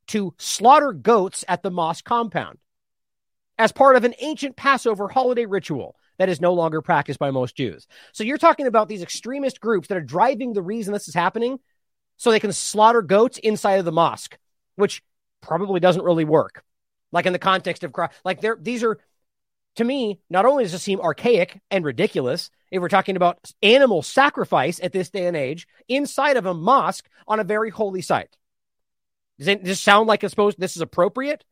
to 0.07 0.33
slaughter 0.37 0.93
goats 0.93 1.43
at 1.49 1.63
the 1.63 1.69
mosque 1.69 2.05
compound 2.05 2.59
as 3.57 3.71
part 3.71 3.95
of 3.95 4.03
an 4.03 4.13
ancient 4.19 4.55
Passover 4.55 5.07
holiday 5.07 5.45
ritual 5.45 5.95
that 6.17 6.29
is 6.29 6.41
no 6.41 6.53
longer 6.53 6.81
practiced 6.81 7.19
by 7.19 7.31
most 7.31 7.55
Jews. 7.55 7.87
So 8.11 8.23
you're 8.23 8.37
talking 8.37 8.67
about 8.67 8.87
these 8.87 9.01
extremist 9.01 9.59
groups 9.59 9.87
that 9.87 9.97
are 9.97 10.01
driving 10.01 10.53
the 10.53 10.61
reason 10.61 10.93
this 10.93 11.07
is 11.07 11.13
happening 11.13 11.59
so 12.17 12.31
they 12.31 12.39
can 12.39 12.53
slaughter 12.53 13.01
goats 13.01 13.37
inside 13.37 13.75
of 13.75 13.85
the 13.85 13.91
mosque, 13.91 14.37
which 14.75 15.03
probably 15.41 15.79
doesn't 15.79 16.03
really 16.03 16.25
work. 16.25 16.63
Like 17.11 17.25
in 17.25 17.33
the 17.33 17.39
context 17.39 17.83
of 17.83 17.93
like 18.25 18.41
there 18.41 18.57
these 18.59 18.83
are 18.83 18.99
to 19.77 19.83
me, 19.83 20.19
not 20.29 20.45
only 20.45 20.63
does 20.63 20.73
it 20.73 20.79
seem 20.79 20.99
archaic 20.99 21.61
and 21.69 21.85
ridiculous 21.85 22.49
if 22.71 22.81
we're 22.81 22.89
talking 22.89 23.15
about 23.15 23.51
animal 23.61 24.01
sacrifice 24.01 24.79
at 24.81 24.91
this 24.91 25.11
day 25.11 25.27
and 25.27 25.37
age 25.37 25.67
inside 25.87 26.35
of 26.35 26.47
a 26.47 26.53
mosque 26.53 27.07
on 27.27 27.39
a 27.39 27.43
very 27.43 27.69
holy 27.69 28.01
site. 28.01 28.35
Does 29.37 29.47
it 29.47 29.63
just 29.63 29.83
sound 29.83 30.07
like 30.07 30.23
it's 30.23 30.31
supposed 30.31 30.59
this 30.59 30.75
is 30.75 30.81
appropriate? 30.81 31.43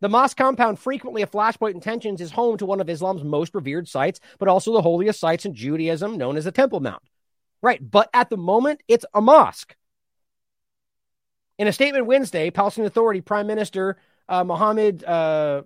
The 0.00 0.08
mosque 0.08 0.36
compound, 0.36 0.78
frequently 0.78 1.22
a 1.22 1.26
flashpoint 1.26 1.74
in 1.74 1.80
tensions, 1.80 2.20
is 2.20 2.30
home 2.30 2.56
to 2.58 2.66
one 2.66 2.80
of 2.80 2.88
Islam's 2.88 3.22
most 3.22 3.54
revered 3.54 3.88
sites, 3.88 4.20
but 4.38 4.48
also 4.48 4.72
the 4.72 4.82
holiest 4.82 5.20
sites 5.20 5.44
in 5.44 5.54
Judaism, 5.54 6.16
known 6.16 6.36
as 6.36 6.44
the 6.44 6.52
Temple 6.52 6.80
Mount. 6.80 7.02
Right. 7.62 7.78
But 7.90 8.08
at 8.14 8.30
the 8.30 8.38
moment, 8.38 8.82
it's 8.88 9.04
a 9.12 9.20
mosque. 9.20 9.76
In 11.58 11.68
a 11.68 11.72
statement 11.72 12.06
Wednesday, 12.06 12.50
Palestinian 12.50 12.86
Authority 12.86 13.20
Prime 13.20 13.46
Minister 13.46 13.98
uh, 14.30 14.44
Mohammed 14.44 15.04
uh, 15.04 15.62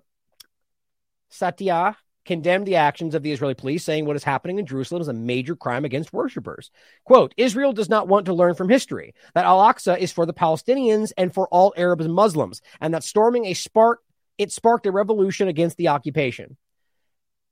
Shtayyeh 1.31 1.95
condemned 2.25 2.65
the 2.65 2.75
actions 2.75 3.15
of 3.15 3.23
the 3.23 3.31
Israeli 3.31 3.53
police, 3.53 3.83
saying 3.83 4.05
what 4.05 4.15
is 4.15 4.23
happening 4.23 4.59
in 4.59 4.65
Jerusalem 4.65 5.01
is 5.01 5.07
a 5.07 5.13
major 5.13 5.55
crime 5.55 5.85
against 5.85 6.11
worshippers. 6.11 6.71
Quote, 7.05 7.33
Israel 7.37 7.71
does 7.71 7.87
not 7.87 8.07
want 8.07 8.25
to 8.25 8.33
learn 8.33 8.55
from 8.55 8.67
history 8.67 9.13
that 9.35 9.45
Al 9.45 9.59
Aqsa 9.59 9.97
is 9.97 10.11
for 10.11 10.25
the 10.25 10.33
Palestinians 10.33 11.13
and 11.17 11.33
for 11.33 11.47
all 11.49 11.73
Arabs 11.77 12.03
and 12.03 12.13
Muslims, 12.13 12.61
and 12.81 12.93
that 12.93 13.03
storming 13.03 13.45
a 13.45 13.53
spark 13.53 14.01
it 14.37 14.51
sparked 14.51 14.85
a 14.85 14.91
revolution 14.91 15.47
against 15.47 15.77
the 15.77 15.89
occupation. 15.89 16.57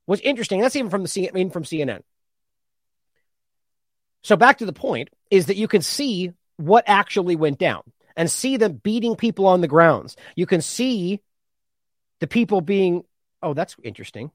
What's 0.06 0.22
interesting, 0.22 0.62
that's 0.62 0.76
even 0.76 0.90
from 0.90 1.04
the 1.04 1.32
mean, 1.34 1.50
from 1.50 1.64
CNN. 1.64 2.02
So 4.24 4.36
back 4.36 4.60
to 4.60 4.66
the 4.66 4.74
point 4.74 5.10
is 5.30 5.48
that 5.48 5.58
you 5.58 5.68
can 5.68 5.82
see 5.82 6.32
what 6.58 6.86
actually 6.88 7.36
went 7.36 7.60
down 7.60 7.84
and 8.16 8.30
see 8.30 8.58
them 8.58 8.74
beating 8.74 9.16
people 9.16 9.48
on 9.48 9.62
the 9.62 9.68
grounds. 9.68 10.16
You 10.36 10.46
can 10.46 10.62
see 10.62 11.22
the 12.20 12.28
people 12.28 12.62
being, 12.62 13.04
oh, 13.42 13.54
that's 13.54 13.76
interesting. 13.84 14.32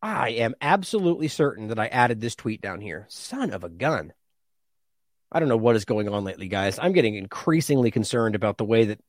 I 0.00 0.30
am 0.30 0.54
absolutely 0.60 1.28
certain 1.28 1.68
that 1.68 1.78
I 1.78 1.86
added 1.86 2.20
this 2.20 2.34
tweet 2.34 2.60
down 2.60 2.80
here. 2.80 3.06
Son 3.08 3.52
of 3.52 3.64
a 3.64 3.70
gun. 3.70 4.12
I 5.32 5.40
don't 5.40 5.48
know 5.48 5.56
what 5.56 5.76
is 5.76 5.86
going 5.86 6.08
on 6.08 6.24
lately, 6.24 6.48
guys. 6.48 6.78
I'm 6.78 6.92
getting 6.92 7.14
increasingly 7.14 7.90
concerned 7.90 8.34
about 8.34 8.58
the 8.58 8.64
way 8.64 8.84
that 8.86 9.00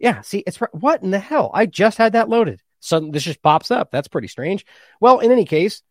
yeah, 0.00 0.22
see, 0.22 0.42
it's 0.46 0.56
what 0.72 1.02
in 1.02 1.10
the 1.10 1.18
hell? 1.18 1.50
I 1.52 1.66
just 1.66 1.98
had 1.98 2.14
that 2.14 2.30
loaded. 2.30 2.62
Suddenly, 2.80 3.12
this 3.12 3.22
just 3.22 3.42
pops 3.42 3.70
up. 3.70 3.90
That's 3.90 4.08
pretty 4.08 4.28
strange. 4.28 4.64
Well, 4.98 5.18
in 5.18 5.30
any 5.30 5.44
case, 5.44 5.82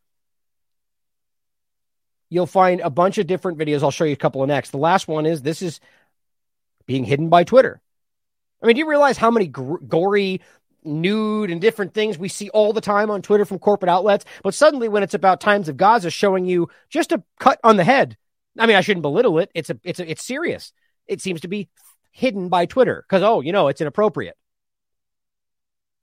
you'll 2.30 2.48
find 2.48 2.82
a 2.82 2.90
bunch 2.90 3.20
of 3.20 3.28
different 3.28 3.60
videos. 3.60 3.84
I'll 3.84 3.92
show 3.92 4.06
you 4.06 4.14
a 4.14 4.18
couple 4.18 4.42
of 4.42 4.48
next. 4.48 4.72
The 4.72 4.78
last 4.78 5.08
one 5.08 5.28
is 5.28 5.44
this 5.44 5.62
is 5.62 5.80
being 6.88 7.04
hidden 7.04 7.30
by 7.30 7.44
Twitter. 7.44 7.82
I 8.64 8.66
mean, 8.66 8.76
do 8.76 8.80
you 8.80 8.90
realize 8.90 9.18
how 9.18 9.30
many 9.30 9.46
gr- 9.46 9.78
gory, 9.78 10.42
nude, 10.84 11.52
and 11.52 11.62
different 11.62 11.94
things 11.94 12.18
we 12.18 12.30
see 12.30 12.50
all 12.50 12.74
the 12.74 12.82
time 12.82 13.12
on 13.12 13.22
Twitter 13.22 13.46
from 13.46 13.60
corporate 13.60 13.90
outlets? 13.90 14.26
But 14.42 14.56
suddenly, 14.56 14.90
when 14.90 15.04
it's 15.04 15.14
about 15.14 15.40
times 15.40 15.70
of 15.70 15.78
Gaza, 15.78 16.10
showing 16.10 16.46
you 16.46 16.68
just 16.90 17.12
a 17.12 17.24
cut 17.40 17.60
on 17.64 17.78
the 17.78 17.84
head. 17.84 18.18
I 18.58 18.66
mean, 18.66 18.76
I 18.76 18.82
shouldn't 18.82 19.04
belittle 19.04 19.38
it. 19.38 19.52
It's 19.54 19.70
a, 19.70 19.80
it's 19.84 20.00
a, 20.00 20.10
it's 20.10 20.26
serious. 20.26 20.74
It 21.06 21.22
seems 21.22 21.42
to 21.42 21.48
be 21.48 21.70
hidden 22.20 22.50
by 22.50 22.66
Twitter 22.66 23.04
because, 23.08 23.24
oh, 23.24 23.40
you 23.40 23.54
know, 23.54 23.70
it's 23.70 23.80
inappropriate. 23.80 24.38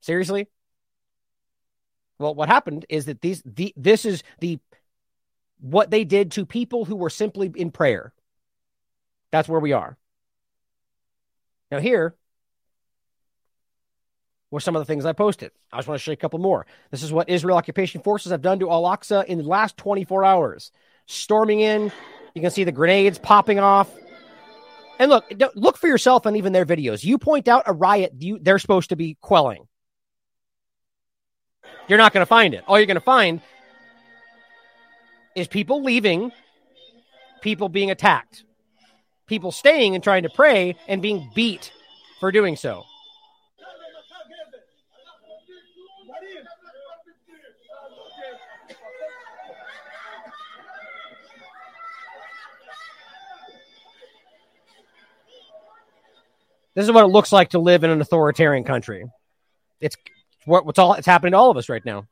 Seriously? 0.00 0.48
Well, 2.18 2.34
what 2.34 2.48
happened 2.48 2.86
is 2.88 3.04
that 3.04 3.20
these 3.20 3.42
the 3.44 3.74
this 3.76 4.06
is 4.06 4.22
the 4.40 4.58
what 5.60 5.90
they 5.90 6.04
did 6.04 6.32
to 6.32 6.46
people 6.46 6.86
who 6.86 6.96
were 6.96 7.10
simply 7.10 7.52
in 7.54 7.70
prayer. 7.70 8.14
That's 9.30 9.48
where 9.48 9.60
we 9.60 9.72
are. 9.72 9.98
Now 11.70 11.80
here 11.80 12.14
were 14.50 14.60
some 14.60 14.74
of 14.74 14.80
the 14.80 14.86
things 14.86 15.04
I 15.04 15.12
posted. 15.12 15.50
I 15.70 15.78
just 15.78 15.88
want 15.88 16.00
to 16.00 16.02
show 16.02 16.12
you 16.12 16.14
a 16.14 16.16
couple 16.16 16.38
more. 16.38 16.66
This 16.90 17.02
is 17.02 17.12
what 17.12 17.28
Israel 17.28 17.58
occupation 17.58 18.00
forces 18.00 18.32
have 18.32 18.40
done 18.40 18.60
to 18.60 18.70
Al 18.70 18.84
Aqsa 18.84 19.26
in 19.26 19.38
the 19.38 19.44
last 19.44 19.76
24 19.76 20.24
hours. 20.24 20.72
Storming 21.06 21.60
in, 21.60 21.92
you 22.34 22.40
can 22.40 22.50
see 22.50 22.64
the 22.64 22.72
grenades 22.72 23.18
popping 23.18 23.58
off. 23.58 23.90
And 24.98 25.10
look, 25.10 25.24
look 25.54 25.76
for 25.76 25.88
yourself 25.88 26.26
on 26.26 26.36
even 26.36 26.52
their 26.52 26.64
videos. 26.64 27.04
You 27.04 27.18
point 27.18 27.48
out 27.48 27.64
a 27.66 27.72
riot 27.72 28.14
you, 28.18 28.38
they're 28.40 28.58
supposed 28.58 28.90
to 28.90 28.96
be 28.96 29.16
quelling. 29.20 29.66
You're 31.88 31.98
not 31.98 32.12
going 32.12 32.22
to 32.22 32.26
find 32.26 32.54
it. 32.54 32.64
All 32.66 32.78
you're 32.78 32.86
going 32.86 32.96
to 32.96 33.00
find 33.00 33.40
is 35.34 35.46
people 35.48 35.82
leaving, 35.82 36.32
people 37.42 37.68
being 37.68 37.90
attacked, 37.90 38.44
people 39.26 39.52
staying 39.52 39.94
and 39.94 40.02
trying 40.02 40.22
to 40.22 40.30
pray 40.30 40.76
and 40.88 41.02
being 41.02 41.30
beat 41.34 41.72
for 42.18 42.32
doing 42.32 42.56
so. 42.56 42.84
This 56.76 56.84
is 56.84 56.92
what 56.92 57.04
it 57.04 57.08
looks 57.08 57.32
like 57.32 57.50
to 57.50 57.58
live 57.58 57.84
in 57.84 57.90
an 57.90 58.02
authoritarian 58.02 58.62
country. 58.62 59.06
It's 59.80 59.96
what, 60.44 60.66
what's 60.66 60.78
all 60.78 60.92
it's 60.92 61.06
happening 61.06 61.32
to 61.32 61.38
all 61.38 61.50
of 61.50 61.56
us 61.56 61.70
right 61.70 61.84
now. 61.84 62.06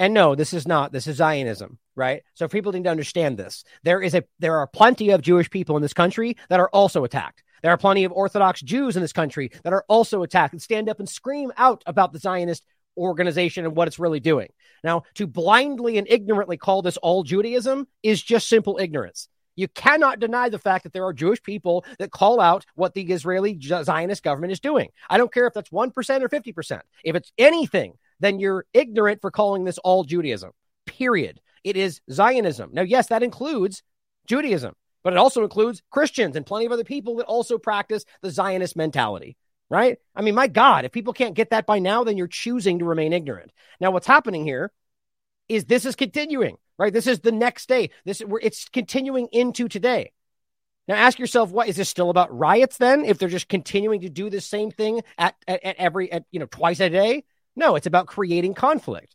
And 0.00 0.14
no, 0.14 0.34
this 0.34 0.54
is 0.54 0.66
not. 0.66 0.90
This 0.90 1.06
is 1.06 1.16
Zionism, 1.16 1.78
right? 1.94 2.22
So 2.32 2.48
people 2.48 2.72
need 2.72 2.84
to 2.84 2.90
understand 2.90 3.36
this. 3.36 3.62
There 3.82 4.00
is 4.00 4.14
a 4.14 4.24
there 4.38 4.56
are 4.56 4.66
plenty 4.66 5.10
of 5.10 5.20
Jewish 5.20 5.50
people 5.50 5.76
in 5.76 5.82
this 5.82 5.92
country 5.92 6.38
that 6.48 6.60
are 6.60 6.70
also 6.70 7.04
attacked. 7.04 7.42
There 7.62 7.70
are 7.72 7.76
plenty 7.76 8.04
of 8.04 8.12
Orthodox 8.12 8.62
Jews 8.62 8.96
in 8.96 9.02
this 9.02 9.12
country 9.12 9.50
that 9.62 9.74
are 9.74 9.84
also 9.86 10.22
attacked 10.22 10.54
and 10.54 10.62
stand 10.62 10.88
up 10.88 10.98
and 10.98 11.08
scream 11.08 11.52
out 11.58 11.82
about 11.84 12.14
the 12.14 12.18
Zionist 12.18 12.64
organization 12.96 13.66
and 13.66 13.76
what 13.76 13.86
it's 13.86 13.98
really 13.98 14.18
doing. 14.18 14.48
Now, 14.82 15.02
to 15.16 15.26
blindly 15.26 15.98
and 15.98 16.06
ignorantly 16.08 16.56
call 16.56 16.80
this 16.80 16.96
all 16.96 17.22
Judaism 17.22 17.86
is 18.02 18.22
just 18.22 18.48
simple 18.48 18.78
ignorance. 18.80 19.28
You 19.60 19.68
cannot 19.68 20.20
deny 20.20 20.48
the 20.48 20.58
fact 20.58 20.84
that 20.84 20.94
there 20.94 21.04
are 21.04 21.12
Jewish 21.12 21.42
people 21.42 21.84
that 21.98 22.10
call 22.10 22.40
out 22.40 22.64
what 22.76 22.94
the 22.94 23.02
Israeli 23.02 23.60
Zionist 23.60 24.22
government 24.22 24.52
is 24.52 24.60
doing. 24.60 24.88
I 25.10 25.18
don't 25.18 25.32
care 25.32 25.46
if 25.46 25.52
that's 25.52 25.68
1% 25.68 25.88
or 26.22 26.28
50%. 26.30 26.80
If 27.04 27.14
it's 27.14 27.30
anything, 27.36 27.98
then 28.20 28.40
you're 28.40 28.64
ignorant 28.72 29.20
for 29.20 29.30
calling 29.30 29.64
this 29.64 29.76
all 29.76 30.04
Judaism, 30.04 30.52
period. 30.86 31.40
It 31.62 31.76
is 31.76 32.00
Zionism. 32.10 32.70
Now, 32.72 32.80
yes, 32.80 33.08
that 33.08 33.22
includes 33.22 33.82
Judaism, 34.26 34.74
but 35.02 35.12
it 35.12 35.18
also 35.18 35.42
includes 35.42 35.82
Christians 35.90 36.36
and 36.36 36.46
plenty 36.46 36.64
of 36.64 36.72
other 36.72 36.84
people 36.84 37.16
that 37.16 37.26
also 37.26 37.58
practice 37.58 38.06
the 38.22 38.30
Zionist 38.30 38.76
mentality, 38.76 39.36
right? 39.68 39.98
I 40.16 40.22
mean, 40.22 40.34
my 40.34 40.46
God, 40.46 40.86
if 40.86 40.92
people 40.92 41.12
can't 41.12 41.34
get 41.34 41.50
that 41.50 41.66
by 41.66 41.80
now, 41.80 42.02
then 42.02 42.16
you're 42.16 42.28
choosing 42.28 42.78
to 42.78 42.86
remain 42.86 43.12
ignorant. 43.12 43.52
Now, 43.78 43.90
what's 43.90 44.06
happening 44.06 44.46
here 44.46 44.72
is 45.50 45.66
this 45.66 45.84
is 45.84 45.96
continuing, 45.96 46.56
right? 46.80 46.94
This 46.94 47.06
is 47.06 47.20
the 47.20 47.30
next 47.30 47.68
day. 47.68 47.90
This 48.06 48.22
it's 48.42 48.68
continuing 48.70 49.28
into 49.32 49.68
today. 49.68 50.12
Now 50.88 50.94
ask 50.94 51.18
yourself, 51.18 51.50
what 51.50 51.68
is 51.68 51.76
this 51.76 51.90
still 51.90 52.08
about 52.08 52.36
riots 52.36 52.78
then? 52.78 53.04
If 53.04 53.18
they're 53.18 53.28
just 53.28 53.50
continuing 53.50 54.00
to 54.00 54.08
do 54.08 54.30
the 54.30 54.40
same 54.40 54.70
thing 54.70 55.02
at, 55.18 55.36
at, 55.46 55.62
at 55.62 55.76
every 55.76 56.10
at 56.10 56.24
you 56.30 56.40
know 56.40 56.46
twice 56.46 56.80
a 56.80 56.88
day? 56.88 57.24
No, 57.54 57.76
it's 57.76 57.86
about 57.86 58.06
creating 58.06 58.54
conflict. 58.54 59.14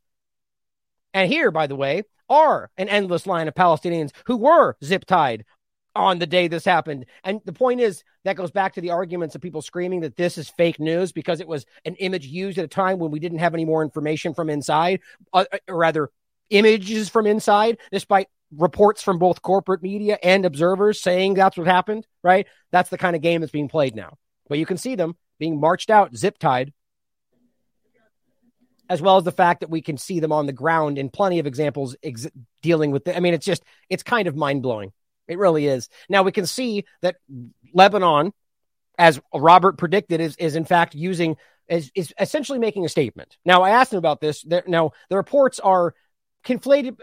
And 1.16 1.30
here, 1.32 1.50
by 1.50 1.66
the 1.66 1.76
way, 1.76 2.04
are 2.30 2.70
an 2.78 2.88
endless 2.88 3.26
line 3.26 3.48
of 3.48 3.56
Palestinians 3.56 4.12
who 4.28 4.38
were 4.38 4.78
zip 4.84 5.06
tied 5.06 5.44
on 5.96 6.20
the 6.20 6.28
day 6.28 6.48
this 6.48 6.66
happened. 6.66 7.06
And 7.24 7.42
the 7.46 7.54
point 7.54 7.80
is, 7.80 8.04
that 8.26 8.36
goes 8.36 8.52
back 8.52 8.74
to 8.74 8.82
the 8.82 8.92
arguments 8.92 9.34
of 9.34 9.42
people 9.42 9.62
screaming 9.62 10.02
that 10.02 10.18
this 10.18 10.38
is 10.38 10.50
fake 10.50 10.80
news 10.80 11.12
because 11.12 11.40
it 11.40 11.48
was 11.48 11.66
an 11.86 11.96
image 11.96 12.28
used 12.28 12.58
at 12.58 12.66
a 12.66 12.68
time 12.68 13.00
when 13.00 13.12
we 13.12 13.20
didn't 13.20 13.40
have 13.40 13.54
any 13.54 13.66
more 13.66 13.82
information 13.82 14.34
from 14.34 14.50
inside, 14.50 15.00
uh, 15.34 15.46
or 15.68 15.78
rather, 15.78 16.12
images 16.50 17.10
from 17.10 17.28
inside, 17.28 17.78
despite 17.92 18.28
reports 18.56 19.02
from 19.02 19.20
both 19.20 19.42
corporate 19.42 19.82
media 19.82 20.18
and 20.24 20.46
observers 20.46 21.02
saying 21.02 21.34
that's 21.34 21.58
what 21.58 21.68
happened, 21.68 22.06
right? 22.24 22.48
That's 22.72 22.90
the 22.90 22.98
kind 22.98 23.16
of 23.16 23.22
game 23.22 23.42
that's 23.42 23.52
being 23.52 23.70
played 23.70 23.96
now. 23.96 24.18
But 24.48 24.60
you 24.60 24.66
can 24.66 24.78
see 24.78 24.96
them 24.96 25.16
being 25.40 25.60
marched 25.60 25.90
out, 25.90 26.16
zip 26.16 26.38
tied, 26.38 26.72
as 28.90 29.02
well 29.02 29.18
as 29.18 29.24
the 29.24 29.32
fact 29.32 29.62
that 29.62 29.70
we 29.70 29.82
can 29.82 29.98
see 29.98 30.20
them 30.20 30.32
on 30.32 30.46
the 30.46 30.54
ground 30.54 30.98
in 30.98 31.10
plenty 31.10 31.40
of 31.40 31.48
examples 31.48 31.96
ex- 32.04 32.28
dealing 32.62 32.92
with 32.92 33.08
it. 33.08 33.18
I 33.18 33.20
mean, 33.20 33.34
it's 33.34 33.46
just, 33.46 33.64
it's 33.90 34.04
kind 34.04 34.28
of 34.28 34.36
mind 34.36 34.62
blowing. 34.62 34.94
It 35.28 35.40
really 35.40 35.66
is. 35.66 35.90
Now 36.08 36.24
we 36.24 36.32
can 36.32 36.46
see 36.46 36.86
that 37.02 37.16
Lebanon, 37.74 38.32
as 38.98 39.20
Robert 39.34 39.78
predicted, 39.78 40.22
is, 40.22 40.36
is 40.38 40.56
in 40.56 40.66
fact 40.66 40.94
using, 40.94 41.36
is, 41.68 41.92
is 41.96 42.14
essentially 42.20 42.60
making 42.60 42.86
a 42.86 42.90
statement. 42.90 43.38
Now 43.44 43.64
I 43.64 43.72
asked 43.72 43.92
him 43.92 43.98
about 43.98 44.22
this. 44.22 44.44
There, 44.44 44.64
now 44.68 44.92
the 45.10 45.18
reports 45.18 45.60
are 45.60 45.96
conflated. 46.46 46.98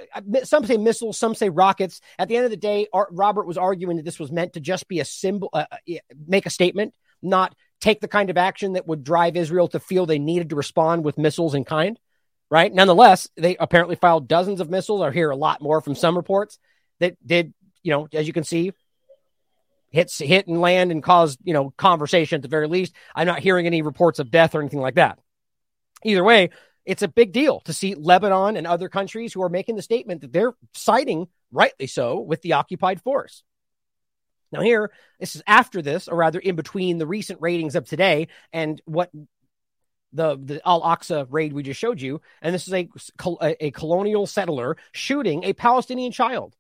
Some 0.47 0.65
say 0.65 0.77
missiles, 0.77 1.19
some 1.19 1.35
say 1.35 1.49
rockets. 1.49 2.01
At 2.19 2.29
the 2.29 2.37
end 2.37 2.45
of 2.45 2.51
the 2.51 2.57
day, 2.57 2.87
Robert 3.11 3.47
was 3.47 3.59
arguing 3.59 3.97
that 3.97 4.05
this 4.05 4.19
was 4.19 4.33
meant 4.33 4.55
to 4.55 4.61
just 4.61 4.89
be 4.89 5.01
a 5.01 5.05
symbol, 5.05 5.51
uh, 5.53 5.67
uh 5.71 5.95
make 6.27 6.47
a 6.47 6.51
statement, 6.51 6.95
not 7.21 7.55
take 7.81 8.01
the 8.01 8.09
kind 8.09 8.31
of 8.31 8.39
action 8.39 8.75
that 8.75 8.87
would 8.87 9.05
drive 9.05 9.37
Israel 9.37 9.69
to 9.69 9.81
feel 9.81 10.07
they 10.07 10.19
needed 10.19 10.51
to 10.51 10.57
respond 10.57 11.05
with 11.05 11.19
missiles 11.19 11.55
in 11.55 11.65
kind. 11.65 11.99
Right. 12.51 12.73
Nonetheless, 12.73 13.29
they 13.37 13.57
apparently 13.57 13.97
filed 13.97 14.29
dozens 14.29 14.61
of 14.61 14.69
missiles. 14.69 15.01
I 15.01 15.11
hear 15.11 15.31
a 15.31 15.37
lot 15.37 15.63
more 15.63 15.81
from 15.81 15.95
some 15.95 16.17
reports 16.17 16.59
that 17.01 17.17
did, 17.27 17.55
you 17.83 17.93
know, 17.93 18.09
as 18.13 18.27
you 18.27 18.35
can 18.35 18.45
see, 18.45 18.73
hits 19.89 20.19
hit 20.19 20.47
and 20.49 20.61
land 20.61 20.91
and 20.91 21.03
cause, 21.03 21.39
you 21.45 21.55
know, 21.55 21.73
conversation 21.77 22.37
at 22.37 22.43
the 22.43 22.49
very 22.49 22.69
least. 22.69 22.95
I'm 23.15 23.27
not 23.27 23.41
hearing 23.41 23.67
any 23.67 23.83
reports 23.83 24.19
of 24.19 24.31
death 24.31 24.55
or 24.55 24.61
anything 24.61 24.81
like 24.81 24.97
that. 24.97 25.19
Either 26.05 26.25
way, 26.25 26.51
it's 26.85 27.03
a 27.03 27.09
big 27.09 27.33
deal 27.33 27.61
to 27.61 27.73
see 27.73 27.95
Lebanon 27.95 28.57
and 28.57 28.67
other 28.67 28.89
countries 28.89 29.33
who 29.33 29.43
are 29.43 29.49
making 29.49 29.77
the 29.77 29.83
statement 29.83 30.23
that 30.23 30.33
they're 30.33 30.55
siding, 30.75 31.29
rightly 31.51 31.87
so, 31.87 32.19
with 32.21 32.43
the 32.43 32.55
occupied 32.55 33.01
force. 33.03 33.45
Now, 34.51 34.61
here, 34.61 34.91
this 35.19 35.35
is 35.35 35.43
after 35.47 35.81
this, 35.81 36.09
or 36.09 36.17
rather 36.17 36.39
in 36.39 36.57
between 36.57 36.99
the 36.99 37.07
recent 37.07 37.41
ratings 37.41 37.75
of 37.75 37.87
today 37.87 38.29
and 38.53 38.81
what 38.85 39.11
the, 40.13 40.37
the 40.37 40.61
Al 40.67 40.83
Aqsa 40.83 41.27
raid 41.31 41.53
we 41.53 41.63
just 41.63 41.81
showed 41.81 42.01
you. 42.01 42.21
And 42.43 42.55
this 42.55 42.69
is 42.69 42.75
a, 42.75 42.89
a, 43.41 43.71
colonial 43.71 44.27
settler 44.27 44.77
shooting 44.93 45.45
a 45.45 45.55
Palestinian 45.55 46.13
child. 46.13 46.55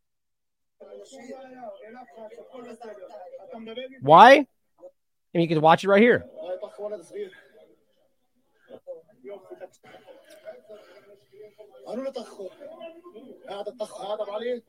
Why? 4.00 4.46
And 5.34 5.42
you 5.42 5.48
can 5.48 5.60
watch 5.60 5.84
it 5.84 5.88
right 5.88 6.02
here. 6.02 6.24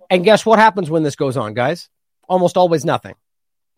And 0.10 0.24
guess 0.24 0.46
what 0.46 0.60
happens 0.60 0.90
when 0.90 1.04
this 1.04 1.16
goes 1.16 1.38
on, 1.38 1.54
guys? 1.54 1.90
Almost 2.28 2.58
always 2.58 2.86
nothing. 2.86 3.16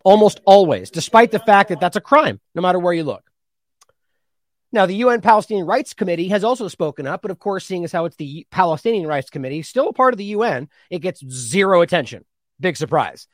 Almost 0.04 0.40
always, 0.44 0.90
despite 0.90 1.32
the 1.32 1.38
fact 1.38 1.70
that 1.70 1.80
that's 1.80 1.96
a 1.96 2.00
crime, 2.00 2.40
no 2.54 2.62
matter 2.62 2.78
where 2.78 2.92
you 2.92 3.02
look. 3.02 3.28
Now, 4.72 4.86
the 4.86 4.96
UN 4.96 5.20
Palestinian 5.20 5.66
Rights 5.66 5.94
Committee 5.94 6.28
has 6.28 6.44
also 6.44 6.68
spoken 6.68 7.06
up, 7.06 7.22
but 7.22 7.30
of 7.30 7.38
course, 7.38 7.64
seeing 7.64 7.84
as 7.84 7.92
how 7.92 8.04
it's 8.04 8.16
the 8.16 8.46
Palestinian 8.50 9.06
Rights 9.06 9.30
Committee, 9.30 9.62
still 9.62 9.88
a 9.88 9.92
part 9.92 10.12
of 10.12 10.18
the 10.18 10.24
UN, 10.24 10.68
it 10.90 11.00
gets 11.00 11.26
zero 11.26 11.82
attention. 11.82 12.24
Big 12.60 12.76
surprise. 12.76 13.26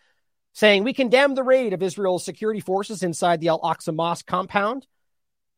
Saying 0.55 0.85
we 0.85 0.93
condemn 0.93 1.35
the 1.35 1.43
raid 1.43 1.73
of 1.73 1.83
Israel's 1.83 2.25
security 2.25 2.61
forces 2.61 3.03
inside 3.03 3.41
the 3.41 3.49
Al 3.49 3.61
Aqsa 3.61 3.95
Mosque 3.95 4.27
compound 4.27 4.87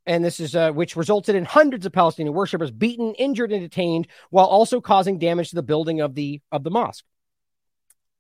and 0.07 0.25
this 0.25 0.41
is 0.41 0.55
uh, 0.55 0.71
which 0.73 0.97
resulted 0.97 1.35
in 1.35 1.45
hundreds 1.45 1.87
of 1.87 1.93
Palestinian 1.93 2.35
worshippers 2.35 2.71
beaten, 2.71 3.15
injured, 3.15 3.53
and 3.53 3.63
detained, 3.63 4.07
while 4.31 4.47
also 4.47 4.81
causing 4.81 5.19
damage 5.19 5.51
to 5.51 5.57
the 5.57 5.63
building 5.63 6.01
of 6.01 6.15
the 6.15 6.41
of 6.53 6.65
the 6.65 6.71
mosque. 6.71 7.05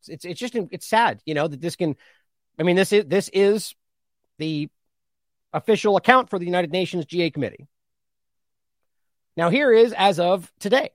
It's 0.09 0.24
it's 0.24 0.41
just 0.41 0.55
it's 0.55 0.87
sad, 0.87 1.20
you 1.24 1.35
know, 1.35 1.49
that 1.49 1.61
this 1.61 1.76
can. 1.76 1.97
I 2.59 2.62
mean, 2.62 2.76
this 2.76 2.93
is 2.93 3.05
this 3.07 3.28
is 3.32 3.74
the 4.39 4.68
official 5.53 5.97
account 5.97 6.30
for 6.30 6.39
the 6.39 6.47
United 6.47 6.72
Nations 6.72 7.05
GA 7.05 7.30
committee. 7.30 7.66
Now, 9.37 9.51
here 9.51 9.72
is 9.72 9.93
as 9.93 10.20
of 10.20 10.53
today, 10.61 10.91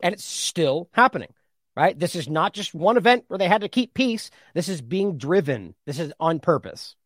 and 0.00 0.12
it's 0.12 0.24
still 0.24 0.88
happening. 0.92 1.32
Right, 1.74 1.98
this 1.98 2.14
is 2.14 2.28
not 2.28 2.52
just 2.52 2.74
one 2.74 2.98
event 2.98 3.24
where 3.28 3.38
they 3.38 3.48
had 3.48 3.62
to 3.62 3.68
keep 3.68 3.94
peace. 3.94 4.30
This 4.52 4.68
is 4.68 4.82
being 4.82 5.16
driven. 5.16 5.74
This 5.86 5.98
is 5.98 6.12
on 6.20 6.38
purpose. 6.38 6.96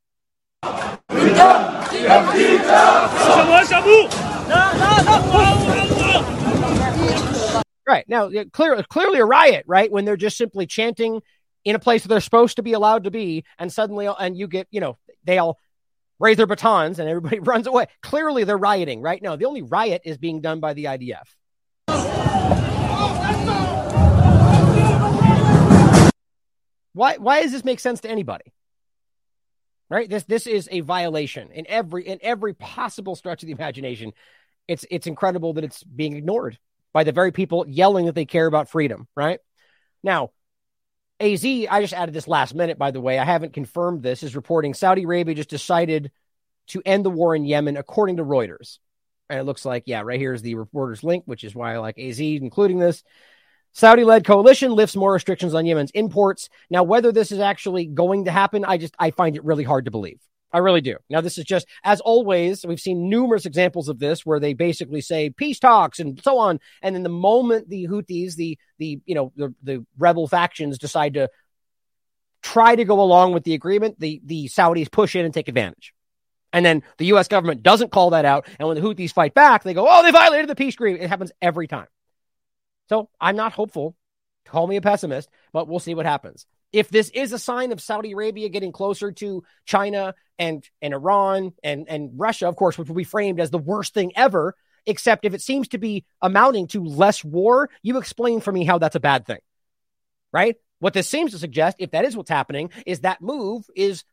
Right 7.86 8.08
now, 8.08 8.30
clear, 8.52 8.82
clearly 8.84 9.20
a 9.20 9.24
riot, 9.24 9.64
right? 9.66 9.90
When 9.90 10.04
they're 10.04 10.16
just 10.16 10.36
simply 10.36 10.66
chanting 10.66 11.22
in 11.64 11.76
a 11.76 11.78
place 11.78 12.04
they're 12.04 12.20
supposed 12.20 12.56
to 12.56 12.62
be 12.62 12.72
allowed 12.72 13.04
to 13.04 13.10
be, 13.10 13.44
and 13.58 13.72
suddenly, 13.72 14.08
and 14.18 14.36
you 14.36 14.48
get, 14.48 14.66
you 14.70 14.80
know, 14.80 14.98
they 15.24 15.38
all 15.38 15.58
raise 16.18 16.36
their 16.36 16.46
batons 16.46 16.98
and 16.98 17.08
everybody 17.08 17.38
runs 17.40 17.66
away. 17.66 17.86
Clearly, 18.02 18.44
they're 18.44 18.56
rioting, 18.56 19.02
right? 19.02 19.22
now. 19.22 19.36
the 19.36 19.44
only 19.44 19.62
riot 19.62 20.02
is 20.04 20.18
being 20.18 20.40
done 20.40 20.60
by 20.60 20.74
the 20.74 20.84
IDF. 20.84 21.26
Why? 26.92 27.18
Why 27.18 27.42
does 27.42 27.52
this 27.52 27.64
make 27.64 27.78
sense 27.78 28.00
to 28.00 28.10
anybody? 28.10 28.52
Right? 29.88 30.08
This 30.08 30.24
this 30.24 30.46
is 30.46 30.68
a 30.70 30.80
violation 30.80 31.50
in 31.52 31.66
every 31.68 32.06
in 32.06 32.18
every 32.22 32.54
possible 32.54 33.16
stretch 33.16 33.42
of 33.42 33.46
the 33.46 33.52
imagination. 33.52 34.12
It's 34.68 34.84
it's 34.90 35.06
incredible 35.06 35.54
that 35.54 35.64
it's 35.64 35.82
being 35.82 36.16
ignored 36.16 36.58
by 36.92 37.04
the 37.04 37.12
very 37.12 37.32
people 37.32 37.66
yelling 37.68 38.06
that 38.06 38.14
they 38.14 38.24
care 38.24 38.46
about 38.46 38.70
freedom, 38.70 39.06
right? 39.14 39.40
Now, 40.02 40.30
AZ, 41.20 41.44
I 41.44 41.80
just 41.80 41.94
added 41.94 42.14
this 42.14 42.28
last 42.28 42.54
minute, 42.54 42.78
by 42.78 42.90
the 42.90 43.00
way. 43.00 43.18
I 43.18 43.24
haven't 43.24 43.52
confirmed 43.52 44.02
this, 44.02 44.22
is 44.22 44.36
reporting 44.36 44.74
Saudi 44.74 45.04
Arabia 45.04 45.34
just 45.34 45.50
decided 45.50 46.10
to 46.68 46.82
end 46.84 47.04
the 47.04 47.10
war 47.10 47.34
in 47.34 47.44
Yemen, 47.44 47.76
according 47.76 48.16
to 48.16 48.24
Reuters. 48.24 48.78
And 49.28 49.38
it 49.38 49.44
looks 49.44 49.64
like, 49.64 49.84
yeah, 49.86 50.02
right 50.02 50.20
here 50.20 50.32
is 50.32 50.42
the 50.42 50.54
reporter's 50.54 51.02
link, 51.02 51.24
which 51.26 51.44
is 51.44 51.54
why 51.54 51.74
I 51.74 51.78
like 51.78 51.98
AZ 51.98 52.20
including 52.20 52.78
this. 52.78 53.02
Saudi 53.76 54.04
led 54.04 54.24
coalition 54.24 54.72
lifts 54.72 54.96
more 54.96 55.12
restrictions 55.12 55.52
on 55.52 55.66
Yemen's 55.66 55.90
imports. 55.90 56.48
Now, 56.70 56.82
whether 56.82 57.12
this 57.12 57.30
is 57.30 57.40
actually 57.40 57.84
going 57.84 58.24
to 58.24 58.30
happen, 58.30 58.64
I 58.64 58.78
just, 58.78 58.94
I 58.98 59.10
find 59.10 59.36
it 59.36 59.44
really 59.44 59.64
hard 59.64 59.84
to 59.84 59.90
believe. 59.90 60.18
I 60.50 60.58
really 60.60 60.80
do. 60.80 60.96
Now, 61.10 61.20
this 61.20 61.36
is 61.36 61.44
just, 61.44 61.66
as 61.84 62.00
always, 62.00 62.64
we've 62.64 62.80
seen 62.80 63.10
numerous 63.10 63.44
examples 63.44 63.90
of 63.90 63.98
this 63.98 64.24
where 64.24 64.40
they 64.40 64.54
basically 64.54 65.02
say 65.02 65.28
peace 65.28 65.58
talks 65.58 66.00
and 66.00 66.18
so 66.22 66.38
on. 66.38 66.58
And 66.80 66.94
then 66.94 67.02
the 67.02 67.10
moment 67.10 67.68
the 67.68 67.86
Houthis, 67.86 68.34
the, 68.34 68.58
the, 68.78 68.98
you 69.04 69.14
know, 69.14 69.30
the, 69.36 69.54
the 69.62 69.84
rebel 69.98 70.26
factions 70.26 70.78
decide 70.78 71.12
to 71.14 71.28
try 72.40 72.76
to 72.76 72.84
go 72.86 73.02
along 73.02 73.34
with 73.34 73.44
the 73.44 73.52
agreement, 73.52 74.00
the, 74.00 74.22
the 74.24 74.46
Saudis 74.48 74.90
push 74.90 75.14
in 75.14 75.26
and 75.26 75.34
take 75.34 75.48
advantage. 75.48 75.92
And 76.50 76.64
then 76.64 76.82
the 76.96 77.06
U.S. 77.06 77.28
government 77.28 77.62
doesn't 77.62 77.92
call 77.92 78.08
that 78.10 78.24
out. 78.24 78.48
And 78.58 78.68
when 78.68 78.80
the 78.80 78.82
Houthis 78.82 79.12
fight 79.12 79.34
back, 79.34 79.64
they 79.64 79.74
go, 79.74 79.86
oh, 79.86 80.02
they 80.02 80.12
violated 80.12 80.48
the 80.48 80.56
peace 80.56 80.72
agreement. 80.72 81.04
It 81.04 81.10
happens 81.10 81.30
every 81.42 81.68
time. 81.68 81.88
So 82.88 83.08
I'm 83.20 83.36
not 83.36 83.52
hopeful. 83.52 83.96
Call 84.44 84.66
me 84.66 84.76
a 84.76 84.80
pessimist, 84.80 85.28
but 85.52 85.68
we'll 85.68 85.80
see 85.80 85.94
what 85.94 86.06
happens. 86.06 86.46
If 86.72 86.88
this 86.88 87.10
is 87.10 87.32
a 87.32 87.38
sign 87.38 87.72
of 87.72 87.80
Saudi 87.80 88.12
Arabia 88.12 88.48
getting 88.48 88.72
closer 88.72 89.12
to 89.12 89.42
China 89.64 90.14
and, 90.38 90.68
and 90.82 90.94
Iran 90.94 91.52
and, 91.62 91.88
and 91.88 92.10
Russia, 92.14 92.48
of 92.48 92.56
course, 92.56 92.76
which 92.76 92.88
will 92.88 92.96
be 92.96 93.04
framed 93.04 93.40
as 93.40 93.50
the 93.50 93.58
worst 93.58 93.94
thing 93.94 94.12
ever, 94.16 94.54
except 94.84 95.24
if 95.24 95.34
it 95.34 95.42
seems 95.42 95.68
to 95.68 95.78
be 95.78 96.04
amounting 96.22 96.68
to 96.68 96.84
less 96.84 97.24
war, 97.24 97.70
you 97.82 97.98
explain 97.98 98.40
for 98.40 98.52
me 98.52 98.64
how 98.64 98.78
that's 98.78 98.96
a 98.96 99.00
bad 99.00 99.26
thing, 99.26 99.40
right? 100.32 100.56
What 100.78 100.92
this 100.92 101.08
seems 101.08 101.32
to 101.32 101.38
suggest, 101.38 101.76
if 101.80 101.92
that 101.92 102.04
is 102.04 102.16
what's 102.16 102.30
happening, 102.30 102.70
is 102.84 103.00
that 103.00 103.20
move 103.20 103.64
is 103.74 104.04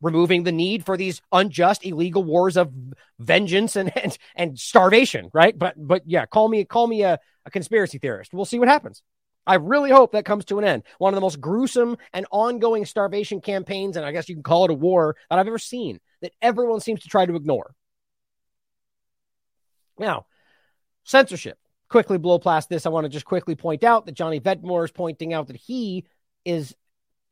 removing 0.00 0.44
the 0.44 0.52
need 0.52 0.84
for 0.84 0.96
these 0.96 1.20
unjust 1.32 1.84
illegal 1.84 2.22
wars 2.22 2.56
of 2.56 2.72
vengeance 3.18 3.76
and 3.76 3.96
and, 3.96 4.18
and 4.36 4.58
starvation 4.58 5.30
right 5.32 5.58
but 5.58 5.74
but 5.76 6.02
yeah 6.06 6.26
call 6.26 6.48
me 6.48 6.64
call 6.64 6.86
me 6.86 7.02
a, 7.02 7.18
a 7.46 7.50
conspiracy 7.50 7.98
theorist 7.98 8.32
we'll 8.32 8.44
see 8.44 8.58
what 8.58 8.68
happens 8.68 9.02
I 9.46 9.54
really 9.54 9.90
hope 9.90 10.12
that 10.12 10.24
comes 10.24 10.44
to 10.46 10.58
an 10.58 10.64
end. 10.64 10.82
One 10.98 11.12
of 11.12 11.16
the 11.16 11.22
most 11.22 11.40
gruesome 11.40 11.96
and 12.12 12.26
ongoing 12.30 12.84
starvation 12.84 13.40
campaigns, 13.40 13.96
and 13.96 14.04
I 14.04 14.12
guess 14.12 14.28
you 14.28 14.36
can 14.36 14.44
call 14.44 14.64
it 14.64 14.70
a 14.70 14.74
war, 14.74 15.16
that 15.28 15.38
I've 15.38 15.46
ever 15.48 15.58
seen, 15.58 15.98
that 16.20 16.32
everyone 16.42 16.80
seems 16.80 17.02
to 17.02 17.08
try 17.08 17.26
to 17.26 17.34
ignore. 17.34 17.74
Now, 19.98 20.26
censorship. 21.04 21.58
Quickly 21.88 22.18
blow 22.18 22.38
past 22.38 22.68
this. 22.68 22.86
I 22.86 22.90
want 22.90 23.06
to 23.06 23.08
just 23.08 23.24
quickly 23.24 23.56
point 23.56 23.82
out 23.82 24.06
that 24.06 24.12
Johnny 24.12 24.38
Vedmore 24.38 24.84
is 24.84 24.92
pointing 24.92 25.32
out 25.32 25.48
that 25.48 25.56
he 25.56 26.06
is, 26.44 26.74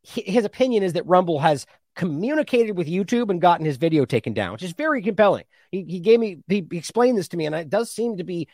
his 0.03 0.45
opinion 0.45 0.83
is 0.83 0.95
that 0.95 1.07
Rumble 1.07 1.39
has 1.39 1.66
communicated 1.99 2.77
with 2.77 2.87
YouTube 2.87 3.29
and 3.29 3.41
gotten 3.41 3.67
his 3.67 3.77
video 3.77 4.07
taken 4.07 4.33
down, 4.33 4.53
which 4.53 4.63
is 4.63 4.73
very 4.73 5.03
compelling. 5.03 5.45
He, 5.71 5.83
he 5.83 6.01
gave 6.01 6.21
me, 6.21 6.39
he 6.49 6.67
explained 6.71 7.19
this 7.19 7.29
to 7.29 7.37
me, 7.37 7.45
and 7.45 7.55
it 7.55 7.69
does 7.69 7.91
seem 7.91 8.17
to 8.17 8.25
be 8.25 8.49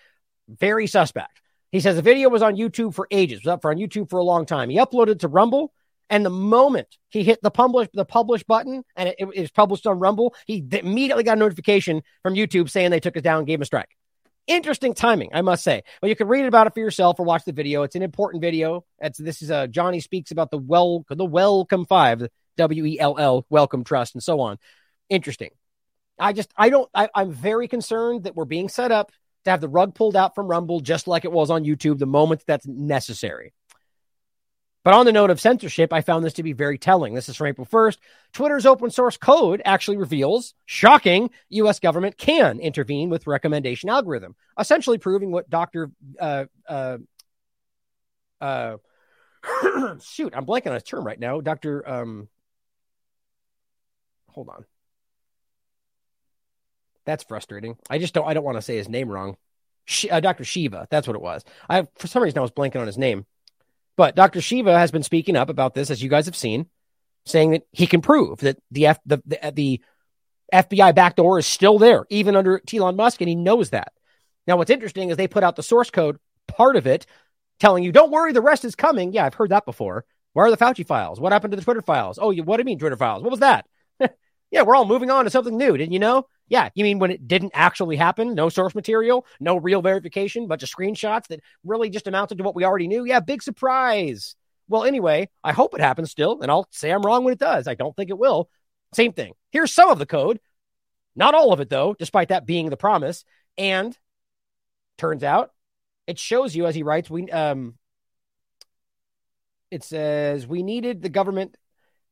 very 0.49 0.89
suspect. 0.89 1.41
He 1.71 1.81
says 1.81 1.95
the 1.95 2.03
video 2.03 2.31
was 2.31 2.43
on 2.43 2.57
YouTube 2.57 2.95
for 2.95 3.07
ages, 3.11 3.41
was 3.45 3.53
up 3.53 3.63
for 3.63 3.71
on 3.71 3.77
YouTube 3.77 4.09
for 4.09 4.19
a 4.19 4.25
long 4.25 4.47
time. 4.47 4.71
He 4.71 4.79
uploaded 4.79 5.21
to 5.21 5.29
Rumble, 5.29 5.73
and 6.09 6.25
the 6.25 6.31
moment 6.31 6.89
he 7.11 7.23
hit 7.23 7.43
the 7.43 7.51
publish 7.51 7.89
the 7.93 8.05
publish 8.05 8.43
button 8.45 8.83
and 8.97 9.11
it, 9.11 9.17
it 9.19 9.41
was 9.41 9.51
published 9.51 9.87
on 9.87 9.99
Rumble, 9.99 10.35
he 10.47 10.65
immediately 10.73 11.23
got 11.23 11.37
a 11.37 11.41
notification 11.41 12.03
from 12.23 12.35
YouTube 12.35 12.71
saying 12.71 12.91
they 12.91 13.01
took 13.01 13.17
us 13.17 13.23
down 13.23 13.39
and 13.39 13.47
gave 13.47 13.59
him 13.59 13.63
a 13.63 13.67
strike. 13.67 13.91
Interesting 14.47 14.95
timing, 14.95 15.31
I 15.33 15.43
must 15.43 15.65
say. 15.65 15.83
But 16.01 16.11
you 16.11 16.17
can 16.17 16.29
read 16.29 16.45
about 16.45 16.67
it 16.67 16.75
for 16.75 16.81
yourself 16.81 17.19
or 17.19 17.25
watch 17.25 17.45
the 17.45 17.53
video. 17.53 17.83
It's 17.83 17.97
an 17.97 18.03
important 18.03 18.43
video. 18.43 18.85
It's 19.01 19.19
this 19.19 19.43
is 19.43 19.51
uh, 19.51 19.67
Johnny 19.67 20.01
speaks 20.01 20.31
about 20.31 20.51
the 20.51 20.59
well 20.59 21.05
the 21.09 21.25
Wellcome 21.25 21.87
Five, 21.87 22.29
W 22.57 22.85
E 22.85 22.99
L 22.99 23.17
L 23.19 23.47
Wellcome 23.51 23.85
Trust, 23.85 24.15
and 24.15 24.23
so 24.23 24.41
on. 24.41 24.59
Interesting. 25.09 25.51
I 26.19 26.33
just 26.33 26.53
I 26.57 26.71
don't 26.71 26.89
I, 26.95 27.09
I'm 27.15 27.33
very 27.33 27.69
concerned 27.69 28.25
that 28.25 28.37
we're 28.37 28.45
being 28.45 28.69
set 28.69 28.93
up 28.93 29.11
to 29.45 29.51
have 29.51 29.61
the 29.61 29.69
rug 29.69 29.95
pulled 29.95 30.17
out 30.17 30.35
from 30.35 30.47
Rumble, 30.47 30.81
just 30.81 31.07
like 31.07 31.25
it 31.25 31.33
was 31.33 31.51
on 31.51 31.65
YouTube, 31.65 31.99
the 31.99 32.07
moment 32.07 32.43
that's 32.47 32.67
necessary. 32.67 33.53
But 34.85 34.93
on 34.93 35.07
the 35.07 35.13
note 35.13 35.31
of 35.31 35.41
censorship, 35.41 35.95
I 35.95 36.03
found 36.03 36.25
this 36.25 36.35
to 36.35 36.43
be 36.43 36.53
very 36.53 36.77
telling. 36.77 37.15
This 37.15 37.31
is 37.31 37.37
from 37.37 37.47
April 37.47 37.67
1st. 37.67 37.97
Twitter's 38.35 38.67
open 38.67 38.91
source 38.91 39.17
code 39.17 39.63
actually 39.65 39.97
reveals, 39.97 40.53
shocking, 40.67 41.31
US 41.49 41.81
government 41.81 42.19
can 42.19 42.61
intervene 42.61 43.09
with 43.09 43.27
recommendation 43.27 43.89
algorithm, 43.89 44.37
essentially 44.61 44.99
proving 44.99 45.31
what 45.31 45.49
Dr. 45.49 45.91
Uh, 46.21 46.45
uh, 46.69 46.99
uh, 48.43 48.77
shoot, 50.03 50.35
I'm 50.37 50.45
blanking 50.45 50.67
on 50.69 50.75
his 50.75 50.83
term 50.83 51.05
right 51.07 51.19
now. 51.19 51.41
Dr. 51.41 51.89
Um, 51.89 52.29
hold 54.35 54.49
on. 54.49 54.64
That's 57.07 57.24
frustrating. 57.24 57.76
I 57.89 57.99
just 57.99 58.14
don't. 58.14 58.26
I 58.26 58.35
don't 58.35 58.45
want 58.45 58.57
to 58.57 58.62
say 58.62 58.76
his 58.76 58.89
name 58.89 59.09
wrong. 59.09 59.37
uh, 60.11 60.20
Dr. 60.20 60.45
Shiva. 60.45 60.87
That's 60.91 61.07
what 61.07 61.16
it 61.16 61.22
was. 61.22 61.45
I 61.68 61.87
for 61.97 62.07
some 62.07 62.22
reason 62.22 62.39
I 62.39 62.43
was 62.43 62.51
blanking 62.51 62.80
on 62.80 62.87
his 62.87 62.99
name, 62.99 63.26
but 63.97 64.16
Dr. 64.16 64.41
Shiva 64.41 64.78
has 64.78 64.91
been 64.91 65.03
speaking 65.03 65.37
up 65.37 65.51
about 65.51 65.74
this, 65.74 65.91
as 65.91 66.03
you 66.03 66.09
guys 66.09 66.26
have 66.26 66.37
seen, 66.37 66.66
saying 67.26 67.51
that 67.53 67.62
he 67.72 67.87
can 67.87 68.01
prove 68.01 68.39
that 68.41 68.59
the 68.70 68.87
F, 68.87 68.99
the, 69.05 69.22
the, 69.26 69.53
the 69.55 69.80
FBI 70.53 70.95
backdoor 70.95 71.39
is 71.39 71.47
still 71.47 71.78
there, 71.78 72.07
even 72.11 72.37
under 72.37 72.61
Elon 72.72 72.97
Musk, 72.97 73.20
and 73.20 73.28
he 73.28 73.35
knows 73.35 73.70
that. 73.70 73.93
Now, 74.47 74.57
what's 74.57 74.70
interesting 74.70 75.11
is 75.11 75.16
they 75.16 75.28
put 75.28 75.45
out 75.45 75.57
the 75.57 75.62
source 75.62 75.91
code 75.91 76.18
part 76.49 76.76
of 76.76 76.87
it, 76.87 77.07
telling 77.61 77.85
you, 77.85 77.93
"Don't 77.93 78.11
worry, 78.12 78.32
the 78.32 78.41
rest 78.41 78.64
is 78.64 78.74
coming." 78.74 79.12
Yeah, 79.12 79.26
I've 79.26 79.35
heard 79.35 79.51
that 79.51 79.66
before. 79.66 80.07
Where 80.32 80.47
are 80.47 80.51
the 80.51 80.57
Fauci 80.57 80.87
files? 80.87 81.20
What 81.20 81.32
happened 81.32 81.53
to 81.53 81.57
the 81.57 81.62
Twitter 81.62 81.82
files? 81.82 82.18
Oh, 82.20 82.30
you, 82.30 82.43
what 82.43 82.57
do 82.57 82.62
you 82.62 82.64
mean 82.64 82.78
Twitter 82.78 82.97
files? 82.97 83.22
What 83.22 83.30
was 83.30 83.41
that? 83.41 83.66
yeah, 84.55 84.63
we're 84.63 84.77
all 84.77 84.85
moving 84.85 85.11
on 85.11 85.25
to 85.25 85.31
something 85.31 85.57
new. 85.59 85.77
Didn't 85.77 85.93
you 85.93 85.99
know? 85.99 86.29
Yeah, 86.47 86.69
you 86.77 86.85
mean 86.85 87.01
when 87.01 87.11
it 87.11 87.27
didn't 87.27 87.51
actually 87.55 87.97
happen? 87.97 88.35
No 88.35 88.49
source 88.49 88.73
material, 88.73 89.27
no 89.41 89.57
real 89.57 89.83
verification, 89.83 90.47
bunch 90.47 90.63
of 90.63 90.69
screenshots 90.69 91.27
that 91.27 91.41
really 91.65 91.91
just 91.91 92.07
amounted 92.07 92.39
to 92.39 92.45
what 92.45 92.55
we 92.55 92.65
already 92.65 92.87
knew? 92.87 93.05
Yeah, 93.05 93.19
big 93.19 93.43
surprise. 93.43 94.37
Well, 94.69 94.85
anyway, 94.85 95.29
I 95.43 95.51
hope 95.51 95.75
it 95.75 95.81
happens 95.81 96.13
still, 96.13 96.41
and 96.41 96.53
I'll 96.53 96.69
say 96.71 96.93
I'm 96.93 97.03
wrong 97.03 97.25
when 97.25 97.33
it 97.33 97.41
does. 97.41 97.67
I 97.67 97.75
don't 97.75 97.97
think 97.97 98.11
it 98.11 98.19
will. 98.19 98.49
Same 98.95 99.13
thing. 99.13 99.33
Here's 99.51 99.73
some 99.75 99.91
of 99.91 99.99
the 99.99 100.07
code. 100.07 100.39
Not 101.17 101.35
all 101.35 101.53
of 101.53 101.59
it, 101.59 101.69
though, 101.69 101.97
despite 101.99 102.29
that 102.29 102.47
being 102.47 102.71
the 102.71 102.77
promise. 102.77 103.25
And 103.59 103.99
turns 104.99 105.25
out 105.25 105.51
it 106.07 106.21
shows 106.21 106.55
you, 106.55 106.67
as 106.67 106.77
he 106.77 106.85
writes, 106.85 107.11
we 107.11 107.29
um 107.29 107.75
it 109.73 109.83
says 109.83 110.47
we 110.47 110.63
needed 110.63 111.03
the 111.03 111.09
government 111.09 111.57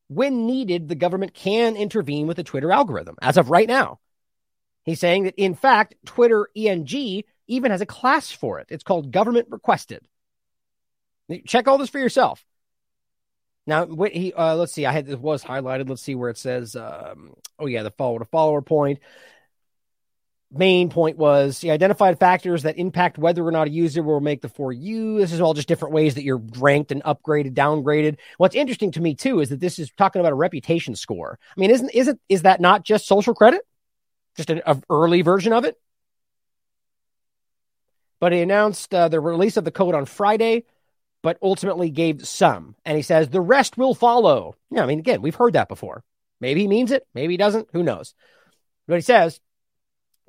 when 0.08 0.46
needed, 0.46 0.88
the 0.88 0.94
government 0.94 1.34
can 1.34 1.76
intervene 1.76 2.26
with 2.26 2.36
the 2.36 2.44
Twitter 2.44 2.72
algorithm 2.72 3.16
as 3.22 3.36
of 3.36 3.50
right 3.50 3.68
now. 3.68 3.98
He's 4.84 5.00
saying 5.00 5.24
that, 5.24 5.34
in 5.36 5.54
fact, 5.54 5.94
Twitter 6.04 6.48
ENG 6.56 7.22
even 7.46 7.70
has 7.70 7.80
a 7.80 7.86
class 7.86 8.30
for 8.30 8.58
it. 8.58 8.66
It's 8.70 8.84
called 8.84 9.12
government 9.12 9.48
requested. 9.50 10.06
Check 11.46 11.68
all 11.68 11.78
this 11.78 11.90
for 11.90 11.98
yourself. 11.98 12.44
Now, 13.66 13.86
he, 14.06 14.32
uh, 14.32 14.56
let's 14.56 14.72
see. 14.72 14.86
I 14.86 14.92
had 14.92 15.06
this 15.06 15.16
was 15.16 15.44
highlighted. 15.44 15.88
Let's 15.88 16.02
see 16.02 16.16
where 16.16 16.30
it 16.30 16.38
says. 16.38 16.74
Um, 16.74 17.34
oh 17.58 17.66
yeah, 17.66 17.84
the 17.84 17.92
follower 17.92 18.18
to 18.18 18.24
follower 18.24 18.60
point. 18.60 18.98
Main 20.54 20.90
point 20.90 21.16
was 21.16 21.60
he 21.60 21.70
identified 21.70 22.18
factors 22.18 22.64
that 22.64 22.76
impact 22.76 23.16
whether 23.16 23.46
or 23.46 23.50
not 23.50 23.68
a 23.68 23.70
user 23.70 24.02
will 24.02 24.20
make 24.20 24.42
the 24.42 24.48
for 24.48 24.72
you. 24.72 25.18
This 25.18 25.32
is 25.32 25.40
all 25.40 25.54
just 25.54 25.68
different 25.68 25.94
ways 25.94 26.14
that 26.14 26.24
you're 26.24 26.42
ranked 26.58 26.92
and 26.92 27.02
upgraded, 27.04 27.54
downgraded. 27.54 28.18
What's 28.36 28.54
interesting 28.54 28.90
to 28.92 29.00
me 29.00 29.14
too 29.14 29.40
is 29.40 29.48
that 29.48 29.60
this 29.60 29.78
is 29.78 29.90
talking 29.96 30.20
about 30.20 30.32
a 30.32 30.36
reputation 30.36 30.94
score. 30.94 31.38
I 31.56 31.60
mean, 31.60 31.70
isn't 31.70 31.90
isn't 31.94 32.20
is 32.28 32.42
that 32.42 32.60
not 32.60 32.84
just 32.84 33.06
social 33.06 33.34
credit? 33.34 33.62
just 34.36 34.50
an 34.50 34.62
early 34.88 35.22
version 35.22 35.52
of 35.52 35.64
it. 35.64 35.78
But 38.20 38.32
he 38.32 38.40
announced 38.40 38.94
uh, 38.94 39.08
the 39.08 39.20
release 39.20 39.56
of 39.56 39.64
the 39.64 39.70
code 39.70 39.94
on 39.94 40.06
Friday, 40.06 40.64
but 41.22 41.38
ultimately 41.42 41.90
gave 41.90 42.26
some. 42.26 42.76
And 42.84 42.96
he 42.96 43.02
says 43.02 43.28
the 43.28 43.40
rest 43.40 43.76
will 43.76 43.94
follow. 43.94 44.54
Yeah, 44.70 44.84
I 44.84 44.86
mean, 44.86 45.00
again, 45.00 45.22
we've 45.22 45.34
heard 45.34 45.54
that 45.54 45.68
before. 45.68 46.04
Maybe 46.40 46.62
he 46.62 46.68
means 46.68 46.90
it, 46.90 47.06
maybe 47.14 47.34
he 47.34 47.38
doesn't. 47.38 47.68
Who 47.72 47.82
knows? 47.82 48.14
But 48.86 48.96
he 48.96 49.02
says 49.02 49.40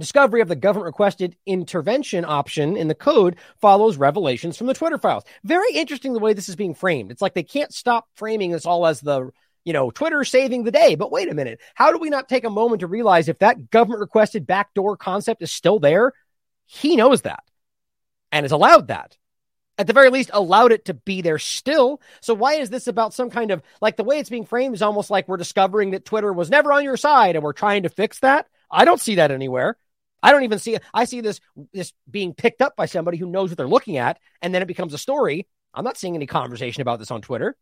discovery 0.04 0.41
of 0.41 0.49
the 0.49 0.56
government 0.56 0.86
requested 0.86 1.38
intervention 1.45 2.26
option 2.26 2.76
in 2.76 2.89
the 2.89 2.95
code 2.95 3.38
follows 3.62 3.97
revelations 3.97 4.58
from 4.58 4.68
the 4.68 4.74
Twitter 4.74 4.97
files. 4.97 5.24
Very 5.43 5.74
interesting 5.74 6.12
the 6.12 6.20
way 6.20 6.34
this 6.34 6.49
is 6.49 6.58
being 6.58 6.76
framed. 6.76 7.10
It's 7.10 7.22
like 7.22 7.34
they 7.34 7.43
can't 7.43 7.74
stop 7.74 8.08
framing 8.16 8.51
this 8.51 8.66
all 8.66 8.86
as 8.86 8.99
the 8.99 9.32
you 9.66 9.72
know, 9.72 9.91
Twitter 9.91 10.26
saving 10.26 10.66
the 10.66 10.72
day. 10.72 10.95
But 10.95 11.12
wait 11.12 11.30
a 11.30 11.34
minute. 11.34 11.62
How 11.74 11.91
do 11.91 11.97
we 11.97 12.10
not 12.10 12.28
take 12.28 12.43
a 12.43 12.49
moment 12.49 12.82
to 12.82 12.88
realize 12.88 13.30
if 13.30 13.39
that 13.39 13.70
government 13.70 14.01
requested 14.01 14.45
backdoor 14.45 14.97
concept 14.97 15.41
is 15.41 15.51
still 15.51 15.80
there? 15.80 16.12
He 16.66 16.95
knows 16.97 17.22
that 17.22 17.43
and 18.32 18.43
has 18.43 18.51
allowed 18.51 18.88
that. 18.88 19.18
At 19.78 19.88
the 19.88 19.93
very 19.93 20.10
least, 20.10 20.30
allowed 20.34 20.72
it 20.72 20.86
to 20.86 20.93
be 20.93 21.22
there 21.22 21.39
still. 21.39 21.99
So 22.22 22.34
why 22.34 22.56
is 22.56 22.70
this 22.70 22.88
about 22.88 23.14
some 23.14 23.30
kind 23.32 23.51
of 23.51 23.64
like 23.82 23.95
the 23.95 24.04
way 24.04 24.20
it's 24.20 24.30
being 24.30 24.45
framed 24.45 24.76
is 24.76 24.84
almost 24.84 25.10
like 25.10 25.28
we're 25.28 25.38
discovering 25.38 25.91
that 25.91 26.06
Twitter 26.06 26.32
was 26.32 26.49
never 26.49 26.74
on 26.74 26.84
your 26.84 26.97
side 26.97 27.36
and 27.36 27.43
we're 27.43 27.54
trying 27.54 27.84
to 27.84 27.89
fix 27.89 28.20
that? 28.20 28.47
I 28.70 28.86
don't 28.86 29.01
see 29.01 29.16
that 29.16 29.32
anywhere. 29.32 29.78
I 30.24 30.32
don't 30.32 30.43
even 30.43 30.57
see 30.57 30.76
it. 30.76 30.84
I 30.93 31.03
see 31.05 31.21
this 31.21 31.41
this 31.74 31.91
being 32.09 32.34
picked 32.34 32.61
up 32.61 32.76
by 32.76 32.86
somebody 32.86 33.17
who 33.17 33.30
knows 33.30 33.49
what 33.49 33.57
they're 33.57 33.67
looking 33.67 33.97
at, 33.97 34.17
and 34.41 34.55
then 34.55 34.61
it 34.61 34.67
becomes 34.67 34.93
a 34.93 34.97
story. 34.97 35.47
I'm 35.74 35.84
not 35.84 35.97
seeing 35.97 36.15
any 36.15 36.26
conversation 36.26 36.82
about 36.82 36.99
this 36.99 37.11
on 37.11 37.21
Twitter. 37.21 37.57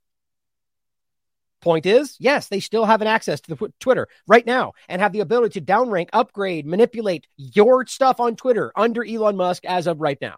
Point 1.62 1.86
is, 1.86 2.16
yes, 2.20 2.48
they 2.48 2.60
still 2.60 2.86
have 2.86 3.02
an 3.02 3.08
access 3.08 3.40
to 3.42 3.56
the 3.56 3.74
Twitter 3.80 4.08
right 4.28 4.46
now 4.46 4.74
and 4.88 5.02
have 5.02 5.12
the 5.12 5.20
ability 5.20 5.60
to 5.60 5.66
downrank, 5.66 6.10
upgrade, 6.12 6.66
manipulate 6.66 7.28
your 7.38 7.86
stuff 7.86 8.20
on 8.20 8.36
Twitter 8.36 8.72
under 8.76 9.06
Elon 9.06 9.38
Musk 9.38 9.66
as 9.66 9.86
of 9.86 10.02
right 10.02 10.18
now. 10.22 10.38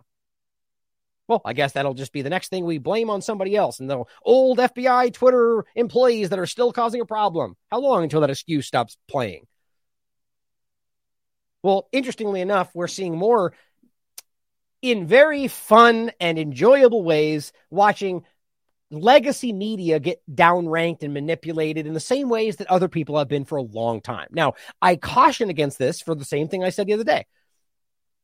Well, 1.29 1.41
I 1.45 1.53
guess 1.53 1.71
that'll 1.73 1.93
just 1.93 2.11
be 2.11 2.21
the 2.21 2.29
next 2.29 2.49
thing 2.49 2.65
we 2.65 2.77
blame 2.77 3.09
on 3.09 3.21
somebody 3.21 3.55
else 3.55 3.79
and 3.79 3.89
the 3.89 4.03
old 4.23 4.57
FBI 4.57 5.13
Twitter 5.13 5.63
employees 5.75 6.29
that 6.29 6.39
are 6.39 6.45
still 6.45 6.73
causing 6.73 6.99
a 6.99 7.05
problem. 7.05 7.55
How 7.71 7.79
long 7.79 8.03
until 8.03 8.19
that 8.21 8.29
excuse 8.29 8.67
stops 8.67 8.97
playing? 9.07 9.47
Well, 11.63 11.87
interestingly 11.91 12.41
enough, 12.41 12.69
we're 12.73 12.87
seeing 12.87 13.17
more 13.17 13.53
in 14.81 15.07
very 15.07 15.47
fun 15.47 16.11
and 16.19 16.37
enjoyable 16.37 17.03
ways 17.03 17.53
watching 17.69 18.25
legacy 18.91 19.53
media 19.53 19.99
get 19.99 20.21
downranked 20.29 21.03
and 21.03 21.13
manipulated 21.13 21.87
in 21.87 21.93
the 21.93 21.99
same 21.99 22.29
ways 22.29 22.57
that 22.57 22.67
other 22.67 22.89
people 22.89 23.17
have 23.17 23.29
been 23.29 23.45
for 23.45 23.57
a 23.57 23.63
long 23.63 24.01
time. 24.01 24.27
Now, 24.31 24.53
I 24.81 24.97
caution 24.97 25.49
against 25.49 25.79
this 25.79 26.01
for 26.01 26.13
the 26.13 26.25
same 26.25 26.49
thing 26.49 26.63
I 26.63 26.69
said 26.69 26.85
the 26.85 26.93
other 26.93 27.03
day. 27.05 27.25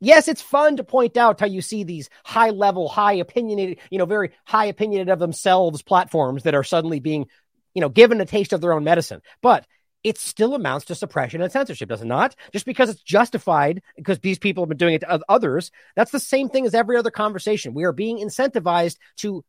Yes, 0.02 0.28
it's 0.28 0.42
fun 0.42 0.78
to 0.78 0.84
point 0.84 1.18
out 1.18 1.40
how 1.40 1.46
you 1.46 1.62
see 1.62 1.84
these 1.84 2.10
high 2.24 2.52
level, 2.52 2.88
high 2.88 3.14
opinionated, 3.14 3.80
you 3.90 3.98
know, 3.98 4.06
very 4.06 4.32
high 4.46 4.66
opinionated 4.66 5.12
of 5.12 5.20
themselves 5.20 5.82
platforms 5.82 6.44
that 6.44 6.56
are 6.56 6.64
suddenly 6.64 7.00
being, 7.00 7.26
you 7.74 7.82
know, 7.82 7.90
given 7.90 8.22
a 8.22 8.26
taste 8.26 8.54
of 8.54 8.62
their 8.62 8.74
own 8.74 8.84
medicine. 8.84 9.22
But 9.42 9.66
it 10.04 10.18
still 10.18 10.56
amounts 10.56 10.86
to 10.86 10.96
suppression 10.96 11.42
and 11.42 11.52
censorship, 11.52 11.90
does 11.90 12.02
it 12.02 12.06
not? 12.06 12.36
Just 12.54 12.66
because 12.66 12.90
it's 12.90 13.02
justified 13.02 13.82
because 13.98 14.20
these 14.20 14.40
people 14.40 14.64
have 14.64 14.70
been 14.70 14.78
doing 14.78 14.94
it 14.96 15.02
to 15.02 15.20
others, 15.28 15.72
that's 15.96 16.12
the 16.12 16.20
same 16.20 16.50
thing 16.50 16.66
as 16.66 16.74
every 16.74 16.98
other 16.98 17.12
conversation. 17.12 17.74
We 17.74 17.84
are 17.84 17.92
being 17.92 18.18
incentivized 18.18 18.98
to 19.18 19.44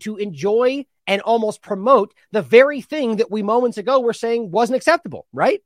to 0.00 0.16
enjoy 0.16 0.86
and 1.06 1.22
almost 1.22 1.62
promote 1.62 2.14
the 2.32 2.42
very 2.42 2.80
thing 2.80 3.16
that 3.16 3.30
we 3.30 3.42
moments 3.42 3.78
ago 3.78 4.00
were 4.00 4.12
saying 4.12 4.50
wasn't 4.50 4.76
acceptable, 4.76 5.26
right? 5.32 5.60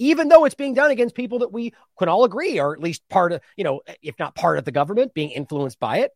Even 0.00 0.28
though 0.28 0.44
it's 0.44 0.56
being 0.56 0.74
done 0.74 0.90
against 0.90 1.14
people 1.14 1.40
that 1.40 1.52
we 1.52 1.72
can 1.98 2.08
all 2.08 2.24
agree 2.24 2.58
are 2.58 2.72
at 2.72 2.80
least 2.80 3.08
part 3.08 3.32
of, 3.32 3.40
you 3.56 3.62
know, 3.64 3.80
if 4.02 4.18
not 4.18 4.34
part 4.34 4.58
of 4.58 4.64
the 4.64 4.72
government, 4.72 5.14
being 5.14 5.30
influenced 5.30 5.78
by 5.78 5.98
it. 5.98 6.10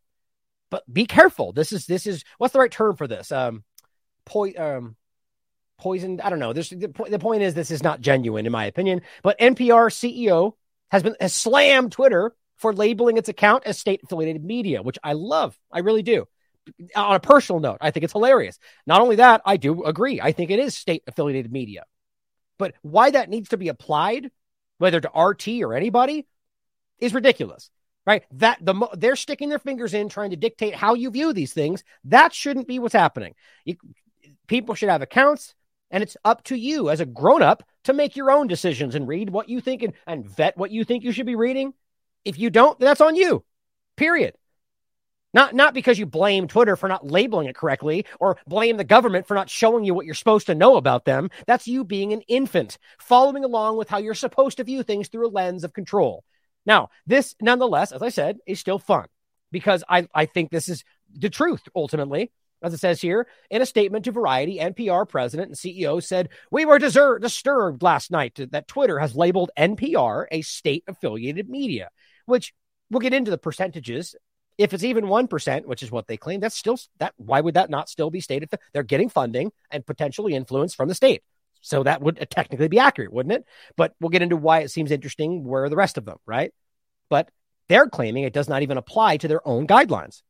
but 0.71 0.83
be 0.93 1.07
careful. 1.07 1.53
This 1.53 1.73
is 1.73 1.87
this 1.87 2.07
is 2.07 2.25
what's 2.39 2.53
the 2.53 2.59
right 2.61 2.71
term 2.71 2.97
for 2.97 3.07
this? 3.07 3.33
Um, 3.33 3.65
po- 4.27 4.53
um 4.57 4.97
poisoned. 5.79 6.21
I 6.21 6.31
don't 6.31 6.39
know. 6.39 6.53
This 6.53 6.71
the, 6.71 6.93
the 7.09 7.19
point 7.19 7.43
is 7.43 7.55
this 7.55 7.71
is 7.71 7.83
not 7.83 8.01
genuine 8.01 8.47
in 8.47 8.53
my 8.53 8.67
opinion. 8.67 9.03
But 9.23 9.39
NPR 9.39 9.91
CEO 9.91 10.53
has 10.91 11.03
been 11.03 11.17
has 11.21 11.35
slammed 11.35 11.93
Twitter 11.93 12.35
for 12.57 12.73
labeling 12.73 13.17
its 13.17 13.29
account 13.29 13.65
as 13.65 13.79
state 13.79 14.01
affiliated 14.05 14.45
media, 14.45 14.83
which 14.83 14.99
I 15.03 15.13
love. 15.15 15.59
I 15.73 15.81
really 15.81 16.03
do. 16.03 16.27
On 16.95 17.15
a 17.15 17.21
personal 17.21 17.61
note, 17.61 17.79
I 17.81 17.91
think 17.91 18.05
it's 18.05 18.13
hilarious. 18.13 18.59
Not 18.87 19.01
only 19.01 19.17
that, 19.17 19.41
I 19.47 19.57
do 19.57 19.85
agree. 19.85 20.21
I 20.21 20.33
think 20.33 20.51
it 20.51 20.59
is 20.59 20.75
state 20.75 21.03
affiliated 21.07 21.51
media. 21.51 21.85
But 22.59 22.75
why 22.83 23.11
that 23.11 23.31
needs 23.31 23.51
to 23.51 23.57
be 23.57 23.69
applied, 23.69 24.31
whether 24.79 25.01
to 25.01 25.11
RT 25.19 25.49
or 25.63 25.75
anybody, 25.75 26.27
is 26.99 27.15
ridiculous. 27.15 27.71
Right? 28.05 28.25
That 28.33 28.59
the 28.61 28.89
they're 28.97 29.17
sticking 29.17 29.51
their 29.51 29.59
fingers 29.59 29.93
in 29.93 30.09
trying 30.09 30.31
to 30.31 30.37
dictate 30.37 30.75
how 30.75 30.95
you 30.95 31.11
view 31.11 31.33
these 31.33 31.53
things. 31.53 31.85
That 32.05 32.35
shouldn't 32.35 32.67
be 32.67 32.79
what's 32.79 32.95
happening. 32.95 33.35
You, 33.65 33.77
people 34.47 34.75
should 34.75 34.89
have 34.89 35.03
accounts, 35.03 35.55
and 35.91 36.03
it's 36.03 36.17
up 36.25 36.45
to 36.45 36.57
you 36.57 36.91
as 36.91 37.01
a 37.01 37.07
grown 37.07 37.43
up 37.43 37.63
to 37.85 37.93
make 37.93 38.17
your 38.17 38.31
own 38.31 38.47
decisions 38.47 38.95
and 38.95 39.09
read 39.09 39.31
what 39.31 39.49
you 39.49 39.61
think 39.61 39.83
and, 39.83 39.95
and 40.07 40.29
vet 40.29 40.57
what 40.57 40.71
you 40.71 40.85
think 40.85 41.05
you 41.05 41.13
should 41.13 41.27
be 41.27 41.35
reading. 41.35 41.73
If 42.25 42.39
you 42.39 42.51
don't, 42.51 42.79
that's 42.79 43.01
on 43.01 43.17
you. 43.17 43.45
Period. 43.97 44.35
Not 45.35 45.55
not 45.55 45.75
because 45.75 45.99
you 45.99 46.07
blame 46.07 46.49
Twitter 46.49 46.75
for 46.75 46.89
not 46.89 47.07
labeling 47.07 47.49
it 47.49 47.55
correctly 47.55 48.07
or 48.19 48.39
blame 48.47 48.79
the 48.79 48.85
government 48.85 49.27
for 49.27 49.35
not 49.35 49.51
showing 49.51 49.85
you 49.85 49.93
what 49.93 50.07
you're 50.07 50.15
supposed 50.15 50.47
to 50.47 50.55
know 50.55 50.77
about 50.77 51.05
them. 51.05 51.31
That's 51.47 51.69
you 51.69 51.85
being 51.85 52.13
an 52.13 52.23
infant, 52.29 52.79
following 52.99 53.45
along 53.45 53.77
with 53.77 53.89
how 53.91 53.99
you're 53.99 54.15
supposed 54.15 54.57
to 54.57 54.65
view 54.65 54.83
things 54.83 55.09
through 55.09 55.29
a 55.29 55.31
lens 55.31 55.65
of 55.65 55.75
control. 55.75 56.25
Now, 56.65 56.89
this 57.07 57.35
nonetheless, 57.41 57.93
as 57.93 58.03
I 58.03 58.09
said, 58.09 58.39
is 58.47 58.59
still 58.59 58.79
fun 58.79 59.07
because 59.53 59.85
I, 59.89 60.09
I 60.15 60.27
think 60.27 60.51
this 60.51 60.69
is 60.69 60.83
the 61.13 61.31
truth 61.31 61.63
ultimately. 61.75 62.33
As 62.63 62.75
it 62.75 62.79
says 62.79 63.01
here, 63.01 63.27
in 63.51 63.63
a 63.63 63.67
statement 63.67 64.05
to 64.05 64.13
Variety, 64.13 64.59
NPR 64.59 65.09
president 65.09 65.49
and 65.49 65.57
CEO 65.57 66.03
said, 66.03 66.31
We 66.51 66.65
were 66.65 66.79
disturbed 66.79 67.83
last 67.83 68.11
night 68.11 68.39
that 68.51 68.69
Twitter 68.69 68.99
has 68.99 69.15
labeled 69.15 69.51
NPR 69.57 70.27
a 70.31 70.43
state 70.43 70.85
affiliated 70.89 71.49
media, 71.49 71.91
which 72.27 72.53
we'll 72.91 73.01
get 73.01 73.15
into 73.15 73.31
the 73.31 73.39
percentages. 73.39 74.17
If 74.57 74.75
it's 74.75 74.83
even 74.83 75.05
1%, 75.05 75.67
which 75.67 75.85
is 75.85 75.93
what 75.93 76.09
they 76.09 76.17
claim, 76.17 76.41
that's 76.41 76.57
still 76.57 76.81
that. 76.99 77.15
Why 77.17 77.41
would 77.41 77.55
that 77.55 77.71
not 77.71 77.89
still 77.89 78.11
be 78.11 78.21
stated? 78.21 78.51
They're 78.73 78.83
getting 78.83 79.09
funding 79.09 79.53
and 79.71 79.87
potentially 79.87 80.35
influence 80.35 80.75
from 80.75 80.89
the 80.89 80.97
state. 80.97 81.23
So 81.61 81.85
that 81.85 82.03
would 82.03 82.21
uh, 82.21 82.25
technically 82.29 82.69
be 82.69 82.79
accurate, 82.79 83.13
wouldn't 83.13 83.35
it? 83.35 83.45
But 83.77 83.95
we'll 84.01 84.11
get 84.11 84.23
into 84.23 84.37
why 84.37 84.61
it 84.61 84.71
seems 84.71 84.91
interesting 84.91 85.45
where 85.45 85.69
the 85.69 85.77
rest 85.77 85.99
of 85.99 86.05
them, 86.05 86.19
right? 86.27 86.53
But 87.09 87.31
they're 87.69 87.89
claiming 87.89 88.25
it 88.25 88.33
does 88.33 88.49
not 88.49 88.63
even 88.63 88.79
apply 88.79 89.19
to 89.19 89.29
their 89.29 89.47
own 89.47 89.67
guidelines. 89.67 90.23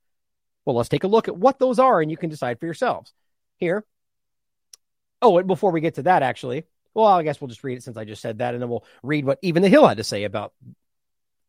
Well, 0.68 0.76
let's 0.76 0.90
take 0.90 1.04
a 1.04 1.08
look 1.08 1.28
at 1.28 1.36
what 1.38 1.58
those 1.58 1.78
are 1.78 2.02
and 2.02 2.10
you 2.10 2.18
can 2.18 2.28
decide 2.28 2.60
for 2.60 2.66
yourselves. 2.66 3.14
Here. 3.56 3.86
Oh, 5.22 5.38
and 5.38 5.46
before 5.46 5.72
we 5.72 5.80
get 5.80 5.94
to 5.94 6.02
that, 6.02 6.22
actually, 6.22 6.64
well, 6.92 7.06
I 7.06 7.22
guess 7.22 7.40
we'll 7.40 7.48
just 7.48 7.64
read 7.64 7.78
it 7.78 7.82
since 7.82 7.96
I 7.96 8.04
just 8.04 8.20
said 8.20 8.40
that, 8.40 8.52
and 8.52 8.62
then 8.62 8.68
we'll 8.68 8.84
read 9.02 9.24
what 9.24 9.38
even 9.40 9.62
the 9.62 9.70
Hill 9.70 9.86
had 9.86 9.96
to 9.96 10.04
say 10.04 10.24
about 10.24 10.52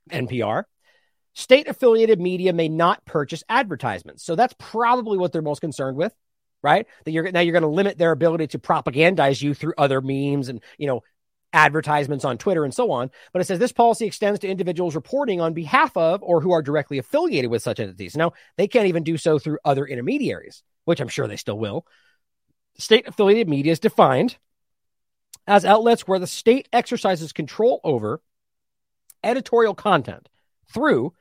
NPR. 0.09 0.63
State 1.34 1.67
affiliated 1.67 2.22
media 2.22 2.53
may 2.53 2.70
not 2.70 3.03
purchase 3.03 3.43
advertisements. 3.49 4.24
So 4.24 4.38
that's 4.38 4.55
probably 4.57 5.17
what 5.17 5.34
they're 5.34 5.41
most 5.41 5.59
concerned 5.59 5.97
with, 5.97 6.15
right? 6.63 6.88
That 7.03 7.11
you're 7.11 7.30
now 7.30 7.41
you're 7.41 7.51
going 7.51 7.63
to 7.63 7.67
limit 7.67 7.97
their 7.97 8.13
ability 8.13 8.47
to 8.47 8.59
propagandize 8.59 9.41
you 9.41 9.53
through 9.53 9.74
other 9.78 9.99
memes 9.99 10.47
and, 10.47 10.63
you 10.78 10.88
know, 10.88 11.03
advertisements 11.54 12.26
on 12.26 12.38
Twitter 12.38 12.64
and 12.64 12.74
so 12.74 12.91
on. 12.91 13.10
But 13.34 13.41
it 13.41 13.45
says 13.45 13.60
this 13.60 13.72
policy 13.72 14.06
extends 14.06 14.39
to 14.39 14.47
individuals 14.47 14.95
reporting 14.95 15.41
on 15.41 15.54
behalf 15.54 15.95
of 15.97 16.22
or 16.24 16.41
who 16.41 16.52
are 16.52 16.62
directly 16.62 16.97
affiliated 16.97 17.50
with 17.50 17.64
such 17.64 17.80
entities. 17.80 18.16
Now, 18.16 18.34
they 18.58 18.68
can't 18.68 18.88
even 18.88 19.04
do 19.04 19.18
so 19.18 19.39
through 19.39 19.60
other 19.66 19.86
intermediaries, 19.86 20.64
which 20.86 21.00
I'm 21.00 21.08
sure 21.08 21.28
they 21.28 21.38
still 21.38 21.58
will. 21.58 21.86
State 22.78 23.08
affiliated 23.08 23.50
media 23.50 23.72
is 23.72 23.80
defined 23.80 24.38
as 25.47 25.66
outlets 25.66 26.08
where 26.08 26.20
the 26.20 26.28
state 26.28 26.70
exercises 26.72 27.34
control 27.34 27.82
over 27.84 28.22
editorial 29.24 29.74
content 29.74 30.30
through 30.74 31.14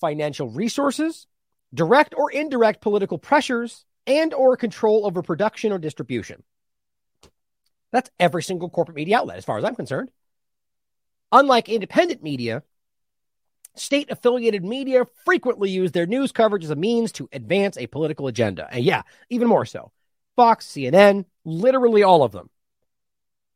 financial 0.00 0.48
resources, 0.50 1.26
direct 1.72 2.14
or 2.16 2.30
indirect 2.30 2.80
political 2.80 3.18
pressures, 3.18 3.86
and 4.06 4.34
or 4.34 4.56
control 4.56 5.06
over 5.06 5.22
production 5.22 5.72
or 5.72 5.78
distribution. 5.78 6.42
That's 7.94 8.10
every 8.18 8.42
single 8.42 8.68
corporate 8.68 8.96
media 8.96 9.18
outlet, 9.18 9.36
as 9.38 9.44
far 9.44 9.56
as 9.56 9.64
I'm 9.64 9.76
concerned. 9.76 10.10
Unlike 11.30 11.68
independent 11.68 12.24
media, 12.24 12.64
state 13.76 14.10
affiliated 14.10 14.64
media 14.64 15.04
frequently 15.24 15.70
use 15.70 15.92
their 15.92 16.04
news 16.04 16.32
coverage 16.32 16.64
as 16.64 16.70
a 16.70 16.76
means 16.76 17.12
to 17.12 17.28
advance 17.32 17.78
a 17.78 17.86
political 17.86 18.26
agenda. 18.26 18.66
And 18.68 18.84
yeah, 18.84 19.02
even 19.30 19.46
more 19.46 19.64
so. 19.64 19.92
Fox, 20.34 20.66
CNN, 20.66 21.24
literally 21.44 22.02
all 22.02 22.24
of 22.24 22.32
them. 22.32 22.50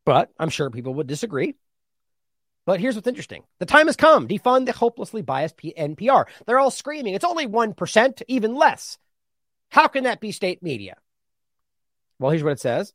But 0.04 0.30
I'm 0.38 0.50
sure 0.50 0.70
people 0.70 0.94
would 0.94 1.08
disagree. 1.08 1.56
But 2.64 2.78
here's 2.78 2.94
what's 2.94 3.08
interesting 3.08 3.42
the 3.58 3.66
time 3.66 3.88
has 3.88 3.96
come. 3.96 4.28
Defund 4.28 4.66
the 4.66 4.72
hopelessly 4.72 5.22
biased 5.22 5.56
NPR. 5.56 6.26
They're 6.46 6.60
all 6.60 6.70
screaming, 6.70 7.14
it's 7.14 7.24
only 7.24 7.48
1%, 7.48 8.22
even 8.28 8.54
less. 8.54 8.98
How 9.70 9.88
can 9.88 10.04
that 10.04 10.20
be 10.20 10.30
state 10.30 10.62
media? 10.62 10.96
Well, 12.20 12.30
here's 12.30 12.44
what 12.44 12.52
it 12.52 12.60
says 12.60 12.94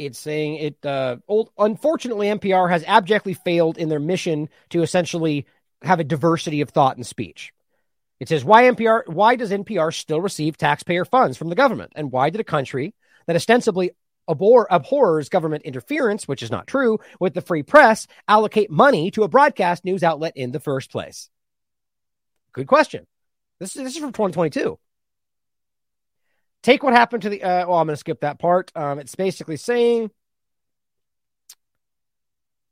It's 0.00 0.18
saying 0.18 0.56
it. 0.56 0.86
Uh, 0.86 1.18
old, 1.28 1.50
unfortunately, 1.58 2.28
NPR 2.28 2.70
has 2.70 2.82
abjectly 2.86 3.34
failed 3.34 3.76
in 3.76 3.90
their 3.90 4.00
mission 4.00 4.48
to 4.70 4.82
essentially 4.82 5.46
have 5.82 6.00
a 6.00 6.04
diversity 6.04 6.62
of 6.62 6.70
thought 6.70 6.96
and 6.96 7.06
speech. 7.06 7.52
It 8.18 8.28
says 8.28 8.42
why 8.42 8.62
NPR? 8.64 9.06
Why 9.06 9.36
does 9.36 9.50
NPR 9.50 9.92
still 9.94 10.22
receive 10.22 10.56
taxpayer 10.56 11.04
funds 11.04 11.36
from 11.36 11.50
the 11.50 11.54
government, 11.54 11.92
and 11.96 12.10
why 12.10 12.30
did 12.30 12.40
a 12.40 12.44
country 12.44 12.94
that 13.26 13.36
ostensibly 13.36 13.90
abhor, 14.26 14.66
abhors 14.70 15.28
government 15.28 15.64
interference, 15.64 16.26
which 16.26 16.42
is 16.42 16.50
not 16.50 16.66
true, 16.66 16.98
with 17.18 17.34
the 17.34 17.42
free 17.42 17.62
press, 17.62 18.06
allocate 18.26 18.70
money 18.70 19.10
to 19.10 19.24
a 19.24 19.28
broadcast 19.28 19.84
news 19.84 20.02
outlet 20.02 20.32
in 20.34 20.50
the 20.50 20.60
first 20.60 20.90
place? 20.90 21.28
Good 22.54 22.66
question. 22.66 23.06
This, 23.58 23.74
this 23.74 23.92
is 23.92 23.98
from 23.98 24.12
2022 24.12 24.78
take 26.62 26.82
what 26.82 26.92
happened 26.92 27.22
to 27.22 27.28
the. 27.28 27.42
Uh, 27.42 27.66
well, 27.66 27.78
I'm 27.78 27.86
going 27.86 27.94
to 27.94 28.00
skip 28.00 28.20
that 28.20 28.38
part. 28.38 28.72
Um, 28.74 28.98
it's 28.98 29.14
basically 29.14 29.56
saying. 29.56 30.10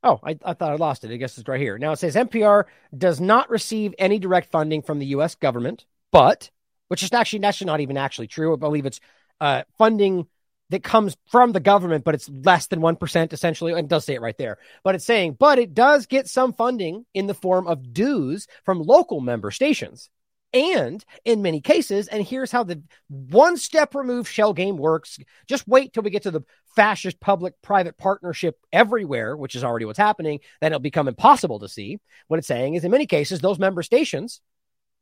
Oh, 0.01 0.17
I, 0.23 0.37
I 0.45 0.53
thought 0.53 0.71
I 0.71 0.75
lost 0.75 1.03
it. 1.03 1.11
I 1.11 1.17
guess 1.17 1.37
it's 1.37 1.49
right 1.49 1.59
here. 1.59 1.77
Now 1.77 1.91
it 1.91 1.99
says 1.99 2.15
NPR 2.15 2.63
does 2.97 3.19
not 3.19 3.49
receive 3.49 3.93
any 3.99 4.17
direct 4.17 4.49
funding 4.49 4.81
from 4.81 4.99
the 4.99 5.07
U.S. 5.07 5.35
government, 5.35 5.85
but 6.11 6.49
which 6.87 7.03
is 7.03 7.11
actually 7.11 7.39
that's 7.39 7.61
not 7.63 7.81
even 7.81 7.97
actually 7.97 8.27
true. 8.27 8.53
I 8.53 8.57
believe 8.57 8.85
it's 8.85 9.01
uh, 9.41 9.63
funding 9.77 10.27
that 10.69 10.83
comes 10.83 11.17
from 11.31 11.51
the 11.51 11.59
government, 11.59 12.03
but 12.03 12.15
it's 12.15 12.29
less 12.29 12.67
than 12.67 12.79
1% 12.79 13.33
essentially. 13.33 13.71
And 13.71 13.81
it 13.81 13.87
does 13.87 14.05
say 14.05 14.15
it 14.15 14.21
right 14.21 14.37
there. 14.37 14.57
But 14.83 14.95
it's 14.95 15.05
saying, 15.05 15.37
but 15.39 15.59
it 15.59 15.73
does 15.73 16.05
get 16.05 16.27
some 16.27 16.53
funding 16.53 17.05
in 17.13 17.27
the 17.27 17.33
form 17.33 17.67
of 17.67 17.93
dues 17.93 18.47
from 18.63 18.81
local 18.81 19.19
member 19.19 19.51
stations. 19.51 20.09
And 20.51 21.03
in 21.25 21.43
many 21.43 21.61
cases, 21.61 22.07
and 22.07 22.25
here's 22.25 22.51
how 22.51 22.63
the 22.63 22.81
one 23.07 23.55
step 23.55 23.93
removed 23.93 24.31
shell 24.31 24.53
game 24.53 24.77
works. 24.77 25.19
Just 25.47 25.67
wait 25.67 25.93
till 25.93 26.01
we 26.01 26.09
get 26.09 26.23
to 26.23 26.31
the 26.31 26.41
fascist 26.75 27.19
public 27.19 27.53
private 27.61 27.97
partnership 27.97 28.57
everywhere, 28.73 29.37
which 29.37 29.55
is 29.55 29.63
already 29.63 29.85
what's 29.85 29.99
happening. 29.99 30.39
Then 30.59 30.71
it'll 30.71 30.79
become 30.79 31.07
impossible 31.07 31.59
to 31.59 31.69
see. 31.69 31.99
What 32.27 32.37
it's 32.37 32.47
saying 32.47 32.73
is, 32.73 32.83
in 32.83 32.91
many 32.91 33.05
cases, 33.05 33.39
those 33.39 33.59
member 33.59 33.83
stations 33.83 34.41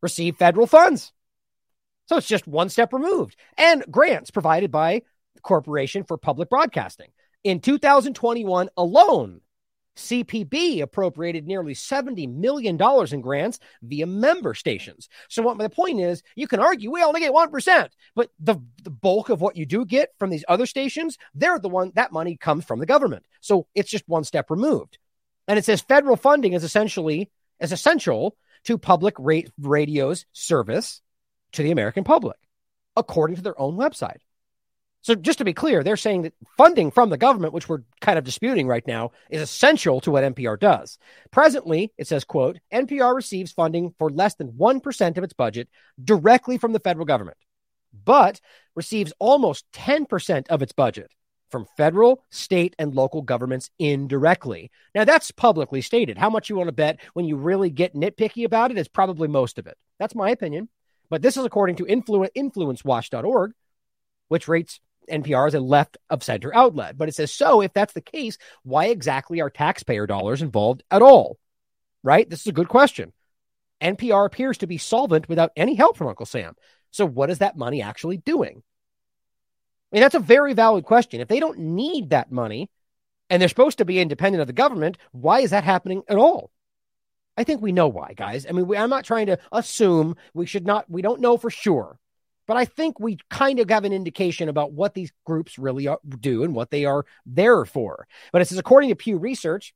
receive 0.01 0.35
federal 0.35 0.67
funds. 0.67 1.13
So 2.07 2.17
it's 2.17 2.27
just 2.27 2.47
one 2.47 2.69
step 2.69 2.91
removed. 2.91 3.37
And 3.57 3.85
grants 3.89 4.31
provided 4.31 4.71
by 4.71 5.01
the 5.35 5.41
Corporation 5.41 6.03
for 6.03 6.17
Public 6.17 6.49
Broadcasting. 6.49 7.09
In 7.43 7.61
2021 7.61 8.69
alone, 8.75 9.41
CPB 9.97 10.81
appropriated 10.81 11.45
nearly 11.45 11.73
$70 11.73 12.33
million 12.33 12.79
in 13.11 13.21
grants 13.21 13.59
via 13.81 14.05
member 14.05 14.53
stations. 14.53 15.09
So, 15.27 15.41
what 15.41 15.57
the 15.57 15.69
point 15.69 15.99
is, 15.99 16.23
you 16.35 16.47
can 16.47 16.59
argue 16.59 16.91
we 16.91 17.03
only 17.03 17.19
get 17.19 17.33
1%, 17.33 17.89
but 18.15 18.29
the, 18.39 18.55
the 18.83 18.89
bulk 18.89 19.29
of 19.29 19.41
what 19.41 19.55
you 19.55 19.65
do 19.65 19.85
get 19.85 20.09
from 20.19 20.29
these 20.29 20.45
other 20.47 20.65
stations, 20.65 21.17
they're 21.35 21.59
the 21.59 21.69
one 21.69 21.91
that 21.95 22.11
money 22.11 22.37
comes 22.37 22.65
from 22.65 22.79
the 22.79 22.85
government. 22.85 23.25
So, 23.41 23.67
it's 23.75 23.89
just 23.89 24.07
one 24.07 24.23
step 24.23 24.49
removed. 24.49 24.97
And 25.47 25.57
it 25.57 25.65
says 25.65 25.81
federal 25.81 26.15
funding 26.15 26.53
is 26.53 26.63
essentially 26.63 27.29
is 27.59 27.71
essential 27.71 28.35
to 28.65 28.77
public 28.77 29.15
radio's 29.17 30.25
service 30.33 31.01
to 31.53 31.63
the 31.63 31.71
American 31.71 32.03
public, 32.03 32.37
according 32.95 33.37
to 33.37 33.41
their 33.41 33.59
own 33.59 33.77
website. 33.77 34.19
So 35.07 35.15
just 35.15 35.37
to 35.37 35.45
be 35.45 35.53
clear, 35.53 35.85
they're 35.85 35.95
saying 35.95 36.23
that 36.23 36.33
funding 36.57 36.91
from 36.91 37.09
the 37.09 37.17
government, 37.17 37.53
which 37.53 37.69
we're 37.69 37.83
kind 38.01 38.19
of 38.19 38.25
disputing 38.25 38.67
right 38.67 38.85
now, 38.85 39.11
is 39.29 39.41
essential 39.41 40.01
to 40.01 40.11
what 40.11 40.25
NPR 40.25 40.59
does. 40.59 40.97
Presently, 41.31 41.93
it 41.97 42.07
says, 42.07 42.25
quote, 42.25 42.59
NPR 42.73 43.15
receives 43.15 43.53
funding 43.53 43.95
for 43.97 44.09
less 44.09 44.35
than 44.35 44.51
1% 44.51 45.17
of 45.17 45.23
its 45.23 45.31
budget 45.31 45.69
directly 46.03 46.57
from 46.57 46.73
the 46.73 46.81
federal 46.81 47.05
government, 47.05 47.37
but 48.03 48.41
receives 48.75 49.13
almost 49.17 49.63
10% 49.71 50.49
of 50.49 50.61
its 50.61 50.73
budget 50.73 51.09
from 51.51 51.67
federal, 51.77 52.21
state, 52.29 52.75
and 52.77 52.93
local 52.93 53.21
governments 53.21 53.69
indirectly. 53.79 54.71
Now, 54.93 55.05
that's 55.05 55.31
publicly 55.31 55.79
stated. 55.79 56.17
How 56.17 56.29
much 56.29 56.49
you 56.49 56.57
want 56.57 56.67
to 56.67 56.73
bet 56.73 56.99
when 57.13 57.23
you 57.23 57.37
really 57.37 57.69
get 57.69 57.95
nitpicky 57.95 58.43
about 58.43 58.71
it 58.71 58.77
is 58.77 58.89
probably 58.89 59.29
most 59.29 59.57
of 59.57 59.67
it. 59.67 59.77
That's 59.99 60.15
my 60.15 60.31
opinion. 60.31 60.67
But 61.09 61.21
this 61.21 61.37
is 61.37 61.45
according 61.45 61.77
to 61.77 61.85
influ- 61.85 62.27
influencewatch.org, 62.35 63.53
which 64.27 64.49
rates 64.49 64.81
NPR 65.09 65.47
is 65.47 65.53
a 65.53 65.59
left 65.59 65.97
of 66.09 66.23
center 66.23 66.55
outlet. 66.55 66.97
But 66.97 67.09
it 67.09 67.15
says, 67.15 67.33
so 67.33 67.61
if 67.61 67.73
that's 67.73 67.93
the 67.93 68.01
case, 68.01 68.37
why 68.63 68.85
exactly 68.85 69.41
are 69.41 69.49
taxpayer 69.49 70.07
dollars 70.07 70.41
involved 70.41 70.83
at 70.91 71.01
all? 71.01 71.37
Right? 72.03 72.29
This 72.29 72.41
is 72.41 72.47
a 72.47 72.53
good 72.53 72.69
question. 72.69 73.13
NPR 73.81 74.25
appears 74.25 74.57
to 74.59 74.67
be 74.67 74.77
solvent 74.77 75.29
without 75.29 75.51
any 75.55 75.75
help 75.75 75.97
from 75.97 76.07
Uncle 76.07 76.25
Sam. 76.25 76.55
So, 76.91 77.05
what 77.05 77.29
is 77.29 77.39
that 77.39 77.57
money 77.57 77.81
actually 77.81 78.17
doing? 78.17 78.63
I 79.91 79.95
mean, 79.95 80.01
that's 80.01 80.15
a 80.15 80.19
very 80.19 80.53
valid 80.53 80.83
question. 80.83 81.21
If 81.21 81.27
they 81.27 81.39
don't 81.39 81.59
need 81.59 82.09
that 82.09 82.31
money 82.31 82.69
and 83.29 83.41
they're 83.41 83.49
supposed 83.49 83.77
to 83.77 83.85
be 83.85 83.99
independent 83.99 84.41
of 84.41 84.47
the 84.47 84.53
government, 84.53 84.97
why 85.11 85.41
is 85.41 85.51
that 85.51 85.63
happening 85.63 86.03
at 86.07 86.17
all? 86.17 86.51
I 87.37 87.43
think 87.43 87.61
we 87.61 87.71
know 87.71 87.87
why, 87.87 88.13
guys. 88.13 88.45
I 88.47 88.51
mean, 88.51 88.67
we, 88.67 88.75
I'm 88.75 88.89
not 88.89 89.05
trying 89.05 89.27
to 89.27 89.37
assume 89.51 90.15
we 90.33 90.45
should 90.45 90.65
not, 90.65 90.89
we 90.89 91.01
don't 91.01 91.21
know 91.21 91.37
for 91.37 91.51
sure, 91.51 91.99
but 92.47 92.57
I 92.57 92.65
think 92.65 92.99
we 92.99 93.17
kind 93.29 93.59
of 93.59 93.69
have 93.69 93.85
an 93.85 93.93
indication 93.93 94.49
about 94.49 94.71
what 94.71 94.93
these 94.93 95.11
groups 95.25 95.59
really 95.59 95.87
are, 95.87 95.99
do 96.19 96.43
and 96.43 96.55
what 96.55 96.71
they 96.71 96.85
are 96.85 97.05
there 97.25 97.65
for. 97.65 98.07
But 98.31 98.41
it 98.41 98.47
says, 98.47 98.57
according 98.57 98.89
to 98.89 98.95
Pew 98.95 99.17
Research, 99.17 99.73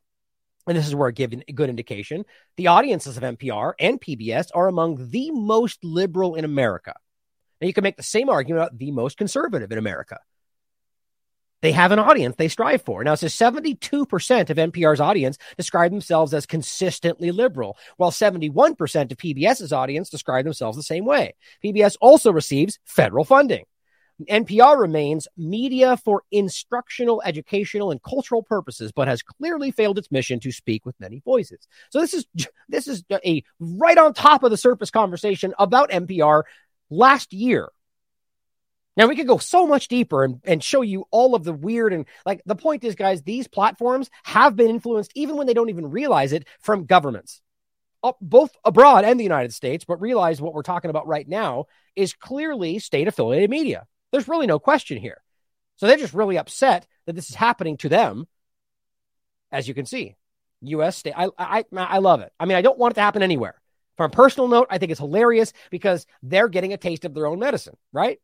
and 0.67 0.77
this 0.77 0.87
is 0.87 0.95
where 0.95 1.09
I 1.09 1.11
give 1.11 1.33
a 1.33 1.51
good 1.51 1.69
indication, 1.69 2.23
the 2.55 2.67
audiences 2.67 3.17
of 3.17 3.23
NPR 3.23 3.73
and 3.79 3.99
PBS 3.99 4.47
are 4.53 4.67
among 4.67 5.09
the 5.09 5.31
most 5.31 5.83
liberal 5.83 6.35
in 6.35 6.45
America. 6.45 6.93
Now, 7.59 7.67
you 7.67 7.73
can 7.73 7.83
make 7.83 7.97
the 7.97 8.03
same 8.03 8.29
argument 8.29 8.63
about 8.63 8.77
the 8.77 8.91
most 8.91 9.17
conservative 9.17 9.71
in 9.71 9.77
America. 9.77 10.19
They 11.61 11.71
have 11.71 11.91
an 11.91 11.99
audience 11.99 12.35
they 12.37 12.47
strive 12.47 12.81
for. 12.81 13.03
Now, 13.03 13.13
it 13.13 13.17
says 13.17 13.33
72% 13.33 14.49
of 14.49 14.57
NPR's 14.57 14.99
audience 14.99 15.37
describe 15.57 15.91
themselves 15.91 16.33
as 16.33 16.45
consistently 16.45 17.31
liberal, 17.31 17.77
while 17.97 18.11
71% 18.11 19.11
of 19.11 19.17
PBS's 19.17 19.71
audience 19.71 20.09
describe 20.09 20.45
themselves 20.45 20.75
the 20.75 20.83
same 20.83 21.05
way. 21.05 21.35
PBS 21.63 21.97
also 22.01 22.31
receives 22.31 22.79
federal 22.85 23.23
funding. 23.25 23.65
NPR 24.29 24.79
remains 24.79 25.27
media 25.37 25.97
for 25.97 26.23
instructional, 26.31 27.21
educational, 27.25 27.91
and 27.91 28.01
cultural 28.03 28.43
purposes, 28.43 28.91
but 28.91 29.07
has 29.07 29.23
clearly 29.23 29.71
failed 29.71 29.97
its 29.97 30.11
mission 30.11 30.39
to 30.41 30.51
speak 30.51 30.85
with 30.85 30.99
many 30.99 31.19
voices. 31.19 31.67
So 31.89 31.99
this 31.99 32.13
is 32.13 32.25
this 32.69 32.87
is 32.87 33.03
a 33.11 33.43
right 33.59 33.97
on 33.97 34.13
top 34.13 34.43
of 34.43 34.51
the 34.51 34.57
surface 34.57 34.91
conversation 34.91 35.53
about 35.57 35.91
NPR 35.91 36.43
last 36.89 37.33
year. 37.33 37.69
Now 38.97 39.07
we 39.07 39.15
could 39.15 39.27
go 39.27 39.37
so 39.37 39.65
much 39.65 39.87
deeper 39.87 40.23
and, 40.23 40.41
and 40.43 40.63
show 40.63 40.81
you 40.81 41.05
all 41.11 41.33
of 41.33 41.43
the 41.43 41.53
weird 41.53 41.93
and 41.93 42.05
like 42.25 42.41
the 42.45 42.55
point 42.55 42.83
is, 42.83 42.95
guys, 42.95 43.21
these 43.21 43.47
platforms 43.47 44.09
have 44.23 44.55
been 44.55 44.69
influenced 44.69 45.11
even 45.15 45.37
when 45.37 45.47
they 45.47 45.53
don't 45.53 45.69
even 45.69 45.91
realize 45.91 46.33
it 46.33 46.47
from 46.59 46.85
governments, 46.85 47.41
uh, 48.03 48.11
both 48.19 48.51
abroad 48.65 49.05
and 49.05 49.19
the 49.19 49.23
United 49.23 49.53
States. 49.53 49.85
But 49.85 50.01
realize 50.01 50.41
what 50.41 50.53
we're 50.53 50.61
talking 50.61 50.89
about 50.89 51.07
right 51.07 51.27
now 51.27 51.67
is 51.95 52.13
clearly 52.13 52.79
state 52.79 53.07
affiliated 53.07 53.49
media. 53.49 53.87
There's 54.11 54.27
really 54.27 54.47
no 54.47 54.59
question 54.59 54.97
here. 54.97 55.21
So 55.77 55.87
they're 55.87 55.97
just 55.97 56.13
really 56.13 56.37
upset 56.37 56.85
that 57.05 57.15
this 57.15 57.29
is 57.29 57.35
happening 57.35 57.77
to 57.77 57.89
them. 57.89 58.27
As 59.51 59.67
you 59.67 59.73
can 59.73 59.85
see, 59.85 60.15
U.S. 60.61 60.97
state. 60.97 61.13
I 61.15 61.29
I 61.37 61.65
I 61.75 61.97
love 61.99 62.21
it. 62.21 62.31
I 62.39 62.45
mean, 62.45 62.57
I 62.57 62.61
don't 62.61 62.77
want 62.77 62.93
it 62.93 62.95
to 62.95 63.01
happen 63.01 63.23
anywhere. 63.23 63.59
From 63.97 64.11
a 64.11 64.13
personal 64.13 64.47
note, 64.47 64.67
I 64.69 64.77
think 64.77 64.91
it's 64.91 64.99
hilarious 64.99 65.53
because 65.69 66.05
they're 66.23 66.47
getting 66.47 66.73
a 66.73 66.77
taste 66.77 67.05
of 67.05 67.13
their 67.13 67.27
own 67.27 67.39
medicine, 67.39 67.77
right? 67.91 68.19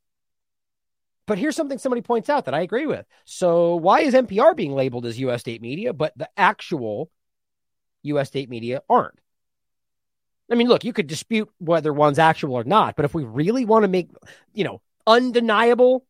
But 1.27 1.37
here's 1.37 1.55
something 1.55 1.77
somebody 1.77 2.01
points 2.01 2.29
out 2.29 2.45
that 2.45 2.53
I 2.53 2.61
agree 2.61 2.87
with. 2.87 3.05
So, 3.25 3.75
why 3.75 3.99
is 4.01 4.13
NPR 4.13 4.55
being 4.55 4.71
labeled 4.71 5.05
as 5.05 5.19
US 5.19 5.41
state 5.41 5.61
media, 5.61 5.93
but 5.93 6.17
the 6.17 6.29
actual 6.37 7.11
US 8.03 8.29
state 8.29 8.49
media 8.49 8.81
aren't? 8.89 9.19
I 10.49 10.55
mean, 10.55 10.69
look, 10.69 10.85
you 10.85 10.93
could 10.93 11.07
dispute 11.07 11.49
whether 11.59 11.91
one's 11.91 12.17
actual 12.17 12.55
or 12.55 12.63
not, 12.63 12.95
but 12.95 13.03
if 13.03 13.13
we 13.13 13.25
really 13.25 13.65
want 13.65 13.83
to 13.83 13.89
make, 13.89 14.09
you 14.53 14.63
know, 14.63 14.81
undeniable 15.05 16.05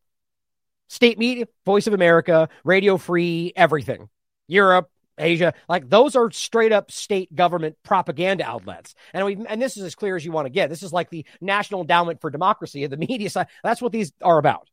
state 0.86 1.18
media, 1.18 1.48
Voice 1.66 1.88
of 1.88 1.92
America, 1.94 2.48
Radio 2.62 2.96
Free, 2.96 3.52
everything, 3.56 4.08
Europe, 4.46 4.88
Asia, 5.18 5.52
like 5.68 5.88
those 5.88 6.14
are 6.14 6.30
straight 6.30 6.70
up 6.70 6.92
state 6.92 7.34
government 7.34 7.76
propaganda 7.82 8.44
outlets. 8.44 8.94
And 9.12 9.26
we 9.26 9.44
and 9.48 9.60
this 9.60 9.76
is 9.76 9.82
as 9.82 9.96
clear 9.96 10.14
as 10.14 10.24
you 10.24 10.30
want 10.30 10.46
to 10.46 10.50
get. 10.50 10.70
This 10.70 10.84
is 10.84 10.92
like 10.92 11.10
the 11.10 11.26
National 11.40 11.80
Endowment 11.80 12.20
for 12.20 12.30
Democracy 12.30 12.84
of 12.84 12.92
the 12.92 12.96
media 12.96 13.28
side. 13.30 13.48
That's 13.64 13.82
what 13.82 13.90
these 13.90 14.12
are 14.22 14.38
about. 14.38 14.68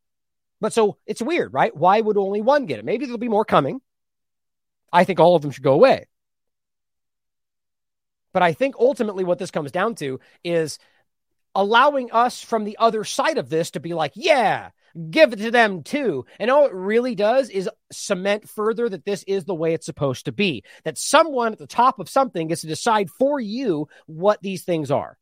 But 0.61 0.73
so 0.73 0.97
it's 1.05 1.21
weird, 1.21 1.53
right? 1.53 1.75
Why 1.75 1.99
would 1.99 2.17
only 2.17 2.41
one 2.41 2.65
get 2.65 2.79
it? 2.79 2.85
Maybe 2.85 3.05
there'll 3.05 3.17
be 3.17 3.29
more 3.29 3.45
coming. 3.45 3.81
I 4.91 5.03
think 5.03 5.19
all 5.19 5.35
of 5.35 5.41
them 5.41 5.51
should 5.51 5.63
go 5.63 5.73
away. 5.73 6.07
But 8.33 8.43
I 8.43 8.53
think 8.53 8.75
ultimately 8.77 9.23
what 9.23 9.39
this 9.39 9.51
comes 9.51 9.71
down 9.71 9.95
to 9.95 10.19
is 10.43 10.79
allowing 11.53 12.11
us 12.11 12.41
from 12.41 12.65
the 12.65 12.77
other 12.77 13.03
side 13.03 13.37
of 13.37 13.49
this 13.49 13.71
to 13.71 13.79
be 13.79 13.93
like, 13.93 14.11
yeah, 14.15 14.71
give 15.09 15.33
it 15.33 15.37
to 15.37 15.51
them 15.51 15.83
too. 15.83 16.25
And 16.39 16.51
all 16.51 16.65
it 16.65 16.73
really 16.73 17.15
does 17.15 17.49
is 17.49 17.69
cement 17.91 18.49
further 18.49 18.89
that 18.89 19.05
this 19.05 19.23
is 19.23 19.45
the 19.45 19.55
way 19.55 19.73
it's 19.73 19.85
supposed 19.85 20.25
to 20.25 20.31
be. 20.31 20.63
That 20.83 20.97
someone 20.97 21.53
at 21.53 21.59
the 21.59 21.67
top 21.67 21.99
of 21.99 22.09
something 22.09 22.47
gets 22.47 22.61
to 22.61 22.67
decide 22.67 23.09
for 23.09 23.39
you 23.39 23.87
what 24.05 24.41
these 24.41 24.63
things 24.63 24.91
are. 24.91 25.17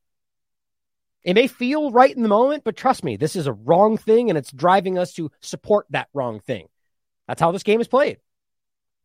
It 1.23 1.35
may 1.35 1.47
feel 1.47 1.91
right 1.91 2.15
in 2.15 2.21
the 2.21 2.29
moment, 2.29 2.63
but 2.63 2.75
trust 2.75 3.03
me, 3.03 3.15
this 3.15 3.35
is 3.35 3.47
a 3.47 3.53
wrong 3.53 3.97
thing 3.97 4.29
and 4.29 4.37
it's 4.37 4.51
driving 4.51 4.97
us 4.97 5.13
to 5.13 5.31
support 5.41 5.85
that 5.91 6.09
wrong 6.13 6.39
thing. 6.39 6.67
That's 7.27 7.41
how 7.41 7.51
this 7.51 7.63
game 7.63 7.81
is 7.81 7.87
played. 7.87 8.17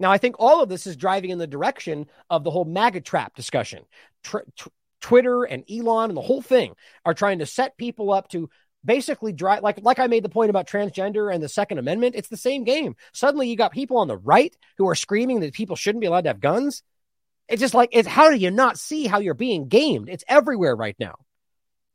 Now, 0.00 0.10
I 0.10 0.18
think 0.18 0.36
all 0.38 0.62
of 0.62 0.68
this 0.68 0.86
is 0.86 0.96
driving 0.96 1.30
in 1.30 1.38
the 1.38 1.46
direction 1.46 2.06
of 2.30 2.44
the 2.44 2.50
whole 2.50 2.64
MAGA 2.64 3.00
trap 3.00 3.34
discussion. 3.34 3.84
Tr- 4.22 4.38
tr- 4.56 4.68
Twitter 5.00 5.44
and 5.44 5.64
Elon 5.70 6.10
and 6.10 6.16
the 6.16 6.22
whole 6.22 6.42
thing 6.42 6.74
are 7.04 7.14
trying 7.14 7.38
to 7.38 7.46
set 7.46 7.76
people 7.76 8.12
up 8.12 8.28
to 8.30 8.50
basically 8.84 9.32
drive 9.32 9.62
like 9.62 9.80
like 9.82 9.98
I 9.98 10.06
made 10.06 10.24
the 10.24 10.28
point 10.28 10.50
about 10.50 10.66
transgender 10.66 11.32
and 11.32 11.42
the 11.42 11.48
Second 11.48 11.78
Amendment. 11.78 12.14
It's 12.16 12.28
the 12.28 12.36
same 12.36 12.64
game. 12.64 12.96
Suddenly, 13.12 13.48
you 13.48 13.56
got 13.56 13.72
people 13.72 13.98
on 13.98 14.08
the 14.08 14.16
right 14.16 14.56
who 14.76 14.88
are 14.88 14.94
screaming 14.94 15.40
that 15.40 15.54
people 15.54 15.76
shouldn't 15.76 16.00
be 16.00 16.06
allowed 16.06 16.22
to 16.22 16.30
have 16.30 16.40
guns. 16.40 16.82
It's 17.48 17.60
just 17.60 17.74
like 17.74 17.90
it's 17.92 18.08
how 18.08 18.30
do 18.30 18.36
you 18.36 18.50
not 18.50 18.78
see 18.78 19.06
how 19.06 19.20
you're 19.20 19.34
being 19.34 19.68
gamed? 19.68 20.08
It's 20.08 20.24
everywhere 20.28 20.76
right 20.76 20.96
now, 20.98 21.16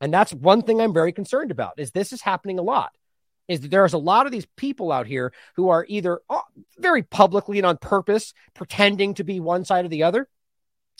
and 0.03 0.13
that's 0.13 0.33
one 0.33 0.61
thing 0.61 0.81
I'm 0.81 0.93
very 0.93 1.13
concerned 1.13 1.49
about. 1.49 1.75
Is 1.77 1.91
this 1.91 2.11
is 2.11 2.21
happening 2.21 2.59
a 2.59 2.63
lot? 2.63 2.91
Is 3.47 3.61
that 3.61 3.71
there's 3.71 3.93
a 3.93 3.97
lot 3.97 4.25
of 4.25 4.33
these 4.33 4.45
people 4.57 4.91
out 4.91 5.07
here 5.07 5.31
who 5.55 5.69
are 5.69 5.85
either 5.87 6.19
uh, 6.29 6.41
very 6.77 7.03
publicly 7.03 7.57
and 7.57 7.65
on 7.65 7.77
purpose 7.77 8.33
pretending 8.53 9.13
to 9.13 9.23
be 9.23 9.39
one 9.39 9.63
side 9.63 9.85
or 9.85 9.87
the 9.87 10.03
other, 10.03 10.27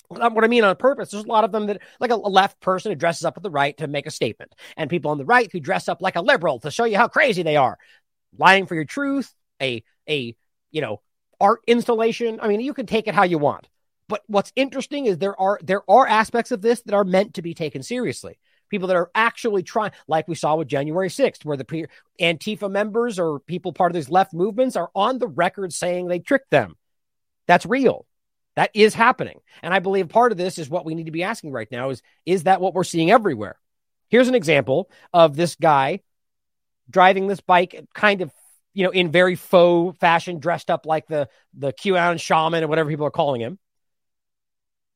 what 0.07 0.43
I 0.43 0.47
mean 0.47 0.63
on 0.63 0.75
purpose, 0.77 1.11
there's 1.11 1.25
a 1.25 1.27
lot 1.27 1.43
of 1.43 1.51
them 1.51 1.67
that, 1.67 1.81
like 1.99 2.11
a 2.11 2.15
left 2.15 2.61
person 2.61 2.91
who 2.91 2.95
dresses 2.95 3.25
up 3.25 3.35
with 3.35 3.43
the 3.43 3.49
right 3.49 3.75
to 3.77 3.87
make 3.87 4.07
a 4.07 4.11
statement, 4.11 4.53
and 4.77 4.89
people 4.89 5.11
on 5.11 5.17
the 5.17 5.25
right 5.25 5.51
who 5.51 5.59
dress 5.59 5.89
up 5.89 6.01
like 6.01 6.15
a 6.15 6.21
liberal 6.21 6.59
to 6.59 6.71
show 6.71 6.85
you 6.85 6.97
how 6.97 7.07
crazy 7.09 7.43
they 7.43 7.57
are, 7.57 7.77
lying 8.37 8.67
for 8.67 8.75
your 8.75 8.85
truth, 8.85 9.33
a 9.61 9.83
a 10.07 10.33
you 10.71 10.81
know 10.81 11.01
art 11.41 11.59
installation. 11.67 12.39
I 12.41 12.47
mean, 12.47 12.61
you 12.61 12.73
can 12.73 12.85
take 12.85 13.07
it 13.07 13.15
how 13.15 13.23
you 13.23 13.37
want, 13.37 13.67
but 14.07 14.21
what's 14.27 14.53
interesting 14.55 15.07
is 15.07 15.17
there 15.17 15.39
are 15.39 15.59
there 15.61 15.89
are 15.89 16.07
aspects 16.07 16.51
of 16.51 16.61
this 16.61 16.81
that 16.83 16.93
are 16.93 17.03
meant 17.03 17.33
to 17.33 17.41
be 17.41 17.53
taken 17.53 17.83
seriously. 17.83 18.37
People 18.73 18.87
that 18.87 18.97
are 18.97 19.11
actually 19.13 19.61
trying, 19.61 19.91
like 20.07 20.27
we 20.27 20.33
saw 20.33 20.55
with 20.55 20.67
January 20.67 21.07
6th, 21.07 21.45
where 21.45 21.55
the 21.55 21.87
Antifa 22.19 22.71
members 22.71 23.19
or 23.19 23.39
people 23.41 23.71
part 23.71 23.91
of 23.91 23.93
these 23.93 24.09
left 24.09 24.33
movements 24.33 24.75
are 24.75 24.89
on 24.95 25.19
the 25.19 25.27
record 25.27 25.71
saying 25.71 26.07
they 26.07 26.17
tricked 26.17 26.49
them. 26.49 26.75
That's 27.45 27.67
real. 27.67 28.07
That 28.55 28.71
is 28.73 28.95
happening. 28.95 29.41
And 29.61 29.75
I 29.75 29.77
believe 29.77 30.09
part 30.09 30.31
of 30.31 30.39
this 30.39 30.57
is 30.57 30.71
what 30.71 30.85
we 30.85 30.95
need 30.95 31.05
to 31.05 31.11
be 31.11 31.21
asking 31.21 31.51
right 31.51 31.71
now 31.71 31.91
is 31.91 32.01
is 32.25 32.45
that 32.45 32.61
what 32.61 32.73
we're 32.73 32.83
seeing 32.83 33.11
everywhere? 33.11 33.59
Here's 34.09 34.27
an 34.27 34.33
example 34.33 34.89
of 35.13 35.35
this 35.35 35.53
guy 35.53 35.99
driving 36.89 37.27
this 37.27 37.41
bike 37.41 37.79
kind 37.93 38.21
of 38.21 38.31
you 38.73 38.85
know 38.85 38.89
in 38.89 39.11
very 39.11 39.35
faux 39.35 39.95
fashion 39.99 40.39
dressed 40.39 40.71
up 40.71 40.87
like 40.87 41.05
the 41.05 41.29
the 41.53 41.73
QAnon 41.73 42.19
shaman 42.19 42.63
or 42.63 42.67
whatever 42.67 42.89
people 42.89 43.05
are 43.05 43.11
calling 43.11 43.39
him. 43.39 43.59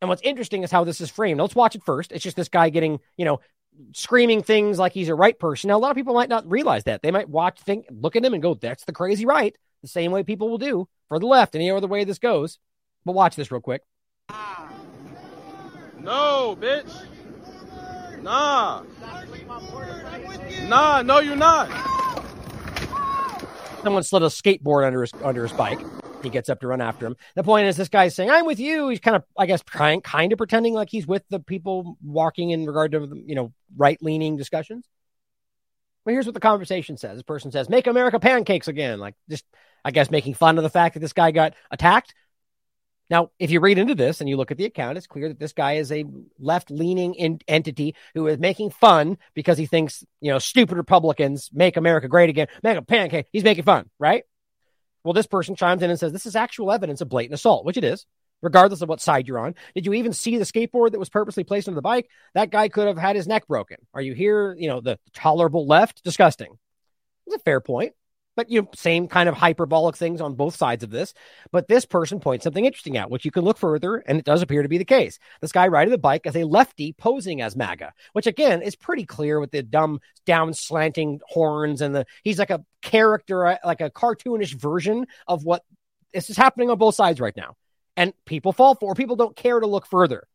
And 0.02 0.10
what's 0.10 0.22
interesting 0.22 0.64
is 0.64 0.72
how 0.72 0.84
this 0.84 1.02
is 1.02 1.10
framed. 1.10 1.40
Let's 1.40 1.56
watch 1.56 1.76
it 1.76 1.84
first. 1.84 2.12
It's 2.12 2.24
just 2.24 2.38
this 2.38 2.50
guy 2.50 2.70
getting, 2.70 3.00
you 3.18 3.26
know, 3.26 3.40
screaming 3.94 4.44
things 4.44 4.80
like 4.80 4.94
he's 4.94 5.10
a 5.10 5.16
right 5.16 5.38
person. 5.38 5.70
Now, 5.70 5.78
a 5.78 5.80
lot 5.80 5.92
of 5.92 5.98
people 5.98 6.14
might 6.14 6.30
not 6.30 6.50
realize 6.50 6.84
that. 6.86 7.02
They 7.02 7.12
might 7.12 7.30
watch, 7.30 7.60
think, 7.60 7.86
look 7.90 8.16
at 8.16 8.26
him 8.26 8.34
and 8.34 8.42
go, 8.42 8.54
that's 8.56 8.86
the 8.86 8.94
crazy 8.94 9.26
right, 9.26 9.56
the 9.82 9.88
same 9.88 10.12
way 10.12 10.24
people 10.24 10.50
will 10.50 10.58
do 10.58 10.88
for 11.10 11.20
the 11.20 11.26
left, 11.26 11.56
any 11.56 11.72
other 11.72 11.88
way 11.88 12.04
this 12.04 12.20
goes. 12.20 12.60
But 13.06 13.14
watch 13.14 13.36
this 13.36 13.52
real 13.52 13.62
quick. 13.62 13.82
No, 16.00 16.58
bitch. 16.60 16.94
Nah. 18.22 18.84
Nah, 20.68 21.02
no, 21.02 21.20
you're 21.20 21.36
not. 21.36 21.70
Someone 23.84 24.04
slid 24.04 24.24
a 24.24 24.28
skateboard 24.28 24.86
under 24.86 25.02
his 25.02 25.14
under 25.24 25.44
his 25.44 25.54
bike. 25.54 25.80
He 26.24 26.30
gets 26.30 26.50
up 26.50 26.62
to 26.62 26.68
run 26.68 26.82
after 26.82 27.06
him. 27.06 27.16
The 27.36 27.44
point 27.44 27.68
is, 27.68 27.78
this 27.78 27.90
guy's 27.90 28.16
saying, 28.16 28.30
"I'm 28.30 28.46
with 28.46 28.60
you." 28.60 28.90
He's 28.90 29.00
kind 29.00 29.16
of, 29.16 29.24
I 29.38 29.46
guess, 29.46 29.62
kind 29.62 30.04
kind 30.04 30.32
of 30.32 30.38
pretending 30.38 30.74
like 30.74 30.90
he's 30.90 31.08
with 31.08 31.24
the 31.30 31.40
people 31.40 31.98
walking 32.04 32.50
in 32.50 32.66
regard 32.66 32.92
to 32.94 33.24
you 33.26 33.36
know 33.36 33.54
right 33.76 34.02
leaning 34.02 34.38
discussions. 34.38 34.88
Well, 36.06 36.14
here's 36.14 36.26
what 36.26 36.34
the 36.34 36.40
conversation 36.40 36.98
says. 36.98 37.18
This 37.18 37.24
person 37.24 37.52
says, 37.52 37.70
"Make 37.70 37.88
America 37.88 38.20
pancakes 38.20 38.68
again." 38.68 39.00
Like 39.00 39.16
just, 39.30 39.46
I 39.86 39.92
guess, 39.92 40.10
making 40.10 40.34
fun 40.34 40.58
of 40.58 40.64
the 40.64 40.70
fact 40.70 40.96
that 40.96 41.02
this 41.02 41.14
guy 41.14 41.32
got 41.32 41.54
attacked. 41.70 42.14
Now, 43.10 43.32
if 43.40 43.52
you 43.52 43.62
read 43.62 43.78
into 43.78 43.96
this 43.96 44.20
and 44.20 44.30
you 44.30 44.36
look 44.36 44.52
at 44.52 44.58
the 44.58 44.66
account, 44.66 44.98
it's 44.98 45.08
clear 45.08 45.30
that 45.30 45.40
this 45.40 45.54
guy 45.54 45.74
is 45.74 45.94
a 45.94 46.04
left-leaning 46.40 47.14
in- 47.14 47.40
entity 47.48 47.96
who 48.14 48.28
is 48.28 48.38
making 48.38 48.72
fun 48.72 49.18
because 49.34 49.58
he 49.58 49.66
thinks, 49.66 50.04
you 50.20 50.30
know, 50.30 50.40
stupid 50.40 50.76
Republicans 50.76 51.50
make 51.54 51.78
America 51.78 52.10
great 52.10 52.30
again, 52.30 52.48
make 52.64 52.78
a 52.78 52.82
pancake. 52.82 53.28
He's 53.32 53.46
making 53.46 53.64
fun, 53.64 53.90
right? 53.98 54.24
Well, 55.08 55.14
this 55.14 55.26
person 55.26 55.56
chimes 55.56 55.82
in 55.82 55.90
and 55.90 55.98
says, 55.98 56.12
"This 56.12 56.26
is 56.26 56.36
actual 56.36 56.70
evidence 56.70 57.00
of 57.00 57.08
blatant 57.08 57.34
assault," 57.36 57.64
which 57.64 57.78
it 57.78 57.86
is 57.86 58.06
regardless 58.42 58.82
of 58.82 58.90
what 58.90 59.00
side 59.00 59.26
you're 59.26 59.40
on. 59.40 59.56
Did 59.74 59.86
you 59.86 59.94
even 59.94 60.12
see 60.12 60.38
the 60.38 60.44
skateboard 60.44 60.92
that 60.92 61.00
was 61.00 61.10
purposely 61.10 61.46
placed 61.46 61.70
into 61.70 61.76
the 61.76 61.82
bike? 61.82 62.10
That 62.34 62.52
guy 62.52 62.68
could 62.68 62.88
have 62.88 62.98
had 62.98 63.16
his 63.16 63.26
neck 63.26 63.48
broken. 63.48 63.78
Are 63.94 64.02
you 64.02 64.14
here? 64.14 64.54
You 64.54 64.68
know, 64.68 64.82
the 64.82 65.00
tolerable 65.14 65.66
left? 65.66 66.04
Disgusting. 66.04 66.58
It's 67.26 67.38
a 67.38 67.40
fair 67.40 67.62
point. 67.62 67.94
But 68.38 68.50
you 68.50 68.62
know, 68.62 68.70
same 68.74 69.10
kind 69.10 69.28
of 69.28 69.36
hyperbolic 69.36 69.98
things 69.98 70.22
on 70.22 70.36
both 70.36 70.56
sides 70.56 70.86
of 70.86 70.92
this. 70.92 71.14
But 71.52 71.68
this 71.68 71.86
person 71.86 72.22
points 72.22 72.46
something 72.46 72.64
interesting 72.64 72.98
out, 72.98 73.12
which 73.12 73.26
you 73.26 73.32
can 73.32 73.44
look 73.44 73.58
further, 73.58 73.98
and 73.98 74.18
it 74.18 74.24
does 74.24 74.42
appear 74.42 74.64
to 74.64 74.70
be 74.70 74.78
the 74.78 74.86
case. 74.86 75.20
This 75.42 75.52
guy 75.52 75.68
riding 75.68 75.92
the 75.92 75.98
bike 75.98 76.26
as 76.26 76.38
a 76.38 76.46
lefty 76.46 76.94
posing 76.94 77.42
as 77.42 77.58
MAGA, 77.58 77.92
which 78.14 78.28
again 78.28 78.62
is 78.62 78.78
pretty 78.78 79.06
clear 79.06 79.42
with 79.42 79.52
the 79.52 79.64
dumb 79.64 80.00
down 80.26 80.54
slanting 80.54 81.20
horns 81.28 81.82
and 81.82 81.94
the 81.94 82.06
he's 82.24 82.40
like 82.40 82.52
a 82.52 82.64
character, 82.82 83.46
uh, 83.46 83.58
like 83.66 83.82
a 83.82 83.90
cartoonish 83.90 84.54
version 84.54 85.08
of 85.28 85.44
what 85.44 85.66
this 86.14 86.30
is 86.30 86.38
happening 86.38 86.70
on 86.70 86.78
both 86.78 86.96
sides 86.96 87.20
right 87.20 87.36
now 87.36 87.58
and 87.98 88.14
people 88.26 88.54
fall 88.54 88.76
for. 88.76 88.94
People 88.94 89.18
don't 89.18 89.36
care 89.36 89.60
to 89.60 89.68
look 89.68 89.86
further, 89.88 90.26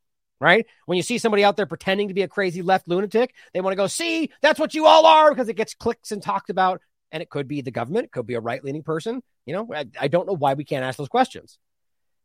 right? 0.41 0.67
When 0.85 0.97
you 0.97 1.03
see 1.03 1.17
somebody 1.17 1.45
out 1.45 1.57
there 1.57 1.65
pretending 1.65 2.09
to 2.09 2.15
be 2.15 2.23
a 2.23 2.29
crazy 2.29 2.61
left 2.61 2.89
lunatic, 2.89 3.33
they 3.55 3.61
want 3.63 3.73
to 3.73 3.77
go, 3.77 3.87
see, 3.87 4.31
that's 4.43 4.61
what 4.61 4.75
you 4.75 4.87
all 4.87 5.07
are 5.07 5.31
because 5.31 5.49
it 5.49 5.57
gets 5.57 5.73
clicks 5.73 6.13
and 6.13 6.21
talked 6.21 6.51
about. 6.51 6.83
And 7.13 7.23
it 7.23 7.31
could 7.31 7.47
be 7.47 7.61
the 7.61 7.71
government, 7.71 8.07
it 8.07 8.13
could 8.13 8.27
be 8.27 8.35
a 8.35 8.41
right 8.41 8.65
leaning 8.65 8.83
person. 8.83 9.23
You 9.47 9.55
know, 9.55 9.69
I, 9.73 9.87
I 10.01 10.09
don't 10.09 10.27
know 10.27 10.35
why 10.35 10.55
we 10.55 10.65
can't 10.65 10.85
ask 10.85 10.99
those 10.99 11.09
questions. 11.09 11.59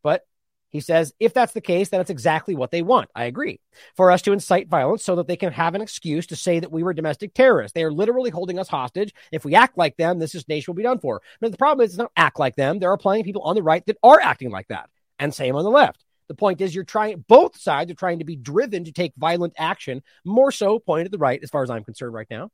But 0.02 0.22
he 0.70 0.80
says, 0.80 1.14
if 1.18 1.32
that's 1.32 1.52
the 1.52 1.60
case, 1.60 1.88
then 1.88 2.00
it's 2.00 2.10
exactly 2.10 2.54
what 2.54 2.70
they 2.70 2.82
want. 2.82 3.08
I 3.14 3.24
agree. 3.24 3.60
For 3.96 4.10
us 4.10 4.22
to 4.22 4.32
incite 4.32 4.68
violence 4.68 5.02
so 5.02 5.16
that 5.16 5.26
they 5.26 5.36
can 5.36 5.52
have 5.52 5.74
an 5.74 5.80
excuse 5.80 6.26
to 6.26 6.36
say 6.36 6.60
that 6.60 6.72
we 6.72 6.82
were 6.82 6.92
domestic 6.92 7.32
terrorists. 7.32 7.74
They 7.74 7.84
are 7.84 7.92
literally 7.92 8.30
holding 8.30 8.58
us 8.58 8.68
hostage. 8.68 9.14
If 9.32 9.44
we 9.44 9.54
act 9.54 9.78
like 9.78 9.96
them, 9.96 10.18
this 10.18 10.34
nation 10.48 10.72
will 10.72 10.76
be 10.76 10.82
done 10.82 10.98
for. 10.98 11.22
But 11.40 11.52
the 11.52 11.58
problem 11.58 11.84
is, 11.84 11.92
it's 11.92 11.98
not 11.98 12.12
act 12.16 12.38
like 12.38 12.56
them. 12.56 12.78
There 12.78 12.90
are 12.90 12.98
plenty 12.98 13.20
of 13.20 13.26
people 13.26 13.42
on 13.42 13.54
the 13.54 13.62
right 13.62 13.84
that 13.86 13.96
are 14.02 14.20
acting 14.20 14.50
like 14.50 14.68
that 14.68 14.90
and 15.18 15.32
same 15.32 15.56
on 15.56 15.64
the 15.64 15.70
left. 15.70 16.04
The 16.28 16.34
point 16.34 16.60
is, 16.60 16.74
you're 16.74 16.84
trying, 16.84 17.24
both 17.26 17.58
sides 17.58 17.90
are 17.90 17.94
trying 17.94 18.18
to 18.18 18.26
be 18.26 18.36
driven 18.36 18.84
to 18.84 18.92
take 18.92 19.14
violent 19.16 19.54
action, 19.56 20.02
more 20.26 20.52
so 20.52 20.78
pointed 20.78 21.06
at 21.06 21.12
the 21.12 21.18
right, 21.18 21.40
as 21.42 21.48
far 21.48 21.62
as 21.62 21.70
I'm 21.70 21.84
concerned 21.84 22.12
right 22.12 22.26
now. 22.30 22.50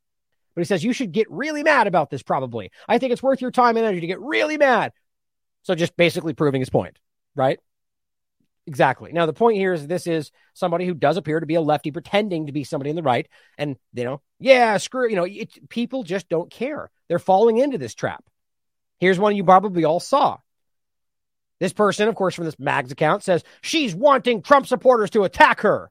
But 0.54 0.60
he 0.60 0.64
says 0.64 0.84
you 0.84 0.92
should 0.92 1.12
get 1.12 1.30
really 1.30 1.62
mad 1.62 1.86
about 1.86 2.10
this, 2.10 2.22
probably. 2.22 2.70
I 2.88 2.98
think 2.98 3.12
it's 3.12 3.22
worth 3.22 3.40
your 3.40 3.50
time 3.50 3.76
and 3.76 3.84
energy 3.84 4.00
to 4.02 4.06
get 4.06 4.20
really 4.20 4.56
mad. 4.56 4.92
So 5.62 5.74
just 5.74 5.96
basically 5.96 6.34
proving 6.34 6.60
his 6.60 6.70
point, 6.70 6.98
right? 7.34 7.58
Exactly. 8.66 9.12
Now, 9.12 9.26
the 9.26 9.32
point 9.32 9.58
here 9.58 9.74
is 9.74 9.86
this 9.86 10.06
is 10.06 10.30
somebody 10.54 10.86
who 10.86 10.94
does 10.94 11.16
appear 11.16 11.40
to 11.40 11.46
be 11.46 11.56
a 11.56 11.60
lefty 11.60 11.90
pretending 11.90 12.46
to 12.46 12.52
be 12.52 12.64
somebody 12.64 12.90
in 12.90 12.96
the 12.96 13.02
right. 13.02 13.28
And, 13.58 13.76
you 13.92 14.04
know, 14.04 14.22
yeah, 14.38 14.78
screw, 14.78 15.08
you 15.08 15.16
know, 15.16 15.24
it, 15.24 15.68
people 15.68 16.02
just 16.02 16.28
don't 16.28 16.50
care. 16.50 16.90
They're 17.08 17.18
falling 17.18 17.58
into 17.58 17.76
this 17.76 17.94
trap. 17.94 18.24
Here's 18.98 19.18
one 19.18 19.36
you 19.36 19.44
probably 19.44 19.84
all 19.84 20.00
saw. 20.00 20.38
This 21.60 21.72
person, 21.72 22.08
of 22.08 22.14
course, 22.14 22.34
from 22.34 22.44
this 22.44 22.58
Mags 22.58 22.92
account 22.92 23.22
says 23.22 23.44
she's 23.60 23.94
wanting 23.94 24.42
Trump 24.42 24.66
supporters 24.66 25.10
to 25.10 25.24
attack 25.24 25.60
her. 25.60 25.90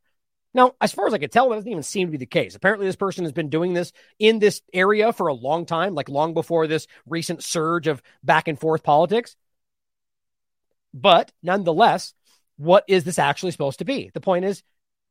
Now, 0.54 0.76
as 0.80 0.92
far 0.92 1.08
as 1.08 1.14
I 1.14 1.18
can 1.18 1.30
tell, 1.30 1.50
that 1.50 1.56
doesn't 1.56 1.72
even 1.72 1.84
seem 1.84 2.08
to 2.08 2.12
be 2.12 2.18
the 2.18 2.26
case. 2.26 2.56
Apparently, 2.56 2.86
this 2.86 2.96
person 2.96 3.24
has 3.24 3.32
been 3.32 3.50
doing 3.50 3.74
this 3.74 3.92
in 4.20 4.40
this 4.40 4.62
area 4.72 5.12
for 5.12 5.28
a 5.28 5.34
long 5.34 5.66
time, 5.66 5.96
like 5.96 6.10
long 6.10 6.34
before 6.34 6.68
this 6.68 6.88
recent 7.08 7.44
surge 7.44 7.88
of 7.88 8.04
back 8.24 8.48
and 8.48 8.60
forth 8.60 8.84
politics. 8.84 9.36
But 10.94 11.32
nonetheless, 11.42 12.14
what 12.58 12.84
is 12.88 13.04
this 13.04 13.18
actually 13.18 13.52
supposed 13.52 13.80
to 13.80 13.86
be? 13.86 14.12
The 14.14 14.22
point 14.22 14.46
is, 14.46 14.62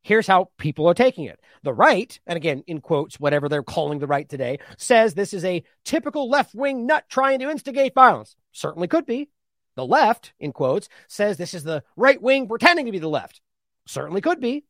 here's 0.03 0.29
how 0.29 0.51
people 0.59 0.89
are 0.89 0.95
taking 0.95 1.25
it. 1.25 1.41
The 1.65 1.75
right, 1.75 2.19
and 2.27 2.37
again, 2.37 2.63
in 2.69 2.81
quotes, 2.81 3.19
whatever 3.19 3.49
they're 3.49 3.65
calling 3.65 3.99
the 3.99 4.07
right 4.07 4.29
today, 4.29 4.61
says 4.77 5.15
this 5.15 5.35
is 5.35 5.45
a 5.45 5.65
typical 5.85 6.29
left 6.29 6.55
wing 6.55 6.87
nut 6.87 7.05
trying 7.09 7.41
to 7.41 7.51
instigate 7.51 7.95
violence. 7.95 8.37
Certainly 8.53 8.89
could 8.89 9.07
be. 9.07 9.29
The 9.75 9.87
left, 9.87 10.35
in 10.39 10.53
quotes, 10.53 10.89
says 11.09 11.37
this 11.37 11.55
is 11.55 11.65
the 11.65 11.83
right 11.97 12.21
wing 12.21 12.47
pretending 12.47 12.87
to 12.87 12.93
be 12.93 12.99
the 12.99 13.09
left. 13.09 13.41
Certainly 13.87 14.21
could 14.21 14.39
be. 14.39 14.65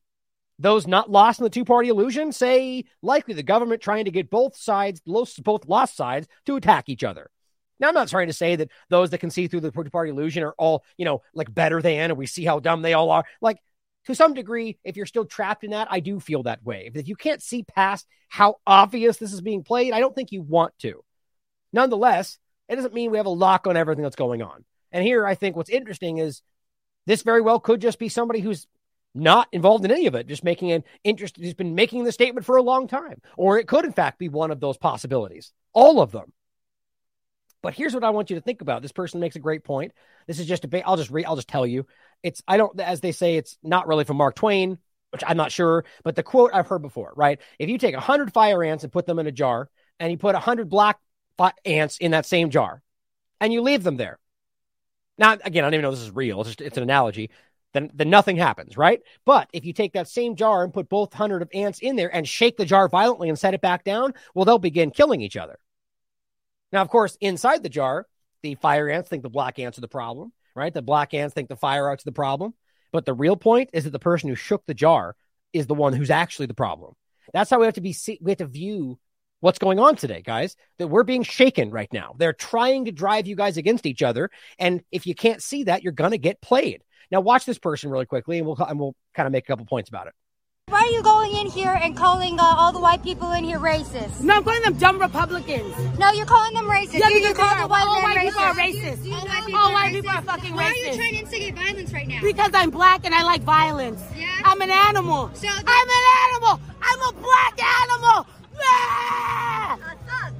Those 0.62 0.86
not 0.86 1.10
lost 1.10 1.40
in 1.40 1.44
the 1.44 1.50
two 1.50 1.64
party 1.64 1.88
illusion 1.88 2.30
say 2.30 2.84
likely 3.02 3.34
the 3.34 3.42
government 3.42 3.82
trying 3.82 4.04
to 4.04 4.12
get 4.12 4.30
both 4.30 4.56
sides, 4.56 5.00
both 5.00 5.66
lost 5.66 5.96
sides, 5.96 6.28
to 6.46 6.54
attack 6.54 6.88
each 6.88 7.02
other. 7.02 7.30
Now, 7.80 7.88
I'm 7.88 7.94
not 7.94 8.06
trying 8.06 8.28
to 8.28 8.32
say 8.32 8.54
that 8.54 8.70
those 8.88 9.10
that 9.10 9.18
can 9.18 9.30
see 9.30 9.48
through 9.48 9.62
the 9.62 9.72
two 9.72 9.90
party 9.90 10.10
illusion 10.10 10.44
are 10.44 10.54
all, 10.56 10.84
you 10.96 11.04
know, 11.04 11.22
like 11.34 11.52
better 11.52 11.82
than, 11.82 12.10
and 12.12 12.16
we 12.16 12.26
see 12.26 12.44
how 12.44 12.60
dumb 12.60 12.80
they 12.80 12.92
all 12.92 13.10
are. 13.10 13.24
Like, 13.40 13.58
to 14.06 14.14
some 14.14 14.34
degree, 14.34 14.78
if 14.84 14.96
you're 14.96 15.04
still 15.04 15.24
trapped 15.24 15.64
in 15.64 15.72
that, 15.72 15.88
I 15.90 15.98
do 15.98 16.20
feel 16.20 16.44
that 16.44 16.64
way. 16.64 16.92
If 16.94 17.08
you 17.08 17.16
can't 17.16 17.42
see 17.42 17.64
past 17.64 18.06
how 18.28 18.56
obvious 18.64 19.16
this 19.16 19.32
is 19.32 19.40
being 19.40 19.64
played, 19.64 19.92
I 19.92 19.98
don't 19.98 20.14
think 20.14 20.30
you 20.30 20.42
want 20.42 20.78
to. 20.80 21.02
Nonetheless, 21.72 22.38
it 22.68 22.76
doesn't 22.76 22.94
mean 22.94 23.10
we 23.10 23.16
have 23.16 23.26
a 23.26 23.30
lock 23.30 23.66
on 23.66 23.76
everything 23.76 24.04
that's 24.04 24.14
going 24.14 24.42
on. 24.42 24.64
And 24.92 25.04
here, 25.04 25.26
I 25.26 25.34
think 25.34 25.56
what's 25.56 25.70
interesting 25.70 26.18
is 26.18 26.40
this 27.06 27.22
very 27.22 27.40
well 27.40 27.58
could 27.58 27.80
just 27.80 27.98
be 27.98 28.08
somebody 28.08 28.38
who's 28.38 28.68
not 29.14 29.48
involved 29.52 29.84
in 29.84 29.90
any 29.90 30.06
of 30.06 30.14
it, 30.14 30.26
just 30.26 30.44
making 30.44 30.72
an 30.72 30.84
interest, 31.04 31.36
He's 31.36 31.54
been 31.54 31.74
making 31.74 32.04
the 32.04 32.12
statement 32.12 32.46
for 32.46 32.56
a 32.56 32.62
long 32.62 32.88
time. 32.88 33.20
Or 33.36 33.58
it 33.58 33.68
could, 33.68 33.84
in 33.84 33.92
fact, 33.92 34.18
be 34.18 34.28
one 34.28 34.50
of 34.50 34.60
those 34.60 34.78
possibilities, 34.78 35.52
all 35.72 36.00
of 36.00 36.12
them. 36.12 36.32
But 37.62 37.74
here's 37.74 37.94
what 37.94 38.04
I 38.04 38.10
want 38.10 38.30
you 38.30 38.36
to 38.36 38.42
think 38.42 38.60
about. 38.60 38.82
This 38.82 38.92
person 38.92 39.20
makes 39.20 39.36
a 39.36 39.40
great 39.40 39.62
point. 39.62 39.92
This 40.26 40.40
is 40.40 40.46
just 40.46 40.64
a, 40.64 40.86
I'll 40.86 40.96
just 40.96 41.10
read, 41.10 41.26
I'll 41.26 41.36
just 41.36 41.48
tell 41.48 41.66
you. 41.66 41.86
It's, 42.22 42.42
I 42.48 42.56
don't, 42.56 42.78
as 42.80 43.00
they 43.00 43.12
say, 43.12 43.36
it's 43.36 43.56
not 43.62 43.86
really 43.86 44.04
from 44.04 44.16
Mark 44.16 44.34
Twain, 44.34 44.78
which 45.10 45.22
I'm 45.26 45.36
not 45.36 45.52
sure, 45.52 45.84
but 46.02 46.16
the 46.16 46.22
quote 46.22 46.50
I've 46.54 46.66
heard 46.66 46.82
before, 46.82 47.12
right? 47.14 47.38
If 47.58 47.68
you 47.68 47.78
take 47.78 47.94
100 47.94 48.32
fire 48.32 48.64
ants 48.64 48.82
and 48.82 48.92
put 48.92 49.06
them 49.06 49.18
in 49.18 49.26
a 49.26 49.32
jar, 49.32 49.68
and 50.00 50.10
you 50.10 50.18
put 50.18 50.34
100 50.34 50.68
black 50.68 50.98
ants 51.64 51.98
in 51.98 52.12
that 52.12 52.26
same 52.26 52.50
jar, 52.50 52.82
and 53.40 53.52
you 53.52 53.60
leave 53.60 53.82
them 53.82 53.96
there, 53.96 54.18
now, 55.18 55.34
again, 55.44 55.64
I 55.64 55.66
don't 55.66 55.74
even 55.74 55.82
know 55.82 55.90
this 55.90 56.00
is 56.00 56.10
real. 56.10 56.40
It's 56.40 56.50
just 56.50 56.60
it's 56.60 56.76
an 56.76 56.82
analogy. 56.82 57.30
Then, 57.74 57.90
then 57.94 58.10
nothing 58.10 58.36
happens, 58.36 58.76
right? 58.76 59.00
But 59.24 59.48
if 59.52 59.64
you 59.64 59.72
take 59.72 59.94
that 59.94 60.08
same 60.08 60.36
jar 60.36 60.62
and 60.62 60.74
put 60.74 60.88
both 60.88 61.14
hundred 61.14 61.42
of 61.42 61.50
ants 61.54 61.78
in 61.80 61.96
there 61.96 62.14
and 62.14 62.28
shake 62.28 62.56
the 62.56 62.66
jar 62.66 62.88
violently 62.88 63.28
and 63.28 63.38
set 63.38 63.54
it 63.54 63.62
back 63.62 63.84
down, 63.84 64.12
well, 64.34 64.44
they'll 64.44 64.58
begin 64.58 64.90
killing 64.90 65.22
each 65.22 65.36
other. 65.36 65.58
Now, 66.70 66.82
of 66.82 66.88
course, 66.88 67.16
inside 67.20 67.62
the 67.62 67.68
jar, 67.68 68.06
the 68.42 68.56
fire 68.56 68.88
ants 68.90 69.08
think 69.08 69.22
the 69.22 69.30
black 69.30 69.58
ants 69.58 69.78
are 69.78 69.82
the 69.82 69.88
problem, 69.88 70.32
right? 70.54 70.72
The 70.72 70.82
black 70.82 71.14
ants 71.14 71.34
think 71.34 71.48
the 71.48 71.56
fire 71.56 71.90
ants 71.90 72.04
are 72.04 72.10
the 72.10 72.12
problem. 72.12 72.54
But 72.92 73.06
the 73.06 73.14
real 73.14 73.36
point 73.36 73.70
is 73.72 73.84
that 73.84 73.90
the 73.90 73.98
person 73.98 74.28
who 74.28 74.34
shook 74.34 74.66
the 74.66 74.74
jar 74.74 75.16
is 75.52 75.66
the 75.66 75.74
one 75.74 75.94
who's 75.94 76.10
actually 76.10 76.46
the 76.46 76.54
problem. 76.54 76.94
That's 77.32 77.50
how 77.50 77.58
we 77.58 77.66
have 77.66 77.74
to 77.74 77.80
be. 77.80 77.96
We 78.20 78.32
have 78.32 78.38
to 78.38 78.46
view 78.46 78.98
what's 79.40 79.58
going 79.58 79.78
on 79.78 79.96
today, 79.96 80.22
guys, 80.22 80.56
that 80.78 80.88
we're 80.88 81.02
being 81.02 81.22
shaken 81.22 81.70
right 81.70 81.92
now. 81.92 82.14
They're 82.18 82.32
trying 82.32 82.84
to 82.84 82.92
drive 82.92 83.26
you 83.26 83.34
guys 83.34 83.56
against 83.56 83.86
each 83.86 84.02
other. 84.02 84.30
And 84.58 84.82
if 84.92 85.06
you 85.06 85.14
can't 85.14 85.42
see 85.42 85.64
that, 85.64 85.82
you're 85.82 85.92
to 85.92 86.18
get 86.18 86.40
played. 86.40 86.82
Now, 87.12 87.20
watch 87.20 87.44
this 87.44 87.58
person 87.58 87.90
really 87.90 88.06
quickly 88.06 88.38
and 88.38 88.46
we'll, 88.46 88.56
and 88.66 88.80
we'll 88.80 88.96
kind 89.14 89.26
of 89.26 89.32
make 89.32 89.44
a 89.44 89.46
couple 89.46 89.66
points 89.66 89.90
about 89.90 90.06
it. 90.06 90.14
Why 90.68 90.78
are 90.80 90.86
you 90.86 91.02
going 91.02 91.36
in 91.36 91.46
here 91.46 91.78
and 91.82 91.94
calling 91.94 92.40
uh, 92.40 92.42
all 92.42 92.72
the 92.72 92.80
white 92.80 93.02
people 93.02 93.32
in 93.32 93.44
here 93.44 93.58
racist? 93.58 94.22
No, 94.22 94.36
I'm 94.36 94.44
calling 94.44 94.62
them 94.62 94.78
dumb 94.78 94.98
Republicans. 94.98 95.76
No, 95.98 96.10
you're 96.12 96.24
calling 96.24 96.54
them 96.54 96.64
racist. 96.64 96.94
Yeah, 97.00 97.08
you, 97.10 97.20
because 97.20 97.36
you 97.36 97.44
call 97.44 97.60
the 97.60 97.68
white 97.68 97.84
all 97.84 98.00
men 98.00 98.02
white 98.04 98.16
racist. 98.16 98.24
people 98.24 98.40
are 98.40 98.54
racist. 98.54 99.12
All 99.12 99.26
white 99.26 99.44
people, 99.44 99.60
all 99.60 99.68
are, 99.68 99.72
white 99.74 99.92
racist. 99.92 99.94
people 99.94 100.10
are 100.10 100.22
fucking 100.22 100.54
Why 100.54 100.62
racist. 100.62 100.72
are 100.72 100.86
you 100.86 100.96
trying 100.96 101.12
to 101.12 101.18
instigate 101.18 101.54
violence 101.54 101.92
right 101.92 102.08
now? 102.08 102.20
Because 102.22 102.50
I'm 102.54 102.70
black 102.70 103.04
and 103.04 103.14
I 103.14 103.22
like 103.24 103.42
violence. 103.42 104.02
Yeah? 104.16 104.28
I'm 104.44 104.62
an 104.62 104.70
animal. 104.70 105.30
So 105.34 105.48
I'm 105.48 105.88
an 105.90 106.04
animal. 106.32 106.60
I'm 106.80 107.00
a 107.02 107.12
black 107.20 107.62
animal. 107.62 108.26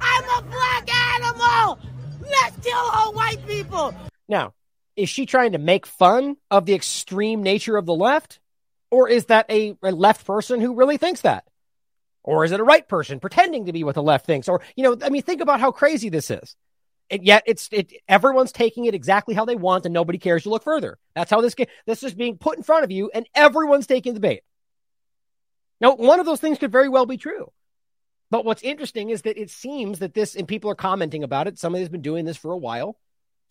I'm 0.01 0.25
a 0.39 0.43
black 0.49 0.89
animal. 1.17 1.79
Let's 2.23 2.57
kill 2.65 2.79
all 2.79 3.13
white 3.13 3.47
people. 3.47 3.95
Now, 4.29 4.55
is 4.97 5.09
she 5.09 5.27
trying 5.27 5.53
to 5.53 5.59
make 5.59 5.87
fun 5.87 6.37
of 6.51 6.67
the 6.67 6.75
extreme 6.75 7.43
nature 7.43 7.77
of 7.77 7.87
the 7.87 7.95
left? 7.95 8.41
Or 8.91 9.09
is 9.09 9.27
that 9.27 9.47
a, 9.51 9.77
a, 9.83 9.91
left 9.91 10.27
person 10.27 10.61
who 10.61 10.75
really 10.75 10.99
thinks 10.99 11.23
that? 11.23 11.45
Or 12.23 12.45
is 12.45 12.53
it 12.53 12.61
a 12.61 12.65
right 12.65 12.87
person 12.87 13.21
pretending 13.21 13.67
to 13.67 13.73
be 13.73 13.85
what 13.85 13.95
the 13.95 14.03
left 14.03 14.27
thinks? 14.27 14.49
Or, 14.49 14.61
you 14.77 14.85
know, 14.85 14.97
I 15.03 15.09
mean, 15.09 15.23
think 15.23 15.41
about 15.41 15.61
how 15.61 15.73
crazy 15.73 16.09
this 16.09 16.31
is. 16.31 16.57
And 17.11 17.25
yet 17.25 17.43
it's 17.47 17.69
it 17.73 17.93
everyone's 18.09 18.53
taking 18.53 18.85
it 18.85 18.95
exactly 18.95 19.35
how 19.35 19.45
they 19.45 19.57
want 19.57 19.85
and 19.85 19.93
nobody 19.93 20.19
cares 20.19 20.45
to 20.45 20.51
look 20.51 20.63
further. 20.63 20.99
That's 21.15 21.31
how 21.31 21.41
this 21.41 21.55
game 21.55 21.67
this 21.85 22.03
is 22.03 22.15
being 22.15 22.39
put 22.39 22.57
in 22.57 22.63
front 22.63 22.85
of 22.85 22.91
you 22.91 23.11
and 23.13 23.27
everyone's 23.35 23.87
taking 23.87 24.15
the 24.15 24.21
bait. 24.21 24.43
Now, 25.81 25.97
one 25.97 26.21
of 26.21 26.27
those 26.27 26.41
things 26.41 26.59
could 26.59 26.73
very 26.73 26.89
well 26.89 27.07
be 27.07 27.17
true. 27.17 27.51
But 28.31 28.47
what's 28.47 28.63
interesting 28.63 29.11
is 29.11 29.23
that 29.23 29.39
it 29.39 29.51
seems 29.51 29.99
that 29.99 30.15
this, 30.15 30.37
and 30.37 30.49
people 30.49 30.71
are 30.71 30.75
commenting 30.75 31.23
about 31.23 31.49
it. 31.49 31.59
Somebody 31.59 31.83
has 31.83 31.91
been 31.91 32.01
doing 32.01 32.25
this 32.25 32.39
for 32.39 32.51
a 32.53 32.57
while. 32.57 32.97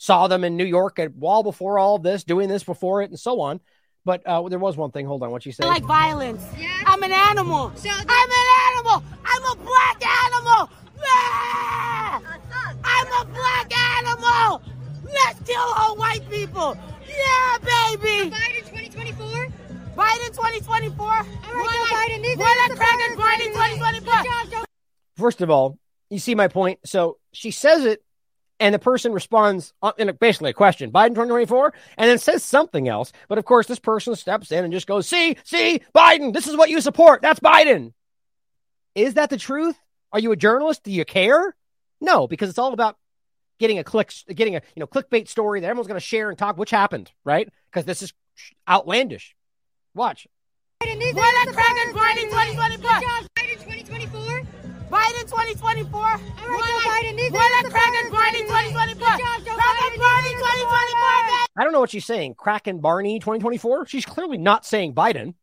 Saw 0.01 0.27
them 0.27 0.43
in 0.43 0.57
New 0.57 0.65
York 0.65 0.97
at 0.97 1.15
wall 1.15 1.43
before 1.43 1.77
all 1.77 1.97
of 1.97 2.01
this, 2.01 2.23
doing 2.23 2.49
this 2.49 2.63
before 2.63 3.03
it, 3.03 3.11
and 3.11 3.19
so 3.19 3.39
on. 3.39 3.59
But 4.03 4.25
uh, 4.25 4.49
there 4.49 4.57
was 4.57 4.75
one 4.75 4.89
thing. 4.89 5.05
Hold 5.05 5.21
on, 5.21 5.29
what 5.29 5.45
you 5.45 5.51
say? 5.51 5.63
I 5.63 5.67
like 5.67 5.83
violence. 5.83 6.43
Yeah? 6.57 6.71
I'm 6.87 7.03
an 7.03 7.11
animal. 7.11 7.71
So 7.75 7.87
I'm 7.87 8.29
an 8.31 8.47
animal. 8.73 9.03
I'm 9.23 9.43
a 9.43 9.55
black 9.61 10.03
animal. 10.03 10.69
Nah! 10.97 12.19
I'm 12.83 13.07
a 13.21 13.25
black 13.31 13.71
animal! 13.99 14.63
Let's 15.03 15.39
kill 15.47 15.61
all 15.61 15.95
white 15.95 16.27
people! 16.31 16.75
Yeah, 17.07 17.57
baby! 17.59 18.31
Biden 18.31 18.65
2024? 18.69 19.27
Biden 19.95 20.27
2024? 20.29 21.05
All 21.05 21.13
right, 21.13 21.29
Joe 21.29 21.95
Biden, 21.95 22.23
these 22.23 22.37
are 22.37 22.39
What 22.39 22.71
a 22.71 22.75
cracker 22.75 23.15
Biden 23.17 23.53
Biden. 23.53 23.75
2024! 23.77 24.23
Job, 24.49 24.65
First 25.15 25.41
of 25.41 25.51
all, 25.51 25.77
you 26.09 26.17
see 26.17 26.33
my 26.33 26.47
point. 26.47 26.79
So 26.85 27.19
she 27.33 27.51
says 27.51 27.85
it, 27.85 28.03
and 28.61 28.75
the 28.75 28.79
person 28.79 29.11
responds 29.11 29.73
uh, 29.81 29.91
in 29.97 30.15
basically 30.19 30.51
a 30.51 30.53
question, 30.53 30.91
Biden 30.91 31.09
2024, 31.09 31.73
and 31.97 32.09
then 32.09 32.19
says 32.19 32.43
something 32.43 32.87
else. 32.87 33.11
But 33.27 33.39
of 33.39 33.45
course, 33.45 33.65
this 33.65 33.79
person 33.79 34.15
steps 34.15 34.51
in 34.51 34.63
and 34.63 34.71
just 34.71 34.87
goes, 34.87 35.07
see, 35.07 35.35
see, 35.43 35.81
Biden, 35.95 36.31
this 36.31 36.47
is 36.47 36.55
what 36.55 36.69
you 36.69 36.79
support. 36.79 37.23
That's 37.23 37.39
Biden. 37.39 37.91
Is 38.93 39.15
that 39.15 39.31
the 39.31 39.37
truth? 39.37 39.75
Are 40.13 40.19
you 40.19 40.31
a 40.31 40.35
journalist? 40.35 40.83
Do 40.83 40.91
you 40.91 41.03
care? 41.03 41.55
No, 41.99 42.27
because 42.27 42.49
it's 42.49 42.59
all 42.59 42.73
about 42.73 42.97
getting 43.59 43.79
a 43.79 43.83
click, 43.83 44.13
getting 44.27 44.55
a 44.55 44.61
you 44.75 44.79
know 44.79 44.87
clickbait 44.87 45.27
story 45.27 45.61
that 45.61 45.67
everyone's 45.67 45.87
going 45.87 45.99
to 45.99 46.05
share 46.05 46.29
and 46.29 46.37
talk, 46.37 46.57
which 46.57 46.71
happened, 46.71 47.11
right? 47.25 47.49
Because 47.71 47.85
this 47.85 48.03
is 48.03 48.13
outlandish. 48.69 49.35
Watch. 49.95 50.27
Biden, 52.83 53.30
Biden 54.91 55.23
Biden. 55.23 55.31
2024! 55.31 55.61
Good 55.71 55.71
job, 55.71 55.71
Biden 55.71 55.87
2024? 55.87 55.91
Biden 55.91 55.91
2024? 55.91 55.99
All 56.01 56.11
right, 56.11 56.61
Joe 56.61 56.89
Biden, 56.91 57.17
these 57.17 57.31
what 57.31 57.51
are 57.51 57.63
the 57.63 57.69
cracker 57.71 58.09
powers, 58.09 58.11
Biden 58.11 58.43
Biden. 58.43 58.75
2024! 58.75 59.07
Good 59.07 59.23
job, 59.23 59.45
Joe 59.45 59.55
Cracker 59.55 59.87
Biden. 59.87 60.01
Biden 60.01 60.31
2024! 60.31 60.91
I 61.55 61.63
don't 61.63 61.73
know 61.73 61.79
what 61.79 61.89
she's 61.89 62.05
saying. 62.05 62.35
Kraken 62.35 62.79
Barney 62.79 63.19
2024? 63.19 63.87
She's 63.87 64.05
clearly 64.05 64.37
not 64.37 64.65
saying 64.65 64.93
Biden, 64.93 65.35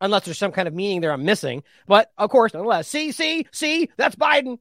unless 0.00 0.24
there's 0.24 0.38
some 0.38 0.52
kind 0.52 0.68
of 0.68 0.74
meaning 0.74 1.00
there 1.00 1.12
I'm 1.12 1.24
missing. 1.24 1.62
But 1.86 2.10
of 2.16 2.30
course, 2.30 2.54
nonetheless, 2.54 2.88
see, 2.88 3.12
see, 3.12 3.46
see, 3.52 3.90
that's 3.96 4.16
Biden. 4.16 4.58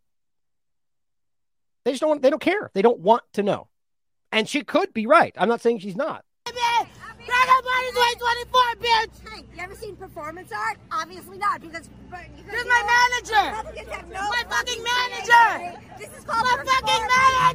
They 1.85 1.91
just 1.91 2.01
don't 2.01 2.21
they 2.21 2.29
don't 2.29 2.41
care. 2.41 2.71
They 2.73 2.81
don't 2.81 2.99
want 2.99 3.23
to 3.33 3.43
know. 3.43 3.67
And 4.31 4.47
she 4.47 4.63
could 4.63 4.93
be 4.93 5.05
right. 5.05 5.33
I'm 5.37 5.49
not 5.49 5.61
saying 5.61 5.79
she's 5.79 5.95
not. 5.95 6.23
Cracker 7.91 7.99
Biden 7.99 8.19
2024, 8.19 8.61
bitch! 8.79 9.29
Hey, 9.29 9.43
you 9.55 9.63
ever 9.63 9.75
seen 9.75 9.95
performance 9.95 10.51
art? 10.51 10.77
Obviously 10.91 11.37
not, 11.37 11.61
because. 11.61 11.89
because 12.09 12.27
This 12.45 12.61
is 12.61 12.67
my 12.67 12.79
know, 12.79 13.33
manager! 13.33 13.57
Republicans 13.57 13.89
have 13.89 14.07
no 14.09 14.21
My 14.21 14.43
fucking 14.49 14.49
fucking 14.49 14.83
manager! 14.83 15.79
say. 15.79 16.05
This 16.05 16.17
is 16.17 16.23
called 16.23 16.45
My 16.45 16.63
fucking 16.63 17.07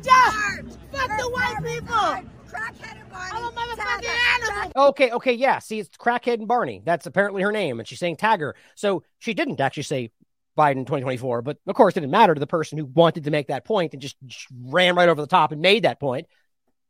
manager! 0.03 0.79
Fuck 0.93 1.19
the 1.19 1.31
white 1.31 1.57
people! 1.65 2.31
Crackhead 2.49 3.01
and 3.01 3.11
Barney. 3.11 3.31
I'm 3.33 3.45
a 3.45 3.51
motherfucking 3.53 4.45
animal! 4.45 4.89
Okay, 4.89 5.11
okay, 5.11 5.33
yeah. 5.33 5.59
See, 5.59 5.79
it's 5.79 5.97
Crackhead 5.97 6.35
and 6.35 6.49
Barney. 6.49 6.83
That's 6.85 7.07
apparently 7.07 7.43
her 7.43 7.53
name, 7.53 7.79
and 7.79 7.89
she's 7.89 7.99
saying 7.99 8.17
Tagger. 8.17 8.53
So 8.75 9.05
she 9.19 9.35
didn't 9.35 9.61
actually 9.61 9.83
say 9.85 10.11
Biden 10.59 10.81
2024, 10.81 11.43
but 11.43 11.59
of 11.67 11.75
course 11.75 11.97
it 11.97 12.01
didn't 12.01 12.13
matter 12.13 12.35
to 12.35 12.41
the 12.41 12.47
person 12.47 12.79
who 12.79 12.87
wanted 12.87 13.25
to 13.25 13.31
make 13.31 13.49
that 13.49 13.65
point 13.65 13.93
and 13.93 14.03
just, 14.03 14.17
just 14.27 14.47
ran 14.65 14.95
right 14.97 15.09
over 15.09 15.21
the 15.21 15.27
top 15.27 15.53
and 15.53 15.61
made 15.63 15.85
that 15.85 16.01
point. 16.01 16.27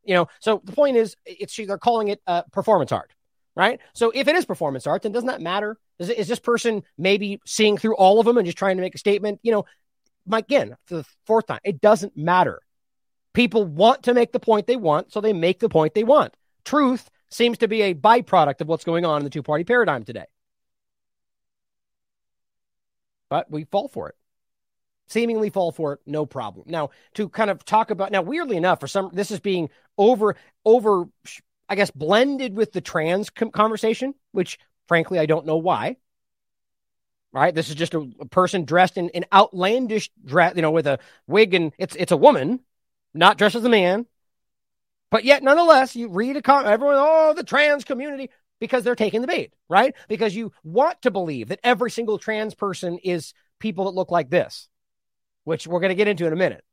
You 0.05 0.15
know, 0.15 0.29
so 0.41 0.63
the 0.65 0.73
point 0.73 0.97
is, 0.97 1.17
it's 1.27 1.53
she 1.53 1.67
they're 1.67 1.77
calling 1.77 2.09
it 2.09 2.23
uh, 2.27 2.43
performance 2.51 2.93
art, 2.93 3.13
right? 3.59 3.81
So 3.93 4.13
if 4.15 4.29
it 4.29 4.37
is 4.37 4.47
performance 4.47 4.87
art, 4.87 5.03
then 5.03 5.13
doesn't 5.13 5.27
that 5.27 5.43
matter? 5.43 5.77
Is, 5.99 6.09
is 6.09 6.29
this 6.29 6.39
person 6.39 6.85
maybe 6.97 7.41
seeing 7.45 7.77
through 7.77 7.97
all 7.97 8.21
of 8.21 8.27
them 8.27 8.39
and 8.39 8.47
just 8.47 8.57
trying 8.57 8.77
to 8.77 8.81
make 8.81 8.95
a 8.95 8.99
statement? 8.99 9.41
You 9.43 9.53
know, 9.53 9.65
my, 10.25 10.39
again, 10.39 10.77
for 10.87 10.99
the 10.99 11.05
fourth 11.27 11.49
time, 11.49 11.59
it 11.65 11.81
doesn't 11.81 12.17
matter. 12.17 12.61
People 13.35 13.65
want 13.65 14.05
to 14.05 14.15
make 14.15 14.33
the 14.33 14.41
point 14.41 14.69
they 14.69 14.77
want, 14.77 15.13
so 15.13 15.21
they 15.21 15.33
make 15.33 15.59
the 15.59 15.69
point 15.69 15.95
they 15.95 16.05
want. 16.05 16.35
Truth 16.65 17.11
seems 17.31 17.59
to 17.59 17.69
be 17.69 17.83
a 17.83 17.95
byproduct 17.95 18.61
of 18.61 18.69
what's 18.69 18.85
going 18.85 19.05
on 19.05 19.19
in 19.19 19.25
the 19.25 19.31
two 19.31 19.43
party 19.43 19.65
paradigm 19.65 20.05
today. 20.05 20.27
But 23.29 23.51
we 23.51 23.65
fall 23.65 23.89
for 23.89 24.09
it. 24.09 24.15
Seemingly 25.09 25.51
fall 25.51 25.73
for 25.73 25.95
it, 25.95 26.01
no 26.07 26.27
problem. 26.27 26.67
Now, 26.69 26.91
to 27.15 27.29
kind 27.29 27.51
of 27.51 27.65
talk 27.65 27.91
about 27.91 28.13
now, 28.13 28.23
weirdly 28.23 28.57
enough, 28.57 28.79
for 28.81 28.87
some, 28.87 29.11
this 29.13 29.31
is 29.31 29.41
being 29.41 29.71
over, 29.97 30.37
over, 30.65 31.07
I 31.69 31.75
guess, 31.75 31.91
blended 31.91 32.57
with 32.57 32.73
the 32.73 32.81
trans 32.81 33.31
com- 33.31 33.51
conversation, 33.51 34.15
which 34.33 34.59
frankly, 34.87 35.19
I 35.19 35.27
don't 35.27 35.47
know 35.47 35.59
why. 35.59 35.97
Right? 37.31 37.55
This 37.55 37.69
is 37.69 37.75
just 37.75 37.95
a, 37.95 38.09
a 38.21 38.27
person 38.27 38.65
dressed 38.65 38.97
in 38.97 39.11
an 39.11 39.27
outlandish 39.33 40.11
dress, 40.25 40.57
you 40.57 40.63
know, 40.63 40.71
with 40.71 40.87
a 40.87 40.99
wig 41.27 41.53
and 41.53 41.73
it's 41.79 41.95
it's 41.95 42.13
a 42.13 42.17
woman, 42.17 42.61
not 43.13 43.37
dressed 43.37 43.55
as 43.55 43.65
a 43.65 43.69
man. 43.69 44.07
But 45.11 45.25
yet, 45.25 45.43
nonetheless, 45.43 45.97
you 45.97 46.09
read 46.09 46.37
a 46.37 46.43
comment, 46.43 46.69
everyone, 46.69 46.97
oh, 46.99 47.35
the 47.35 47.43
trans 47.43 47.85
community, 47.85 48.31
because 48.61 48.85
they're 48.85 48.95
taking 48.95 49.21
the 49.21 49.27
bait, 49.27 49.55
right? 49.69 49.95
Because 50.09 50.35
you 50.35 50.53
want 50.65 51.01
to 51.03 51.11
believe 51.11 51.49
that 51.49 51.61
every 51.63 51.91
single 51.91 52.19
trans 52.19 52.55
person 52.55 52.99
is 52.99 53.33
people 53.59 53.85
that 53.87 53.95
look 53.95 54.11
like 54.11 54.31
this, 54.31 54.69
which 55.45 55.67
we're 55.67 55.81
going 55.81 55.91
to 55.91 55.95
get 55.95 56.09
into 56.09 56.27
in 56.27 56.33
a 56.33 56.37
minute. 56.37 56.65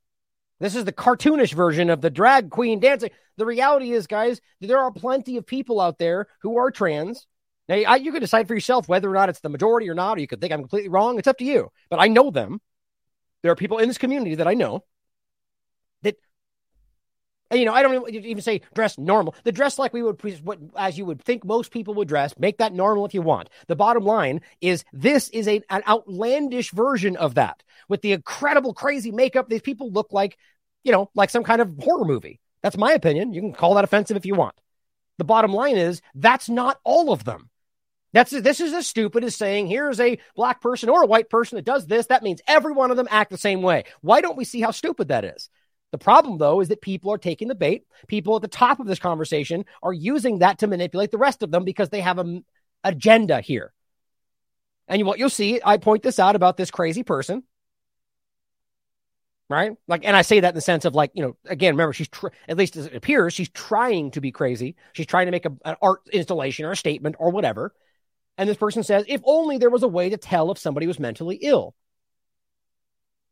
This 0.59 0.75
is 0.75 0.85
the 0.85 0.93
cartoonish 0.93 1.53
version 1.53 1.89
of 1.89 2.01
the 2.01 2.09
drag 2.09 2.49
queen 2.49 2.79
dancing. 2.79 3.09
The 3.37 3.45
reality 3.45 3.91
is, 3.91 4.07
guys, 4.07 4.39
there 4.61 4.79
are 4.79 4.91
plenty 4.91 5.37
of 5.37 5.45
people 5.45 5.81
out 5.81 5.97
there 5.97 6.27
who 6.39 6.57
are 6.57 6.71
trans. 6.71 7.27
Now, 7.67 7.75
I, 7.75 7.95
you 7.97 8.11
can 8.11 8.21
decide 8.21 8.47
for 8.47 8.53
yourself 8.53 8.87
whether 8.87 9.09
or 9.09 9.13
not 9.13 9.29
it's 9.29 9.41
the 9.41 9.49
majority 9.49 9.89
or 9.89 9.95
not, 9.95 10.17
or 10.17 10.21
you 10.21 10.27
could 10.27 10.39
think 10.39 10.53
I'm 10.53 10.61
completely 10.61 10.89
wrong. 10.89 11.19
It's 11.19 11.27
up 11.27 11.39
to 11.39 11.45
you. 11.45 11.71
But 11.89 11.99
I 11.99 12.07
know 12.07 12.31
them. 12.31 12.61
There 13.41 13.51
are 13.51 13.55
people 13.55 13.79
in 13.79 13.87
this 13.87 13.97
community 13.97 14.35
that 14.35 14.47
I 14.47 14.53
know 14.53 14.83
you 17.51 17.65
know, 17.65 17.73
I 17.73 17.83
don't 17.83 18.09
even 18.09 18.41
say 18.41 18.61
dress 18.73 18.97
normal. 18.97 19.35
The 19.43 19.51
dress 19.51 19.77
like 19.77 19.93
we 19.93 20.01
would, 20.01 20.21
what 20.43 20.59
as 20.75 20.97
you 20.97 21.05
would 21.05 21.21
think 21.21 21.45
most 21.45 21.71
people 21.71 21.93
would 21.95 22.07
dress. 22.07 22.33
Make 22.39 22.57
that 22.57 22.73
normal 22.73 23.05
if 23.05 23.13
you 23.13 23.21
want. 23.21 23.49
The 23.67 23.75
bottom 23.75 24.03
line 24.03 24.41
is 24.61 24.83
this 24.91 25.29
is 25.29 25.47
a, 25.47 25.61
an 25.69 25.83
outlandish 25.87 26.71
version 26.71 27.15
of 27.17 27.35
that 27.35 27.61
with 27.87 28.01
the 28.01 28.13
incredible, 28.13 28.73
crazy 28.73 29.11
makeup. 29.11 29.47
These 29.47 29.61
people 29.61 29.91
look 29.91 30.11
like, 30.11 30.37
you 30.83 30.91
know, 30.91 31.09
like 31.13 31.29
some 31.29 31.43
kind 31.43 31.61
of 31.61 31.71
horror 31.79 32.05
movie. 32.05 32.39
That's 32.63 32.77
my 32.77 32.93
opinion. 32.93 33.33
You 33.33 33.41
can 33.41 33.53
call 33.53 33.75
that 33.75 33.83
offensive 33.83 34.17
if 34.17 34.25
you 34.25 34.33
want. 34.33 34.55
The 35.19 35.23
bottom 35.23 35.53
line 35.53 35.77
is 35.77 36.01
that's 36.15 36.49
not 36.49 36.79
all 36.83 37.11
of 37.11 37.23
them. 37.23 37.49
That's 38.11 38.31
this 38.31 38.61
is 38.61 38.73
as 38.73 38.87
stupid 38.87 39.23
as 39.23 39.35
saying 39.35 39.67
here's 39.67 39.99
a 39.99 40.17
black 40.35 40.61
person 40.61 40.89
or 40.89 41.03
a 41.03 41.07
white 41.07 41.29
person 41.29 41.57
that 41.57 41.65
does 41.65 41.85
this. 41.85 42.07
That 42.07 42.23
means 42.23 42.41
every 42.47 42.71
one 42.71 42.89
of 42.89 42.97
them 42.97 43.09
act 43.11 43.29
the 43.29 43.37
same 43.37 43.61
way. 43.61 43.83
Why 44.01 44.21
don't 44.21 44.37
we 44.37 44.45
see 44.45 44.61
how 44.61 44.71
stupid 44.71 45.09
that 45.09 45.25
is? 45.25 45.49
The 45.91 45.97
problem, 45.97 46.37
though, 46.37 46.59
is 46.59 46.67
that 46.69 46.81
people 46.81 47.11
are 47.13 47.17
taking 47.17 47.47
the 47.47 47.55
bait. 47.55 47.85
People 48.07 48.35
at 48.35 48.41
the 48.41 48.47
top 48.47 48.79
of 48.79 48.87
this 48.87 48.99
conversation 48.99 49.65
are 49.81 49.93
using 49.93 50.39
that 50.39 50.59
to 50.59 50.67
manipulate 50.67 51.11
the 51.11 51.17
rest 51.17 51.41
of 51.41 51.51
them 51.51 51.63
because 51.63 51.89
they 51.89 52.01
have 52.01 52.17
an 52.19 52.43
agenda 52.83 53.39
here. 53.39 53.71
And 54.87 55.05
what 55.05 55.19
you'll 55.19 55.29
see, 55.29 55.61
I 55.63 55.77
point 55.77 56.03
this 56.03 56.19
out 56.19 56.35
about 56.35 56.57
this 56.57 56.69
crazy 56.69 57.03
person, 57.03 57.43
right? 59.49 59.71
Like, 59.87 60.05
and 60.05 60.15
I 60.15 60.21
say 60.21 60.41
that 60.41 60.49
in 60.49 60.55
the 60.55 60.61
sense 60.61 60.85
of 60.85 60.95
like, 60.95 61.11
you 61.13 61.23
know, 61.23 61.37
again, 61.45 61.73
remember, 61.73 61.93
she's 61.93 62.09
tr- 62.09 62.27
at 62.47 62.57
least 62.57 62.75
as 62.75 62.87
it 62.87 62.95
appears, 62.95 63.33
she's 63.33 63.49
trying 63.49 64.11
to 64.11 64.21
be 64.21 64.31
crazy. 64.31 64.75
She's 64.93 65.07
trying 65.07 65.27
to 65.27 65.31
make 65.31 65.45
a, 65.45 65.53
an 65.65 65.75
art 65.81 66.01
installation 66.11 66.65
or 66.65 66.71
a 66.71 66.77
statement 66.77 67.15
or 67.19 67.31
whatever. 67.31 67.73
And 68.37 68.49
this 68.49 68.57
person 68.57 68.83
says, 68.83 69.05
if 69.07 69.21
only 69.23 69.57
there 69.57 69.69
was 69.69 69.83
a 69.83 69.87
way 69.87 70.09
to 70.09 70.17
tell 70.17 70.51
if 70.51 70.57
somebody 70.57 70.87
was 70.87 70.99
mentally 70.99 71.37
ill 71.37 71.73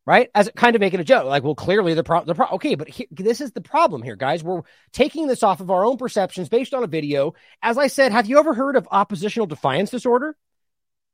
right? 0.05 0.29
As 0.35 0.49
kind 0.55 0.75
of 0.75 0.81
making 0.81 0.99
a 0.99 1.03
joke, 1.03 1.25
like, 1.25 1.43
well, 1.43 1.55
clearly 1.55 1.93
the 1.93 2.03
problem, 2.03 2.27
the 2.27 2.35
pro- 2.35 2.55
okay, 2.55 2.75
but 2.75 2.89
he- 2.89 3.07
this 3.11 3.41
is 3.41 3.51
the 3.51 3.61
problem 3.61 4.01
here, 4.01 4.15
guys. 4.15 4.43
We're 4.43 4.61
taking 4.91 5.27
this 5.27 5.43
off 5.43 5.61
of 5.61 5.71
our 5.71 5.85
own 5.85 5.97
perceptions 5.97 6.49
based 6.49 6.73
on 6.73 6.83
a 6.83 6.87
video. 6.87 7.33
As 7.61 7.77
I 7.77 7.87
said, 7.87 8.11
have 8.11 8.27
you 8.27 8.39
ever 8.39 8.53
heard 8.53 8.75
of 8.75 8.87
oppositional 8.91 9.47
defiance 9.47 9.91
disorder? 9.91 10.35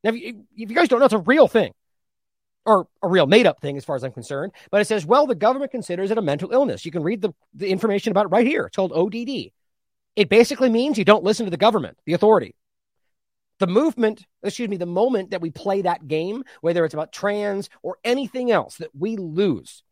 Now, 0.03 0.11
if 0.11 0.16
you, 0.16 0.45
if 0.56 0.70
you 0.70 0.76
guys 0.76 0.88
don't 0.88 0.99
know, 0.99 1.06
it's 1.06 1.14
a 1.14 1.20
real 1.20 1.48
thing 1.48 1.74
or 2.66 2.88
a 3.03 3.07
real 3.07 3.28
made 3.28 3.45
up 3.45 3.61
thing 3.61 3.78
as 3.78 3.86
far 3.86 3.95
as 3.95 4.03
I'm 4.03 4.11
concerned. 4.11 4.53
But 4.72 4.82
it 4.82 4.86
says, 4.86 5.06
well, 5.06 5.28
the 5.28 5.36
government 5.36 5.72
considers 5.72 6.11
it 6.11 6.18
a 6.18 6.22
mental 6.22 6.52
illness. 6.52 6.86
You 6.86 6.91
can 6.91 7.03
read 7.03 7.22
the, 7.22 7.34
the 7.53 7.70
information 7.70 8.11
about 8.11 8.26
it 8.26 8.30
right 8.30 8.48
here. 8.48 8.66
It's 8.66 8.76
called 8.76 8.94
ODD. 8.94 9.52
It 10.16 10.30
basically 10.30 10.70
means 10.70 10.98
you 10.98 11.06
don't 11.06 11.24
listen 11.24 11.45
to 11.45 11.52
the 11.52 11.57
government, 11.57 11.98
the 12.06 12.14
authority 12.14 12.56
the 13.60 13.68
movement, 13.68 14.26
excuse 14.41 14.69
me, 14.69 14.77
the 14.77 14.86
moment 14.86 15.31
that 15.31 15.41
we 15.41 15.52
play 15.52 15.81
that 15.81 16.07
game, 16.07 16.44
whether 16.61 16.84
it's 16.86 16.94
about 16.94 17.11
trans 17.11 17.69
or 17.84 17.98
anything 18.03 18.52
else, 18.52 18.77
that 18.77 18.95
we 18.98 19.18
lose, 19.18 19.84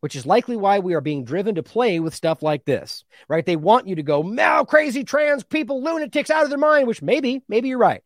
which 0.00 0.16
is 0.16 0.26
likely 0.26 0.56
why 0.56 0.78
we 0.78 0.94
are 0.94 1.02
being 1.02 1.24
driven 1.24 1.54
to 1.54 1.62
play 1.62 2.00
with 2.00 2.14
stuff 2.14 2.42
like 2.42 2.64
this, 2.64 3.04
right? 3.28 3.44
They 3.44 3.56
want 3.56 3.86
you 3.86 3.96
to 3.96 4.02
go, 4.02 4.22
now 4.22 4.64
crazy 4.64 5.04
trans 5.04 5.44
people, 5.44 5.82
lunatics 5.82 6.30
out 6.30 6.44
of 6.44 6.48
their 6.48 6.58
mind, 6.58 6.88
which 6.88 7.02
maybe, 7.02 7.42
maybe 7.48 7.68
you're 7.68 7.78
right. 7.78 8.02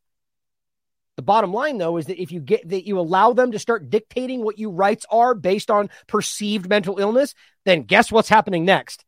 The 1.17 1.23
bottom 1.23 1.53
line, 1.53 1.79
though, 1.79 1.97
is 1.97 2.07
that 2.07 2.21
if 2.21 2.33
you 2.33 2.41
get 2.41 2.69
that 2.69 2.89
you 2.89 2.99
allow 2.99 3.33
them 3.33 3.53
to 3.53 3.59
start 3.61 3.89
dictating 3.89 4.43
what 4.43 4.59
you 4.59 4.71
rights 4.71 5.07
are 5.11 5.35
based 5.35 5.71
on 5.71 5.91
perceived 6.09 6.69
mental 6.69 6.99
illness, 6.99 7.37
then 7.65 7.83
guess 7.83 8.11
what's 8.11 8.29
happening 8.29 8.65
next? 8.65 9.05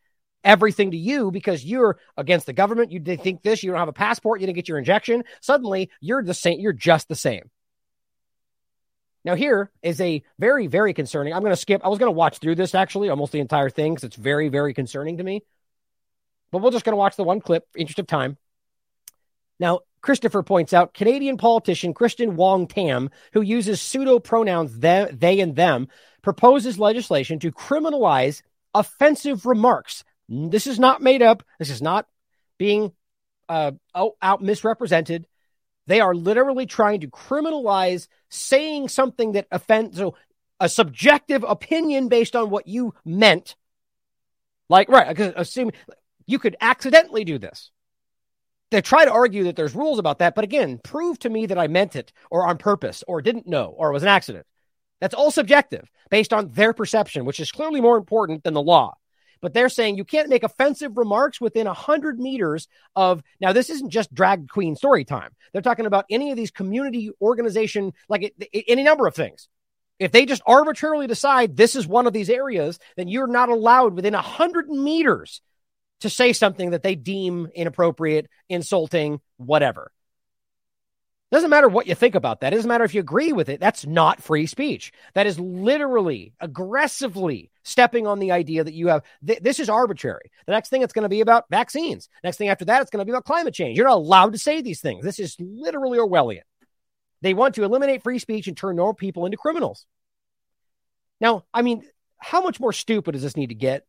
Everything 0.47 0.93
to 0.93 0.97
you 0.97 1.31
because 1.31 1.65
you're 1.65 1.99
against 2.17 2.47
the 2.47 2.55
government. 2.55 2.93
You 2.93 3.01
did 3.01 3.21
think 3.21 3.43
this, 3.43 3.63
you 3.63 3.71
don't 3.71 3.81
have 3.81 3.89
a 3.89 3.93
passport, 3.93 4.41
you 4.41 4.47
didn't 4.47 4.57
get 4.57 4.69
your 4.69 4.79
injection. 4.79 5.25
Suddenly 5.43 5.91
you're 6.01 6.23
the 6.23 6.33
same, 6.33 6.61
you're 6.61 6.73
just 6.73 7.09
the 7.09 7.17
same. 7.17 7.51
Now, 9.25 9.35
here 9.35 9.73
is 9.83 10.01
a 10.01 10.23
very, 10.39 10.69
very 10.69 10.95
concerning. 10.95 11.35
I'm 11.35 11.43
going 11.43 11.53
to 11.53 11.61
skip. 11.61 11.85
I 11.85 11.89
was 11.89 11.99
going 11.99 12.07
to 12.07 12.17
watch 12.17 12.39
through 12.39 12.55
this 12.55 12.77
actually, 12.77 13.09
almost 13.09 13.33
the 13.33 13.41
entire 13.41 13.71
thing, 13.71 13.93
because 13.93 14.05
it's 14.05 14.15
very, 14.15 14.49
very 14.49 14.73
concerning 14.73 15.17
to 15.17 15.25
me. 15.25 15.43
But 16.53 16.63
we're 16.63 16.71
just 16.71 16.85
going 16.85 16.93
to 16.93 16.97
watch 16.97 17.17
the 17.17 17.25
one 17.25 17.41
clip, 17.41 17.67
interest 17.77 17.99
of 17.99 18.07
time. 18.07 18.37
Now, 19.59 19.81
Christopher 20.01 20.45
points 20.45 20.73
out 20.73 20.95
Canadian 20.95 21.39
politician 21.39 21.93
Christian 21.93 22.37
Wong 22.37 22.69
Tam, 22.69 23.11
who 23.33 23.41
uses 23.41 23.83
pseudo 23.83 24.21
pronouns 24.21 24.79
they, 24.79 25.09
they 25.13 25.41
and 25.41 25.57
them, 25.57 25.89
proposes 26.23 26.79
legislation 26.79 27.41
to 27.41 27.51
criminalize 27.51 28.43
offensive 28.75 29.45
remarks. 29.45 30.05
This 30.29 30.67
is 30.67 30.79
not 30.79 31.03
made 31.03 31.23
up. 31.23 31.43
This 31.59 31.71
is 31.71 31.81
not 31.81 32.07
being 32.59 32.93
uh, 33.49 33.73
out 33.95 34.43
misrepresented. 34.43 35.27
They 35.87 36.01
are 36.01 36.15
literally 36.15 36.67
trying 36.67 37.01
to 37.01 37.09
criminalize 37.09 38.09
saying 38.29 38.89
something 38.89 39.33
that 39.33 39.47
offends 39.51 39.99
so 39.99 40.17
a 40.59 40.69
subjective 40.69 41.45
opinion 41.47 42.09
based 42.09 42.35
on 42.35 42.51
what 42.51 42.67
you 42.67 42.95
meant. 43.05 43.57
Like, 44.69 44.89
right, 44.89 45.17
assume 45.37 45.71
you 46.27 46.39
could 46.39 46.57
accidentally 46.61 47.25
do 47.25 47.39
this. 47.39 47.71
They 48.73 48.83
try 48.83 49.05
to 49.05 49.13
argue 49.13 49.45
that 49.45 49.55
there's 49.55 49.77
rules 49.77 50.01
about 50.01 50.19
that, 50.19 50.35
but 50.35 50.43
again, 50.43 50.81
prove 50.83 51.21
to 51.21 51.31
me 51.31 51.47
that 51.47 51.59
I 51.59 51.69
meant 51.69 51.95
it 51.95 52.13
or 52.33 52.49
on 52.49 52.59
purpose 52.59 53.05
or 53.07 53.23
didn't 53.23 53.47
know 53.47 53.67
or 53.67 53.91
it 53.91 53.93
was 53.93 54.03
an 54.03 54.09
accident. 54.09 54.45
That's 55.01 55.15
all 55.15 55.31
subjective 55.31 55.89
based 56.11 56.33
on 56.33 56.51
their 56.53 56.73
perception, 56.73 57.27
which 57.27 57.39
is 57.39 57.53
clearly 57.53 57.81
more 57.81 57.97
important 57.97 58.43
than 58.43 58.55
the 58.55 58.63
law. 58.63 58.97
But 59.41 59.55
they're 59.55 59.69
saying 59.69 59.97
you 59.97 60.05
can't 60.05 60.29
make 60.29 60.43
offensive 60.43 60.97
remarks 60.97 61.41
within 61.41 61.67
100 61.67 62.19
meters 62.19 62.69
of. 62.95 63.23
Now, 63.41 63.53
this 63.53 63.71
isn't 63.71 63.91
just 63.91 64.15
drag 64.15 64.49
queen 64.49 64.77
story 64.77 65.05
time. 65.05 65.31
They're 65.53 65.63
talking 65.63 65.87
about 65.87 66.07
any 66.11 66.31
of 66.31 66.37
these 66.37 66.51
community 66.51 67.11
organization, 67.21 67.93
like 68.09 68.23
it, 68.23 68.35
it, 68.53 68.65
any 68.69 68.83
number 68.83 69.07
of 69.07 69.15
things. 69.15 69.49
If 69.99 70.13
they 70.13 70.27
just 70.27 70.43
arbitrarily 70.47 71.07
decide 71.07 71.57
this 71.57 71.75
is 71.75 71.87
one 71.87 72.07
of 72.07 72.13
these 72.13 72.29
areas, 72.29 72.79
then 72.97 73.09
you're 73.09 73.27
not 73.27 73.49
allowed 73.49 73.95
within 73.95 74.13
100 74.13 74.69
meters 74.69 75.41
to 76.01 76.11
say 76.11 76.33
something 76.33 76.71
that 76.71 76.83
they 76.83 76.95
deem 76.95 77.49
inappropriate, 77.55 78.29
insulting, 78.49 79.21
whatever. 79.39 79.91
Doesn't 81.33 81.51
matter 81.51 81.69
what 81.69 81.87
you 81.87 81.95
think 81.95 82.15
about 82.15 82.41
that. 82.41 82.53
It 82.53 82.57
doesn't 82.57 82.69
matter 82.69 82.85
if 82.85 82.95
you 82.95 83.01
agree 83.01 83.33
with 83.33 83.49
it. 83.49 83.59
That's 83.59 83.85
not 83.85 84.23
free 84.23 84.47
speech. 84.47 84.93
That 85.15 85.27
is 85.27 85.41
literally 85.41 86.35
aggressively 86.41 87.51
stepping 87.67 88.07
on 88.07 88.21
the 88.21 88.31
idea 88.33 88.63
that 88.63 88.75
you 88.75 88.89
have 88.89 89.03
th- 89.27 89.41
this 89.41 89.59
is 89.59 89.69
arbitrary. 89.69 90.31
The 90.47 90.53
next 90.53 90.69
thing 90.69 90.83
it's 90.83 90.93
going 90.93 91.03
to 91.03 91.09
be 91.09 91.21
about 91.21 91.45
vaccines. 91.51 92.09
Next 92.23 92.37
thing 92.37 92.49
after 92.49 92.65
that, 92.67 92.81
it's 92.81 92.91
going 92.91 93.01
to 93.01 93.05
be 93.05 93.11
about 93.11 93.25
climate 93.25 93.55
change. 93.55 93.77
You're 93.77 93.89
not 93.89 93.97
allowed 93.97 94.33
to 94.33 94.39
say 94.39 94.63
these 94.63 94.81
things. 94.81 95.05
This 95.05 95.19
is 95.19 95.37
literally 95.39 95.99
Orwellian. 95.99 96.43
They 97.23 97.35
want 97.35 97.57
to 97.57 97.65
eliminate 97.65 98.03
free 98.03 98.21
speech 98.21 98.47
and 98.47 98.57
turn 98.57 98.77
normal 98.77 98.95
people 98.95 99.27
into 99.27 99.37
criminals. 99.37 99.85
Now, 101.21 101.45
I 101.53 101.63
mean, 101.63 101.83
how 102.19 102.41
much 102.41 102.61
more 102.61 102.73
stupid 102.73 103.13
does 103.13 103.23
this 103.23 103.37
need 103.37 103.49
to 103.49 103.55
get? 103.55 103.85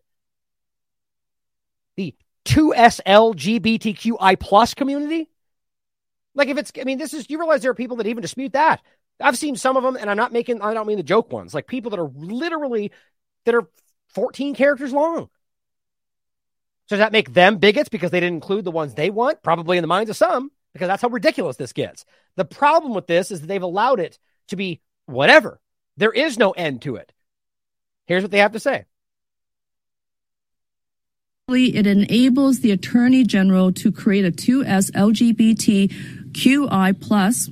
The 1.98 2.16
2SLGBTQI 2.46 4.40
plus 4.40 4.74
community? 4.74 5.30
Like 6.34 6.48
if 6.48 6.58
it's, 6.58 6.72
I 6.80 6.84
mean, 6.84 6.98
this 6.98 7.14
is, 7.14 7.30
you 7.30 7.38
realize 7.38 7.62
there 7.62 7.72
are 7.72 7.76
people 7.76 7.98
that 7.98 8.08
even 8.08 8.22
dispute 8.22 8.54
that. 8.54 8.82
I've 9.20 9.38
seen 9.38 9.56
some 9.56 9.78
of 9.78 9.84
them, 9.84 9.98
and 9.98 10.10
I'm 10.10 10.18
not 10.18 10.32
making, 10.32 10.62
I 10.62 10.74
don't 10.74 10.88
mean 10.88 10.98
the 10.98 11.04
joke 11.04 11.32
ones, 11.32 11.54
like 11.54 11.68
people 11.68 11.92
that 11.92 12.00
are 12.00 12.12
literally, 12.16 12.92
that 13.48 13.56
are 13.56 13.68
14 14.10 14.54
characters 14.56 14.94
long. 14.94 15.30
So 16.86 16.96
does 16.96 17.00
that 17.00 17.12
make 17.12 17.34
them 17.34 17.58
bigots 17.58 17.90
because 17.90 18.12
they 18.12 18.20
didn't 18.20 18.36
include 18.36 18.64
the 18.64 18.72
ones 18.72 18.94
they 18.94 19.10
want? 19.10 19.42
Probably 19.44 19.78
in 19.78 19.82
the 19.82 19.88
minds 19.88 20.10
of 20.10 20.16
some, 20.16 20.52
because 20.72 20.88
that's 20.88 21.02
how 21.02 21.10
ridiculous 21.10 21.58
this 21.58 21.74
gets. 21.74 22.06
The 22.36 22.46
problem 22.46 22.94
with 22.94 23.08
this 23.08 23.32
is 23.32 23.42
that 23.42 23.48
they've 23.48 23.62
allowed 23.62 24.00
it 24.00 24.20
to 24.50 24.56
be 24.56 24.80
whatever. 25.06 25.60
There 25.98 26.14
is 26.14 26.38
no 26.38 26.52
end 26.52 26.84
to 26.84 26.96
it. 26.96 27.12
Here's 28.06 28.24
what 28.24 28.32
they 28.32 28.38
have 28.38 28.54
to 28.54 28.60
say. 28.60 28.86
It 31.50 31.88
enables 31.88 32.60
the 32.60 32.72
Attorney 32.72 33.24
General 33.24 33.72
to 33.74 33.92
create 33.92 34.26
a 34.26 34.32
2S 34.32 34.92
LGBTQI 36.34 37.02
plus 37.02 37.50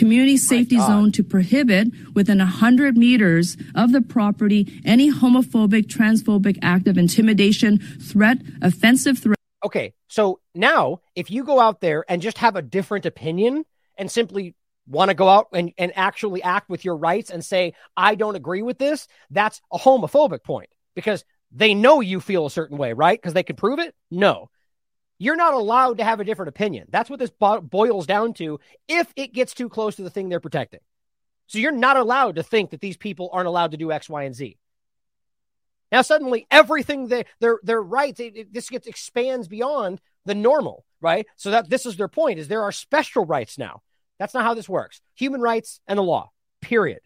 community 0.00 0.38
safety 0.38 0.78
zone 0.78 1.12
to 1.12 1.22
prohibit 1.22 1.88
within 2.14 2.38
100 2.38 2.96
meters 2.96 3.58
of 3.74 3.92
the 3.92 4.00
property 4.00 4.80
any 4.86 5.12
homophobic, 5.12 5.88
transphobic 5.88 6.58
act 6.62 6.88
of 6.88 6.96
intimidation, 6.96 7.78
threat, 7.78 8.38
offensive 8.62 9.18
threat. 9.18 9.38
Okay, 9.62 9.92
so 10.08 10.40
now 10.54 11.02
if 11.14 11.30
you 11.30 11.44
go 11.44 11.60
out 11.60 11.82
there 11.82 12.02
and 12.08 12.22
just 12.22 12.38
have 12.38 12.56
a 12.56 12.62
different 12.62 13.04
opinion 13.04 13.66
and 13.98 14.10
simply 14.10 14.54
want 14.86 15.10
to 15.10 15.14
go 15.14 15.28
out 15.28 15.48
and, 15.52 15.70
and 15.76 15.92
actually 15.94 16.42
act 16.42 16.70
with 16.70 16.82
your 16.82 16.96
rights 16.96 17.28
and 17.28 17.44
say, 17.44 17.74
I 17.94 18.14
don't 18.14 18.36
agree 18.36 18.62
with 18.62 18.78
this, 18.78 19.06
that's 19.30 19.60
a 19.70 19.78
homophobic 19.78 20.42
point 20.42 20.70
because 20.94 21.26
they 21.52 21.74
know 21.74 22.00
you 22.00 22.20
feel 22.20 22.46
a 22.46 22.50
certain 22.50 22.78
way, 22.78 22.94
right? 22.94 23.20
Because 23.20 23.34
they 23.34 23.42
can 23.42 23.56
prove 23.56 23.78
it? 23.80 23.94
No. 24.10 24.48
You're 25.22 25.36
not 25.36 25.52
allowed 25.52 25.98
to 25.98 26.04
have 26.04 26.18
a 26.18 26.24
different 26.24 26.48
opinion. 26.48 26.88
That's 26.90 27.10
what 27.10 27.18
this 27.18 27.30
bo- 27.30 27.60
boils 27.60 28.06
down 28.06 28.32
to 28.34 28.58
if 28.88 29.12
it 29.16 29.34
gets 29.34 29.52
too 29.52 29.68
close 29.68 29.96
to 29.96 30.02
the 30.02 30.08
thing 30.08 30.30
they're 30.30 30.40
protecting. 30.40 30.80
So 31.46 31.58
you're 31.58 31.72
not 31.72 31.98
allowed 31.98 32.36
to 32.36 32.42
think 32.42 32.70
that 32.70 32.80
these 32.80 32.96
people 32.96 33.28
aren't 33.30 33.46
allowed 33.46 33.72
to 33.72 33.76
do 33.76 33.92
X, 33.92 34.08
Y, 34.08 34.22
and 34.22 34.34
Z. 34.34 34.56
Now 35.92 36.00
suddenly 36.00 36.46
everything 36.50 37.08
they 37.08 37.26
their 37.38 37.60
their 37.62 37.82
rights 37.82 38.18
it, 38.18 38.34
it, 38.34 38.52
this 38.54 38.70
gets 38.70 38.86
expands 38.86 39.46
beyond 39.46 40.00
the 40.24 40.34
normal, 40.34 40.86
right? 41.02 41.26
So 41.36 41.50
that 41.50 41.68
this 41.68 41.84
is 41.84 41.96
their 41.98 42.08
point 42.08 42.38
is 42.38 42.48
there 42.48 42.62
are 42.62 42.72
special 42.72 43.26
rights 43.26 43.58
now. 43.58 43.82
That's 44.18 44.32
not 44.32 44.44
how 44.44 44.54
this 44.54 44.68
works. 44.68 45.02
Human 45.16 45.42
rights 45.42 45.80
and 45.86 45.98
the 45.98 46.02
law. 46.02 46.30
Period. 46.62 47.00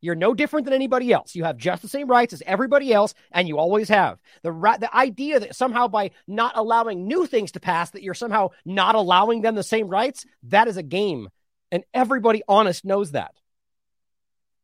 You're 0.00 0.14
no 0.14 0.34
different 0.34 0.64
than 0.64 0.74
anybody 0.74 1.12
else. 1.12 1.34
You 1.34 1.44
have 1.44 1.56
just 1.56 1.82
the 1.82 1.88
same 1.88 2.08
rights 2.08 2.32
as 2.32 2.42
everybody 2.46 2.92
else, 2.92 3.14
and 3.32 3.48
you 3.48 3.58
always 3.58 3.88
have. 3.88 4.18
The 4.42 4.52
the 4.52 4.94
idea 4.94 5.40
that 5.40 5.56
somehow 5.56 5.88
by 5.88 6.12
not 6.26 6.56
allowing 6.56 7.06
new 7.06 7.26
things 7.26 7.52
to 7.52 7.60
pass, 7.60 7.90
that 7.90 8.02
you're 8.02 8.14
somehow 8.14 8.50
not 8.64 8.94
allowing 8.94 9.42
them 9.42 9.54
the 9.54 9.62
same 9.62 9.88
rights, 9.88 10.24
that 10.44 10.68
is 10.68 10.76
a 10.76 10.82
game, 10.82 11.28
and 11.72 11.84
everybody 11.92 12.42
honest 12.48 12.84
knows 12.84 13.12
that. 13.12 13.32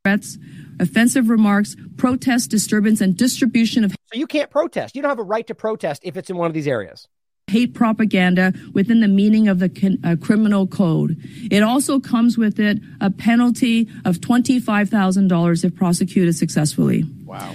Threats, 0.04 0.38
offensive 0.78 1.30
remarks, 1.30 1.76
protest, 1.96 2.50
disturbance, 2.50 3.00
and 3.00 3.16
distribution 3.16 3.84
of. 3.84 3.92
So 4.12 4.18
you 4.18 4.26
can't 4.26 4.50
protest. 4.50 4.94
You 4.94 5.02
don't 5.02 5.08
have 5.08 5.18
a 5.18 5.24
right 5.24 5.46
to 5.46 5.54
protest 5.54 6.02
if 6.04 6.16
it's 6.16 6.30
in 6.30 6.36
one 6.36 6.46
of 6.46 6.54
these 6.54 6.68
areas 6.68 7.08
hate 7.46 7.74
propaganda 7.74 8.52
within 8.72 9.00
the 9.00 9.08
meaning 9.08 9.48
of 9.48 9.58
the 9.58 9.98
uh, 10.04 10.16
criminal 10.24 10.66
code. 10.66 11.16
It 11.50 11.62
also 11.62 12.00
comes 12.00 12.38
with 12.38 12.58
it 12.58 12.78
a 13.00 13.10
penalty 13.10 13.88
of 14.04 14.16
$25,000 14.16 15.64
if 15.64 15.74
prosecuted 15.74 16.34
successfully. 16.34 17.04
Wow. 17.24 17.54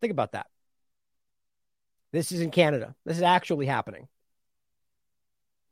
Think 0.00 0.10
about 0.10 0.32
that. 0.32 0.46
This 2.12 2.32
is 2.32 2.40
in 2.40 2.50
Canada. 2.50 2.94
This 3.04 3.18
is 3.18 3.22
actually 3.22 3.66
happening. 3.66 4.08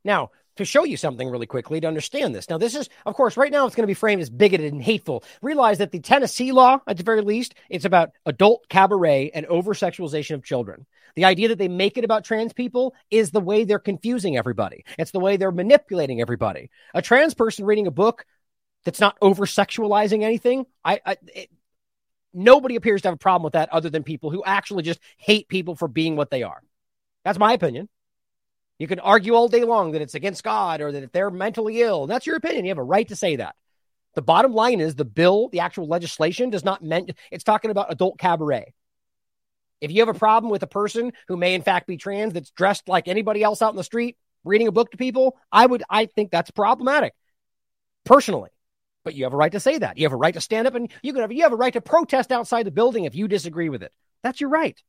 Now, 0.03 0.31
to 0.57 0.65
show 0.65 0.83
you 0.83 0.97
something 0.97 1.29
really 1.29 1.45
quickly 1.45 1.79
to 1.81 1.87
understand 1.87 2.35
this. 2.35 2.49
Now, 2.49 2.57
this 2.57 2.75
is, 2.75 2.89
of 3.05 3.15
course, 3.15 3.37
right 3.37 3.51
now 3.51 3.65
it's 3.65 3.75
going 3.75 3.83
to 3.83 3.87
be 3.87 3.93
framed 3.93 4.21
as 4.21 4.29
bigoted 4.29 4.71
and 4.71 4.81
hateful. 4.81 5.23
Realize 5.41 5.79
that 5.79 5.91
the 5.91 5.99
Tennessee 5.99 6.51
law, 6.51 6.79
at 6.87 6.97
the 6.97 7.03
very 7.03 7.21
least, 7.21 7.55
it's 7.69 7.85
about 7.85 8.11
adult 8.25 8.67
cabaret 8.69 9.31
and 9.33 9.45
over 9.45 9.73
sexualization 9.73 10.35
of 10.35 10.43
children. 10.43 10.85
The 11.15 11.25
idea 11.25 11.47
that 11.47 11.57
they 11.57 11.67
make 11.67 11.97
it 11.97 12.03
about 12.03 12.25
trans 12.25 12.53
people 12.53 12.93
is 13.09 13.31
the 13.31 13.39
way 13.39 13.63
they're 13.63 13.79
confusing 13.79 14.37
everybody. 14.37 14.85
It's 14.99 15.11
the 15.11 15.19
way 15.19 15.37
they're 15.37 15.51
manipulating 15.51 16.21
everybody. 16.21 16.69
A 16.93 17.01
trans 17.01 17.33
person 17.33 17.65
reading 17.65 17.87
a 17.87 17.91
book 17.91 18.25
that's 18.85 18.99
not 18.99 19.17
over 19.21 19.45
sexualizing 19.45 20.23
anything, 20.23 20.65
I, 20.85 21.01
I 21.05 21.17
it, 21.33 21.49
nobody 22.33 22.75
appears 22.75 23.01
to 23.01 23.07
have 23.07 23.15
a 23.15 23.17
problem 23.17 23.43
with 23.43 23.53
that 23.53 23.69
other 23.73 23.89
than 23.89 24.03
people 24.03 24.29
who 24.29 24.43
actually 24.43 24.83
just 24.83 24.99
hate 25.17 25.47
people 25.47 25.75
for 25.75 25.87
being 25.87 26.15
what 26.15 26.29
they 26.29 26.43
are. 26.43 26.61
That's 27.25 27.39
my 27.39 27.53
opinion. 27.53 27.89
You 28.79 28.87
can 28.87 28.99
argue 28.99 29.33
all 29.33 29.47
day 29.47 29.63
long 29.63 29.91
that 29.91 30.01
it's 30.01 30.15
against 30.15 30.43
God 30.43 30.81
or 30.81 30.91
that 30.91 31.11
they're 31.11 31.31
mentally 31.31 31.81
ill. 31.81 32.05
That's 32.07 32.27
your 32.27 32.35
opinion. 32.35 32.65
You 32.65 32.71
have 32.71 32.77
a 32.77 32.83
right 32.83 33.07
to 33.07 33.15
say 33.15 33.37
that. 33.37 33.55
The 34.13 34.21
bottom 34.21 34.53
line 34.53 34.79
is 34.79 34.95
the 34.95 35.05
bill, 35.05 35.49
the 35.49 35.59
actual 35.59 35.87
legislation 35.87 36.49
does 36.49 36.63
not 36.63 36.83
meant 36.83 37.11
it's 37.31 37.43
talking 37.43 37.71
about 37.71 37.91
adult 37.91 38.17
cabaret. 38.17 38.73
If 39.79 39.91
you 39.91 40.01
have 40.01 40.15
a 40.15 40.17
problem 40.17 40.51
with 40.51 40.63
a 40.63 40.67
person 40.67 41.13
who 41.27 41.37
may 41.37 41.53
in 41.53 41.61
fact 41.61 41.87
be 41.87 41.97
trans 41.97 42.33
that's 42.33 42.49
dressed 42.51 42.87
like 42.87 43.07
anybody 43.07 43.43
else 43.43 43.61
out 43.61 43.71
in 43.71 43.75
the 43.75 43.83
street 43.83 44.17
reading 44.43 44.67
a 44.67 44.71
book 44.71 44.91
to 44.91 44.97
people, 44.97 45.37
I 45.51 45.65
would 45.65 45.83
I 45.89 46.07
think 46.07 46.31
that's 46.31 46.51
problematic 46.51 47.13
personally. 48.05 48.49
But 49.03 49.13
you 49.13 49.23
have 49.25 49.33
a 49.33 49.37
right 49.37 49.51
to 49.51 49.59
say 49.59 49.77
that. 49.77 49.97
You 49.97 50.05
have 50.05 50.13
a 50.13 50.17
right 50.17 50.33
to 50.33 50.41
stand 50.41 50.67
up 50.67 50.75
and 50.75 50.91
you 51.01 51.13
can 51.13 51.21
have 51.21 51.31
you 51.31 51.43
have 51.43 51.53
a 51.53 51.57
right 51.57 51.73
to 51.73 51.81
protest 51.81 52.31
outside 52.31 52.63
the 52.63 52.71
building 52.71 53.05
if 53.05 53.15
you 53.15 53.27
disagree 53.27 53.69
with 53.69 53.83
it. 53.83 53.93
That's 54.23 54.41
your 54.41 54.49
right. 54.49 54.81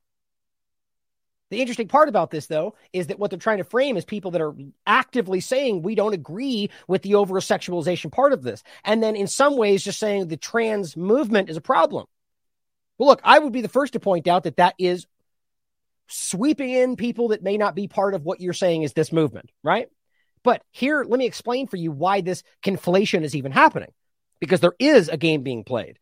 The 1.50 1.60
interesting 1.60 1.88
part 1.88 2.08
about 2.08 2.30
this, 2.30 2.46
though, 2.46 2.74
is 2.92 3.06
that 3.06 3.18
what 3.18 3.30
they're 3.30 3.38
trying 3.38 3.58
to 3.58 3.64
frame 3.64 3.96
is 3.96 4.04
people 4.04 4.32
that 4.32 4.42
are 4.42 4.54
actively 4.86 5.40
saying 5.40 5.82
we 5.82 5.94
don't 5.94 6.12
agree 6.12 6.70
with 6.86 7.02
the 7.02 7.14
over 7.14 7.34
sexualization 7.40 8.12
part 8.12 8.32
of 8.32 8.42
this. 8.42 8.62
And 8.84 9.02
then 9.02 9.16
in 9.16 9.26
some 9.26 9.56
ways, 9.56 9.82
just 9.82 9.98
saying 9.98 10.28
the 10.28 10.36
trans 10.36 10.96
movement 10.96 11.48
is 11.48 11.56
a 11.56 11.62
problem. 11.62 12.06
Well, 12.98 13.08
look, 13.08 13.20
I 13.24 13.38
would 13.38 13.52
be 13.52 13.62
the 13.62 13.68
first 13.68 13.94
to 13.94 14.00
point 14.00 14.26
out 14.26 14.42
that 14.42 14.56
that 14.56 14.74
is 14.78 15.06
sweeping 16.08 16.70
in 16.70 16.96
people 16.96 17.28
that 17.28 17.42
may 17.42 17.56
not 17.56 17.74
be 17.74 17.88
part 17.88 18.14
of 18.14 18.24
what 18.24 18.40
you're 18.40 18.52
saying 18.52 18.82
is 18.82 18.92
this 18.92 19.12
movement, 19.12 19.50
right? 19.62 19.88
But 20.42 20.62
here, 20.70 21.04
let 21.06 21.18
me 21.18 21.26
explain 21.26 21.66
for 21.66 21.76
you 21.76 21.92
why 21.92 22.20
this 22.20 22.42
conflation 22.62 23.22
is 23.22 23.34
even 23.34 23.52
happening. 23.52 23.92
Because 24.40 24.60
there 24.60 24.74
is 24.78 25.08
a 25.08 25.16
game 25.16 25.42
being 25.42 25.64
played. 25.64 25.98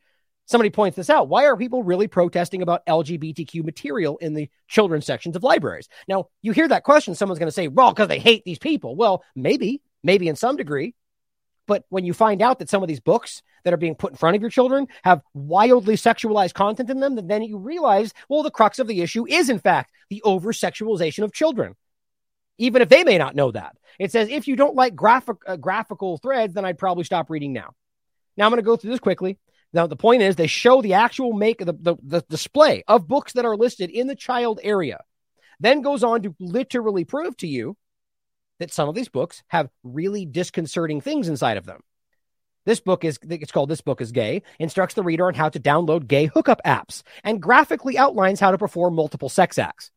Somebody 0.46 0.70
points 0.70 0.96
this 0.96 1.10
out. 1.10 1.28
Why 1.28 1.46
are 1.46 1.56
people 1.56 1.82
really 1.82 2.06
protesting 2.06 2.62
about 2.62 2.86
LGBTQ 2.86 3.64
material 3.64 4.16
in 4.18 4.34
the 4.34 4.48
children's 4.68 5.04
sections 5.04 5.34
of 5.34 5.42
libraries? 5.42 5.88
Now, 6.06 6.28
you 6.40 6.52
hear 6.52 6.68
that 6.68 6.84
question, 6.84 7.16
someone's 7.16 7.40
going 7.40 7.48
to 7.48 7.52
say, 7.52 7.66
well, 7.66 7.92
because 7.92 8.08
they 8.08 8.20
hate 8.20 8.44
these 8.44 8.58
people. 8.58 8.94
Well, 8.94 9.24
maybe, 9.34 9.82
maybe 10.04 10.28
in 10.28 10.36
some 10.36 10.56
degree. 10.56 10.94
But 11.66 11.84
when 11.88 12.04
you 12.04 12.14
find 12.14 12.42
out 12.42 12.60
that 12.60 12.70
some 12.70 12.82
of 12.82 12.88
these 12.88 13.00
books 13.00 13.42
that 13.64 13.74
are 13.74 13.78
being 13.78 13.96
put 13.96 14.12
in 14.12 14.16
front 14.16 14.36
of 14.36 14.42
your 14.42 14.50
children 14.50 14.86
have 15.02 15.20
wildly 15.34 15.96
sexualized 15.96 16.54
content 16.54 16.90
in 16.90 17.00
them, 17.00 17.16
then 17.26 17.42
you 17.42 17.58
realize, 17.58 18.14
well, 18.28 18.44
the 18.44 18.50
crux 18.52 18.78
of 18.78 18.86
the 18.86 19.02
issue 19.02 19.26
is, 19.26 19.50
in 19.50 19.58
fact, 19.58 19.90
the 20.10 20.22
over 20.22 20.52
sexualization 20.52 21.24
of 21.24 21.32
children. 21.32 21.74
Even 22.58 22.82
if 22.82 22.88
they 22.88 23.02
may 23.02 23.18
not 23.18 23.34
know 23.34 23.50
that. 23.50 23.76
It 23.98 24.12
says, 24.12 24.28
if 24.28 24.46
you 24.46 24.54
don't 24.54 24.76
like 24.76 24.94
graphic, 24.94 25.36
uh, 25.46 25.56
graphical 25.56 26.18
threads, 26.18 26.54
then 26.54 26.64
I'd 26.64 26.78
probably 26.78 27.02
stop 27.02 27.30
reading 27.30 27.52
now. 27.52 27.72
Now 28.36 28.46
I'm 28.46 28.52
going 28.52 28.62
to 28.62 28.64
go 28.64 28.76
through 28.76 28.92
this 28.92 29.00
quickly. 29.00 29.38
Now, 29.72 29.86
the 29.86 29.96
point 29.96 30.22
is, 30.22 30.36
they 30.36 30.46
show 30.46 30.80
the 30.80 30.94
actual 30.94 31.32
make 31.32 31.58
the, 31.58 31.72
the, 31.72 31.96
the 32.02 32.24
display 32.28 32.84
of 32.88 33.08
books 33.08 33.32
that 33.34 33.44
are 33.44 33.56
listed 33.56 33.90
in 33.90 34.06
the 34.06 34.14
child 34.14 34.60
area. 34.62 35.00
Then 35.60 35.82
goes 35.82 36.04
on 36.04 36.22
to 36.22 36.34
literally 36.38 37.04
prove 37.04 37.36
to 37.38 37.46
you 37.46 37.76
that 38.58 38.72
some 38.72 38.88
of 38.88 38.94
these 38.94 39.08
books 39.08 39.42
have 39.48 39.68
really 39.82 40.24
disconcerting 40.24 41.00
things 41.00 41.28
inside 41.28 41.56
of 41.56 41.66
them. 41.66 41.80
This 42.64 42.80
book 42.80 43.04
is 43.04 43.18
it's 43.22 43.52
called 43.52 43.68
This 43.68 43.80
Book 43.80 44.00
is 44.00 44.12
Gay, 44.12 44.42
instructs 44.58 44.94
the 44.94 45.04
reader 45.04 45.26
on 45.28 45.34
how 45.34 45.48
to 45.48 45.60
download 45.60 46.08
gay 46.08 46.26
hookup 46.26 46.60
apps 46.64 47.02
and 47.22 47.40
graphically 47.40 47.96
outlines 47.96 48.40
how 48.40 48.50
to 48.50 48.58
perform 48.58 48.94
multiple 48.94 49.28
sex 49.28 49.56
acts. 49.56 49.92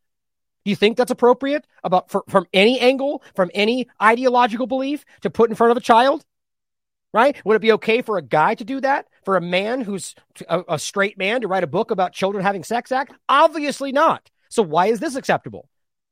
Do 0.66 0.70
you 0.70 0.76
think 0.76 0.96
that's 0.96 1.10
appropriate 1.10 1.66
about 1.84 2.12
for, 2.12 2.24
from 2.30 2.46
any 2.54 2.80
angle, 2.80 3.24
from 3.34 3.50
any 3.56 3.88
ideological 4.02 4.68
belief 4.68 5.04
to 5.22 5.32
put 5.32 5.50
in 5.50 5.56
front 5.56 5.72
of 5.72 5.78
a 5.78 5.82
child? 5.82 6.24
Right? 7.12 7.36
Would 7.44 7.56
it 7.56 7.62
be 7.62 7.72
okay 7.74 8.02
for 8.02 8.18
a 8.18 8.22
guy 8.22 8.54
to 8.56 8.64
do 8.64 8.82
that? 8.82 9.08
For 9.26 9.36
a 9.36 9.42
man 9.42 9.82
who's 9.82 10.14
a, 10.48 10.64
a 10.70 10.80
straight 10.80 11.18
man 11.18 11.42
to 11.42 11.48
write 11.48 11.64
a 11.64 11.68
book 11.68 11.90
about 11.92 12.14
children 12.14 12.44
having 12.44 12.64
sex 12.64 12.92
act? 12.92 13.14
Obviously 13.28 13.92
not. 13.92 14.30
So 14.50 14.62
why 14.62 14.88
is 14.88 15.00
this 15.00 15.16
acceptable? 15.16 15.68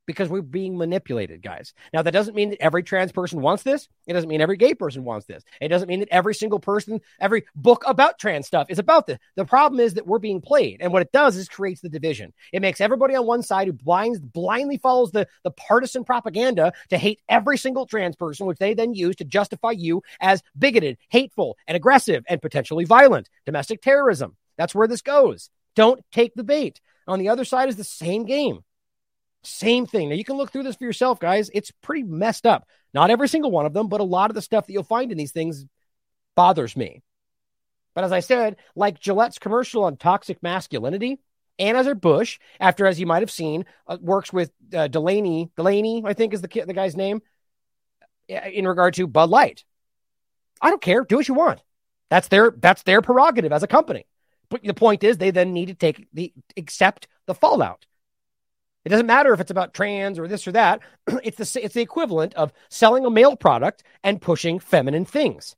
Because 0.08 0.30
we're 0.30 0.40
being 0.40 0.78
manipulated, 0.78 1.42
guys. 1.42 1.74
Now, 1.92 2.00
that 2.00 2.12
doesn't 2.12 2.34
mean 2.34 2.48
that 2.48 2.62
every 2.62 2.82
trans 2.82 3.12
person 3.12 3.42
wants 3.42 3.62
this. 3.62 3.88
It 4.06 4.14
doesn't 4.14 4.30
mean 4.30 4.40
every 4.40 4.56
gay 4.56 4.72
person 4.72 5.04
wants 5.04 5.26
this. 5.26 5.44
It 5.60 5.68
doesn't 5.68 5.86
mean 5.86 6.00
that 6.00 6.08
every 6.10 6.34
single 6.34 6.58
person, 6.58 7.02
every 7.20 7.44
book 7.54 7.84
about 7.86 8.18
trans 8.18 8.46
stuff 8.46 8.68
is 8.70 8.78
about 8.78 9.06
this. 9.06 9.18
The 9.36 9.44
problem 9.44 9.80
is 9.80 9.92
that 9.94 10.06
we're 10.06 10.18
being 10.18 10.40
played. 10.40 10.78
And 10.80 10.94
what 10.94 11.02
it 11.02 11.12
does 11.12 11.36
is 11.36 11.46
creates 11.46 11.82
the 11.82 11.90
division. 11.90 12.32
It 12.54 12.62
makes 12.62 12.80
everybody 12.80 13.16
on 13.16 13.26
one 13.26 13.42
side 13.42 13.66
who 13.66 13.74
blinds, 13.74 14.18
blindly 14.18 14.78
follows 14.78 15.12
the, 15.12 15.28
the 15.44 15.50
partisan 15.50 16.04
propaganda 16.04 16.72
to 16.88 16.96
hate 16.96 17.20
every 17.28 17.58
single 17.58 17.84
trans 17.84 18.16
person, 18.16 18.46
which 18.46 18.58
they 18.58 18.72
then 18.72 18.94
use 18.94 19.16
to 19.16 19.24
justify 19.24 19.72
you 19.72 20.02
as 20.22 20.42
bigoted, 20.58 20.96
hateful, 21.10 21.58
and 21.66 21.76
aggressive, 21.76 22.24
and 22.30 22.40
potentially 22.40 22.86
violent. 22.86 23.28
Domestic 23.44 23.82
terrorism. 23.82 24.38
That's 24.56 24.74
where 24.74 24.88
this 24.88 25.02
goes. 25.02 25.50
Don't 25.76 26.02
take 26.12 26.34
the 26.34 26.44
bait. 26.44 26.80
On 27.06 27.18
the 27.18 27.28
other 27.28 27.44
side 27.44 27.68
is 27.68 27.76
the 27.76 27.84
same 27.84 28.24
game. 28.24 28.64
Same 29.44 29.86
thing. 29.86 30.08
Now 30.08 30.16
you 30.16 30.24
can 30.24 30.36
look 30.36 30.52
through 30.52 30.64
this 30.64 30.76
for 30.76 30.84
yourself, 30.84 31.20
guys. 31.20 31.50
It's 31.54 31.70
pretty 31.82 32.02
messed 32.02 32.46
up. 32.46 32.66
Not 32.92 33.10
every 33.10 33.28
single 33.28 33.50
one 33.50 33.66
of 33.66 33.72
them, 33.72 33.88
but 33.88 34.00
a 34.00 34.04
lot 34.04 34.30
of 34.30 34.34
the 34.34 34.42
stuff 34.42 34.66
that 34.66 34.72
you'll 34.72 34.82
find 34.82 35.12
in 35.12 35.18
these 35.18 35.32
things 35.32 35.64
bothers 36.34 36.76
me. 36.76 37.02
But 37.94 38.04
as 38.04 38.12
I 38.12 38.20
said, 38.20 38.56
like 38.74 39.00
Gillette's 39.00 39.38
commercial 39.38 39.84
on 39.84 39.96
toxic 39.96 40.42
masculinity, 40.42 41.18
Anheuser-Busch, 41.58 42.38
after, 42.60 42.86
as 42.86 43.00
you 43.00 43.06
might 43.06 43.22
have 43.22 43.30
seen, 43.30 43.64
uh, 43.88 43.98
works 44.00 44.32
with 44.32 44.52
uh, 44.72 44.86
Delaney, 44.86 45.50
Delaney, 45.56 46.02
I 46.06 46.12
think 46.14 46.32
is 46.32 46.40
the, 46.40 46.64
the 46.66 46.72
guy's 46.72 46.96
name, 46.96 47.20
in 48.28 48.66
regard 48.66 48.94
to 48.94 49.06
Bud 49.06 49.30
Light. 49.30 49.64
I 50.60 50.70
don't 50.70 50.82
care. 50.82 51.04
Do 51.04 51.16
what 51.16 51.28
you 51.28 51.34
want. 51.34 51.62
That's 52.10 52.28
their 52.28 52.52
that's 52.56 52.82
their 52.84 53.02
prerogative 53.02 53.52
as 53.52 53.62
a 53.62 53.66
company. 53.66 54.06
But 54.48 54.62
the 54.62 54.74
point 54.74 55.02
is, 55.04 55.18
they 55.18 55.30
then 55.30 55.52
need 55.52 55.66
to 55.66 55.74
take 55.74 56.06
the 56.12 56.32
accept 56.56 57.08
the 57.26 57.34
fallout. 57.34 57.86
It 58.84 58.90
doesn't 58.90 59.06
matter 59.06 59.32
if 59.32 59.40
it's 59.40 59.50
about 59.50 59.74
trans 59.74 60.18
or 60.18 60.28
this 60.28 60.46
or 60.46 60.52
that. 60.52 60.80
It's 61.22 61.36
the 61.36 61.64
it's 61.64 61.74
the 61.74 61.82
equivalent 61.82 62.34
of 62.34 62.52
selling 62.68 63.04
a 63.04 63.10
male 63.10 63.36
product 63.36 63.82
and 64.02 64.20
pushing 64.20 64.58
feminine 64.58 65.04
things. 65.04 65.56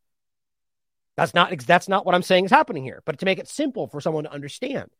That's 1.16 1.34
not 1.34 1.56
that's 1.66 1.88
not 1.88 2.06
what 2.06 2.14
I'm 2.14 2.22
saying 2.22 2.46
is 2.46 2.50
happening 2.50 2.82
here. 2.82 3.02
But 3.04 3.18
to 3.18 3.24
make 3.24 3.38
it 3.38 3.48
simple 3.48 3.88
for 3.88 4.00
someone 4.00 4.24
to 4.24 4.32
understand, 4.32 4.90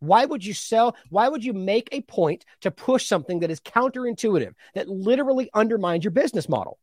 why 0.00 0.24
would 0.24 0.44
you 0.44 0.52
sell? 0.52 0.96
Why 1.10 1.28
would 1.28 1.44
you 1.44 1.52
make 1.52 1.88
a 1.92 2.02
point 2.02 2.44
to 2.62 2.70
push 2.70 3.06
something 3.06 3.40
that 3.40 3.50
is 3.50 3.60
counterintuitive, 3.60 4.54
that 4.74 4.88
literally 4.88 5.48
undermines 5.54 6.04
your 6.04 6.10
business 6.10 6.48
model? 6.48 6.78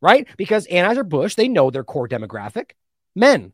Right? 0.00 0.28
Because 0.36 0.66
Anheuser-Busch, 0.66 1.36
they 1.36 1.48
know 1.48 1.70
their 1.70 1.84
core 1.84 2.08
demographic, 2.08 2.72
men. 3.14 3.52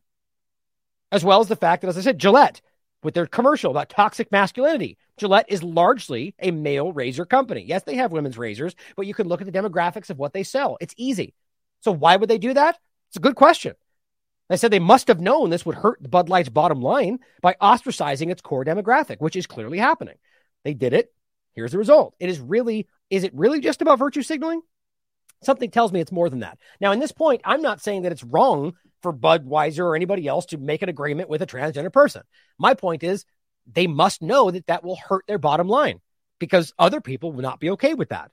As 1.11 1.23
well 1.23 1.39
as 1.39 1.47
the 1.47 1.55
fact 1.55 1.81
that, 1.81 1.87
as 1.87 1.97
I 1.97 2.01
said, 2.01 2.19
Gillette, 2.19 2.61
with 3.05 3.13
their 3.13 3.27
commercial 3.27 3.71
about 3.71 3.89
toxic 3.89 4.31
masculinity. 4.31 4.97
Gillette 5.17 5.45
is 5.47 5.63
largely 5.63 6.35
a 6.39 6.51
male 6.51 6.91
razor 6.91 7.25
company. 7.25 7.61
Yes, 7.61 7.83
they 7.83 7.95
have 7.95 8.11
women's 8.11 8.37
razors, 8.37 8.75
but 8.97 9.05
you 9.05 9.13
can 9.13 9.27
look 9.27 9.41
at 9.41 9.45
the 9.49 9.57
demographics 9.57 10.09
of 10.09 10.17
what 10.17 10.33
they 10.33 10.43
sell. 10.43 10.77
It's 10.81 10.95
easy. 10.97 11.33
So 11.81 11.91
why 11.91 12.17
would 12.17 12.29
they 12.29 12.39
do 12.39 12.53
that? 12.55 12.77
It's 13.09 13.17
a 13.17 13.21
good 13.21 13.35
question. 13.35 13.75
I 14.49 14.57
said 14.57 14.71
they 14.71 14.79
must 14.79 15.07
have 15.07 15.21
known 15.21 15.49
this 15.49 15.65
would 15.65 15.75
hurt 15.75 16.09
Bud 16.09 16.29
Light's 16.29 16.49
bottom 16.49 16.81
line 16.81 17.19
by 17.41 17.55
ostracizing 17.61 18.31
its 18.31 18.41
core 18.41 18.65
demographic, 18.65 19.17
which 19.19 19.35
is 19.35 19.47
clearly 19.47 19.77
happening. 19.77 20.15
They 20.63 20.73
did 20.73 20.93
it. 20.93 21.13
Here's 21.53 21.71
the 21.71 21.77
result. 21.77 22.15
It 22.19 22.29
is 22.29 22.39
really, 22.39 22.87
is 23.09 23.23
it 23.23 23.33
really 23.33 23.61
just 23.61 23.81
about 23.81 23.99
virtue 23.99 24.23
signaling? 24.23 24.61
Something 25.43 25.71
tells 25.71 25.91
me 25.91 25.99
it's 25.99 26.11
more 26.11 26.29
than 26.29 26.39
that. 26.39 26.57
Now, 26.81 26.91
in 26.91 26.99
this 26.99 27.11
point, 27.11 27.41
I'm 27.45 27.61
not 27.61 27.81
saying 27.81 28.01
that 28.01 28.11
it's 28.11 28.23
wrong 28.23 28.73
for 29.05 29.13
Budweiser 29.13 29.81
or 29.81 29.95
anybody 29.95 30.27
else 30.27 30.47
to 30.47 30.57
make 30.57 30.81
an 30.81 30.89
agreement 30.89 31.29
with 31.29 31.43
a 31.43 31.45
transgender 31.45 31.93
person. 31.93 32.23
My 32.57 32.73
point 32.73 33.03
is 33.03 33.23
they 33.71 33.85
must 33.85 34.23
know 34.23 34.49
that 34.49 34.65
that 34.65 34.83
will 34.83 34.95
hurt 34.95 35.25
their 35.27 35.37
bottom 35.37 35.67
line 35.67 36.01
because 36.39 36.73
other 36.79 37.01
people 37.01 37.31
will 37.31 37.43
not 37.43 37.59
be 37.59 37.69
okay 37.71 37.93
with 37.93 38.09
that, 38.09 38.31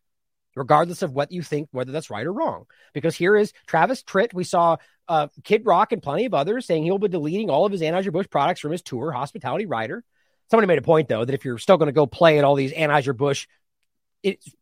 regardless 0.57 1.03
of 1.03 1.13
what 1.13 1.31
you 1.31 1.43
think, 1.43 1.69
whether 1.73 1.93
that's 1.93 2.09
right 2.09 2.27
or 2.27 2.33
wrong. 2.33 2.65
Because 2.95 3.15
here 3.15 3.37
is 3.37 3.53
Travis 3.67 4.03
Tritt. 4.03 4.33
We 4.33 4.45
saw 4.45 4.79
uh, 5.09 5.29
Kid 5.45 5.67
Rock 5.67 5.93
and 5.93 6.03
plenty 6.03 6.25
of 6.25 6.33
others 6.33 6.65
saying 6.65 6.85
he'll 6.85 6.97
be 6.97 7.09
deleting 7.09 7.51
all 7.51 7.67
of 7.67 7.73
his 7.73 7.83
Anheuser-Busch 7.83 8.31
products 8.31 8.61
from 8.61 8.73
his 8.73 8.81
tour, 8.81 9.13
Hospitality 9.13 9.67
Rider. 9.67 10.03
Somebody 10.51 10.69
made 10.69 10.79
a 10.79 10.83
point, 10.83 11.07
though, 11.07 11.23
that 11.23 11.35
if 11.35 11.45
you're 11.45 11.59
still 11.59 11.77
going 11.77 11.89
to 11.89 11.93
go 11.93 12.07
play 12.07 12.39
at 12.39 12.45
all 12.45 12.55
these 12.55 12.73
Anheuser-Busch 12.73 13.47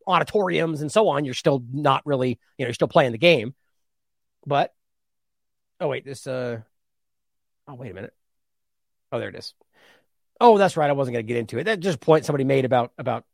auditoriums 0.09 0.81
and 0.81 0.91
so 0.91 1.07
on, 1.07 1.25
you're 1.25 1.35
still 1.35 1.63
not 1.73 2.05
really, 2.05 2.31
you 2.31 2.65
know, 2.65 2.67
you're 2.67 2.75
still 2.75 2.89
playing 2.89 3.13
the 3.13 3.19
game. 3.19 3.55
But 4.45 4.75
Oh 5.81 5.89
wait, 5.89 6.05
this 6.05 6.27
uh 6.27 6.61
oh 7.67 7.75
wait 7.75 7.91
a 7.91 7.95
minute. 7.95 8.15
Oh, 9.11 9.19
there 9.19 9.29
it 9.29 9.35
is. 9.35 9.55
Oh, 10.41 10.57
that's 10.59 10.77
right. 10.77 10.89
I 10.89 10.93
wasn't 10.93 11.15
going 11.15 11.27
to 11.27 11.29
get 11.29 11.37
into 11.37 11.59
it. 11.59 11.65
That 11.65 11.81
just 11.81 11.97
a 11.97 11.99
point 11.99 12.25
somebody 12.25 12.45
made 12.45 12.65
about 12.65 12.93
about 12.99 13.25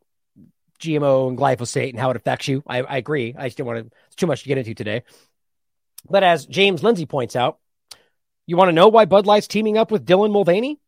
GMO 0.81 1.29
and 1.29 1.39
glyphosate 1.39 1.91
and 1.91 1.99
how 1.99 2.11
it 2.11 2.17
affects 2.17 2.49
you. 2.49 2.63
I, 2.67 2.83
I 2.83 2.97
agree. 2.97 3.35
I 3.37 3.47
just 3.47 3.57
didn't 3.57 3.67
want 3.67 3.79
to. 3.91 3.97
It's 4.07 4.17
too 4.17 4.27
much 4.27 4.43
to 4.43 4.49
get 4.49 4.59
into 4.59 4.75
today. 4.75 5.03
But 6.09 6.23
as 6.23 6.47
James 6.47 6.83
Lindsay 6.83 7.07
points 7.07 7.37
out, 7.37 7.59
you 8.47 8.57
want 8.57 8.69
to 8.69 8.73
know 8.75 8.89
why 8.89 9.05
Bud 9.05 9.27
Light's 9.27 9.49
teaming 9.49 9.77
up 9.77 9.91
with 9.91 10.07
Dylan 10.07 10.33
Mulvaney? 10.33 10.81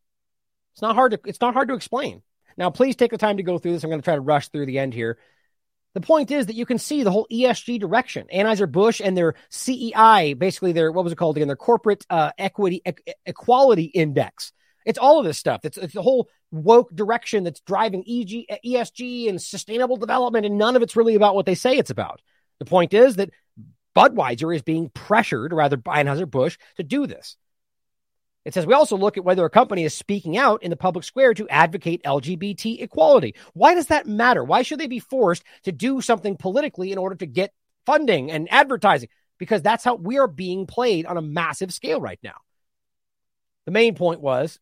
It's 0.73 0.81
not 0.81 0.95
hard 0.95 1.11
to. 1.11 1.19
It's 1.25 1.41
not 1.41 1.53
hard 1.53 1.67
to 1.69 1.73
explain. 1.73 2.21
Now, 2.57 2.69
please 2.69 2.95
take 2.95 3.11
the 3.11 3.17
time 3.17 3.37
to 3.37 3.43
go 3.43 3.57
through 3.57 3.73
this. 3.73 3.83
I'm 3.83 3.89
going 3.89 4.01
to 4.01 4.05
try 4.05 4.15
to 4.15 4.21
rush 4.21 4.49
through 4.49 4.65
the 4.65 4.79
end 4.79 4.93
here. 4.93 5.17
The 5.99 6.07
point 6.07 6.31
is 6.31 6.45
that 6.45 6.55
you 6.55 6.65
can 6.65 6.77
see 6.77 7.03
the 7.03 7.11
whole 7.11 7.27
ESG 7.29 7.77
direction. 7.77 8.27
Anheuser-Busch 8.33 9.01
and 9.01 9.17
their 9.17 9.35
CEI, 9.49 10.33
basically 10.33 10.71
their, 10.71 10.93
what 10.93 11.03
was 11.03 11.11
it 11.11 11.17
called 11.17 11.35
again? 11.35 11.47
Their 11.49 11.57
corporate 11.57 12.05
uh, 12.09 12.31
equity 12.37 12.81
e- 12.87 13.13
equality 13.25 13.83
index. 13.83 14.53
It's 14.85 14.97
all 14.97 15.19
of 15.19 15.25
this 15.25 15.37
stuff. 15.37 15.65
It's, 15.65 15.77
it's 15.77 15.93
the 15.93 16.01
whole 16.01 16.29
woke 16.51 16.95
direction 16.95 17.43
that's 17.43 17.59
driving 17.59 18.05
EG, 18.07 18.45
ESG 18.65 19.27
and 19.27 19.41
sustainable 19.41 19.97
development, 19.97 20.45
and 20.45 20.57
none 20.57 20.77
of 20.77 20.83
it's 20.83 20.95
really 20.95 21.15
about 21.15 21.35
what 21.35 21.45
they 21.45 21.55
say 21.55 21.77
it's 21.77 21.89
about. 21.89 22.21
The 22.59 22.65
point 22.65 22.93
is 22.93 23.17
that 23.17 23.31
Budweiser 23.93 24.55
is 24.55 24.61
being 24.61 24.87
pressured, 24.87 25.51
or 25.51 25.57
rather 25.57 25.75
by 25.75 26.01
Anheuser-Busch, 26.01 26.57
to 26.77 26.83
do 26.83 27.07
this. 27.07 27.35
It 28.45 28.53
says 28.53 28.65
we 28.65 28.73
also 28.73 28.97
look 28.97 29.17
at 29.17 29.25
whether 29.25 29.45
a 29.45 29.49
company 29.49 29.83
is 29.83 29.93
speaking 29.93 30.37
out 30.37 30.63
in 30.63 30.69
the 30.69 30.77
public 30.77 31.03
square 31.03 31.33
to 31.33 31.47
advocate 31.49 32.03
LGBT 32.03 32.81
equality. 32.81 33.35
Why 33.53 33.75
does 33.75 33.87
that 33.87 34.07
matter? 34.07 34.43
Why 34.43 34.61
should 34.61 34.79
they 34.79 34.87
be 34.87 34.99
forced 34.99 35.43
to 35.63 35.71
do 35.71 36.01
something 36.01 36.37
politically 36.37 36.91
in 36.91 36.97
order 36.97 37.15
to 37.15 37.25
get 37.25 37.53
funding 37.85 38.31
and 38.31 38.47
advertising? 38.51 39.09
Because 39.37 39.61
that's 39.61 39.83
how 39.83 39.95
we 39.95 40.17
are 40.17 40.27
being 40.27 40.65
played 40.65 41.05
on 41.05 41.17
a 41.17 41.21
massive 41.21 41.73
scale 41.73 42.01
right 42.01 42.19
now. 42.23 42.35
The 43.65 43.71
main 43.71 43.95
point 43.95 44.21
was 44.21 44.59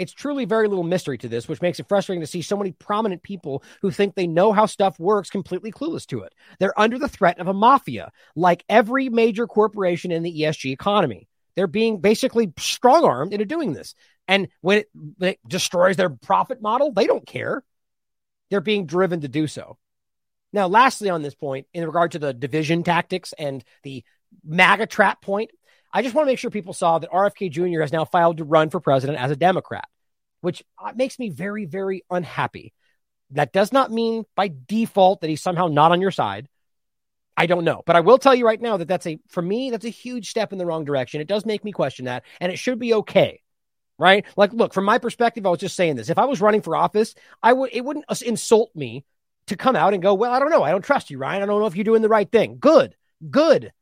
it's 0.00 0.12
truly 0.12 0.46
very 0.46 0.66
little 0.66 0.82
mystery 0.82 1.18
to 1.18 1.28
this, 1.28 1.46
which 1.46 1.60
makes 1.60 1.78
it 1.78 1.86
frustrating 1.86 2.22
to 2.22 2.26
see 2.26 2.40
so 2.40 2.56
many 2.56 2.72
prominent 2.72 3.22
people 3.22 3.62
who 3.82 3.90
think 3.90 4.14
they 4.14 4.26
know 4.26 4.50
how 4.50 4.64
stuff 4.64 4.98
works 4.98 5.28
completely 5.28 5.70
clueless 5.70 6.06
to 6.06 6.22
it. 6.22 6.34
They're 6.58 6.78
under 6.80 6.98
the 6.98 7.08
threat 7.08 7.38
of 7.38 7.48
a 7.48 7.52
mafia, 7.52 8.10
like 8.34 8.64
every 8.68 9.10
major 9.10 9.46
corporation 9.46 10.10
in 10.10 10.22
the 10.22 10.40
ESG 10.40 10.72
economy. 10.72 11.28
They're 11.56 11.66
being 11.66 12.00
basically 12.00 12.52
strong 12.58 13.04
armed 13.04 13.32
into 13.32 13.44
doing 13.44 13.72
this. 13.72 13.94
And 14.28 14.48
when 14.60 14.78
it, 14.78 14.88
when 15.18 15.30
it 15.30 15.40
destroys 15.46 15.96
their 15.96 16.10
profit 16.10 16.62
model, 16.62 16.92
they 16.92 17.06
don't 17.06 17.26
care. 17.26 17.62
They're 18.50 18.60
being 18.60 18.86
driven 18.86 19.20
to 19.22 19.28
do 19.28 19.46
so. 19.46 19.78
Now, 20.52 20.66
lastly, 20.66 21.10
on 21.10 21.22
this 21.22 21.34
point, 21.34 21.66
in 21.72 21.86
regard 21.86 22.12
to 22.12 22.18
the 22.18 22.34
division 22.34 22.82
tactics 22.82 23.32
and 23.38 23.64
the 23.82 24.04
MAGA 24.44 24.86
trap 24.86 25.22
point, 25.22 25.50
I 25.92 26.02
just 26.02 26.14
want 26.14 26.26
to 26.26 26.30
make 26.30 26.38
sure 26.38 26.50
people 26.50 26.72
saw 26.72 26.98
that 26.98 27.10
RFK 27.10 27.50
Jr. 27.50 27.80
has 27.80 27.92
now 27.92 28.04
filed 28.04 28.38
to 28.38 28.44
run 28.44 28.70
for 28.70 28.80
president 28.80 29.18
as 29.18 29.30
a 29.30 29.36
Democrat, 29.36 29.88
which 30.40 30.62
uh, 30.82 30.92
makes 30.94 31.18
me 31.18 31.30
very, 31.30 31.66
very 31.66 32.04
unhappy. 32.10 32.72
That 33.30 33.52
does 33.52 33.72
not 33.72 33.92
mean 33.92 34.24
by 34.34 34.52
default 34.66 35.20
that 35.20 35.30
he's 35.30 35.42
somehow 35.42 35.68
not 35.68 35.92
on 35.92 36.00
your 36.00 36.10
side. 36.10 36.48
I 37.40 37.46
don't 37.46 37.64
know, 37.64 37.82
but 37.86 37.96
I 37.96 38.00
will 38.00 38.18
tell 38.18 38.34
you 38.34 38.44
right 38.44 38.60
now 38.60 38.76
that 38.76 38.86
that's 38.86 39.06
a 39.06 39.18
for 39.28 39.40
me 39.40 39.70
that's 39.70 39.86
a 39.86 39.88
huge 39.88 40.28
step 40.28 40.52
in 40.52 40.58
the 40.58 40.66
wrong 40.66 40.84
direction. 40.84 41.22
It 41.22 41.26
does 41.26 41.46
make 41.46 41.64
me 41.64 41.72
question 41.72 42.04
that, 42.04 42.24
and 42.38 42.52
it 42.52 42.58
should 42.58 42.78
be 42.78 42.92
okay, 42.92 43.40
right? 43.96 44.26
Like, 44.36 44.52
look, 44.52 44.74
from 44.74 44.84
my 44.84 44.98
perspective, 44.98 45.46
I 45.46 45.48
was 45.48 45.60
just 45.60 45.74
saying 45.74 45.96
this. 45.96 46.10
If 46.10 46.18
I 46.18 46.26
was 46.26 46.42
running 46.42 46.60
for 46.60 46.76
office, 46.76 47.14
I 47.42 47.54
would 47.54 47.70
it 47.72 47.82
wouldn't 47.82 48.04
insult 48.20 48.76
me 48.76 49.06
to 49.46 49.56
come 49.56 49.74
out 49.74 49.94
and 49.94 50.02
go, 50.02 50.12
well, 50.12 50.32
I 50.32 50.38
don't 50.38 50.50
know, 50.50 50.62
I 50.62 50.70
don't 50.70 50.84
trust 50.84 51.08
you, 51.08 51.16
Ryan. 51.16 51.42
I 51.42 51.46
don't 51.46 51.60
know 51.60 51.66
if 51.66 51.76
you're 51.76 51.82
doing 51.82 52.02
the 52.02 52.10
right 52.10 52.30
thing. 52.30 52.58
Good, 52.60 52.94
good. 53.30 53.72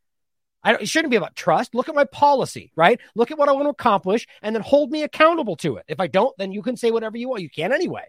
I 0.62 0.70
don't, 0.70 0.82
it 0.82 0.88
shouldn't 0.88 1.10
be 1.10 1.16
about 1.16 1.34
trust. 1.34 1.74
Look 1.74 1.88
at 1.88 1.96
my 1.96 2.04
policy, 2.04 2.70
right? 2.76 3.00
Look 3.16 3.32
at 3.32 3.38
what 3.38 3.48
I 3.48 3.52
want 3.52 3.64
to 3.64 3.70
accomplish, 3.70 4.28
and 4.40 4.54
then 4.54 4.62
hold 4.62 4.92
me 4.92 5.02
accountable 5.02 5.56
to 5.56 5.78
it. 5.78 5.84
If 5.88 5.98
I 5.98 6.06
don't, 6.06 6.36
then 6.38 6.52
you 6.52 6.62
can 6.62 6.76
say 6.76 6.92
whatever 6.92 7.16
you 7.16 7.28
want. 7.28 7.42
You 7.42 7.50
can 7.50 7.72
anyway, 7.72 8.04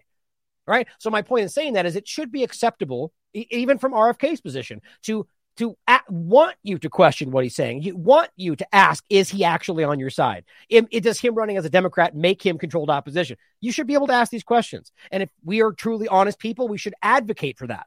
right? 0.64 0.86
So 1.00 1.10
my 1.10 1.22
point 1.22 1.42
in 1.42 1.48
saying 1.48 1.72
that 1.72 1.86
is 1.86 1.96
it 1.96 2.06
should 2.06 2.30
be 2.30 2.44
acceptable, 2.44 3.12
even 3.34 3.78
from 3.78 3.94
RFK's 3.94 4.40
position, 4.40 4.80
to 5.02 5.26
to 5.60 5.76
a- 5.86 6.00
want 6.08 6.56
you 6.62 6.78
to 6.78 6.90
question 6.90 7.30
what 7.30 7.44
he's 7.44 7.54
saying. 7.54 7.82
You 7.82 7.96
want 7.96 8.30
you 8.36 8.56
to 8.56 8.74
ask, 8.74 9.04
is 9.08 9.28
he 9.28 9.44
actually 9.44 9.84
on 9.84 10.00
your 10.00 10.10
side? 10.10 10.44
It, 10.68 10.86
it 10.90 11.02
does 11.02 11.20
him 11.20 11.34
running 11.34 11.56
as 11.56 11.64
a 11.64 11.70
Democrat 11.70 12.16
make 12.16 12.44
him 12.44 12.58
controlled 12.58 12.90
opposition? 12.90 13.36
You 13.60 13.70
should 13.70 13.86
be 13.86 13.94
able 13.94 14.08
to 14.08 14.14
ask 14.14 14.32
these 14.32 14.42
questions. 14.42 14.90
And 15.10 15.22
if 15.22 15.28
we 15.44 15.62
are 15.62 15.72
truly 15.72 16.08
honest 16.08 16.38
people, 16.38 16.66
we 16.66 16.78
should 16.78 16.94
advocate 17.02 17.58
for 17.58 17.66
that. 17.68 17.86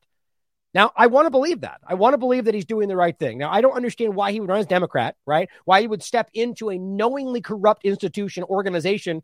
Now, 0.73 0.91
I 0.95 1.07
want 1.07 1.25
to 1.25 1.31
believe 1.31 1.61
that. 1.61 1.81
I 1.85 1.95
want 1.95 2.13
to 2.13 2.17
believe 2.17 2.45
that 2.45 2.55
he's 2.55 2.65
doing 2.65 2.87
the 2.87 2.95
right 2.95 3.17
thing. 3.17 3.37
Now, 3.37 3.51
I 3.51 3.61
don't 3.61 3.75
understand 3.75 4.15
why 4.15 4.31
he 4.31 4.39
would 4.39 4.49
run 4.49 4.59
as 4.59 4.65
Democrat, 4.65 5.15
right? 5.25 5.49
Why 5.65 5.81
he 5.81 5.87
would 5.87 6.01
step 6.01 6.29
into 6.33 6.69
a 6.69 6.77
knowingly 6.77 7.41
corrupt 7.41 7.85
institution, 7.85 8.43
organization, 8.43 9.21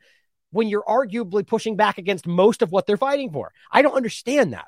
when 0.52 0.68
you're 0.68 0.84
arguably 0.84 1.46
pushing 1.46 1.76
back 1.76 1.98
against 1.98 2.28
most 2.28 2.62
of 2.62 2.72
what 2.72 2.88
they're 2.88 2.98
fighting 2.98 3.32
for. 3.32 3.52
I 3.72 3.82
don't 3.82 3.96
understand 3.96 4.54
that. 4.54 4.68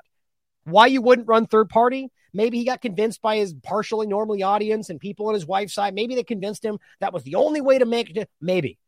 Why 0.64 0.86
you 0.86 1.02
wouldn't 1.02 1.28
run 1.28 1.46
third 1.46 1.68
party? 1.68 2.10
Maybe 2.34 2.58
he 2.58 2.64
got 2.64 2.80
convinced 2.80 3.20
by 3.20 3.36
his 3.36 3.54
partially 3.62 4.06
normally 4.06 4.42
audience 4.42 4.88
and 4.90 4.98
people 4.98 5.28
on 5.28 5.34
his 5.34 5.46
wife's 5.46 5.74
side. 5.74 5.94
Maybe 5.94 6.14
they 6.14 6.24
convinced 6.24 6.64
him 6.64 6.78
that 7.00 7.12
was 7.12 7.22
the 7.24 7.34
only 7.34 7.60
way 7.60 7.78
to 7.78 7.84
make 7.84 8.16
it. 8.16 8.30
Maybe. 8.40 8.78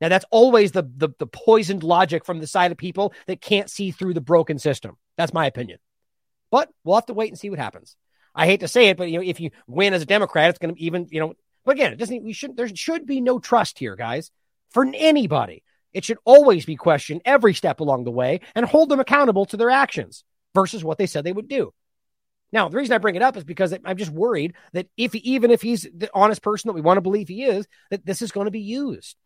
Now 0.00 0.08
that's 0.08 0.24
always 0.30 0.72
the, 0.72 0.82
the 0.96 1.10
the 1.18 1.28
poisoned 1.28 1.84
logic 1.84 2.24
from 2.24 2.40
the 2.40 2.46
side 2.48 2.72
of 2.72 2.78
people 2.78 3.14
that 3.28 3.40
can't 3.40 3.70
see 3.70 3.92
through 3.92 4.14
the 4.14 4.20
broken 4.20 4.58
system. 4.58 4.96
That's 5.16 5.32
my 5.32 5.46
opinion. 5.46 5.78
But 6.50 6.70
we'll 6.82 6.96
have 6.96 7.06
to 7.06 7.14
wait 7.14 7.30
and 7.30 7.38
see 7.38 7.50
what 7.50 7.60
happens. 7.60 7.96
I 8.34 8.46
hate 8.46 8.60
to 8.60 8.68
say 8.68 8.88
it, 8.88 8.96
but 8.96 9.10
you 9.10 9.18
know, 9.18 9.24
if 9.24 9.38
you 9.38 9.50
win 9.68 9.94
as 9.94 10.02
a 10.02 10.06
Democrat, 10.06 10.50
it's 10.50 10.58
going 10.58 10.74
to 10.74 10.80
even 10.80 11.06
you 11.10 11.20
know. 11.20 11.34
But 11.64 11.76
again, 11.76 11.92
it 11.92 11.96
doesn't. 12.00 12.24
We 12.24 12.32
shouldn't. 12.32 12.56
There 12.56 12.68
should 12.74 13.06
be 13.06 13.20
no 13.20 13.38
trust 13.38 13.78
here, 13.78 13.94
guys, 13.94 14.32
for 14.70 14.84
anybody. 14.92 15.62
It 15.92 16.04
should 16.04 16.18
always 16.24 16.64
be 16.64 16.74
questioned 16.74 17.20
every 17.24 17.54
step 17.54 17.78
along 17.80 18.04
the 18.04 18.10
way 18.10 18.40
and 18.54 18.66
hold 18.66 18.88
them 18.88 18.98
accountable 18.98 19.46
to 19.46 19.56
their 19.56 19.70
actions 19.70 20.24
versus 20.54 20.82
what 20.82 20.98
they 20.98 21.06
said 21.06 21.22
they 21.22 21.32
would 21.32 21.48
do. 21.48 21.72
Now, 22.52 22.68
the 22.68 22.76
reason 22.76 22.94
I 22.94 22.98
bring 22.98 23.14
it 23.14 23.22
up 23.22 23.36
is 23.36 23.44
because 23.44 23.74
I'm 23.84 23.96
just 23.96 24.10
worried 24.10 24.54
that 24.72 24.86
if 24.96 25.14
even 25.14 25.50
if 25.50 25.62
he's 25.62 25.86
the 25.94 26.10
honest 26.12 26.42
person 26.42 26.68
that 26.68 26.74
we 26.74 26.82
want 26.82 26.98
to 26.98 27.02
believe 27.02 27.28
he 27.28 27.44
is, 27.44 27.66
that 27.90 28.04
this 28.04 28.20
is 28.20 28.30
going 28.30 28.44
to 28.44 28.50
be 28.50 28.60
used. 28.60 29.16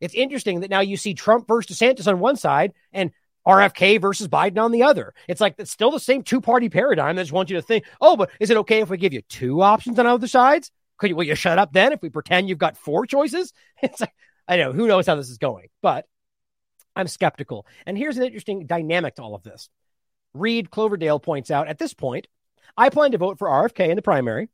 It's 0.00 0.14
interesting 0.14 0.60
that 0.60 0.70
now 0.70 0.80
you 0.80 0.96
see 0.96 1.14
Trump 1.14 1.48
versus 1.48 1.78
DeSantis 1.78 2.06
on 2.06 2.18
one 2.18 2.36
side 2.36 2.74
and 2.92 3.10
RFK 3.46 4.00
versus 4.00 4.28
Biden 4.28 4.58
on 4.58 4.72
the 4.72 4.82
other. 4.82 5.14
It's 5.28 5.40
like 5.40 5.54
it's 5.58 5.70
still 5.70 5.90
the 5.90 6.00
same 6.00 6.22
two 6.22 6.40
party 6.40 6.68
paradigm. 6.68 7.18
I 7.18 7.22
just 7.22 7.32
want 7.32 7.50
you 7.50 7.56
to 7.56 7.62
think, 7.62 7.84
oh, 8.00 8.16
but 8.16 8.30
is 8.40 8.50
it 8.50 8.56
okay 8.58 8.80
if 8.80 8.90
we 8.90 8.96
give 8.96 9.12
you 9.12 9.22
two 9.22 9.62
options 9.62 9.98
on 9.98 10.06
other 10.06 10.26
sides? 10.26 10.70
Could 10.98 11.10
you, 11.10 11.16
will 11.16 11.24
you 11.24 11.34
shut 11.34 11.58
up 11.58 11.72
then 11.72 11.92
if 11.92 12.02
we 12.02 12.10
pretend 12.10 12.48
you've 12.48 12.58
got 12.58 12.76
four 12.76 13.06
choices? 13.06 13.52
It's 13.82 14.00
like, 14.00 14.14
I 14.46 14.56
know, 14.56 14.72
who 14.72 14.86
knows 14.86 15.06
how 15.06 15.14
this 15.14 15.30
is 15.30 15.38
going, 15.38 15.68
but 15.82 16.06
I'm 16.94 17.08
skeptical. 17.08 17.66
And 17.86 17.96
here's 17.98 18.16
an 18.16 18.24
interesting 18.24 18.66
dynamic 18.66 19.16
to 19.16 19.22
all 19.22 19.34
of 19.34 19.42
this. 19.42 19.68
Reed 20.32 20.70
Cloverdale 20.70 21.18
points 21.18 21.50
out 21.50 21.68
at 21.68 21.78
this 21.78 21.94
point, 21.94 22.26
I 22.76 22.90
plan 22.90 23.12
to 23.12 23.18
vote 23.18 23.38
for 23.38 23.48
RFK 23.48 23.88
in 23.88 23.96
the 23.96 24.02
primary. 24.02 24.48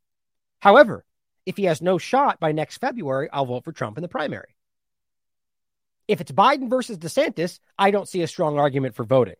However, 0.59 1.05
if 1.47 1.57
he 1.57 1.65
has 1.65 1.81
no 1.81 1.99
shot 1.99 2.39
by 2.39 2.53
next 2.53 2.79
February, 2.79 3.29
I'll 3.33 3.47
vote 3.47 3.65
for 3.65 3.73
Trump 3.73 3.97
in 3.97 4.03
the 4.03 4.09
primary. 4.09 4.55
If 6.07 6.21
it's 6.21 6.33
Biden 6.33 6.69
versus 6.69 6.99
DeSantis, 6.99 7.61
I 7.79 7.91
don't 7.91 8.09
see 8.09 8.23
a 8.23 8.27
strong 8.27 8.59
argument 8.59 8.95
for 8.95 9.05
voting. 9.05 9.37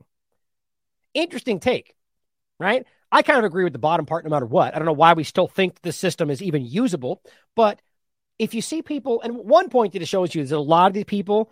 Interesting 1.15 1.61
take, 1.61 1.95
right? 2.59 2.87
I 3.13 3.23
kind 3.23 3.39
of 3.39 3.45
agree 3.45 3.65
with 3.65 3.73
the 3.73 3.81
bottom 3.81 4.07
part 4.07 4.25
no 4.25 4.31
matter 4.31 4.47
what. 4.47 4.75
I 4.75 4.79
don't 4.79 4.87
know 4.87 4.93
why 4.93 5.15
we 5.15 5.25
still 5.25 5.49
think 5.49 5.83
the 5.83 5.93
system 5.93 6.31
is 6.31 6.43
even 6.43 6.65
usable, 6.65 7.23
but 7.57 7.83
if 8.39 8.55
you 8.55 8.63
see 8.63 8.83
people, 8.83 9.21
and 9.21 9.37
one 9.37 9.69
point 9.69 9.93
that 9.93 10.03
it 10.03 10.07
shows 10.07 10.35
you 10.35 10.43
is 10.43 10.51
that 10.51 10.57
a 10.57 10.61
lot 10.61 10.87
of 10.87 10.95
these 10.95 11.05
people 11.05 11.51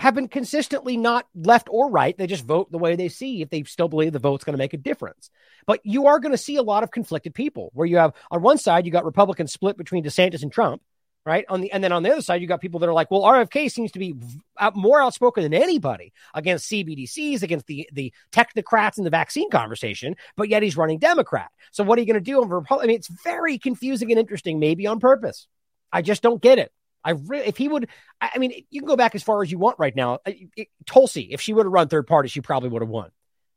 have 0.00 0.14
been 0.14 0.28
consistently 0.28 0.96
not 0.96 1.26
left 1.34 1.68
or 1.70 1.90
right. 1.90 2.16
They 2.16 2.26
just 2.26 2.44
vote 2.44 2.72
the 2.72 2.78
way 2.78 2.96
they 2.96 3.10
see 3.10 3.42
if 3.42 3.50
they 3.50 3.64
still 3.64 3.88
believe 3.88 4.12
the 4.12 4.18
vote's 4.18 4.44
going 4.44 4.54
to 4.54 4.58
make 4.58 4.72
a 4.72 4.78
difference. 4.78 5.30
But 5.66 5.80
you 5.84 6.06
are 6.06 6.18
going 6.18 6.32
to 6.32 6.38
see 6.38 6.56
a 6.56 6.62
lot 6.62 6.82
of 6.82 6.90
conflicted 6.90 7.34
people 7.34 7.70
where 7.74 7.86
you 7.86 7.98
have 7.98 8.14
on 8.30 8.40
one 8.40 8.56
side, 8.56 8.86
you 8.86 8.92
got 8.92 9.04
Republicans 9.04 9.52
split 9.52 9.76
between 9.76 10.02
DeSantis 10.02 10.42
and 10.42 10.50
Trump, 10.50 10.80
right? 11.26 11.44
On 11.50 11.60
the 11.60 11.70
and 11.70 11.84
then 11.84 11.92
on 11.92 12.02
the 12.02 12.10
other 12.10 12.22
side, 12.22 12.40
you 12.40 12.46
got 12.46 12.62
people 12.62 12.80
that 12.80 12.88
are 12.88 12.94
like, 12.94 13.10
well, 13.10 13.24
RFK 13.24 13.70
seems 13.70 13.92
to 13.92 13.98
be 13.98 14.14
out, 14.58 14.74
more 14.74 15.02
outspoken 15.02 15.42
than 15.42 15.52
anybody 15.52 16.14
against 16.32 16.70
CBDCs, 16.70 17.42
against 17.42 17.66
the 17.66 17.86
the 17.92 18.10
technocrats 18.32 18.96
in 18.96 19.04
the 19.04 19.10
vaccine 19.10 19.50
conversation, 19.50 20.16
but 20.34 20.48
yet 20.48 20.62
he's 20.62 20.78
running 20.78 20.98
Democrat. 20.98 21.50
So 21.72 21.84
what 21.84 21.98
are 21.98 22.00
you 22.00 22.06
going 22.06 22.14
to 22.14 22.20
do 22.20 22.40
over 22.40 22.58
Republican? 22.58 22.86
I 22.86 22.88
mean, 22.88 22.96
it's 22.96 23.22
very 23.22 23.58
confusing 23.58 24.10
and 24.10 24.18
interesting, 24.18 24.58
maybe 24.60 24.86
on 24.86 24.98
purpose. 24.98 25.46
I 25.92 26.00
just 26.00 26.22
don't 26.22 26.40
get 26.40 26.58
it. 26.58 26.72
I 27.04 27.12
really, 27.12 27.46
if 27.46 27.56
he 27.56 27.68
would, 27.68 27.88
I 28.20 28.38
mean, 28.38 28.64
you 28.70 28.80
can 28.80 28.88
go 28.88 28.96
back 28.96 29.14
as 29.14 29.22
far 29.22 29.42
as 29.42 29.50
you 29.50 29.58
want 29.58 29.78
right 29.78 29.94
now. 29.94 30.18
It, 30.26 30.68
Tulsi, 30.86 31.28
if 31.32 31.40
she 31.40 31.52
would 31.52 31.66
have 31.66 31.72
run 31.72 31.88
third 31.88 32.06
party, 32.06 32.28
she 32.28 32.40
probably 32.40 32.68
would 32.68 32.82
have 32.82 32.88
won 32.88 33.10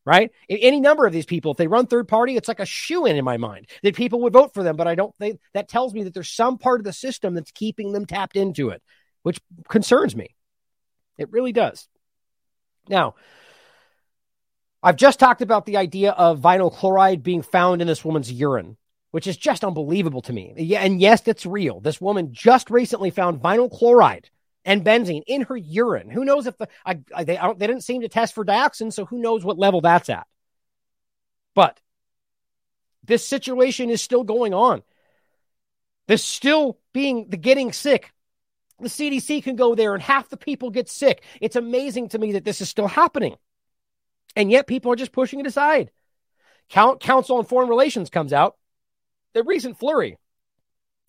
right? 0.06 0.32
Any 0.50 0.80
number 0.80 1.06
of 1.06 1.14
these 1.14 1.26
people, 1.26 1.52
if 1.52 1.58
they 1.58 1.68
run 1.68 1.88
third 1.88 2.08
party, 2.08 2.36
it's 2.36 2.48
like 2.48 2.60
a 2.60 2.66
shoe 2.66 3.06
in 3.06 3.16
in 3.16 3.24
my 3.24 3.38
mind 3.38 3.68
that 3.84 3.96
people 3.96 4.22
would 4.22 4.34
vote 4.34 4.54
for 4.54 4.64
them. 4.64 4.76
But 4.76 4.88
I 4.88 4.96
don't 4.96 5.16
think 5.16 5.40
that 5.54 5.70
tells 5.70 5.94
me 5.94 6.04
that 6.04 6.14
there's 6.14 6.32
some 6.32 6.58
part 6.58 6.80
of 6.80 6.86
the 6.86 6.94
system 6.94 7.34
that's 7.34 7.52
keeping 7.52 7.94
them 7.94 8.06
tapped 8.06 8.36
into 8.36 8.70
it, 8.70 8.82
which 9.24 9.40
concerns 9.70 10.16
me. 10.16 10.36
It 11.18 11.32
really 11.32 11.54
does. 11.54 11.88
Now, 12.90 13.16
I've 14.82 14.98
just 14.98 15.20
talked 15.20 15.42
about 15.42 15.66
the 15.66 15.78
idea 15.78 16.12
of 16.12 16.42
vinyl 16.42 16.74
chloride 16.74 17.24
being 17.24 17.42
found 17.42 17.82
in 17.82 17.88
this 17.88 18.04
woman's 18.04 18.32
urine, 18.32 18.78
which 19.14 19.28
is 19.28 19.38
just 19.38 19.64
unbelievable 19.64 20.24
to 20.24 20.34
me. 20.34 20.56
Yeah, 20.58 20.80
and 20.80 21.00
yes, 21.00 21.22
it's 21.28 21.46
real. 21.46 21.80
This 21.80 22.02
woman 22.02 22.34
just 22.34 22.72
recently 22.72 23.12
found 23.12 23.40
vinyl 23.40 23.72
chloride 23.72 24.32
and 24.66 24.84
benzene 24.84 25.22
in 25.28 25.44
her 25.44 25.56
urine. 25.56 26.10
Who 26.10 26.26
knows 26.26 26.48
if 26.48 26.58
the 26.58 26.68
I, 26.84 27.00
I, 27.14 27.24
they 27.24 27.40
they 27.58 27.68
didn't 27.68 27.84
seem 27.84 28.02
to 28.02 28.10
test 28.10 28.34
for 28.34 28.44
dioxin, 28.44 28.92
so 28.92 29.06
who 29.06 29.20
knows 29.20 29.46
what 29.46 29.60
level 29.60 29.82
that's 29.82 30.10
at. 30.10 30.26
But 31.54 31.80
this 33.04 33.24
situation 33.24 33.92
is 33.92 34.02
still 34.02 34.24
going 34.24 34.56
on. 34.56 34.82
There's 36.08 36.24
still 36.24 36.80
being 36.92 37.30
the 37.30 37.38
getting 37.38 37.72
sick. 37.72 38.12
The 38.80 38.90
CDC 38.90 39.44
can 39.44 39.56
go 39.56 39.76
there 39.76 39.94
and 39.94 40.02
half 40.02 40.30
the 40.30 40.38
people 40.38 40.72
get 40.72 40.90
sick. 40.90 41.22
It's 41.40 41.56
amazing 41.56 42.10
to 42.10 42.18
me 42.18 42.32
that 42.32 42.46
this 42.46 42.62
is 42.62 42.70
still 42.70 42.88
happening. 42.88 43.36
And 44.36 44.50
yet 44.50 44.66
people 44.66 44.92
are 44.92 44.96
just 44.96 45.12
pushing 45.12 45.40
it 45.40 45.46
aside. 45.46 45.92
Council 46.68 47.38
on 47.38 47.46
Foreign 47.46 47.70
Relations 47.70 48.10
comes 48.10 48.34
out. 48.34 48.58
The 49.34 49.44
recent 49.44 49.80
flurry 49.80 50.18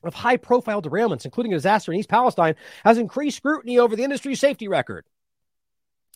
of 0.02 0.14
high 0.14 0.36
profile 0.36 0.82
derailments, 0.82 1.24
including 1.24 1.52
a 1.52 1.56
disaster 1.56 1.92
in 1.92 1.98
East 1.98 2.08
Palestine, 2.08 2.56
has 2.84 2.98
increased 2.98 3.38
scrutiny 3.38 3.78
over 3.78 3.96
the 3.96 4.04
industry's 4.04 4.40
safety 4.40 4.68
record. 4.68 5.04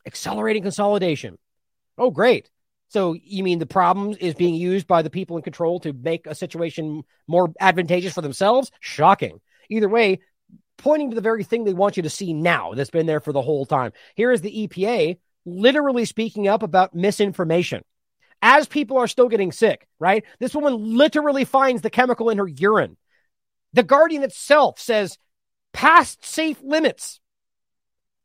Accelerating 0.07 0.63
consolidation. 0.63 1.39
Oh, 1.97 2.11
great. 2.11 2.51
So 2.89 3.15
you 3.23 3.43
mean 3.43 3.59
the 3.59 3.67
problem 3.67 4.17
is 4.19 4.35
being 4.35 4.55
used 4.55 4.87
by 4.87 5.03
the 5.03 5.11
people 5.11 5.37
in 5.37 5.43
control 5.43 5.81
to 5.81 5.93
make 5.93 6.27
a 6.27 6.35
situation 6.35 7.03
more 7.27 7.53
advantageous 7.61 8.15
for 8.15 8.23
themselves? 8.23 8.71
Shocking. 8.81 9.41
Either 9.69 9.89
way, 9.89 10.21
pointing 10.79 11.11
to 11.11 11.15
the 11.15 11.21
very 11.21 11.45
thing 11.45 11.65
they 11.65 11.75
want 11.75 11.97
you 11.99 12.05
to 12.05 12.11
see 12.11 12.33
now 12.33 12.73
that's 12.75 12.91
been 12.91 13.07
there 13.07 13.21
for 13.21 13.33
the 13.33 13.43
whole 13.43 13.67
time. 13.67 13.93
Here 14.15 14.33
is 14.33 14.41
the 14.41 14.69
EPA 14.69 15.19
literally 15.45 16.07
speaking 16.07 16.49
up 16.49 16.63
about 16.63 16.95
misinformation. 16.95 17.83
As 18.41 18.69
people 18.69 18.99
are 18.99 19.09
still 19.09 19.29
getting 19.29 19.53
sick, 19.53 19.89
right? 19.99 20.25
This 20.39 20.55
woman 20.55 20.97
literally 20.97 21.45
finds 21.45 21.83
the 21.83 21.91
chemical 21.91 22.31
in 22.31 22.39
her 22.39 22.47
urine 22.47 22.97
the 23.73 23.83
Guardian 23.83 24.23
itself 24.23 24.79
says 24.79 25.19
past 25.73 26.25
safe 26.25 26.59
limits. 26.63 27.21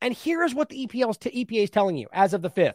And 0.02 0.14
here's 0.14 0.54
what 0.54 0.70
the 0.70 0.88
EPA 0.88 1.64
is 1.64 1.70
telling 1.70 1.98
you 1.98 2.08
as 2.12 2.34
of 2.34 2.42
the 2.42 2.50
5th. 2.50 2.74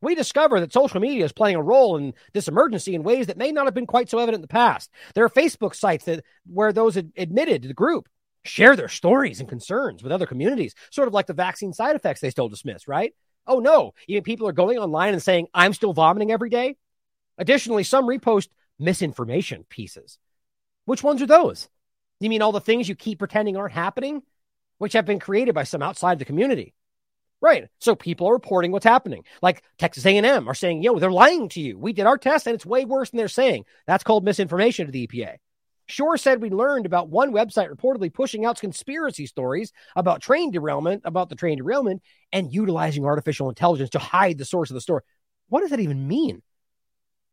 We 0.00 0.14
discover 0.14 0.60
that 0.60 0.72
social 0.72 1.00
media 1.00 1.24
is 1.24 1.32
playing 1.32 1.56
a 1.56 1.62
role 1.62 1.96
in 1.96 2.12
this 2.34 2.48
emergency 2.48 2.94
in 2.94 3.02
ways 3.02 3.28
that 3.28 3.38
may 3.38 3.52
not 3.52 3.64
have 3.64 3.74
been 3.74 3.86
quite 3.86 4.10
so 4.10 4.18
evident 4.18 4.36
in 4.36 4.42
the 4.42 4.48
past. 4.48 4.90
There 5.14 5.24
are 5.24 5.30
Facebook 5.30 5.74
sites 5.74 6.04
that 6.04 6.24
where 6.46 6.72
those 6.72 6.96
admitted 6.96 7.62
to 7.62 7.68
the 7.68 7.74
group 7.74 8.08
share 8.44 8.76
their 8.76 8.88
stories 8.88 9.40
and 9.40 9.48
concerns 9.48 10.02
with 10.02 10.12
other 10.12 10.26
communities, 10.26 10.74
sort 10.90 11.08
of 11.08 11.14
like 11.14 11.26
the 11.26 11.32
vaccine 11.32 11.72
side 11.72 11.96
effects 11.96 12.20
they 12.20 12.28
still 12.28 12.50
dismiss, 12.50 12.86
right? 12.86 13.14
Oh 13.46 13.60
no, 13.60 13.94
even 14.08 14.22
people 14.22 14.48
are 14.48 14.52
going 14.52 14.78
online 14.78 15.12
and 15.12 15.22
saying, 15.22 15.48
I'm 15.52 15.72
still 15.74 15.92
vomiting 15.92 16.30
every 16.30 16.50
day. 16.50 16.76
Additionally, 17.38 17.84
some 17.84 18.06
repost 18.06 18.48
misinformation 18.78 19.64
pieces. 19.68 20.18
Which 20.84 21.02
ones 21.02 21.22
are 21.22 21.26
those? 21.26 21.68
You 22.20 22.30
mean 22.30 22.42
all 22.42 22.52
the 22.52 22.60
things 22.60 22.88
you 22.88 22.94
keep 22.94 23.18
pretending 23.18 23.56
aren't 23.56 23.72
happening, 23.72 24.22
which 24.78 24.92
have 24.92 25.06
been 25.06 25.18
created 25.20 25.54
by 25.54 25.64
some 25.64 25.82
outside 25.82 26.18
the 26.18 26.24
community? 26.24 26.74
Right. 27.40 27.68
So 27.78 27.94
people 27.94 28.28
are 28.28 28.32
reporting 28.32 28.72
what's 28.72 28.86
happening. 28.86 29.24
Like 29.42 29.62
Texas 29.76 30.06
A&M 30.06 30.48
are 30.48 30.54
saying, 30.54 30.82
yo, 30.82 30.98
they're 30.98 31.10
lying 31.10 31.50
to 31.50 31.60
you. 31.60 31.78
We 31.78 31.92
did 31.92 32.06
our 32.06 32.16
test 32.16 32.46
and 32.46 32.54
it's 32.54 32.64
way 32.64 32.86
worse 32.86 33.10
than 33.10 33.18
they're 33.18 33.28
saying. 33.28 33.66
That's 33.86 34.04
called 34.04 34.24
misinformation 34.24 34.86
to 34.86 34.92
the 34.92 35.06
EPA. 35.06 35.36
Shore 35.86 36.16
said 36.16 36.40
we 36.40 36.50
learned 36.50 36.86
about 36.86 37.08
one 37.08 37.32
website 37.32 37.70
reportedly 37.70 38.12
pushing 38.12 38.44
out 38.44 38.60
conspiracy 38.60 39.26
stories 39.26 39.72
about 39.94 40.22
train 40.22 40.50
derailment, 40.50 41.02
about 41.04 41.28
the 41.28 41.34
train 41.34 41.58
derailment, 41.58 42.02
and 42.32 42.52
utilizing 42.52 43.04
artificial 43.04 43.48
intelligence 43.48 43.90
to 43.90 43.98
hide 43.98 44.38
the 44.38 44.44
source 44.44 44.70
of 44.70 44.74
the 44.74 44.80
story. 44.80 45.02
What 45.48 45.60
does 45.60 45.70
that 45.70 45.80
even 45.80 46.08
mean? 46.08 46.42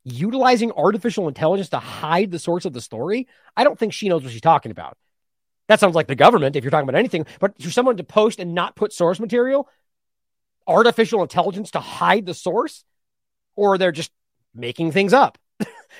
Utilizing 0.03 0.72
artificial 0.72 1.28
intelligence 1.28 1.69
to 1.69 1.80
hide 1.80 2.32
the 2.32 2.40
source 2.40 2.65
of 2.65 2.73
the 2.73 2.82
story? 2.82 3.28
I 3.56 3.64
don't 3.64 3.80
think 3.80 3.94
she 3.94 4.10
knows 4.10 4.23
what 4.23 4.32
she's 4.32 4.41
talking 4.41 4.72
about. 4.72 4.98
That 5.68 5.80
sounds 5.80 5.95
like 5.95 6.07
the 6.07 6.15
government 6.15 6.57
if 6.57 6.64
you're 6.64 6.72
talking 6.72 6.90
about 6.90 6.99
anything, 6.99 7.26
but 7.40 7.61
for 7.61 7.72
someone 7.72 7.98
to 7.98 8.03
post 8.03 8.40
and 8.40 8.53
not 8.53 8.76
put 8.76 8.91
source 8.91 9.19
material, 9.19 9.69
artificial 10.68 11.22
intelligence 11.22 11.72
to 11.72 11.80
hide 11.80 12.26
the 12.26 12.34
source, 12.34 12.84
or 13.56 13.78
they're 13.78 13.94
just 13.94 14.11
making 14.53 14.91
things 14.91 15.14
up. 15.14 15.38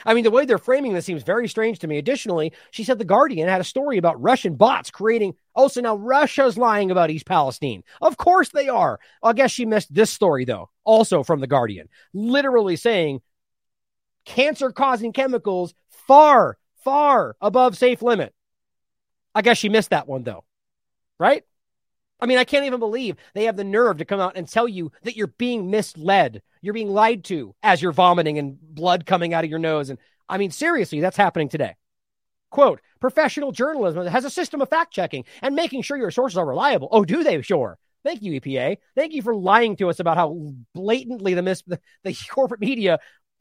I 0.05 0.13
mean, 0.13 0.23
the 0.23 0.31
way 0.31 0.45
they're 0.45 0.57
framing 0.57 0.93
this 0.93 1.05
seems 1.05 1.23
very 1.23 1.47
strange 1.47 1.80
to 1.80 1.88
me. 1.88 1.97
Additionally, 1.97 2.53
she 2.72 2.84
said 2.84 2.97
The 2.97 3.05
Guardian 3.05 3.47
had 3.47 3.61
a 3.61 3.65
story 3.65 3.97
about 3.97 4.22
Russian 4.22 4.55
bots 4.55 4.91
creating. 4.91 5.35
Oh, 5.55 5.68
so 5.68 5.81
now 5.81 5.95
Russia's 5.95 6.57
lying 6.57 6.91
about 6.91 7.09
East 7.09 7.26
Palestine. 7.26 7.84
Of 8.01 8.18
course 8.18 8.49
they 8.49 8.69
are. 8.69 8.99
I 9.23 9.34
guess 9.34 9.51
she 9.51 9.65
missed 9.65 9.93
this 9.93 10.09
story, 10.09 10.45
though, 10.45 10.69
also 10.84 11.23
from 11.23 11.39
The 11.39 11.47
Guardian, 11.47 11.89
literally 12.13 12.76
saying 12.76 13.22
cancer 14.26 14.72
causing 14.72 15.13
chemicals 15.13 15.73
far, 15.89 16.57
far 16.84 17.35
above 17.41 17.77
safe 17.77 18.01
limit. 18.01 18.34
I 19.34 19.41
guess 19.41 19.57
she 19.57 19.69
missed 19.69 19.91
that 19.91 20.07
one, 20.07 20.23
though, 20.23 20.43
right? 21.19 21.43
I 22.22 22.27
mean, 22.27 22.38
I 22.38 22.43
can't 22.43 22.65
even 22.65 22.80
believe 22.80 23.15
they 23.34 23.45
have 23.45 23.57
the 23.57 23.64
nerve 23.64 23.98
to 23.98 24.06
come 24.06 24.19
out 24.19 24.34
and 24.35 24.48
tell 24.48 24.68
you 24.68 24.91
that 25.03 25.18
you're 25.18 25.27
being 25.27 25.72
misled. 25.72 26.43
You're 26.61 26.76
being 26.76 26.91
lied 26.91 27.23
to 27.26 27.56
as 27.64 27.81
you're 27.81 27.91
vomiting 27.91 28.38
and 28.38 28.57
blood 28.61 29.07
coming 29.07 29.34
out 29.34 29.43
of 29.43 29.49
your 29.49 29.60
nose. 29.60 29.89
And 29.89 29.98
I 30.30 30.38
mean, 30.38 30.52
seriously, 30.52 30.99
that's 30.99 31.18
happening 31.18 31.49
today. 31.49 31.76
Quote, 32.52 32.81
professional 32.99 33.52
journalism 33.52 34.06
has 34.06 34.26
a 34.26 34.30
system 34.30 34.61
of 34.61 34.69
fact 34.69 34.93
checking 34.93 35.26
and 35.41 35.56
making 35.56 35.81
sure 35.81 35.98
your 35.98 36.11
sources 36.11 36.38
are 36.38 36.45
reliable. 36.45 36.89
Oh, 36.91 37.03
do 37.03 37.23
they? 37.23 37.41
Sure. 37.41 37.80
Thank 38.03 38.22
you, 38.22 38.39
EPA. 38.39 38.77
Thank 38.95 39.14
you 39.14 39.22
for 39.22 39.35
lying 39.35 39.76
to 39.77 39.89
us 39.89 39.99
about 39.99 40.18
how 40.18 40.53
blatantly 40.73 41.34
the, 41.34 41.41
mis- 41.41 41.64
the, 41.65 41.80
the 42.03 42.15
corporate 42.30 42.61
media 42.61 42.99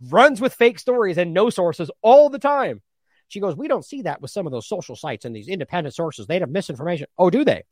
runs 0.09 0.41
with 0.41 0.55
fake 0.55 0.79
stories 0.79 1.19
and 1.19 1.35
no 1.35 1.51
sources 1.51 1.91
all 2.03 2.31
the 2.31 2.39
time. 2.39 2.81
She 3.29 3.41
goes, 3.41 3.57
We 3.57 3.69
don't 3.69 3.85
see 3.85 4.03
that 4.03 4.23
with 4.23 4.31
some 4.31 4.47
of 4.47 4.53
those 4.53 4.67
social 4.67 4.97
sites 4.97 5.25
and 5.25 5.35
these 5.35 5.49
independent 5.49 5.95
sources. 5.95 6.27
They 6.27 6.41
have 6.41 6.49
misinformation. 6.49 7.07
Oh, 7.19 7.31
do 7.31 7.45
they? 7.45 7.65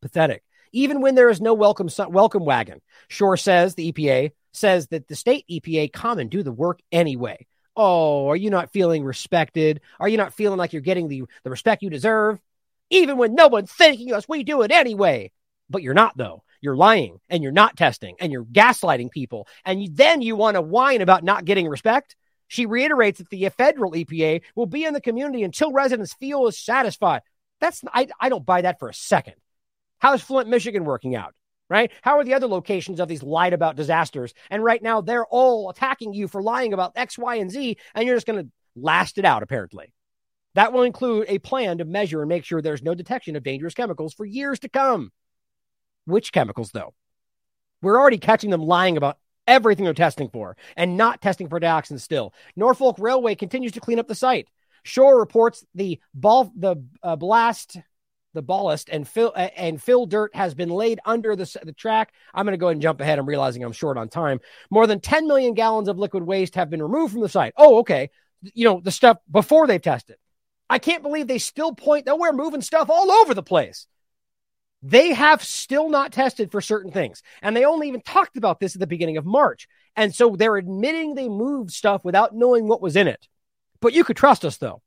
Pathetic. 0.00 0.42
Even 0.72 1.00
when 1.00 1.14
there 1.14 1.30
is 1.30 1.40
no 1.40 1.54
welcome 1.54 1.88
welcome 2.08 2.44
wagon, 2.44 2.80
Shore 3.08 3.36
says 3.36 3.74
the 3.74 3.92
EPA 3.92 4.32
says 4.52 4.88
that 4.88 5.08
the 5.08 5.16
state 5.16 5.44
EPA 5.50 5.92
come 5.92 6.18
and 6.18 6.30
do 6.30 6.42
the 6.42 6.52
work 6.52 6.80
anyway. 6.92 7.46
Oh, 7.76 8.28
are 8.28 8.36
you 8.36 8.50
not 8.50 8.72
feeling 8.72 9.04
respected? 9.04 9.80
Are 9.98 10.08
you 10.08 10.16
not 10.16 10.34
feeling 10.34 10.58
like 10.58 10.72
you're 10.72 10.82
getting 10.82 11.08
the, 11.08 11.24
the 11.44 11.50
respect 11.50 11.82
you 11.82 11.90
deserve? 11.90 12.40
Even 12.90 13.16
when 13.16 13.34
no 13.34 13.48
one's 13.48 13.70
thanking 13.70 14.12
us, 14.12 14.28
we 14.28 14.42
do 14.42 14.62
it 14.62 14.72
anyway. 14.72 15.30
But 15.68 15.82
you're 15.82 15.94
not, 15.94 16.16
though. 16.16 16.42
You're 16.60 16.76
lying 16.76 17.20
and 17.30 17.42
you're 17.42 17.52
not 17.52 17.76
testing 17.76 18.16
and 18.20 18.30
you're 18.30 18.44
gaslighting 18.44 19.10
people. 19.10 19.46
And 19.64 19.96
then 19.96 20.20
you 20.20 20.36
want 20.36 20.56
to 20.56 20.60
whine 20.60 21.00
about 21.00 21.24
not 21.24 21.44
getting 21.44 21.68
respect. 21.68 22.16
She 22.48 22.66
reiterates 22.66 23.18
that 23.18 23.30
the 23.30 23.48
federal 23.50 23.92
EPA 23.92 24.42
will 24.54 24.66
be 24.66 24.84
in 24.84 24.92
the 24.92 25.00
community 25.00 25.42
until 25.42 25.72
residents 25.72 26.12
feel 26.14 26.50
satisfied. 26.50 27.22
That's 27.60 27.82
I, 27.94 28.08
I 28.18 28.28
don't 28.28 28.44
buy 28.44 28.62
that 28.62 28.78
for 28.78 28.88
a 28.88 28.94
second. 28.94 29.34
How's 30.00 30.22
Flint, 30.22 30.48
Michigan 30.48 30.84
working 30.84 31.14
out? 31.14 31.34
Right? 31.68 31.92
How 32.02 32.18
are 32.18 32.24
the 32.24 32.34
other 32.34 32.48
locations 32.48 32.98
of 32.98 33.06
these 33.06 33.22
lied 33.22 33.52
about 33.52 33.76
disasters? 33.76 34.34
And 34.50 34.64
right 34.64 34.82
now 34.82 35.00
they're 35.00 35.26
all 35.26 35.70
attacking 35.70 36.12
you 36.14 36.26
for 36.26 36.42
lying 36.42 36.72
about 36.72 36.92
X, 36.96 37.16
Y, 37.16 37.36
and 37.36 37.50
Z, 37.50 37.76
and 37.94 38.06
you're 38.06 38.16
just 38.16 38.26
going 38.26 38.44
to 38.44 38.50
last 38.74 39.18
it 39.18 39.24
out, 39.24 39.44
apparently. 39.44 39.92
That 40.54 40.72
will 40.72 40.82
include 40.82 41.26
a 41.28 41.38
plan 41.38 41.78
to 41.78 41.84
measure 41.84 42.22
and 42.22 42.28
make 42.28 42.44
sure 42.44 42.60
there's 42.60 42.82
no 42.82 42.94
detection 42.96 43.36
of 43.36 43.44
dangerous 43.44 43.74
chemicals 43.74 44.14
for 44.14 44.26
years 44.26 44.58
to 44.60 44.68
come. 44.68 45.12
Which 46.06 46.32
chemicals, 46.32 46.72
though? 46.72 46.92
We're 47.82 48.00
already 48.00 48.18
catching 48.18 48.50
them 48.50 48.62
lying 48.62 48.96
about 48.96 49.18
everything 49.46 49.84
they're 49.84 49.94
testing 49.94 50.28
for 50.28 50.56
and 50.76 50.96
not 50.96 51.20
testing 51.20 51.48
for 51.48 51.60
dioxin 51.60 52.00
still. 52.00 52.34
Norfolk 52.56 52.96
Railway 52.98 53.36
continues 53.36 53.72
to 53.72 53.80
clean 53.80 53.98
up 53.98 54.08
the 54.08 54.14
site. 54.14 54.48
Shore 54.82 55.18
reports 55.18 55.64
the 55.74 56.00
ball, 56.14 56.50
the 56.56 56.76
uh, 57.02 57.16
blast 57.16 57.78
the 58.34 58.42
ballast 58.42 58.88
and 58.90 59.06
fill 59.06 59.32
and 59.34 59.82
fill 59.82 60.06
dirt 60.06 60.34
has 60.34 60.54
been 60.54 60.68
laid 60.68 61.00
under 61.04 61.34
the, 61.36 61.60
the 61.62 61.72
track. 61.72 62.12
I'm 62.32 62.46
going 62.46 62.52
to 62.52 62.58
go 62.58 62.66
ahead 62.66 62.76
and 62.76 62.82
jump 62.82 63.00
ahead. 63.00 63.18
I'm 63.18 63.26
realizing 63.26 63.64
I'm 63.64 63.72
short 63.72 63.98
on 63.98 64.08
time. 64.08 64.40
More 64.70 64.86
than 64.86 65.00
10 65.00 65.26
million 65.26 65.54
gallons 65.54 65.88
of 65.88 65.98
liquid 65.98 66.22
waste 66.22 66.54
have 66.54 66.70
been 66.70 66.82
removed 66.82 67.12
from 67.12 67.22
the 67.22 67.28
site. 67.28 67.54
Oh, 67.56 67.78
okay. 67.78 68.10
You 68.54 68.64
know, 68.64 68.80
the 68.80 68.90
stuff 68.90 69.18
before 69.30 69.66
they've 69.66 69.82
tested. 69.82 70.16
I 70.68 70.78
can't 70.78 71.02
believe 71.02 71.26
they 71.26 71.38
still 71.38 71.74
point 71.74 72.06
that 72.06 72.18
we're 72.18 72.32
moving 72.32 72.62
stuff 72.62 72.88
all 72.90 73.10
over 73.10 73.34
the 73.34 73.42
place. 73.42 73.86
They 74.82 75.12
have 75.12 75.42
still 75.42 75.90
not 75.90 76.12
tested 76.12 76.50
for 76.50 76.60
certain 76.60 76.92
things. 76.92 77.22
And 77.42 77.54
they 77.54 77.64
only 77.64 77.88
even 77.88 78.00
talked 78.00 78.36
about 78.36 78.60
this 78.60 78.76
at 78.76 78.80
the 78.80 78.86
beginning 78.86 79.16
of 79.16 79.26
March. 79.26 79.68
And 79.96 80.14
so 80.14 80.36
they're 80.36 80.56
admitting 80.56 81.14
they 81.14 81.28
moved 81.28 81.72
stuff 81.72 82.04
without 82.04 82.34
knowing 82.34 82.66
what 82.66 82.80
was 82.80 82.96
in 82.96 83.08
it. 83.08 83.28
But 83.80 83.92
you 83.92 84.04
could 84.04 84.16
trust 84.16 84.44
us, 84.44 84.56
though. 84.56 84.80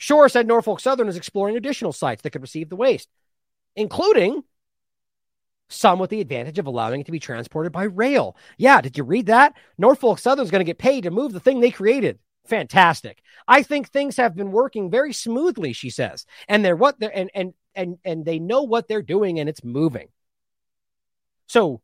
Shore 0.00 0.30
said 0.30 0.46
Norfolk 0.46 0.80
Southern 0.80 1.08
is 1.08 1.16
exploring 1.18 1.56
additional 1.58 1.92
sites 1.92 2.22
that 2.22 2.30
could 2.30 2.40
receive 2.40 2.70
the 2.70 2.76
waste, 2.76 3.10
including 3.76 4.42
some 5.68 5.98
with 5.98 6.08
the 6.08 6.22
advantage 6.22 6.58
of 6.58 6.66
allowing 6.66 7.02
it 7.02 7.04
to 7.04 7.12
be 7.12 7.20
transported 7.20 7.70
by 7.70 7.82
rail. 7.82 8.34
Yeah, 8.56 8.80
did 8.80 8.96
you 8.96 9.04
read 9.04 9.26
that? 9.26 9.52
Norfolk 9.76 10.18
Southern 10.18 10.42
is 10.44 10.50
going 10.50 10.60
to 10.60 10.64
get 10.64 10.78
paid 10.78 11.04
to 11.04 11.10
move 11.10 11.34
the 11.34 11.38
thing 11.38 11.60
they 11.60 11.70
created. 11.70 12.18
Fantastic. 12.46 13.20
I 13.46 13.62
think 13.62 13.88
things 13.90 14.16
have 14.16 14.34
been 14.34 14.52
working 14.52 14.90
very 14.90 15.12
smoothly, 15.12 15.74
she 15.74 15.90
says. 15.90 16.24
And 16.48 16.64
they're 16.64 16.74
what 16.74 16.98
they're 16.98 17.14
and 17.14 17.30
and 17.34 17.52
and 17.74 17.98
and 18.02 18.24
they 18.24 18.38
know 18.38 18.62
what 18.62 18.88
they're 18.88 19.02
doing 19.02 19.38
and 19.38 19.50
it's 19.50 19.62
moving. 19.62 20.08
So 21.46 21.82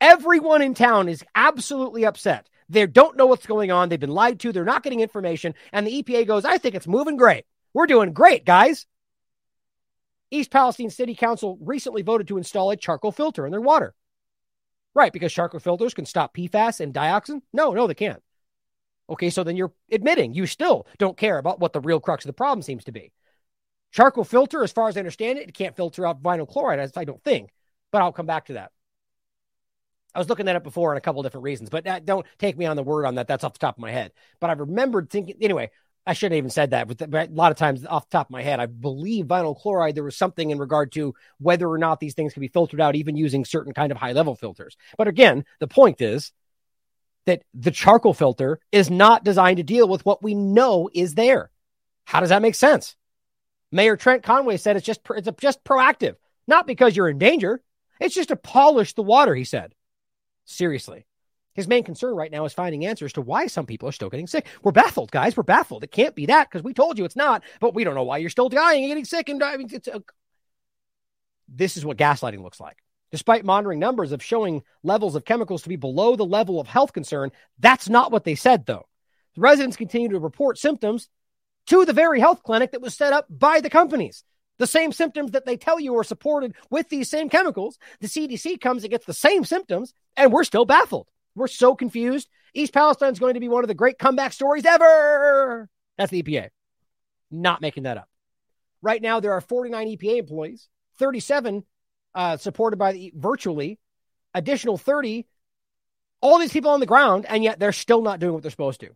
everyone 0.00 0.62
in 0.62 0.72
town 0.72 1.10
is 1.10 1.22
absolutely 1.34 2.06
upset 2.06 2.48
they 2.72 2.86
don't 2.86 3.16
know 3.16 3.26
what's 3.26 3.46
going 3.46 3.70
on. 3.70 3.88
They've 3.88 4.00
been 4.00 4.10
lied 4.10 4.40
to. 4.40 4.52
They're 4.52 4.64
not 4.64 4.82
getting 4.82 5.00
information. 5.00 5.54
And 5.72 5.86
the 5.86 6.02
EPA 6.02 6.26
goes, 6.26 6.44
I 6.44 6.58
think 6.58 6.74
it's 6.74 6.88
moving 6.88 7.16
great. 7.16 7.44
We're 7.74 7.86
doing 7.86 8.12
great, 8.12 8.44
guys. 8.44 8.86
East 10.30 10.50
Palestine 10.50 10.90
City 10.90 11.14
Council 11.14 11.58
recently 11.60 12.02
voted 12.02 12.28
to 12.28 12.38
install 12.38 12.70
a 12.70 12.76
charcoal 12.76 13.12
filter 13.12 13.44
in 13.44 13.52
their 13.52 13.60
water. 13.60 13.94
Right, 14.94 15.12
because 15.12 15.32
charcoal 15.32 15.60
filters 15.60 15.94
can 15.94 16.06
stop 16.06 16.34
PFAS 16.34 16.80
and 16.80 16.92
dioxin? 16.92 17.42
No, 17.52 17.72
no, 17.72 17.86
they 17.86 17.94
can't. 17.94 18.22
Okay, 19.08 19.30
so 19.30 19.44
then 19.44 19.56
you're 19.56 19.72
admitting 19.90 20.32
you 20.32 20.46
still 20.46 20.86
don't 20.98 21.16
care 21.16 21.38
about 21.38 21.60
what 21.60 21.72
the 21.72 21.80
real 21.80 22.00
crux 22.00 22.24
of 22.24 22.28
the 22.28 22.34
problem 22.34 22.62
seems 22.62 22.84
to 22.84 22.92
be. 22.92 23.12
Charcoal 23.90 24.24
filter, 24.24 24.64
as 24.64 24.72
far 24.72 24.88
as 24.88 24.96
I 24.96 25.00
understand 25.00 25.38
it, 25.38 25.48
it 25.48 25.54
can't 25.54 25.76
filter 25.76 26.06
out 26.06 26.22
vinyl 26.22 26.48
chloride, 26.48 26.78
as 26.78 26.96
I 26.96 27.04
don't 27.04 27.22
think. 27.22 27.50
But 27.90 28.00
I'll 28.00 28.12
come 28.12 28.26
back 28.26 28.46
to 28.46 28.54
that. 28.54 28.72
I 30.14 30.18
was 30.18 30.28
looking 30.28 30.46
that 30.46 30.56
up 30.56 30.64
before 30.64 30.90
on 30.90 30.96
a 30.96 31.00
couple 31.00 31.22
different 31.22 31.44
reasons, 31.44 31.70
but 31.70 31.84
that, 31.84 32.04
don't 32.04 32.26
take 32.38 32.58
me 32.58 32.66
on 32.66 32.76
the 32.76 32.82
word 32.82 33.06
on 33.06 33.14
that. 33.14 33.28
That's 33.28 33.44
off 33.44 33.54
the 33.54 33.58
top 33.58 33.76
of 33.76 33.82
my 33.82 33.90
head. 33.90 34.12
But 34.40 34.50
I 34.50 34.54
remembered 34.54 35.10
thinking, 35.10 35.36
anyway, 35.40 35.70
I 36.06 36.14
shouldn't 36.14 36.34
have 36.34 36.38
even 36.38 36.50
said 36.50 36.70
that, 36.70 36.88
but, 36.88 37.10
but 37.10 37.30
a 37.30 37.32
lot 37.32 37.52
of 37.52 37.58
times 37.58 37.86
off 37.86 38.08
the 38.08 38.18
top 38.18 38.26
of 38.26 38.32
my 38.32 38.42
head, 38.42 38.58
I 38.58 38.66
believe 38.66 39.26
vinyl 39.26 39.58
chloride, 39.58 39.94
there 39.94 40.02
was 40.02 40.16
something 40.16 40.50
in 40.50 40.58
regard 40.58 40.92
to 40.92 41.14
whether 41.38 41.68
or 41.68 41.78
not 41.78 42.00
these 42.00 42.14
things 42.14 42.32
can 42.32 42.40
be 42.40 42.48
filtered 42.48 42.80
out, 42.80 42.96
even 42.96 43.16
using 43.16 43.44
certain 43.44 43.72
kind 43.72 43.92
of 43.92 43.98
high 43.98 44.12
level 44.12 44.34
filters. 44.34 44.76
But 44.98 45.06
again, 45.06 45.44
the 45.60 45.68
point 45.68 46.00
is 46.00 46.32
that 47.26 47.42
the 47.54 47.70
charcoal 47.70 48.14
filter 48.14 48.58
is 48.72 48.90
not 48.90 49.22
designed 49.22 49.58
to 49.58 49.62
deal 49.62 49.88
with 49.88 50.04
what 50.04 50.24
we 50.24 50.34
know 50.34 50.90
is 50.92 51.14
there. 51.14 51.50
How 52.04 52.18
does 52.18 52.30
that 52.30 52.42
make 52.42 52.56
sense? 52.56 52.96
Mayor 53.70 53.96
Trent 53.96 54.24
Conaway 54.24 54.58
said 54.58 54.76
it's 54.76 54.84
just 54.84 55.00
it's 55.10 55.28
just 55.40 55.64
proactive, 55.64 56.16
not 56.48 56.66
because 56.66 56.96
you're 56.96 57.08
in 57.08 57.18
danger. 57.18 57.62
It's 58.00 58.14
just 58.14 58.30
to 58.30 58.36
polish 58.36 58.94
the 58.94 59.02
water, 59.04 59.34
he 59.34 59.44
said. 59.44 59.72
Seriously. 60.44 61.06
His 61.54 61.68
main 61.68 61.84
concern 61.84 62.14
right 62.14 62.30
now 62.30 62.44
is 62.46 62.54
finding 62.54 62.86
answers 62.86 63.12
to 63.14 63.20
why 63.20 63.46
some 63.46 63.66
people 63.66 63.88
are 63.88 63.92
still 63.92 64.08
getting 64.08 64.26
sick. 64.26 64.46
We're 64.62 64.72
baffled, 64.72 65.10
guys. 65.10 65.36
We're 65.36 65.42
baffled. 65.42 65.84
It 65.84 65.92
can't 65.92 66.14
be 66.14 66.26
that 66.26 66.48
because 66.48 66.62
we 66.62 66.72
told 66.72 66.98
you 66.98 67.04
it's 67.04 67.16
not, 67.16 67.42
but 67.60 67.74
we 67.74 67.84
don't 67.84 67.94
know 67.94 68.04
why 68.04 68.18
you're 68.18 68.30
still 68.30 68.48
dying 68.48 68.84
and 68.84 68.90
getting 68.90 69.04
sick 69.04 69.28
and. 69.28 69.42
It's 69.70 69.88
a... 69.88 70.02
This 71.48 71.76
is 71.76 71.84
what 71.84 71.98
gaslighting 71.98 72.42
looks 72.42 72.60
like. 72.60 72.78
Despite 73.10 73.44
monitoring 73.44 73.78
numbers 73.78 74.12
of 74.12 74.22
showing 74.22 74.62
levels 74.82 75.14
of 75.14 75.26
chemicals 75.26 75.62
to 75.62 75.68
be 75.68 75.76
below 75.76 76.16
the 76.16 76.24
level 76.24 76.58
of 76.58 76.66
health 76.66 76.94
concern, 76.94 77.30
that's 77.58 77.90
not 77.90 78.10
what 78.10 78.24
they 78.24 78.34
said, 78.34 78.64
though. 78.64 78.86
The 79.34 79.42
residents 79.42 79.76
continue 79.76 80.08
to 80.08 80.18
report 80.18 80.56
symptoms 80.56 81.10
to 81.66 81.84
the 81.84 81.92
very 81.92 82.20
health 82.20 82.42
clinic 82.42 82.72
that 82.72 82.80
was 82.80 82.94
set 82.94 83.12
up 83.12 83.26
by 83.28 83.60
the 83.60 83.68
companies. 83.68 84.24
The 84.58 84.66
same 84.66 84.92
symptoms 84.92 85.32
that 85.32 85.46
they 85.46 85.56
tell 85.56 85.80
you 85.80 85.96
are 85.98 86.04
supported 86.04 86.54
with 86.70 86.88
these 86.88 87.08
same 87.08 87.28
chemicals. 87.28 87.78
The 88.00 88.06
CDC 88.06 88.60
comes 88.60 88.84
and 88.84 88.90
gets 88.90 89.06
the 89.06 89.14
same 89.14 89.44
symptoms, 89.44 89.94
and 90.16 90.32
we're 90.32 90.44
still 90.44 90.64
baffled. 90.64 91.08
We're 91.34 91.48
so 91.48 91.74
confused. 91.74 92.28
East 92.54 92.72
Palestine 92.74 93.12
is 93.12 93.18
going 93.18 93.34
to 93.34 93.40
be 93.40 93.48
one 93.48 93.64
of 93.64 93.68
the 93.68 93.74
great 93.74 93.98
comeback 93.98 94.32
stories 94.32 94.64
ever. 94.64 95.68
That's 95.96 96.10
the 96.10 96.22
EPA. 96.22 96.50
Not 97.30 97.60
making 97.60 97.84
that 97.84 97.96
up. 97.96 98.08
Right 98.82 99.00
now, 99.00 99.20
there 99.20 99.32
are 99.32 99.40
49 99.40 99.96
EPA 99.96 100.18
employees, 100.18 100.68
37 100.98 101.64
uh, 102.14 102.36
supported 102.36 102.76
by 102.76 102.92
the 102.92 103.12
virtually, 103.16 103.78
additional 104.34 104.76
30, 104.76 105.26
all 106.20 106.38
these 106.38 106.52
people 106.52 106.70
on 106.70 106.80
the 106.80 106.86
ground, 106.86 107.26
and 107.28 107.42
yet 107.42 107.58
they're 107.58 107.72
still 107.72 108.02
not 108.02 108.20
doing 108.20 108.34
what 108.34 108.42
they're 108.42 108.50
supposed 108.50 108.80
to. 108.80 108.90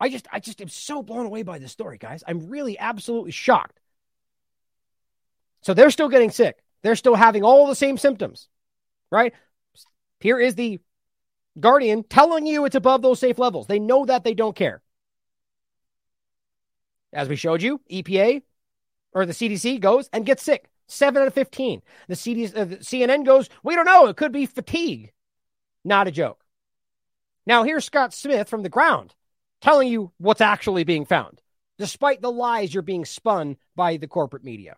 I 0.00 0.08
just, 0.08 0.26
I 0.32 0.40
just 0.40 0.60
am 0.60 0.68
so 0.68 1.02
blown 1.02 1.26
away 1.26 1.42
by 1.42 1.58
this 1.58 1.72
story, 1.72 1.98
guys. 1.98 2.24
I'm 2.26 2.48
really 2.48 2.78
absolutely 2.78 3.30
shocked. 3.30 3.78
So 5.62 5.72
they're 5.72 5.90
still 5.90 6.08
getting 6.08 6.30
sick. 6.30 6.62
They're 6.82 6.96
still 6.96 7.14
having 7.14 7.42
all 7.42 7.66
the 7.66 7.74
same 7.74 7.96
symptoms, 7.96 8.48
right? 9.10 9.32
Here 10.20 10.38
is 10.38 10.54
the 10.54 10.80
Guardian 11.58 12.02
telling 12.02 12.46
you 12.46 12.64
it's 12.64 12.74
above 12.74 13.02
those 13.02 13.20
safe 13.20 13.38
levels. 13.38 13.66
They 13.66 13.78
know 13.78 14.04
that 14.04 14.24
they 14.24 14.34
don't 14.34 14.56
care. 14.56 14.82
As 17.12 17.28
we 17.28 17.36
showed 17.36 17.62
you, 17.62 17.80
EPA 17.90 18.42
or 19.12 19.24
the 19.24 19.32
CDC 19.32 19.80
goes 19.80 20.10
and 20.12 20.26
gets 20.26 20.42
sick. 20.42 20.68
Seven 20.86 21.22
out 21.22 21.28
of 21.28 21.34
15. 21.34 21.80
The, 22.08 22.14
CDC, 22.14 22.56
uh, 22.56 22.64
the 22.64 22.76
CNN 22.76 23.24
goes, 23.24 23.48
we 23.62 23.74
don't 23.74 23.86
know. 23.86 24.06
It 24.06 24.16
could 24.16 24.32
be 24.32 24.44
fatigue. 24.46 25.12
Not 25.84 26.08
a 26.08 26.10
joke. 26.10 26.44
Now, 27.46 27.62
here's 27.62 27.84
Scott 27.84 28.12
Smith 28.12 28.48
from 28.48 28.62
the 28.62 28.68
ground 28.68 29.14
telling 29.64 29.88
you 29.88 30.12
what's 30.18 30.42
actually 30.42 30.84
being 30.84 31.06
found, 31.06 31.40
despite 31.78 32.20
the 32.20 32.30
lies 32.30 32.74
you're 32.74 32.82
being 32.82 33.06
spun 33.06 33.56
by 33.74 33.96
the 33.96 34.06
corporate 34.06 34.44
media. 34.44 34.76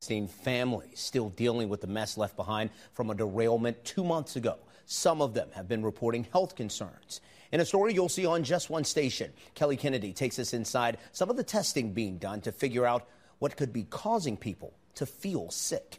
Seen 0.00 0.28
families 0.28 1.00
still 1.00 1.30
dealing 1.30 1.68
with 1.68 1.80
the 1.80 1.88
mess 1.88 2.16
left 2.16 2.36
behind 2.36 2.70
from 2.92 3.10
a 3.10 3.16
derailment 3.16 3.84
two 3.84 4.04
months 4.04 4.36
ago. 4.36 4.58
Some 4.86 5.20
of 5.20 5.34
them 5.34 5.48
have 5.54 5.66
been 5.66 5.84
reporting 5.84 6.24
health 6.32 6.54
concerns. 6.54 7.20
In 7.50 7.58
a 7.58 7.64
story 7.64 7.94
you'll 7.94 8.08
see 8.08 8.26
on 8.26 8.44
just 8.44 8.70
one 8.70 8.84
station, 8.84 9.32
Kelly 9.56 9.76
Kennedy 9.76 10.12
takes 10.12 10.38
us 10.38 10.54
inside 10.54 10.98
some 11.10 11.28
of 11.28 11.36
the 11.36 11.42
testing 11.42 11.92
being 11.92 12.18
done 12.18 12.40
to 12.42 12.52
figure 12.52 12.86
out 12.86 13.08
what 13.40 13.56
could 13.56 13.72
be 13.72 13.82
causing 13.84 14.36
people 14.36 14.72
to 14.94 15.04
feel 15.04 15.50
sick. 15.50 15.98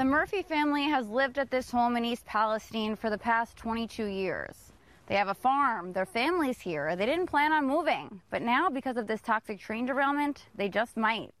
The 0.00 0.06
Murphy 0.06 0.40
family 0.40 0.84
has 0.84 1.10
lived 1.10 1.36
at 1.36 1.50
this 1.50 1.70
home 1.70 1.94
in 1.94 2.06
East 2.06 2.24
Palestine 2.24 2.96
for 2.96 3.10
the 3.10 3.18
past 3.18 3.58
22 3.58 4.06
years. 4.06 4.72
They 5.08 5.14
have 5.16 5.28
a 5.28 5.34
farm, 5.34 5.92
their 5.92 6.06
family's 6.06 6.58
here. 6.58 6.96
They 6.96 7.04
didn't 7.04 7.26
plan 7.26 7.52
on 7.52 7.66
moving, 7.66 8.22
but 8.30 8.40
now, 8.40 8.70
because 8.70 8.96
of 8.96 9.06
this 9.06 9.20
toxic 9.20 9.60
train 9.60 9.84
derailment, 9.84 10.46
they 10.54 10.70
just 10.70 10.96
might. 10.96 11.34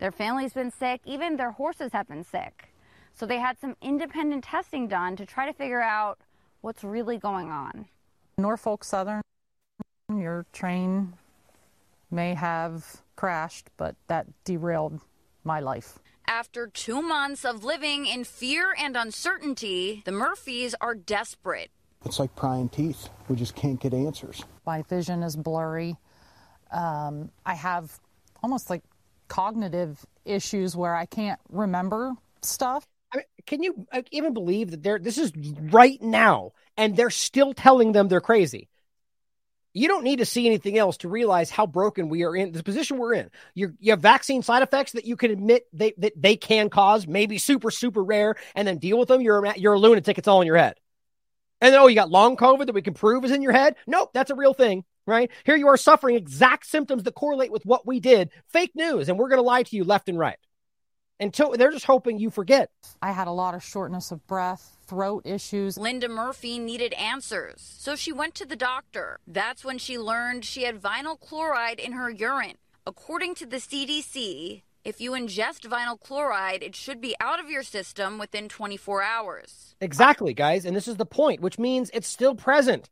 Their 0.00 0.10
family's 0.10 0.52
been 0.52 0.72
sick, 0.72 1.00
even 1.04 1.36
their 1.36 1.52
horses 1.52 1.92
have 1.92 2.08
been 2.08 2.24
sick. 2.24 2.74
So 3.14 3.24
they 3.24 3.38
had 3.38 3.60
some 3.60 3.76
independent 3.80 4.42
testing 4.42 4.88
done 4.88 5.14
to 5.14 5.24
try 5.24 5.46
to 5.46 5.52
figure 5.52 5.80
out 5.80 6.18
what's 6.60 6.82
really 6.82 7.18
going 7.18 7.52
on. 7.52 7.86
Norfolk 8.36 8.82
Southern, 8.82 9.22
your 10.12 10.44
train 10.52 11.12
may 12.10 12.34
have 12.34 12.84
crashed, 13.14 13.68
but 13.76 13.94
that 14.08 14.26
derailed 14.42 14.98
my 15.44 15.60
life. 15.60 16.00
After 16.32 16.66
two 16.66 17.02
months 17.02 17.44
of 17.44 17.62
living 17.62 18.06
in 18.06 18.24
fear 18.24 18.74
and 18.78 18.96
uncertainty, 18.96 20.00
the 20.06 20.12
Murphys 20.12 20.74
are 20.80 20.94
desperate. 20.94 21.70
It's 22.06 22.18
like 22.18 22.34
prying 22.34 22.70
teeth. 22.70 23.10
We 23.28 23.36
just 23.36 23.54
can't 23.54 23.78
get 23.78 23.92
answers. 23.92 24.42
My 24.64 24.80
vision 24.80 25.22
is 25.22 25.36
blurry. 25.36 25.94
Um, 26.70 27.30
I 27.44 27.52
have 27.52 28.00
almost 28.42 28.70
like 28.70 28.82
cognitive 29.28 30.06
issues 30.24 30.74
where 30.74 30.94
I 30.94 31.04
can't 31.04 31.38
remember 31.50 32.14
stuff. 32.40 32.88
I 33.12 33.18
mean, 33.18 33.26
can 33.46 33.62
you 33.62 33.86
uh, 33.92 34.00
even 34.10 34.32
believe 34.32 34.70
that 34.70 34.82
they're 34.82 34.98
this 34.98 35.18
is 35.18 35.34
right 35.36 36.00
now 36.00 36.52
and 36.78 36.96
they're 36.96 37.10
still 37.10 37.52
telling 37.52 37.92
them 37.92 38.08
they're 38.08 38.22
crazy? 38.22 38.70
You 39.74 39.88
don't 39.88 40.04
need 40.04 40.18
to 40.18 40.26
see 40.26 40.46
anything 40.46 40.76
else 40.76 40.98
to 40.98 41.08
realize 41.08 41.50
how 41.50 41.66
broken 41.66 42.08
we 42.08 42.24
are 42.24 42.36
in 42.36 42.52
the 42.52 42.62
position 42.62 42.98
we're 42.98 43.14
in. 43.14 43.30
you 43.54 43.74
you 43.80 43.92
have 43.92 44.00
vaccine 44.00 44.42
side 44.42 44.62
effects 44.62 44.92
that 44.92 45.06
you 45.06 45.16
can 45.16 45.30
admit 45.30 45.66
they, 45.72 45.94
that 45.98 46.20
they 46.20 46.36
can 46.36 46.68
cause, 46.68 47.06
maybe 47.06 47.38
super, 47.38 47.70
super 47.70 48.04
rare, 48.04 48.36
and 48.54 48.68
then 48.68 48.78
deal 48.78 48.98
with 48.98 49.08
them. 49.08 49.22
You're 49.22 49.44
a, 49.44 49.58
you're 49.58 49.72
a 49.74 49.78
lunatic. 49.78 50.18
It's 50.18 50.28
all 50.28 50.42
in 50.42 50.46
your 50.46 50.58
head. 50.58 50.74
And 51.62 51.72
then, 51.72 51.80
oh, 51.80 51.86
you 51.86 51.94
got 51.94 52.10
long 52.10 52.36
COVID 52.36 52.66
that 52.66 52.74
we 52.74 52.82
can 52.82 52.94
prove 52.94 53.24
is 53.24 53.30
in 53.30 53.40
your 53.40 53.52
head? 53.52 53.76
Nope, 53.86 54.10
that's 54.12 54.32
a 54.32 54.34
real 54.34 54.52
thing, 54.52 54.84
right? 55.06 55.30
Here 55.44 55.54
you 55.54 55.68
are 55.68 55.76
suffering 55.76 56.16
exact 56.16 56.66
symptoms 56.66 57.04
that 57.04 57.14
correlate 57.14 57.52
with 57.52 57.64
what 57.64 57.86
we 57.86 58.00
did. 58.00 58.30
Fake 58.48 58.72
news, 58.74 59.08
and 59.08 59.16
we're 59.16 59.28
going 59.28 59.38
to 59.38 59.46
lie 59.46 59.62
to 59.62 59.76
you 59.76 59.84
left 59.84 60.08
and 60.08 60.18
right 60.18 60.38
until 61.20 61.52
they're 61.52 61.70
just 61.70 61.84
hoping 61.84 62.18
you 62.18 62.30
forget. 62.30 62.70
I 63.00 63.12
had 63.12 63.28
a 63.28 63.32
lot 63.32 63.54
of 63.54 63.62
shortness 63.62 64.10
of 64.10 64.26
breath, 64.26 64.76
throat 64.92 65.22
issues. 65.24 65.78
Linda 65.78 66.06
Murphy 66.06 66.58
needed 66.58 66.92
answers, 66.92 67.62
so 67.78 67.96
she 67.96 68.12
went 68.12 68.34
to 68.34 68.44
the 68.44 68.56
doctor. 68.56 69.18
That's 69.26 69.64
when 69.64 69.78
she 69.78 69.96
learned 69.96 70.44
she 70.44 70.64
had 70.64 70.82
vinyl 70.82 71.18
chloride 71.18 71.80
in 71.80 71.92
her 71.92 72.10
urine. 72.10 72.58
According 72.86 73.36
to 73.36 73.46
the 73.46 73.56
CDC, 73.56 74.60
if 74.84 75.00
you 75.00 75.12
ingest 75.12 75.66
vinyl 75.66 75.98
chloride, 75.98 76.62
it 76.62 76.76
should 76.76 77.00
be 77.00 77.16
out 77.20 77.40
of 77.40 77.48
your 77.48 77.62
system 77.62 78.18
within 78.18 78.50
24 78.50 79.02
hours. 79.02 79.74
Exactly, 79.80 80.34
guys, 80.34 80.66
and 80.66 80.76
this 80.76 80.88
is 80.88 80.96
the 80.96 81.06
point, 81.06 81.40
which 81.40 81.58
means 81.58 81.90
it's 81.94 82.06
still 82.06 82.34
present. 82.34 82.90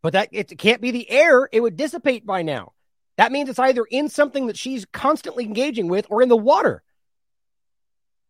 But 0.00 0.14
that 0.14 0.30
it 0.32 0.56
can't 0.56 0.80
be 0.80 0.90
the 0.90 1.10
air, 1.10 1.50
it 1.52 1.60
would 1.60 1.76
dissipate 1.76 2.24
by 2.24 2.40
now. 2.40 2.72
That 3.18 3.30
means 3.30 3.50
it's 3.50 3.58
either 3.58 3.84
in 3.90 4.08
something 4.08 4.46
that 4.46 4.56
she's 4.56 4.86
constantly 4.86 5.44
engaging 5.44 5.88
with 5.88 6.06
or 6.08 6.22
in 6.22 6.30
the 6.30 6.36
water. 6.36 6.82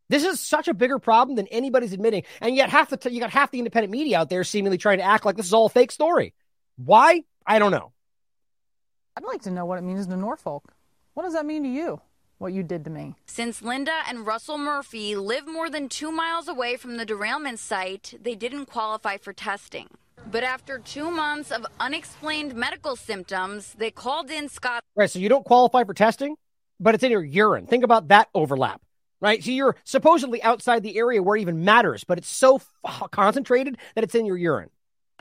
This 0.09 0.25
is 0.25 0.41
such 0.41 0.69
a 0.69 0.75
bigger 0.75 0.99
problem 0.99 1.37
than 1.37 1.47
anybody's 1.49 1.93
admitting. 1.93 2.23
And 2.41 2.55
yet 2.55 2.71
half 2.71 2.91
the 2.91 2.97
t- 2.97 3.11
you 3.11 3.21
got 3.21 3.31
half 3.31 3.51
the 3.51 3.59
independent 3.59 3.91
media 3.91 4.19
out 4.19 4.31
there 4.31 4.45
seemingly 4.45 4.79
trying 4.79 4.99
to 4.99 5.05
act 5.05 5.25
like 5.25 5.37
this 5.37 5.47
is 5.47 5.53
all 5.53 5.67
a 5.67 5.71
fake 5.71 5.91
story. 5.91 6.35
Why? 6.77 7.25
I 7.47 7.59
don't 7.59 7.73
know. 7.73 7.93
I'd 9.17 9.25
like 9.25 9.43
to 9.43 9.51
know 9.51 9.65
what 9.65 9.79
it 9.79 9.83
means 9.83 10.07
to 10.07 10.17
Norfolk. 10.17 10.73
What 11.15 11.25
does 11.25 11.33
that 11.33 11.47
mean 11.47 11.63
to 11.65 11.69
you? 11.69 12.01
What 12.39 12.53
you 12.53 12.63
did 12.63 12.85
to 12.85 12.91
me. 12.91 13.15
Since 13.25 13.63
Linda 13.63 14.03
and 14.07 14.27
Russell 14.27 14.59
Murphy 14.59 15.17
live 15.17 15.47
more 15.47 15.71
than 15.71 15.89
two 15.89 16.13
miles 16.13 16.49
away 16.49 16.77
from 16.77 16.99
the 16.99 17.07
derailment 17.07 17.59
site, 17.59 18.15
they 18.21 18.35
didn't 18.35 18.67
qualify 18.67 19.17
for 19.17 19.33
testing. 19.33 19.89
But 20.31 20.45
after 20.45 20.79
two 20.79 21.11
months 21.11 21.51
of 21.51 21.65
unexplained 21.81 22.55
medical 22.55 22.95
symptoms, 22.95 23.75
they 23.79 23.91
called 23.91 24.31
in 24.31 24.49
Scott. 24.49 24.83
Right, 24.95 25.11
so 25.11 25.19
you 25.19 25.31
don't 25.31 25.45
qualify 25.47 25.85
for 25.85 25.95
testing, 25.95 26.37
but 26.79 26.95
it's 26.95 27.05
in 27.05 27.11
your 27.11 27.25
urine. 27.25 27.67
Think 27.67 27.85
about 27.85 28.09
that 28.09 28.29
overlap 28.35 28.83
right? 29.21 29.43
So 29.43 29.51
you're 29.51 29.77
supposedly 29.85 30.43
outside 30.43 30.83
the 30.83 30.99
area 30.99 31.23
where 31.23 31.37
it 31.37 31.43
even 31.43 31.65
matters, 31.65 32.05
but 32.05 32.19
it's 32.19 32.29
so 32.29 32.61
f- 32.85 33.11
concentrated 33.11 33.79
that 33.95 34.05
it's 34.05 34.15
in 34.15 34.27
your 34.27 34.37
urine. 34.37 34.71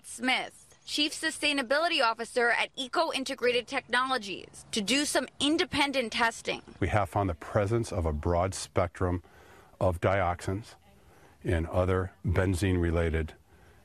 Smith, 0.04 0.78
Chief 0.86 1.14
Sustainability 1.14 2.02
Officer 2.04 2.50
at 2.50 2.70
Eco 2.76 3.12
Integrated 3.12 3.68
Technologies, 3.68 4.66
to 4.72 4.82
do 4.82 5.06
some 5.06 5.28
independent 5.40 6.14
testing. 6.14 6.62
We 6.80 6.90
have 6.90 7.10
found 7.10 7.30
the 7.30 7.36
presence 7.36 7.92
of 7.92 8.06
a 8.06 8.14
broad 8.14 8.54
spectrum 8.54 9.24
of 9.80 10.00
dioxins 10.00 10.76
and 11.44 11.68
other 11.68 12.12
benzene 12.26 12.80
related 12.80 13.34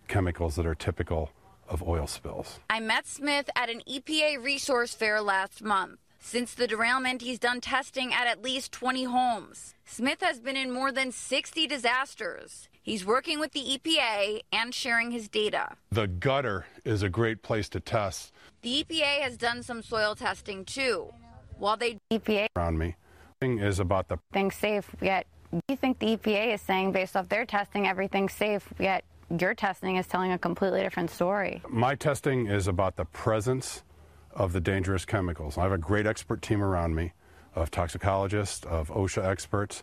chemicals 0.08 0.56
that 0.56 0.66
are 0.66 0.74
typical 0.74 1.30
of 1.68 1.82
oil 1.82 2.06
spills. 2.06 2.58
I 2.68 2.80
met 2.80 3.06
Smith 3.06 3.48
at 3.54 3.70
an 3.70 3.82
EPA 3.88 4.42
resource 4.42 4.92
fair 4.92 5.20
last 5.20 5.62
month. 5.62 6.00
Since 6.18 6.54
the 6.54 6.66
derailment, 6.66 7.22
he's 7.22 7.38
done 7.38 7.60
testing 7.60 8.12
at 8.12 8.26
at 8.26 8.42
least 8.42 8.72
20 8.72 9.04
homes. 9.04 9.74
Smith 9.92 10.20
has 10.20 10.38
been 10.38 10.56
in 10.56 10.70
more 10.70 10.92
than 10.92 11.10
60 11.10 11.66
disasters. 11.66 12.68
He's 12.80 13.04
working 13.04 13.40
with 13.40 13.50
the 13.50 13.76
EPA 13.76 14.42
and 14.52 14.72
sharing 14.72 15.10
his 15.10 15.28
data. 15.28 15.72
The 15.90 16.06
gutter 16.06 16.66
is 16.84 17.02
a 17.02 17.08
great 17.08 17.42
place 17.42 17.68
to 17.70 17.80
test. 17.80 18.32
The 18.62 18.84
EPA 18.84 19.20
has 19.22 19.36
done 19.36 19.64
some 19.64 19.82
soil 19.82 20.14
testing 20.14 20.64
too. 20.64 21.12
While 21.58 21.76
they 21.76 21.98
EPA 22.12 22.46
around 22.56 22.78
me 22.78 22.94
thing 23.40 23.58
is 23.58 23.80
about 23.80 24.06
the 24.06 24.18
things 24.32 24.54
safe, 24.54 24.88
yet 25.00 25.26
you 25.68 25.74
think 25.74 25.98
the 25.98 26.16
EPA 26.16 26.54
is 26.54 26.60
saying 26.60 26.92
based 26.92 27.16
off 27.16 27.28
their 27.28 27.44
testing 27.44 27.88
everything's 27.88 28.32
safe, 28.32 28.72
yet 28.78 29.02
your 29.40 29.54
testing 29.54 29.96
is 29.96 30.06
telling 30.06 30.30
a 30.30 30.38
completely 30.38 30.82
different 30.82 31.10
story. 31.10 31.62
My 31.68 31.96
testing 31.96 32.46
is 32.46 32.68
about 32.68 32.94
the 32.94 33.06
presence 33.06 33.82
of 34.30 34.52
the 34.52 34.60
dangerous 34.60 35.04
chemicals. 35.04 35.58
I 35.58 35.64
have 35.64 35.72
a 35.72 35.78
great 35.78 36.06
expert 36.06 36.42
team 36.42 36.62
around 36.62 36.94
me 36.94 37.12
of 37.54 37.70
toxicologists, 37.70 38.64
of 38.66 38.88
OSHA 38.88 39.24
experts, 39.24 39.82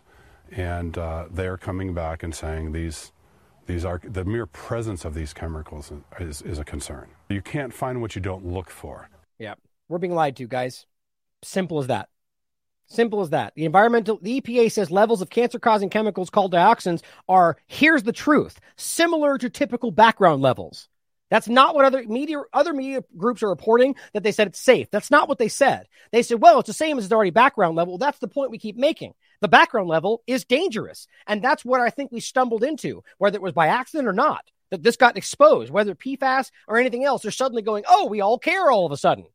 and 0.50 0.96
uh, 0.96 1.26
they're 1.30 1.56
coming 1.56 1.94
back 1.94 2.22
and 2.22 2.34
saying 2.34 2.72
these, 2.72 3.12
these 3.66 3.84
are 3.84 4.00
the 4.02 4.24
mere 4.24 4.46
presence 4.46 5.04
of 5.04 5.14
these 5.14 5.32
chemicals 5.32 5.92
is, 6.18 6.42
is 6.42 6.58
a 6.58 6.64
concern. 6.64 7.08
You 7.28 7.42
can't 7.42 7.72
find 7.74 8.00
what 8.00 8.14
you 8.14 8.22
don't 8.22 8.46
look 8.46 8.70
for. 8.70 9.10
Yeah, 9.38 9.54
we're 9.88 9.98
being 9.98 10.14
lied 10.14 10.36
to, 10.36 10.46
guys. 10.46 10.86
Simple 11.42 11.78
as 11.78 11.86
that. 11.88 12.08
Simple 12.86 13.20
as 13.20 13.30
that. 13.30 13.54
The 13.54 13.66
environmental, 13.66 14.18
the 14.22 14.40
EPA 14.40 14.72
says 14.72 14.90
levels 14.90 15.20
of 15.20 15.28
cancer 15.28 15.58
causing 15.58 15.90
chemicals 15.90 16.30
called 16.30 16.52
dioxins 16.52 17.02
are, 17.28 17.58
here's 17.66 18.02
the 18.02 18.12
truth, 18.12 18.60
similar 18.76 19.36
to 19.36 19.50
typical 19.50 19.90
background 19.90 20.40
levels. 20.40 20.88
That's 21.30 21.48
not 21.48 21.74
what 21.74 21.84
other 21.84 22.02
media 22.04 22.42
other 22.52 22.72
media 22.72 23.04
groups 23.16 23.42
are 23.42 23.48
reporting 23.48 23.96
that 24.14 24.22
they 24.22 24.32
said 24.32 24.46
it's 24.46 24.60
safe. 24.60 24.90
That's 24.90 25.10
not 25.10 25.28
what 25.28 25.38
they 25.38 25.48
said. 25.48 25.86
They 26.10 26.22
said, 26.22 26.40
well, 26.40 26.60
it's 26.60 26.68
the 26.68 26.72
same 26.72 26.98
as 26.98 27.08
the 27.08 27.14
already 27.14 27.30
background 27.30 27.76
level. 27.76 27.98
That's 27.98 28.18
the 28.18 28.28
point 28.28 28.50
we 28.50 28.58
keep 28.58 28.76
making. 28.76 29.14
The 29.40 29.48
background 29.48 29.88
level 29.88 30.22
is 30.26 30.44
dangerous. 30.44 31.06
And 31.26 31.42
that's 31.42 31.64
what 31.64 31.80
I 31.80 31.90
think 31.90 32.10
we 32.10 32.20
stumbled 32.20 32.64
into, 32.64 33.04
whether 33.18 33.36
it 33.36 33.42
was 33.42 33.52
by 33.52 33.68
accident 33.68 34.08
or 34.08 34.12
not, 34.12 34.44
that 34.70 34.82
this 34.82 34.96
got 34.96 35.16
exposed, 35.16 35.70
whether 35.70 35.94
PFAS 35.94 36.50
or 36.66 36.78
anything 36.78 37.04
else. 37.04 37.22
They're 37.22 37.30
suddenly 37.30 37.62
going, 37.62 37.84
oh, 37.86 38.06
we 38.06 38.20
all 38.20 38.38
care 38.38 38.70
all 38.70 38.86
of 38.86 38.92
a 38.92 38.96
sudden, 38.96 39.26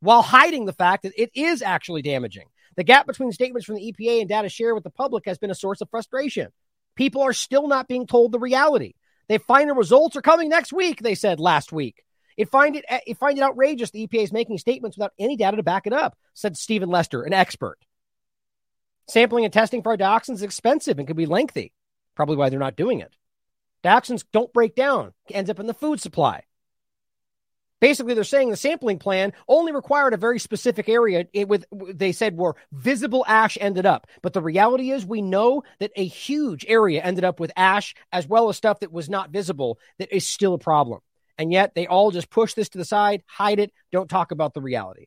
while 0.00 0.22
hiding 0.22 0.66
the 0.66 0.72
fact 0.72 1.02
that 1.02 1.20
it 1.20 1.30
is 1.34 1.62
actually 1.62 2.02
damaging. 2.02 2.46
The 2.76 2.84
gap 2.84 3.06
between 3.06 3.32
statements 3.32 3.66
from 3.66 3.74
the 3.74 3.92
EPA 3.92 4.20
and 4.20 4.28
data 4.28 4.48
shared 4.48 4.74
with 4.74 4.84
the 4.84 4.90
public 4.90 5.26
has 5.26 5.38
been 5.38 5.50
a 5.50 5.54
source 5.56 5.80
of 5.80 5.90
frustration. 5.90 6.52
People 6.94 7.22
are 7.22 7.32
still 7.32 7.66
not 7.66 7.88
being 7.88 8.06
told 8.06 8.32
the 8.32 8.38
reality. 8.38 8.94
They 9.30 9.38
final 9.38 9.76
results 9.76 10.16
are 10.16 10.22
coming 10.22 10.48
next 10.48 10.72
week, 10.72 11.00
they 11.00 11.14
said 11.14 11.38
last 11.38 11.70
week. 11.70 12.02
It 12.36 12.50
find 12.50 12.74
it 12.74 12.84
it 13.06 13.16
find 13.16 13.38
it 13.38 13.44
outrageous 13.44 13.92
the 13.92 14.04
EPA 14.04 14.24
is 14.24 14.32
making 14.32 14.58
statements 14.58 14.96
without 14.96 15.12
any 15.20 15.36
data 15.36 15.56
to 15.56 15.62
back 15.62 15.86
it 15.86 15.92
up, 15.92 16.16
said 16.34 16.56
Stephen 16.56 16.88
Lester, 16.88 17.22
an 17.22 17.32
expert. 17.32 17.78
Sampling 19.08 19.44
and 19.44 19.52
testing 19.52 19.84
for 19.84 19.96
dioxins 19.96 20.34
is 20.34 20.42
expensive 20.42 20.98
and 20.98 21.06
can 21.06 21.16
be 21.16 21.26
lengthy. 21.26 21.72
Probably 22.16 22.34
why 22.34 22.48
they're 22.48 22.58
not 22.58 22.74
doing 22.74 22.98
it. 22.98 23.14
Dioxins 23.84 24.24
don't 24.32 24.52
break 24.52 24.74
down, 24.74 25.12
ends 25.30 25.48
up 25.48 25.60
in 25.60 25.68
the 25.68 25.74
food 25.74 26.00
supply. 26.00 26.42
Basically, 27.80 28.12
they're 28.12 28.24
saying 28.24 28.50
the 28.50 28.56
sampling 28.56 28.98
plan 28.98 29.32
only 29.48 29.72
required 29.72 30.12
a 30.12 30.18
very 30.18 30.38
specific 30.38 30.88
area 30.88 31.26
with, 31.46 31.64
they 31.72 32.12
said, 32.12 32.36
where 32.36 32.54
visible 32.72 33.24
ash 33.26 33.56
ended 33.60 33.86
up. 33.86 34.06
But 34.22 34.34
the 34.34 34.42
reality 34.42 34.90
is, 34.90 35.06
we 35.06 35.22
know 35.22 35.62
that 35.78 35.92
a 35.96 36.04
huge 36.04 36.66
area 36.68 37.02
ended 37.02 37.24
up 37.24 37.40
with 37.40 37.52
ash 37.56 37.94
as 38.12 38.28
well 38.28 38.50
as 38.50 38.56
stuff 38.56 38.80
that 38.80 38.92
was 38.92 39.08
not 39.08 39.30
visible 39.30 39.78
that 39.98 40.14
is 40.14 40.26
still 40.26 40.54
a 40.54 40.58
problem. 40.58 41.00
And 41.38 41.50
yet 41.50 41.74
they 41.74 41.86
all 41.86 42.10
just 42.10 42.28
push 42.28 42.52
this 42.52 42.68
to 42.70 42.78
the 42.78 42.84
side, 42.84 43.22
hide 43.26 43.58
it, 43.58 43.72
don't 43.90 44.10
talk 44.10 44.30
about 44.30 44.52
the 44.52 44.60
reality. 44.60 45.06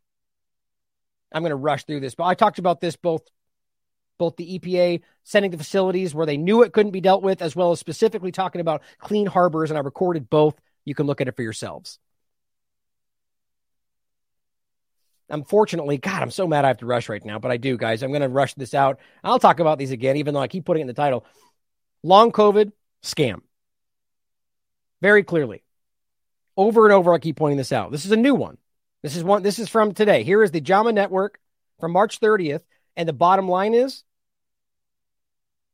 I'm 1.31 1.43
going 1.43 1.51
to 1.51 1.55
rush 1.55 1.85
through 1.85 1.99
this, 1.99 2.15
but 2.15 2.25
I 2.25 2.33
talked 2.33 2.59
about 2.59 2.81
this 2.81 2.95
both 2.95 3.21
both 4.19 4.35
the 4.35 4.59
EPA 4.59 5.01
sending 5.23 5.51
the 5.51 5.57
facilities 5.57 6.13
where 6.13 6.25
they 6.25 6.37
knew 6.37 6.61
it 6.61 6.71
couldn't 6.71 6.91
be 6.91 7.01
dealt 7.01 7.23
with, 7.23 7.41
as 7.41 7.55
well 7.55 7.71
as 7.71 7.79
specifically 7.79 8.31
talking 8.31 8.61
about 8.61 8.83
clean 8.99 9.25
harbors. 9.25 9.71
And 9.71 9.77
I 9.77 9.81
recorded 9.81 10.29
both. 10.29 10.55
You 10.85 10.95
can 10.95 11.07
look 11.07 11.19
at 11.19 11.27
it 11.27 11.35
for 11.35 11.41
yourselves. 11.41 11.99
Unfortunately, 15.34 15.97
God, 15.97 16.22
I'm 16.22 16.30
so 16.30 16.47
mad 16.47 16.64
I 16.64 16.68
have 16.68 16.77
to 16.77 16.85
rush 16.85 17.10
right 17.10 17.26
now, 17.26 17.39
but 17.39 17.49
I 17.49 17.57
do, 17.57 17.76
guys. 17.76 18.03
I'm 18.03 18.11
going 18.11 18.22
to 18.22 18.30
rush 18.30 18.53
this 18.53 18.76
out. 18.76 18.99
I'll 19.23 19.39
talk 19.39 19.60
about 19.60 19.80
these 19.80 19.89
again, 19.89 20.18
even 20.18 20.35
though 20.35 20.39
I 20.39 20.47
keep 20.47 20.64
putting 20.64 20.81
it 20.81 20.84
in 20.84 20.88
the 20.88 20.93
title. 20.93 21.26
Long 22.03 22.31
COVID 22.31 22.72
scam. 23.01 23.41
Very 25.01 25.23
clearly. 25.23 25.64
Over 26.55 26.85
and 26.85 26.93
over, 26.93 27.11
I 27.14 27.18
keep 27.18 27.35
pointing 27.35 27.57
this 27.57 27.72
out. 27.72 27.91
This 27.91 28.05
is 28.05 28.11
a 28.11 28.15
new 28.15 28.35
one. 28.35 28.60
This 29.01 29.15
is 29.15 29.23
one. 29.23 29.41
This 29.41 29.57
is 29.57 29.69
from 29.69 29.95
today. 29.95 30.23
Here 30.23 30.43
is 30.43 30.51
the 30.51 30.61
JAMA 30.61 30.93
Network 30.93 31.39
from 31.80 31.93
March 31.93 32.19
30th, 32.19 32.61
and 32.95 33.10
the 33.10 33.14
bottom 33.14 33.49
line 33.49 33.73
is 33.73 34.03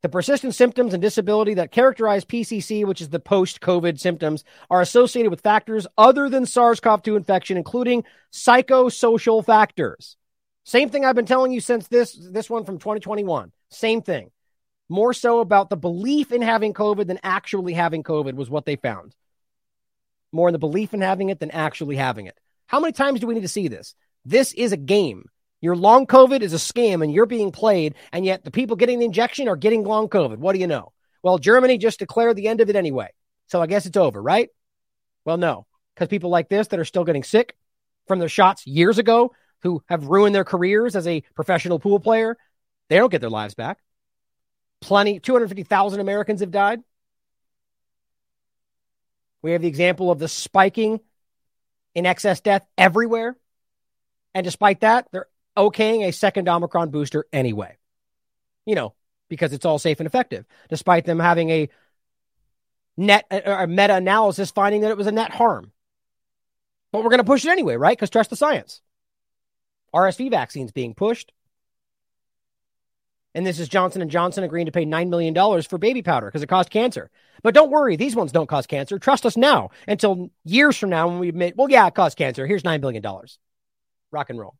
the 0.02 0.10
persistent 0.10 0.56
symptoms 0.56 0.94
and 0.94 1.02
disability 1.02 1.56
that 1.56 1.72
characterize 1.72 2.24
PCC, 2.24 2.86
which 2.86 3.02
is 3.02 3.10
the 3.10 3.20
post 3.20 3.60
COVID 3.60 4.00
symptoms, 4.00 4.44
are 4.70 4.82
associated 4.82 5.30
with 5.30 5.42
factors 5.42 5.88
other 5.98 6.30
than 6.30 6.46
SARS 6.46 6.80
CoV 6.80 7.04
2 7.04 7.16
infection, 7.16 7.58
including 7.58 8.06
psychosocial 8.32 9.46
factors. 9.46 10.16
Same 10.64 10.90
thing 10.90 11.04
I've 11.04 11.16
been 11.16 11.26
telling 11.26 11.52
you 11.52 11.62
since 11.62 11.88
this, 11.88 12.14
this 12.14 12.50
one 12.50 12.64
from 12.64 12.78
2021. 12.78 13.52
Same 13.70 14.02
thing. 14.02 14.32
More 14.88 15.14
so 15.14 15.40
about 15.40 15.70
the 15.70 15.78
belief 15.78 16.32
in 16.32 16.42
having 16.42 16.74
COVID 16.74 17.08
than 17.08 17.20
actually 17.22 17.74
having 17.74 18.04
COVID 18.04 18.36
was 18.36 18.50
what 18.50 18.66
they 18.66 18.76
found. 18.76 19.16
More 20.32 20.50
in 20.50 20.54
the 20.54 20.60
belief 20.60 20.94
in 20.94 21.02
having 21.02 21.30
it 21.30 21.40
than 21.40 21.52
actually 21.52 21.96
having 21.96 22.26
it. 22.28 22.38
How 22.68 22.80
many 22.80 22.94
times 22.94 23.20
do 23.20 23.28
we 23.28 23.34
need 23.34 23.42
to 23.42 23.48
see 23.48 23.68
this? 23.68 23.96
This 24.26 24.54
is 24.54 24.72
a 24.72 24.78
game. 24.78 25.26
Your 25.62 25.76
long 25.76 26.08
COVID 26.08 26.42
is 26.42 26.54
a 26.54 26.58
scam 26.58 27.04
and 27.04 27.12
you're 27.12 27.26
being 27.26 27.52
played, 27.52 27.96
and 28.14 28.26
yet 28.26 28.44
the 28.44 28.52
people 28.52 28.76
getting 28.76 29.00
the 29.00 29.06
injection 29.06 29.48
are 29.48 29.56
getting 29.56 29.84
long 29.84 30.08
COVID. 30.08 30.38
What 30.38 30.54
do 30.54 30.60
you 30.60 30.68
know? 30.68 30.94
Well, 31.22 31.38
Germany 31.38 31.78
just 31.78 32.00
declared 32.00 32.38
the 32.38 32.48
end 32.48 32.62
of 32.62 32.70
it 32.70 32.76
anyway. 32.76 33.10
So 33.48 33.62
I 33.62 33.68
guess 33.68 33.86
it's 33.86 33.98
over, 33.98 34.22
right? 34.22 34.50
Well, 35.26 35.38
no, 35.38 35.66
because 35.94 36.08
people 36.08 36.30
like 36.30 36.48
this 36.50 36.68
that 36.68 36.80
are 36.80 36.86
still 36.86 37.04
getting 37.04 37.24
sick 37.24 37.56
from 38.08 38.20
their 38.20 38.30
shots 38.30 38.66
years 38.66 38.98
ago 38.98 39.34
who 39.62 39.84
have 39.88 40.08
ruined 40.08 40.34
their 40.34 40.46
careers 40.46 40.96
as 40.96 41.08
a 41.08 41.22
professional 41.36 41.80
pool 41.80 42.00
player, 42.00 42.38
they 42.88 42.96
don't 42.96 43.12
get 43.12 43.22
their 43.22 43.30
lives 43.30 43.54
back. 43.54 43.80
Plenty, 44.80 45.20
250,000 45.20 46.00
Americans 46.00 46.40
have 46.40 46.52
died. 46.52 46.80
We 49.42 49.52
have 49.52 49.62
the 49.62 49.68
example 49.68 50.10
of 50.10 50.20
the 50.20 50.28
spiking 50.28 51.02
in 51.96 52.06
excess 52.06 52.40
death 52.40 52.66
everywhere. 52.78 53.36
And 54.34 54.46
despite 54.46 54.82
that, 54.82 55.08
they're 55.12 55.28
okaying 55.60 56.08
a 56.08 56.12
second 56.12 56.48
Omicron 56.48 56.90
booster 56.90 57.26
anyway. 57.34 57.76
You 58.66 58.76
know, 58.76 58.94
because 59.30 59.54
it's 59.54 59.66
all 59.66 59.80
safe 59.80 60.00
and 60.00 60.08
effective, 60.08 60.46
despite 60.70 61.06
them 61.06 61.20
having 61.20 61.50
a 61.50 61.70
net 62.98 63.26
uh, 63.30 63.42
or 63.46 63.68
meta 63.68 63.96
analysis 63.96 64.52
finding 64.52 64.82
that 64.82 64.92
it 64.92 64.98
was 64.98 65.08
a 65.08 65.12
net 65.12 65.32
harm. 65.32 65.72
But 66.92 67.04
we're 67.04 67.12
going 67.12 67.20
to 67.20 67.26
push 67.26 67.46
it 67.46 67.52
anyway, 67.52 67.76
right? 67.76 67.98
Because 67.98 68.10
trust 68.10 68.30
the 68.30 68.36
science. 68.36 68.82
RSV 69.94 70.32
vaccines 70.32 70.72
being 70.72 70.94
pushed. 70.94 71.32
And 73.36 73.46
this 73.46 73.60
is 73.60 73.70
Johnson 73.70 74.02
and 74.02 74.10
Johnson 74.10 74.44
agreeing 74.44 74.66
to 74.66 74.72
pay 74.72 74.86
$9 74.86 75.10
million 75.10 75.62
for 75.62 75.78
baby 75.78 76.02
powder 76.02 76.28
because 76.28 76.42
it 76.42 76.50
caused 76.50 76.72
cancer. 76.72 77.12
But 77.44 77.54
don't 77.54 77.70
worry, 77.70 77.96
these 77.96 78.16
ones 78.16 78.32
don't 78.32 78.50
cause 78.50 78.66
cancer. 78.66 78.98
Trust 78.98 79.26
us 79.26 79.38
now 79.38 79.70
until 79.88 80.32
years 80.46 80.76
from 80.78 80.90
now 80.90 81.08
when 81.08 81.20
we 81.20 81.30
admit, 81.30 81.56
well, 81.56 81.70
yeah, 81.70 81.88
it 81.88 81.94
caused 81.94 82.18
cancer. 82.18 82.48
Here's 82.48 82.64
$9 82.64 82.82
billion. 82.82 83.04
Rock 84.12 84.30
and 84.30 84.40
roll. 84.40 84.56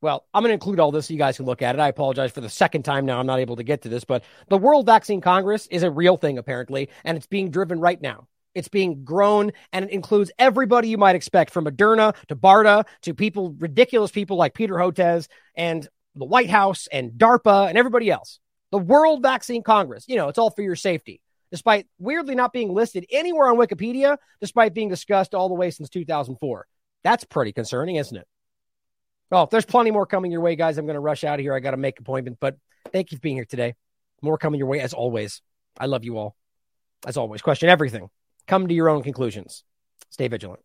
Well, 0.00 0.24
I'm 0.32 0.42
going 0.42 0.50
to 0.50 0.54
include 0.54 0.78
all 0.78 0.92
this 0.92 1.06
so 1.06 1.12
you 1.12 1.18
guys 1.18 1.36
can 1.36 1.46
look 1.46 1.60
at 1.60 1.74
it. 1.74 1.80
I 1.80 1.88
apologize 1.88 2.30
for 2.30 2.40
the 2.40 2.48
second 2.48 2.84
time 2.84 3.04
now. 3.04 3.18
I'm 3.18 3.26
not 3.26 3.40
able 3.40 3.56
to 3.56 3.64
get 3.64 3.82
to 3.82 3.88
this, 3.88 4.04
but 4.04 4.22
the 4.48 4.58
World 4.58 4.86
Vaccine 4.86 5.20
Congress 5.20 5.66
is 5.68 5.82
a 5.82 5.90
real 5.90 6.16
thing, 6.16 6.38
apparently, 6.38 6.88
and 7.04 7.16
it's 7.16 7.26
being 7.26 7.50
driven 7.50 7.80
right 7.80 8.00
now. 8.00 8.28
It's 8.54 8.68
being 8.68 9.04
grown 9.04 9.52
and 9.72 9.84
it 9.84 9.90
includes 9.90 10.30
everybody 10.38 10.88
you 10.88 10.98
might 10.98 11.16
expect 11.16 11.52
from 11.52 11.64
Moderna 11.64 12.14
to 12.28 12.36
BARDA 12.36 12.84
to 13.02 13.14
people, 13.14 13.54
ridiculous 13.58 14.10
people 14.10 14.36
like 14.36 14.54
Peter 14.54 14.74
Hotez 14.74 15.28
and 15.54 15.86
the 16.14 16.24
White 16.24 16.50
House 16.50 16.88
and 16.90 17.12
DARPA 17.12 17.68
and 17.68 17.76
everybody 17.76 18.10
else. 18.10 18.40
The 18.70 18.78
World 18.78 19.22
Vaccine 19.22 19.62
Congress, 19.62 20.04
you 20.08 20.16
know, 20.16 20.28
it's 20.28 20.38
all 20.38 20.50
for 20.50 20.62
your 20.62 20.76
safety, 20.76 21.20
despite 21.50 21.86
weirdly 21.98 22.34
not 22.34 22.52
being 22.52 22.72
listed 22.72 23.06
anywhere 23.10 23.48
on 23.48 23.56
Wikipedia, 23.56 24.16
despite 24.40 24.74
being 24.74 24.88
discussed 24.88 25.34
all 25.34 25.48
the 25.48 25.54
way 25.54 25.70
since 25.70 25.88
2004. 25.88 26.66
That's 27.04 27.24
pretty 27.24 27.52
concerning, 27.52 27.96
isn't 27.96 28.16
it? 28.16 28.26
Well, 29.30 29.46
there's 29.46 29.66
plenty 29.66 29.90
more 29.90 30.06
coming 30.06 30.32
your 30.32 30.40
way, 30.40 30.56
guys. 30.56 30.78
I'm 30.78 30.86
going 30.86 30.94
to 30.94 31.00
rush 31.00 31.24
out 31.24 31.38
of 31.38 31.40
here. 31.40 31.54
I 31.54 31.60
got 31.60 31.72
to 31.72 31.76
make 31.76 32.00
appointment, 32.00 32.38
but 32.40 32.56
thank 32.92 33.12
you 33.12 33.18
for 33.18 33.22
being 33.22 33.36
here 33.36 33.44
today. 33.44 33.74
More 34.22 34.38
coming 34.38 34.58
your 34.58 34.68
way 34.68 34.80
as 34.80 34.94
always. 34.94 35.42
I 35.78 35.86
love 35.86 36.04
you 36.04 36.16
all. 36.16 36.34
As 37.06 37.16
always, 37.16 37.42
question 37.42 37.68
everything. 37.68 38.08
Come 38.46 38.66
to 38.66 38.74
your 38.74 38.88
own 38.88 39.02
conclusions. 39.02 39.64
Stay 40.10 40.28
vigilant. 40.28 40.60